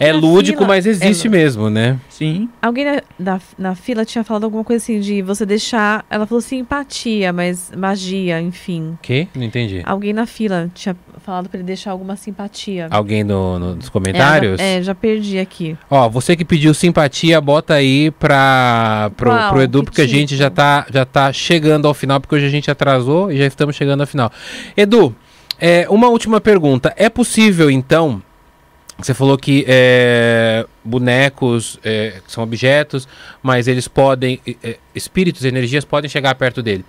é 0.00 0.12
lúdico, 0.12 0.58
fila... 0.58 0.68
mas 0.68 0.86
existe 0.86 1.26
é, 1.26 1.30
mesmo, 1.30 1.70
né? 1.70 1.98
Sim. 2.08 2.48
Alguém 2.60 2.84
na, 2.84 3.02
na, 3.18 3.40
na, 3.58 3.74
fila 3.74 4.04
tinha 4.04 4.24
falado 4.24 4.44
alguma 4.44 4.64
coisa 4.64 4.82
assim 4.82 5.00
de 5.00 5.22
você 5.22 5.46
deixar. 5.46 6.04
Ela 6.10 6.26
falou 6.26 6.40
simpatia, 6.40 7.32
mas 7.32 7.72
magia, 7.76 8.40
enfim. 8.40 8.98
Que? 9.00 9.28
Não 9.34 9.42
entendi. 9.42 9.82
Alguém 9.84 10.12
na 10.12 10.26
fila 10.26 10.70
tinha 10.74 10.96
falado 11.22 11.48
para 11.48 11.58
ele 11.58 11.66
deixar 11.66 11.92
alguma 11.92 12.16
simpatia. 12.16 12.88
Alguém 12.90 13.24
no, 13.24 13.58
no, 13.58 13.74
nos 13.76 13.88
comentários? 13.88 14.60
É, 14.60 14.78
é, 14.78 14.82
já 14.82 14.94
perdi 14.94 15.38
aqui. 15.38 15.76
Ó, 15.88 16.08
você 16.08 16.36
que 16.36 16.44
pediu 16.44 16.74
simpatia, 16.74 17.40
bota 17.40 17.74
aí 17.74 18.10
pra, 18.12 19.10
pro, 19.16 19.30
Uau, 19.30 19.50
pro 19.50 19.62
Edu, 19.62 19.84
porque 19.84 20.02
tipo? 20.02 20.14
a 20.14 20.18
gente 20.18 20.36
já 20.36 20.50
tá, 20.50 20.86
já 20.92 21.04
tá 21.04 21.32
chegando 21.32 21.86
ao 21.86 21.94
final, 21.94 22.20
porque 22.20 22.34
hoje 22.34 22.46
a 22.46 22.50
gente 22.50 22.70
atrasou 22.70 23.30
e 23.30 23.38
já 23.38 23.46
estamos 23.46 23.76
chegando 23.76 24.00
ao 24.00 24.06
final. 24.06 24.30
Edu, 24.76 25.14
é, 25.58 25.86
uma 25.88 26.08
última 26.08 26.40
pergunta. 26.40 26.92
É 26.96 27.08
possível, 27.08 27.70
então, 27.70 28.20
você 29.06 29.14
falou 29.14 29.36
que 29.36 29.64
é, 29.66 30.66
bonecos 30.84 31.78
é, 31.84 32.20
são 32.26 32.44
objetos, 32.44 33.08
mas 33.42 33.68
eles 33.68 33.88
podem, 33.88 34.40
é, 34.62 34.78
espíritos, 34.94 35.44
energias 35.44 35.84
podem 35.84 36.08
chegar 36.08 36.34
perto 36.34 36.62
dele. 36.62 36.84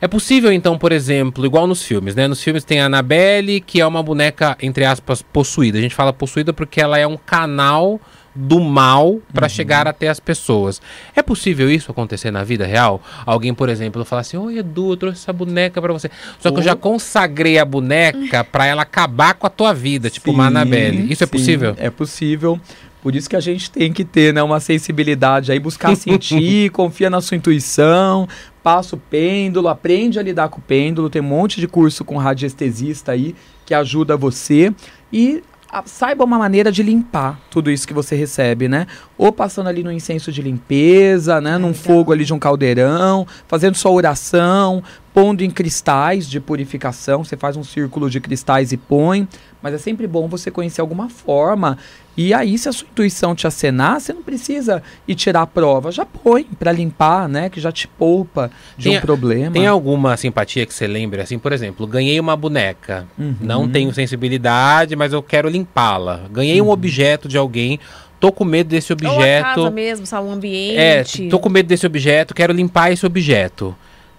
É 0.00 0.08
possível, 0.08 0.52
então, 0.52 0.76
por 0.76 0.90
exemplo, 0.90 1.46
igual 1.46 1.66
nos 1.66 1.84
filmes, 1.84 2.16
né? 2.16 2.26
Nos 2.26 2.42
filmes 2.42 2.64
tem 2.64 2.80
a 2.80 2.86
Annabelle, 2.86 3.60
que 3.60 3.80
é 3.80 3.86
uma 3.86 4.02
boneca, 4.02 4.56
entre 4.60 4.84
aspas, 4.84 5.22
possuída. 5.22 5.78
A 5.78 5.80
gente 5.80 5.94
fala 5.94 6.12
possuída 6.12 6.52
porque 6.52 6.80
ela 6.80 6.98
é 6.98 7.06
um 7.06 7.16
canal 7.16 8.00
do 8.34 8.60
mal 8.60 9.20
para 9.32 9.46
uhum. 9.46 9.50
chegar 9.50 9.86
até 9.86 10.08
as 10.08 10.18
pessoas. 10.18 10.80
É 11.14 11.22
possível 11.22 11.70
isso 11.70 11.90
acontecer 11.90 12.30
na 12.30 12.42
vida 12.42 12.66
real? 12.66 13.00
Alguém, 13.26 13.52
por 13.52 13.68
exemplo, 13.68 14.04
falar 14.04 14.20
assim: 14.22 14.36
Oi, 14.36 14.58
Edu, 14.58 14.92
eu 14.92 14.96
trouxe 14.96 15.22
essa 15.22 15.32
boneca 15.32 15.80
para 15.80 15.92
você. 15.92 16.10
Só 16.38 16.50
que 16.50 16.58
eu 16.58 16.62
já 16.62 16.74
consagrei 16.74 17.58
a 17.58 17.64
boneca 17.64 18.44
para 18.50 18.66
ela 18.66 18.82
acabar 18.82 19.34
com 19.34 19.46
a 19.46 19.50
tua 19.50 19.72
vida, 19.72 20.08
tipo 20.08 20.30
sim, 20.30 20.34
uma 20.34 20.46
Annabelle. 20.46 21.12
Isso 21.12 21.24
é 21.24 21.26
possível? 21.26 21.74
É 21.78 21.90
possível. 21.90 22.60
Por 23.02 23.16
isso 23.16 23.28
que 23.28 23.34
a 23.34 23.40
gente 23.40 23.68
tem 23.68 23.92
que 23.92 24.04
ter 24.04 24.32
né, 24.32 24.40
uma 24.44 24.60
sensibilidade 24.60 25.50
aí, 25.50 25.58
buscar 25.58 25.96
sentir, 25.96 26.70
confia 26.70 27.10
na 27.10 27.20
sua 27.20 27.36
intuição, 27.36 28.28
passa 28.62 28.94
o 28.94 28.98
pêndulo, 28.98 29.66
aprende 29.66 30.20
a 30.20 30.22
lidar 30.22 30.48
com 30.48 30.60
o 30.60 30.62
pêndulo. 30.62 31.10
Tem 31.10 31.20
um 31.20 31.24
monte 31.24 31.60
de 31.60 31.66
curso 31.66 32.04
com 32.04 32.16
radiestesista 32.16 33.10
aí 33.10 33.34
que 33.66 33.74
ajuda 33.74 34.16
você. 34.16 34.72
E 35.12 35.42
saiba 35.86 36.24
uma 36.24 36.38
maneira 36.38 36.70
de 36.70 36.82
limpar 36.82 37.40
tudo 37.50 37.70
isso 37.70 37.86
que 37.86 37.94
você 37.94 38.14
recebe, 38.14 38.68
né? 38.68 38.86
Ou 39.16 39.32
passando 39.32 39.68
ali 39.68 39.82
no 39.82 39.90
incenso 39.90 40.30
de 40.30 40.42
limpeza, 40.42 41.40
né? 41.40 41.56
Num 41.56 41.72
fogo 41.72 42.12
ali 42.12 42.24
de 42.24 42.34
um 42.34 42.38
caldeirão, 42.38 43.26
fazendo 43.48 43.74
sua 43.74 43.90
oração, 43.90 44.82
pondo 45.12 45.42
em 45.42 45.50
cristais 45.50 46.28
de 46.28 46.40
purificação. 46.40 47.24
Você 47.24 47.36
faz 47.36 47.56
um 47.56 47.64
círculo 47.64 48.08
de 48.08 48.20
cristais 48.20 48.72
e 48.72 48.76
põe. 48.76 49.28
Mas 49.62 49.74
é 49.74 49.78
sempre 49.78 50.06
bom 50.06 50.26
você 50.26 50.50
conhecer 50.50 50.80
alguma 50.80 51.08
forma 51.08 51.78
e 52.16 52.34
aí, 52.34 52.58
se 52.58 52.68
a 52.68 52.72
sua 52.72 52.86
intuição 52.90 53.34
te 53.34 53.46
acenar, 53.46 53.98
você 53.98 54.12
não 54.12 54.22
precisa 54.22 54.82
ir 55.08 55.14
tirar 55.14 55.42
a 55.42 55.46
prova. 55.46 55.90
Já 55.90 56.04
põe 56.04 56.44
para 56.44 56.70
limpar, 56.70 57.26
né? 57.26 57.48
Que 57.48 57.58
já 57.58 57.72
te 57.72 57.88
poupa 57.88 58.50
de 58.76 58.90
tem, 58.90 58.98
um 58.98 59.00
problema. 59.00 59.50
Tem 59.50 59.66
alguma 59.66 60.14
simpatia 60.18 60.66
que 60.66 60.74
você 60.74 60.86
lembre? 60.86 61.22
Assim, 61.22 61.38
por 61.38 61.52
exemplo, 61.52 61.86
ganhei 61.86 62.20
uma 62.20 62.36
boneca. 62.36 63.06
Uhum. 63.18 63.34
Não 63.40 63.68
tenho 63.68 63.92
sensibilidade, 63.94 64.94
mas 64.94 65.14
eu 65.14 65.22
quero 65.22 65.48
limpá-la. 65.48 66.24
Ganhei 66.30 66.60
uhum. 66.60 66.68
um 66.68 66.70
objeto 66.70 67.28
de 67.28 67.38
alguém. 67.38 67.80
Tô 68.20 68.30
com 68.30 68.44
medo 68.44 68.68
desse 68.68 68.92
objeto. 68.92 69.16
Ou 69.16 69.22
a 69.22 69.54
casa 69.54 69.70
mesmo, 69.70 70.06
sabe? 70.06 70.28
Um 70.28 70.32
ambiente. 70.32 71.26
É, 71.26 71.30
tô 71.30 71.40
com 71.40 71.48
medo 71.48 71.66
desse 71.66 71.86
objeto, 71.86 72.34
quero 72.34 72.52
limpar 72.52 72.92
esse 72.92 73.06
objeto. 73.06 73.74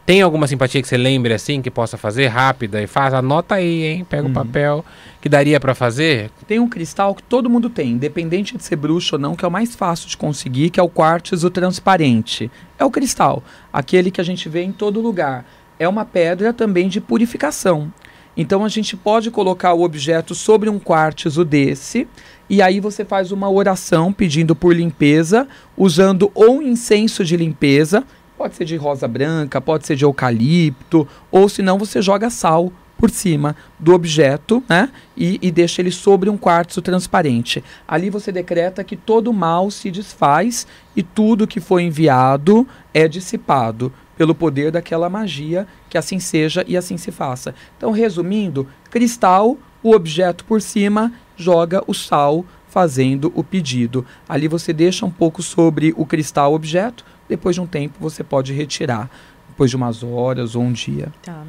Tem 0.06 0.22
alguma 0.22 0.48
simpatia 0.48 0.82
que 0.82 0.88
você 0.88 0.98
lembre 0.98 1.34
assim, 1.34 1.62
que 1.62 1.72
possa 1.72 1.98
fazer 1.98 2.28
rápida 2.28 2.82
e 2.82 2.88
faz? 2.88 3.14
Anota 3.14 3.56
aí, 3.56 3.84
hein? 3.86 4.08
Pega 4.08 4.24
o 4.24 4.28
uhum. 4.28 4.34
papel 4.34 4.86
que 5.22 5.30
daria 5.30 5.62
para 5.62 5.74
fazer? 5.74 6.30
Tem 6.46 6.60
um 6.60 6.68
cristal 6.68 7.16
que 7.16 7.24
todo 7.24 7.50
mundo 7.50 7.70
tem, 7.70 7.92
independente 7.92 8.58
de 8.58 8.64
ser 8.66 8.76
bruxo 8.76 9.16
ou 9.16 9.22
não, 9.22 9.34
que 9.34 9.46
é 9.46 9.48
o 9.48 9.52
mais 9.52 9.74
fácil 9.76 10.10
de 10.10 10.18
conseguir, 10.18 10.72
que 10.72 10.80
é 10.80 10.84
o 10.84 10.90
quartzo 10.90 11.50
transparente. 11.50 12.52
É 12.78 12.84
o 12.84 12.92
cristal, 12.92 13.42
aquele 13.72 14.12
que 14.12 14.20
a 14.20 14.26
gente 14.26 14.50
vê 14.50 14.62
em 14.62 14.74
todo 14.74 15.00
lugar. 15.00 15.46
É 15.80 15.88
uma 15.88 16.04
pedra 16.04 16.52
também 16.52 16.90
de 16.90 17.00
purificação. 17.00 17.90
Então 18.36 18.66
a 18.66 18.68
gente 18.68 18.98
pode 18.98 19.32
colocar 19.32 19.74
o 19.74 19.84
objeto 19.84 20.36
sobre 20.36 20.70
um 20.70 20.80
quartzo 20.80 21.46
desse 21.46 22.08
e 22.50 22.62
aí 22.62 22.82
você 22.82 23.06
faz 23.06 23.32
uma 23.32 23.50
oração 23.50 24.12
pedindo 24.12 24.54
por 24.54 24.76
limpeza, 24.76 25.48
usando 25.78 26.30
ou 26.34 26.62
incenso 26.62 27.24
de 27.24 27.38
limpeza, 27.38 28.04
pode 28.44 28.58
ser 28.58 28.66
de 28.66 28.76
rosa 28.76 29.08
branca, 29.08 29.62
pode 29.62 29.88
ser 29.88 29.96
de 29.96 30.04
eucalipto, 30.04 31.08
ou 31.32 31.48
se 31.48 31.62
não 31.62 31.78
você 31.78 32.02
joga 32.02 32.30
sal 32.30 32.74
por 32.98 33.10
cima 33.10 33.56
do 33.80 33.94
objeto, 33.94 34.62
né? 34.68 34.90
E, 35.16 35.40
e, 35.42 35.50
deixa 35.50 35.82
ele 35.82 35.92
sobre 35.92 36.30
um 36.30 36.36
quartzo 36.36 36.82
transparente. 36.82 37.64
Ali 37.88 38.10
você 38.10 38.34
decreta 38.34 38.84
que 38.84 38.98
todo 38.98 39.32
mal 39.32 39.72
se 39.72 39.90
desfaz 39.90 40.68
e 40.94 41.02
tudo 41.02 41.48
que 41.48 41.62
foi 41.62 41.84
enviado 41.84 42.68
é 42.94 43.08
dissipado 43.08 43.94
pelo 44.18 44.36
poder 44.36 44.72
daquela 44.72 45.10
magia, 45.10 45.66
que 45.90 45.98
assim 45.98 46.20
seja 46.20 46.66
e 46.68 46.76
assim 46.76 46.98
se 46.98 47.14
faça. 47.14 47.56
Então, 47.78 47.92
resumindo, 47.92 48.68
cristal, 48.92 49.58
o 49.82 49.92
objeto 49.92 50.44
por 50.44 50.62
cima, 50.62 51.14
joga 51.38 51.82
o 51.88 51.94
sal 51.94 52.46
fazendo 52.68 53.32
o 53.36 53.44
pedido. 53.44 54.06
Ali 54.28 54.50
você 54.50 54.74
deixa 54.74 55.06
um 55.06 55.12
pouco 55.12 55.42
sobre 55.42 55.94
o 55.96 56.06
cristal 56.06 56.54
objeto, 56.54 57.06
depois 57.30 57.56
de 57.56 57.62
um 57.62 57.68
tempo 57.68 57.96
você 58.00 58.24
pode 58.24 58.54
retirar, 58.54 59.10
depois 59.50 59.70
de 59.70 59.76
umas 59.76 60.04
horas 60.04 60.56
ou 60.56 60.64
um 60.64 60.72
dia. 60.72 61.08
Tá. 61.22 61.44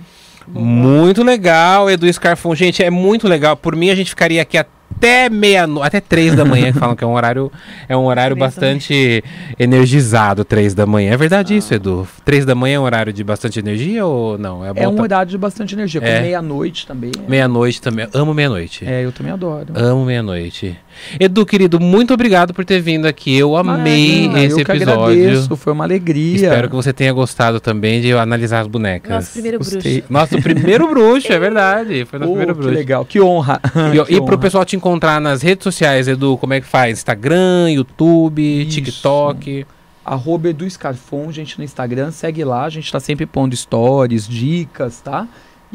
Muito 0.46 1.22
legal, 1.22 1.90
Edu 1.90 2.12
Scarfon. 2.12 2.54
Gente, 2.54 2.82
é 2.82 2.90
muito 2.90 3.26
legal. 3.26 3.56
Por 3.56 3.74
mim, 3.74 3.90
a 3.90 3.94
gente 3.94 4.10
ficaria 4.10 4.42
aqui 4.42 4.58
até 4.58 5.28
meia-noite, 5.28 5.86
até 5.86 6.00
três 6.00 6.34
da 6.34 6.44
manhã, 6.44 6.72
que 6.72 6.78
falam 6.78 6.94
que 6.94 7.02
é 7.02 7.06
um 7.06 7.14
horário, 7.14 7.50
é 7.88 7.96
um 7.96 8.04
horário 8.04 8.36
bastante 8.36 9.24
energizado, 9.58 10.44
três 10.44 10.74
da 10.74 10.86
manhã. 10.86 11.12
É 11.12 11.16
verdade 11.16 11.54
ah. 11.54 11.56
isso, 11.56 11.74
Edu? 11.74 12.06
Três 12.24 12.44
da 12.44 12.54
manhã 12.54 12.76
é 12.76 12.80
um 12.80 12.84
horário 12.84 13.12
de 13.12 13.24
bastante 13.24 13.58
energia 13.58 14.04
ou 14.04 14.38
não? 14.38 14.64
É, 14.64 14.72
é 14.76 14.88
um 14.88 15.00
horário 15.00 15.30
de 15.30 15.38
bastante 15.38 15.74
energia, 15.74 16.00
é. 16.02 16.20
meia-noite 16.20 16.86
também. 16.86 17.10
É. 17.16 17.30
Meia-noite 17.30 17.80
também. 17.80 18.06
Amo 18.12 18.34
meia-noite. 18.34 18.84
É, 18.86 19.04
eu 19.04 19.12
também 19.12 19.32
adoro. 19.32 19.72
Amo 19.74 20.04
meia-noite. 20.04 20.78
Edu, 21.18 21.44
querido, 21.46 21.78
muito 21.80 22.12
obrigado 22.14 22.52
por 22.52 22.64
ter 22.64 22.80
vindo 22.80 23.06
aqui. 23.06 23.36
Eu 23.36 23.56
amei 23.56 24.26
esse 24.44 24.56
eu 24.56 24.60
episódio. 24.60 25.22
Agradeço, 25.22 25.56
foi 25.56 25.72
uma 25.72 25.84
alegria. 25.84 26.36
Espero 26.36 26.68
que 26.68 26.74
você 26.74 26.92
tenha 26.92 27.12
gostado 27.12 27.60
também 27.60 28.00
de 28.00 28.12
analisar 28.12 28.60
as 28.60 28.66
bonecas. 28.66 29.10
Nosso 29.10 29.32
primeiro 29.32 29.58
Gostei. 29.58 29.80
bruxo. 29.80 30.12
Nosso 30.12 30.42
primeiro 30.42 30.88
bruxo, 30.88 31.32
é 31.32 31.38
verdade. 31.38 32.04
Foi 32.04 32.18
nosso 32.18 32.32
oh, 32.32 32.34
primeiro 32.34 32.54
bruxo. 32.54 32.70
Que 32.70 32.74
legal, 32.74 33.04
que 33.04 33.20
honra. 33.20 33.60
E, 33.64 34.04
que 34.04 34.12
e 34.12 34.16
honra. 34.16 34.26
pro 34.26 34.38
pessoal 34.38 34.64
te 34.64 34.76
encontrar 34.76 35.20
nas 35.20 35.42
redes 35.42 35.64
sociais, 35.64 36.08
Edu, 36.08 36.36
como 36.38 36.54
é 36.54 36.60
que 36.60 36.66
faz? 36.66 36.98
Instagram, 36.98 37.70
YouTube, 37.70 38.62
Isso. 38.62 38.70
TikTok. 38.70 39.66
Arroba 40.04 40.50
Edu 40.50 40.68
Scarfon, 40.68 41.32
gente, 41.32 41.56
no 41.56 41.64
Instagram, 41.64 42.10
segue 42.10 42.44
lá, 42.44 42.64
a 42.64 42.68
gente 42.68 42.92
tá 42.92 43.00
sempre 43.00 43.24
pondo 43.24 43.56
stories, 43.56 44.28
dicas, 44.28 45.00
tá? 45.00 45.26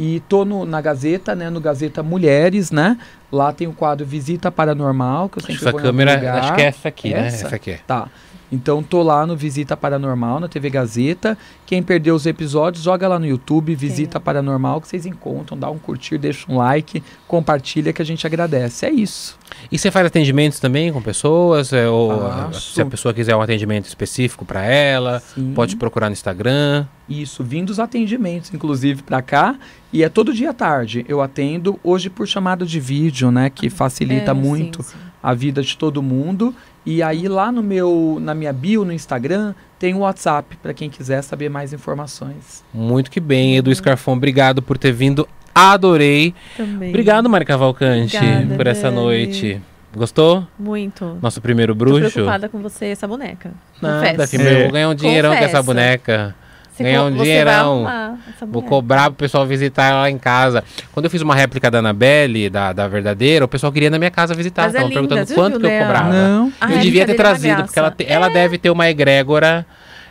E 0.01 0.21
tô 0.29 0.45
no, 0.45 0.65
na 0.65 0.79
Gazeta, 0.79 1.35
né? 1.35 1.49
No 1.49 1.59
Gazeta 1.59 2.01
Mulheres, 2.01 2.71
né? 2.71 2.97
Lá 3.29 3.51
tem 3.51 3.67
o 3.67 3.73
quadro 3.73 4.05
Visita 4.05 4.49
Paranormal, 4.49 5.27
que 5.27 5.39
eu 5.39 5.41
sempre 5.41 5.55
Essa 5.57 5.73
câmera, 5.73 6.39
acho 6.39 6.55
que 6.55 6.61
é 6.61 6.65
essa 6.65 6.87
aqui, 6.87 7.13
essa? 7.13 7.21
né? 7.21 7.27
Essa 7.27 7.55
aqui. 7.57 7.77
Tá. 7.85 8.07
Então 8.51 8.81
tô 8.81 9.03
lá 9.03 9.25
no 9.25 9.35
Visita 9.35 9.77
Paranormal, 9.77 10.39
na 10.39 10.47
TV 10.47 10.69
Gazeta. 10.69 11.37
Quem 11.65 11.83
perdeu 11.83 12.15
os 12.15 12.25
episódios, 12.25 12.83
joga 12.83 13.07
lá 13.07 13.19
no 13.19 13.25
YouTube, 13.25 13.75
Visita 13.75 14.17
Sim. 14.17 14.23
Paranormal, 14.23 14.81
que 14.81 14.87
vocês 14.87 15.05
encontram, 15.05 15.57
dá 15.57 15.69
um 15.69 15.77
curtir, 15.77 16.17
deixa 16.17 16.51
um 16.51 16.57
like, 16.57 17.03
compartilha 17.27 17.93
que 17.93 18.01
a 18.01 18.05
gente 18.05 18.25
agradece. 18.25 18.85
É 18.85 18.91
isso. 18.91 19.37
E 19.71 19.77
você 19.77 19.91
faz 19.91 20.07
atendimentos 20.07 20.59
também 20.59 20.91
com 20.91 21.01
pessoas? 21.01 21.71
É, 21.73 21.87
ou 21.87 22.11
se 22.53 22.81
a 22.81 22.85
pessoa 22.85 23.13
quiser 23.13 23.35
um 23.35 23.41
atendimento 23.41 23.85
específico 23.85 24.45
para 24.45 24.63
ela, 24.63 25.19
Sim. 25.19 25.53
pode 25.53 25.75
procurar 25.75 26.07
no 26.07 26.13
Instagram. 26.13 26.85
Isso, 27.07 27.43
vindo 27.43 27.69
os 27.69 27.79
atendimentos, 27.79 28.53
inclusive, 28.53 29.01
para 29.01 29.21
cá. 29.21 29.57
E 29.91 30.03
é 30.03 30.09
todo 30.09 30.33
dia 30.33 30.51
à 30.51 30.53
tarde. 30.53 31.03
Eu 31.07 31.21
atendo 31.21 31.79
hoje 31.83 32.09
por 32.09 32.27
chamada 32.27 32.65
de 32.65 32.79
vídeo, 32.79 33.31
né? 33.31 33.49
Que 33.49 33.69
facilita 33.69 34.31
é, 34.31 34.33
muito 34.33 34.83
sim, 34.83 34.91
sim. 34.91 35.08
A 35.21 35.33
vida 35.33 35.61
de 35.61 35.77
todo 35.77 36.01
mundo. 36.01 36.53
E 36.85 37.03
aí 37.03 37.27
lá 37.27 37.51
no 37.51 37.61
meu, 37.61 38.17
na 38.21 38.33
minha 38.33 38.53
bio 38.53 38.85
no 38.85 38.93
Instagram, 38.93 39.53
tem 39.77 39.93
o 39.93 39.99
WhatsApp 39.99 40.57
para 40.57 40.73
quem 40.73 40.89
quiser 40.89 41.21
saber 41.21 41.49
mais 41.49 41.73
informações. 41.73 42.63
Muito 42.73 43.11
que 43.11 43.19
bem, 43.19 43.57
Edu 43.57 43.73
Scarfon, 43.73 44.13
obrigado 44.13 44.61
por 44.61 44.77
ter 44.77 44.91
vindo. 44.91 45.27
Adorei. 45.53 46.33
Também. 46.55 46.89
Obrigado, 46.89 47.29
Mari 47.29 47.45
Cavalcante, 47.45 48.15
Obrigada, 48.15 48.55
por 48.55 48.67
essa 48.67 48.89
noite. 48.89 49.61
Gostou? 49.95 50.47
Muito. 50.57 51.17
Nosso 51.21 51.41
primeiro 51.41 51.73
bruxo? 51.73 52.05
Tô 52.05 52.11
preocupada 52.11 52.47
com 52.47 52.61
você 52.61 52.85
essa 52.87 53.07
boneca. 53.07 53.51
Nada, 53.81 54.27
filho, 54.27 54.47
é. 54.47 54.53
eu 54.53 54.63
vou 54.63 54.71
ganhar 54.71 54.89
um 54.89 54.95
dinheirão 54.95 55.31
Confessa. 55.31 55.51
com 55.51 55.57
essa 55.57 55.63
boneca. 55.63 56.35
Você 56.79 56.83
ganhar 56.83 57.03
um 57.03 57.11
dinheirão. 57.11 58.17
Vou 58.47 58.63
cobrar 58.63 59.05
pro 59.05 59.15
pessoal 59.15 59.45
visitar 59.45 59.93
lá 59.93 60.09
em 60.09 60.17
casa. 60.17 60.63
Quando 60.93 61.05
eu 61.05 61.09
fiz 61.09 61.21
uma 61.21 61.35
réplica 61.35 61.69
da 61.69 61.79
Anabelle, 61.79 62.49
da, 62.49 62.71
da 62.71 62.87
verdadeira, 62.87 63.43
o 63.43 63.47
pessoal 63.47 63.71
queria 63.71 63.89
na 63.89 63.97
minha 63.97 64.09
casa 64.09 64.33
visitar. 64.33 64.67
Estavam 64.67 64.89
é 64.89 64.93
perguntando 64.93 65.33
quanto 65.33 65.59
que 65.59 65.65
eu 65.65 65.79
cobrava. 65.79 66.13
Não. 66.13 66.53
eu 66.71 66.79
devia 66.79 67.05
ter 67.05 67.15
trazido, 67.15 67.63
porque 67.63 67.77
ela, 67.77 67.91
te, 67.91 68.05
é. 68.05 68.13
ela 68.13 68.29
deve 68.29 68.57
ter 68.57 68.69
uma 68.69 68.89
egrégora 68.89 69.65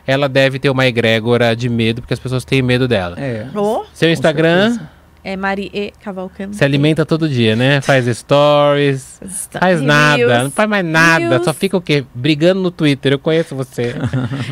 ela 0.06 0.26
deve 0.26 0.58
ter 0.58 0.70
uma 0.70 0.86
egrégora 0.86 1.54
de 1.54 1.68
medo, 1.68 2.00
porque 2.00 2.14
as 2.14 2.20
pessoas 2.20 2.42
têm 2.42 2.62
medo 2.62 2.88
dela. 2.88 3.14
É. 3.20 3.46
Oh, 3.54 3.84
Seu 3.92 4.10
Instagram. 4.10 4.78
É 5.28 5.36
Mari 5.36 5.70
E 5.74 5.92
Cavalcante. 6.02 6.56
Se 6.56 6.64
alimenta 6.64 7.04
todo 7.04 7.28
dia, 7.28 7.54
né? 7.54 7.82
Faz 7.82 8.06
stories. 8.16 9.20
faz 9.50 9.82
nada. 9.82 10.44
Não 10.44 10.50
faz 10.50 10.66
mais 10.66 10.82
nada. 10.82 11.44
Só 11.44 11.52
fica 11.52 11.76
o 11.76 11.82
quê? 11.82 12.02
Brigando 12.14 12.62
no 12.62 12.70
Twitter. 12.70 13.12
Eu 13.12 13.18
conheço 13.18 13.54
você. 13.54 13.94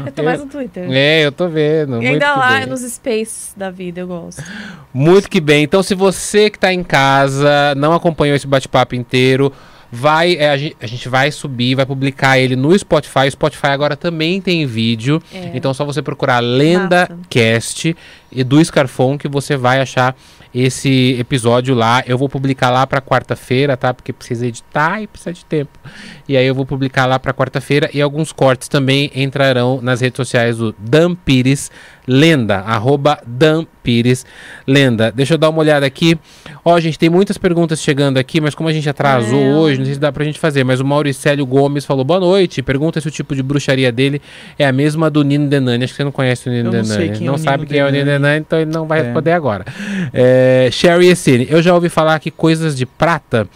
eu 0.05 0.12
tô 0.12 0.20
eu, 0.20 0.24
mais 0.27 0.39
no 0.39 0.45
Twitter. 0.45 0.87
É, 0.91 1.24
eu 1.24 1.33
tô 1.33 1.49
vendo. 1.49 2.03
E 2.03 2.07
ainda 2.07 2.37
lá 2.37 2.59
bem. 2.59 2.66
nos 2.66 2.83
spaces 2.83 3.55
da 3.57 3.70
vida, 3.70 4.01
eu 4.01 4.07
gosto. 4.07 4.45
Muito 4.93 5.31
que 5.31 5.41
bem. 5.41 5.64
Então, 5.64 5.83
se 5.83 5.95
você 5.95 6.51
que 6.51 6.59
tá 6.59 6.70
em 6.70 6.85
casa 6.85 7.74
não 7.74 7.95
acompanhou 7.95 8.37
esse 8.37 8.47
bate-papo 8.47 8.95
inteiro, 8.95 9.51
vai 9.91 10.37
é, 10.37 10.51
a, 10.51 10.57
gente, 10.59 10.77
a, 10.83 10.87
gente, 10.87 11.09
vai 11.09 11.31
subir, 11.33 11.74
vai 11.74 11.87
publicar 11.87 12.39
ele 12.39 12.55
no 12.55 12.79
Spotify. 12.79 13.29
O 13.29 13.31
Spotify 13.31 13.68
agora 13.68 13.97
também 13.97 14.43
tem 14.43 14.66
vídeo. 14.66 15.22
É. 15.33 15.53
Então 15.55 15.70
é 15.70 15.74
só 15.74 15.87
você 15.87 16.03
procurar 16.03 16.41
Lenda 16.41 17.09
Massa. 17.09 17.18
Cast 17.31 17.97
e 18.31 18.43
do 18.45 18.62
Scarfon 18.64 19.16
que 19.16 19.29
você 19.29 19.57
vai 19.57 19.81
achar 19.81 20.16
esse 20.55 21.16
episódio 21.18 21.74
lá. 21.74 22.03
Eu 22.07 22.16
vou 22.16 22.29
publicar 22.29 22.70
lá 22.70 22.87
para 22.87 23.01
quarta-feira, 23.01 23.77
tá? 23.77 23.93
Porque 23.93 24.12
precisa 24.12 24.47
editar 24.47 25.03
e 25.03 25.07
precisa 25.07 25.33
de 25.33 25.45
tempo. 25.45 25.79
E 26.27 26.37
aí 26.37 26.47
eu 26.47 26.55
vou 26.55 26.64
publicar 26.64 27.07
lá 27.07 27.18
para 27.18 27.35
quarta-feira 27.35 27.91
e 27.93 28.01
alguns 28.01 28.33
cortes 28.33 28.68
também 28.68 29.11
entrarão 29.14 29.81
nas 29.83 30.01
redes 30.01 30.16
sociais 30.16 30.57
do 30.57 30.74
Dan 30.79 31.14
Pires 31.14 31.70
Lenda, 32.09 32.59
arroba 32.59 33.18
Dan 33.27 33.66
Pires 33.83 34.24
Lenda. 34.66 35.11
Deixa 35.11 35.35
eu 35.35 35.39
dar 35.39 35.51
uma 35.51 35.59
olhada 35.59 35.85
aqui. 35.85 36.16
Ó, 36.64 36.79
gente, 36.79 36.99
tem 36.99 37.11
muitas 37.11 37.37
perguntas 37.37 37.83
chegando 37.83 38.16
aqui, 38.16 38.41
mas 38.41 38.55
como 38.55 38.68
a 38.68 38.72
gente 38.72 38.89
atrasou 38.89 39.41
é. 39.41 39.55
hoje, 39.55 39.79
não 39.79 39.85
sei 39.85 39.95
se 39.95 40.01
dá 40.01 40.12
pra 40.12 40.24
gente 40.24 40.39
fazer. 40.39 40.62
Mas 40.62 40.81
o 40.81 40.85
Mauricélio 40.85 41.45
Gomes 41.45 41.85
falou 41.85 42.05
boa 42.05 42.20
noite. 42.20 42.62
Pergunta 42.62 43.01
se 43.01 43.09
o 43.09 43.11
tipo 43.11 43.35
de 43.35 43.43
bruxaria 43.43 43.91
dele 43.91 44.22
é 44.57 44.64
a 44.66 44.72
mesma 44.72 45.11
do 45.11 45.24
Nino 45.24 45.49
Denani. 45.49 45.83
Acho 45.83 45.93
que 45.93 45.97
você 45.97 46.05
não 46.05 46.12
conhece 46.12 46.49
o 46.49 46.53
Nino 46.53 46.68
eu 46.68 46.83
Denani. 46.83 47.18
Não, 47.18 47.27
não 47.27 47.35
é 47.35 47.39
sabe 47.39 47.66
quem 47.66 47.81
é 47.81 47.85
o 47.85 47.91
Nino 47.91 48.05
Denani, 48.05 48.15
então 48.38 48.58
ele 48.58 48.70
não 48.70 48.86
vai 48.86 49.00
é. 49.00 49.02
responder 49.02 49.32
agora. 49.32 49.64
É, 50.12 50.68
Sherry 50.72 51.08
Essene, 51.08 51.46
eu 51.50 51.62
já 51.62 51.74
ouvi 51.74 51.88
falar 51.88 52.18
que 52.18 52.30
coisas 52.30 52.76
de 52.76 52.86
prata 52.86 53.48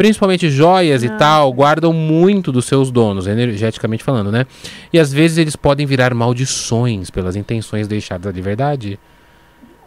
principalmente 0.00 0.48
joias 0.48 1.02
ah. 1.02 1.06
e 1.06 1.10
tal, 1.10 1.52
guardam 1.52 1.92
muito 1.92 2.50
dos 2.50 2.64
seus 2.64 2.90
donos, 2.90 3.26
energeticamente 3.26 4.02
falando, 4.02 4.32
né? 4.32 4.46
E 4.90 4.98
às 4.98 5.12
vezes 5.12 5.36
eles 5.36 5.56
podem 5.56 5.84
virar 5.84 6.14
maldições 6.14 7.10
pelas 7.10 7.36
intenções 7.36 7.86
deixadas 7.86 8.26
ali, 8.26 8.40
verdade? 8.40 8.98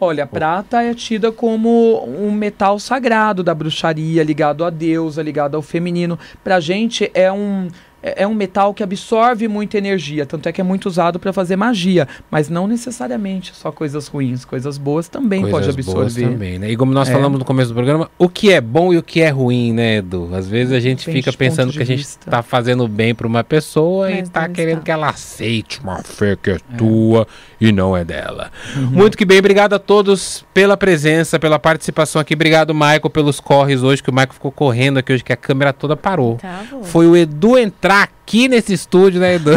Olha, 0.00 0.22
a 0.22 0.26
prata 0.26 0.82
é 0.82 0.94
tida 0.94 1.32
como 1.32 2.04
um 2.04 2.30
metal 2.30 2.78
sagrado 2.78 3.42
da 3.42 3.54
bruxaria, 3.54 4.22
ligado 4.22 4.64
a 4.64 4.70
deusa, 4.70 5.20
ligado 5.20 5.56
ao 5.56 5.62
feminino. 5.62 6.16
Pra 6.44 6.60
gente 6.60 7.10
é 7.12 7.32
um 7.32 7.66
é, 8.04 8.22
é 8.22 8.26
um 8.26 8.34
metal 8.34 8.74
que 8.74 8.82
absorve 8.82 9.48
muita 9.48 9.78
energia, 9.78 10.26
tanto 10.26 10.46
é 10.46 10.52
que 10.52 10.60
é 10.60 10.64
muito 10.64 10.84
usado 10.86 11.18
para 11.18 11.32
fazer 11.32 11.56
magia, 11.56 12.06
mas 12.30 12.50
não 12.50 12.66
necessariamente 12.66 13.54
só 13.54 13.72
coisas 13.72 14.06
ruins, 14.06 14.44
coisas 14.44 14.76
boas 14.76 15.08
também 15.08 15.40
coisas 15.40 15.74
pode 15.74 15.80
absorver. 15.80 16.28
também, 16.28 16.58
né? 16.58 16.70
E 16.70 16.76
como 16.76 16.92
nós 16.92 17.08
é. 17.08 17.12
falamos 17.12 17.38
no 17.38 17.44
começo 17.44 17.70
do 17.70 17.74
programa, 17.74 18.10
o 18.18 18.28
que 18.28 18.52
é 18.52 18.60
bom 18.60 18.92
e 18.92 18.98
o 18.98 19.02
que 19.02 19.22
é 19.22 19.30
ruim, 19.30 19.72
né, 19.72 19.96
Edu? 19.96 20.28
Às 20.34 20.46
vezes 20.46 20.74
a 20.74 20.80
gente 20.80 21.06
Depende 21.06 21.22
fica 21.22 21.36
pensando 21.36 21.72
que 21.72 21.82
a 21.82 21.86
gente 21.86 22.02
está 22.02 22.42
fazendo 22.42 22.86
bem 22.86 23.14
para 23.14 23.26
uma 23.26 23.42
pessoa 23.42 24.10
mas 24.10 24.18
e 24.18 24.22
está 24.22 24.48
querendo 24.48 24.78
está. 24.78 24.84
que 24.84 24.90
ela 24.90 25.08
aceite 25.08 25.80
uma 25.80 26.02
fé 26.02 26.36
que 26.36 26.50
é, 26.50 26.54
é. 26.56 26.58
tua 26.76 27.26
e 27.58 27.72
não 27.72 27.96
é 27.96 28.04
dela. 28.04 28.50
Uhum. 28.76 28.86
Muito 28.90 29.16
que 29.16 29.24
bem, 29.24 29.38
obrigado 29.38 29.72
a 29.72 29.78
todos 29.78 30.44
pela 30.52 30.76
presença, 30.76 31.38
pela 31.38 31.58
participação 31.58 32.20
aqui. 32.20 32.34
Obrigado, 32.34 32.74
Michael, 32.74 33.08
pelos 33.10 33.40
corres 33.40 33.82
hoje, 33.82 34.02
que 34.02 34.10
o 34.10 34.12
Michael 34.12 34.34
ficou 34.34 34.52
correndo 34.52 34.98
aqui 34.98 35.12
hoje, 35.12 35.24
que 35.24 35.32
a 35.32 35.36
câmera 35.36 35.72
toda 35.72 35.96
parou. 35.96 36.36
Tá 36.36 36.62
Foi 36.82 37.06
o 37.06 37.16
Edu 37.16 37.56
entrar 37.56 37.93
aqui 38.02 38.48
nesse 38.48 38.72
estúdio, 38.72 39.20
né, 39.20 39.34
Edu? 39.34 39.52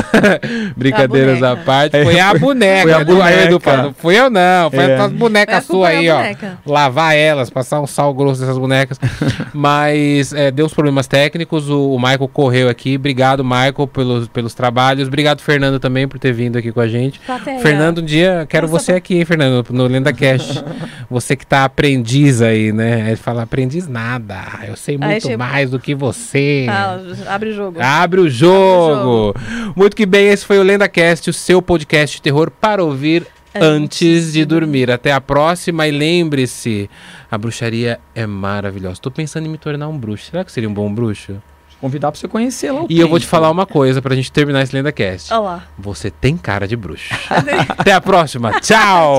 Brincadeiras 0.76 1.42
à 1.42 1.56
parte. 1.56 2.04
Foi 2.04 2.20
a 2.20 2.34
boneca. 2.34 2.84
Foi 2.84 2.94
a 2.94 3.04
boneca. 3.04 3.26
Aí, 3.26 3.46
Edu 3.46 3.62
não 3.66 3.94
fui 3.94 4.20
eu 4.20 4.30
não. 4.30 4.70
Foi 4.70 4.84
é. 4.84 4.96
as 4.98 5.12
bonecas 5.12 5.66
suas 5.66 5.90
aí, 5.90 6.10
ó. 6.10 6.22
Lavar 6.66 7.16
elas, 7.16 7.50
passar 7.50 7.82
um 7.82 7.88
sal 7.88 8.14
grosso 8.14 8.42
dessas 8.42 8.58
bonecas. 8.58 9.00
Mas 9.54 10.34
é, 10.34 10.52
deu 10.52 10.66
os 10.66 10.74
problemas 10.74 11.08
técnicos. 11.08 11.70
O, 11.70 11.92
o 11.94 11.98
Michael 11.98 12.28
correu 12.28 12.70
aqui. 12.70 12.96
Obrigado, 12.96 13.44
Michael, 13.44 13.88
pelos, 13.88 14.28
pelos 14.28 14.54
trabalhos. 14.54 15.08
Obrigado, 15.08 15.42
Fernando, 15.42 15.80
também, 15.80 16.08
por 16.08 16.20
ter 16.20 16.34
vindo 16.34 16.58
aqui 16.58 16.72
com 16.72 16.82
a 16.82 16.88
gente. 16.88 17.20
Plateia. 17.22 17.60
Fernando, 17.60 18.00
um 18.00 18.06
dia, 18.06 18.46
quero 18.50 18.68
Nossa, 18.68 18.86
você 18.86 18.94
aqui, 18.94 19.18
hein, 19.18 19.26
Fernando, 19.26 19.66
no 19.72 19.88
Lenda 19.88 20.14
Cast. 20.14 20.64
você 21.10 21.36
que 21.36 21.46
tá 21.46 21.64
aprendiz 21.64 22.42
aí, 22.42 22.72
né? 22.72 23.08
Ele 23.08 23.16
fala, 23.16 23.44
aprendiz 23.44 23.88
nada. 23.88 24.38
Eu 24.68 24.76
sei 24.76 24.98
muito 24.98 25.28
aí, 25.28 25.38
mais 25.38 25.72
do 25.72 25.80
que 25.80 25.96
você. 25.96 26.68
Ah, 26.70 27.00
abre 27.28 27.50
o 27.50 27.54
jogo. 27.54 27.82
Abre 27.82 28.20
o 28.22 28.27
jogo 28.30 29.34
jogo. 29.38 29.74
Muito 29.76 29.96
que 29.96 30.06
bem, 30.06 30.28
esse 30.28 30.46
foi 30.46 30.60
o 30.60 30.64
LendaCast, 30.64 31.30
o 31.30 31.34
seu 31.34 31.62
podcast 31.62 32.16
de 32.18 32.22
terror 32.22 32.50
para 32.52 32.84
ouvir 32.84 33.26
antes 33.56 34.34
de 34.34 34.46
dormir. 34.46 34.92
Até 34.92 35.12
a 35.12 35.20
próxima 35.22 35.88
e 35.88 35.92
lembre-se, 35.92 36.90
a 37.30 37.38
bruxaria 37.38 38.00
é 38.14 38.26
maravilhosa. 38.28 38.94
Estou 38.94 39.12
pensando 39.12 39.46
em 39.46 39.50
me 39.50 39.58
tornar 39.58 39.88
um 39.88 39.98
bruxo. 39.98 40.30
Será 40.32 40.44
que 40.46 40.52
seria 40.52 40.70
um 40.70 40.74
bom 40.74 40.94
bruxo? 40.94 41.42
Convidar 41.80 42.12
pra 42.12 42.20
você 42.20 42.28
conhecer 42.28 42.72
lá 42.72 42.82
o 42.82 42.86
E 42.86 42.88
tempo. 42.88 43.02
eu 43.02 43.08
vou 43.08 43.20
te 43.20 43.28
falar 43.28 43.52
uma 43.52 43.66
coisa 43.68 44.02
pra 44.02 44.16
gente 44.16 44.32
terminar 44.32 44.64
esse 44.64 44.76
LendaCast. 44.76 45.32
Olá. 45.32 45.64
Você 45.78 46.10
tem 46.10 46.36
cara 46.36 46.68
de 46.68 46.76
bruxo. 46.76 47.14
Até 47.78 47.92
a 47.94 48.02
próxima. 48.02 48.60
Tchau. 48.60 49.16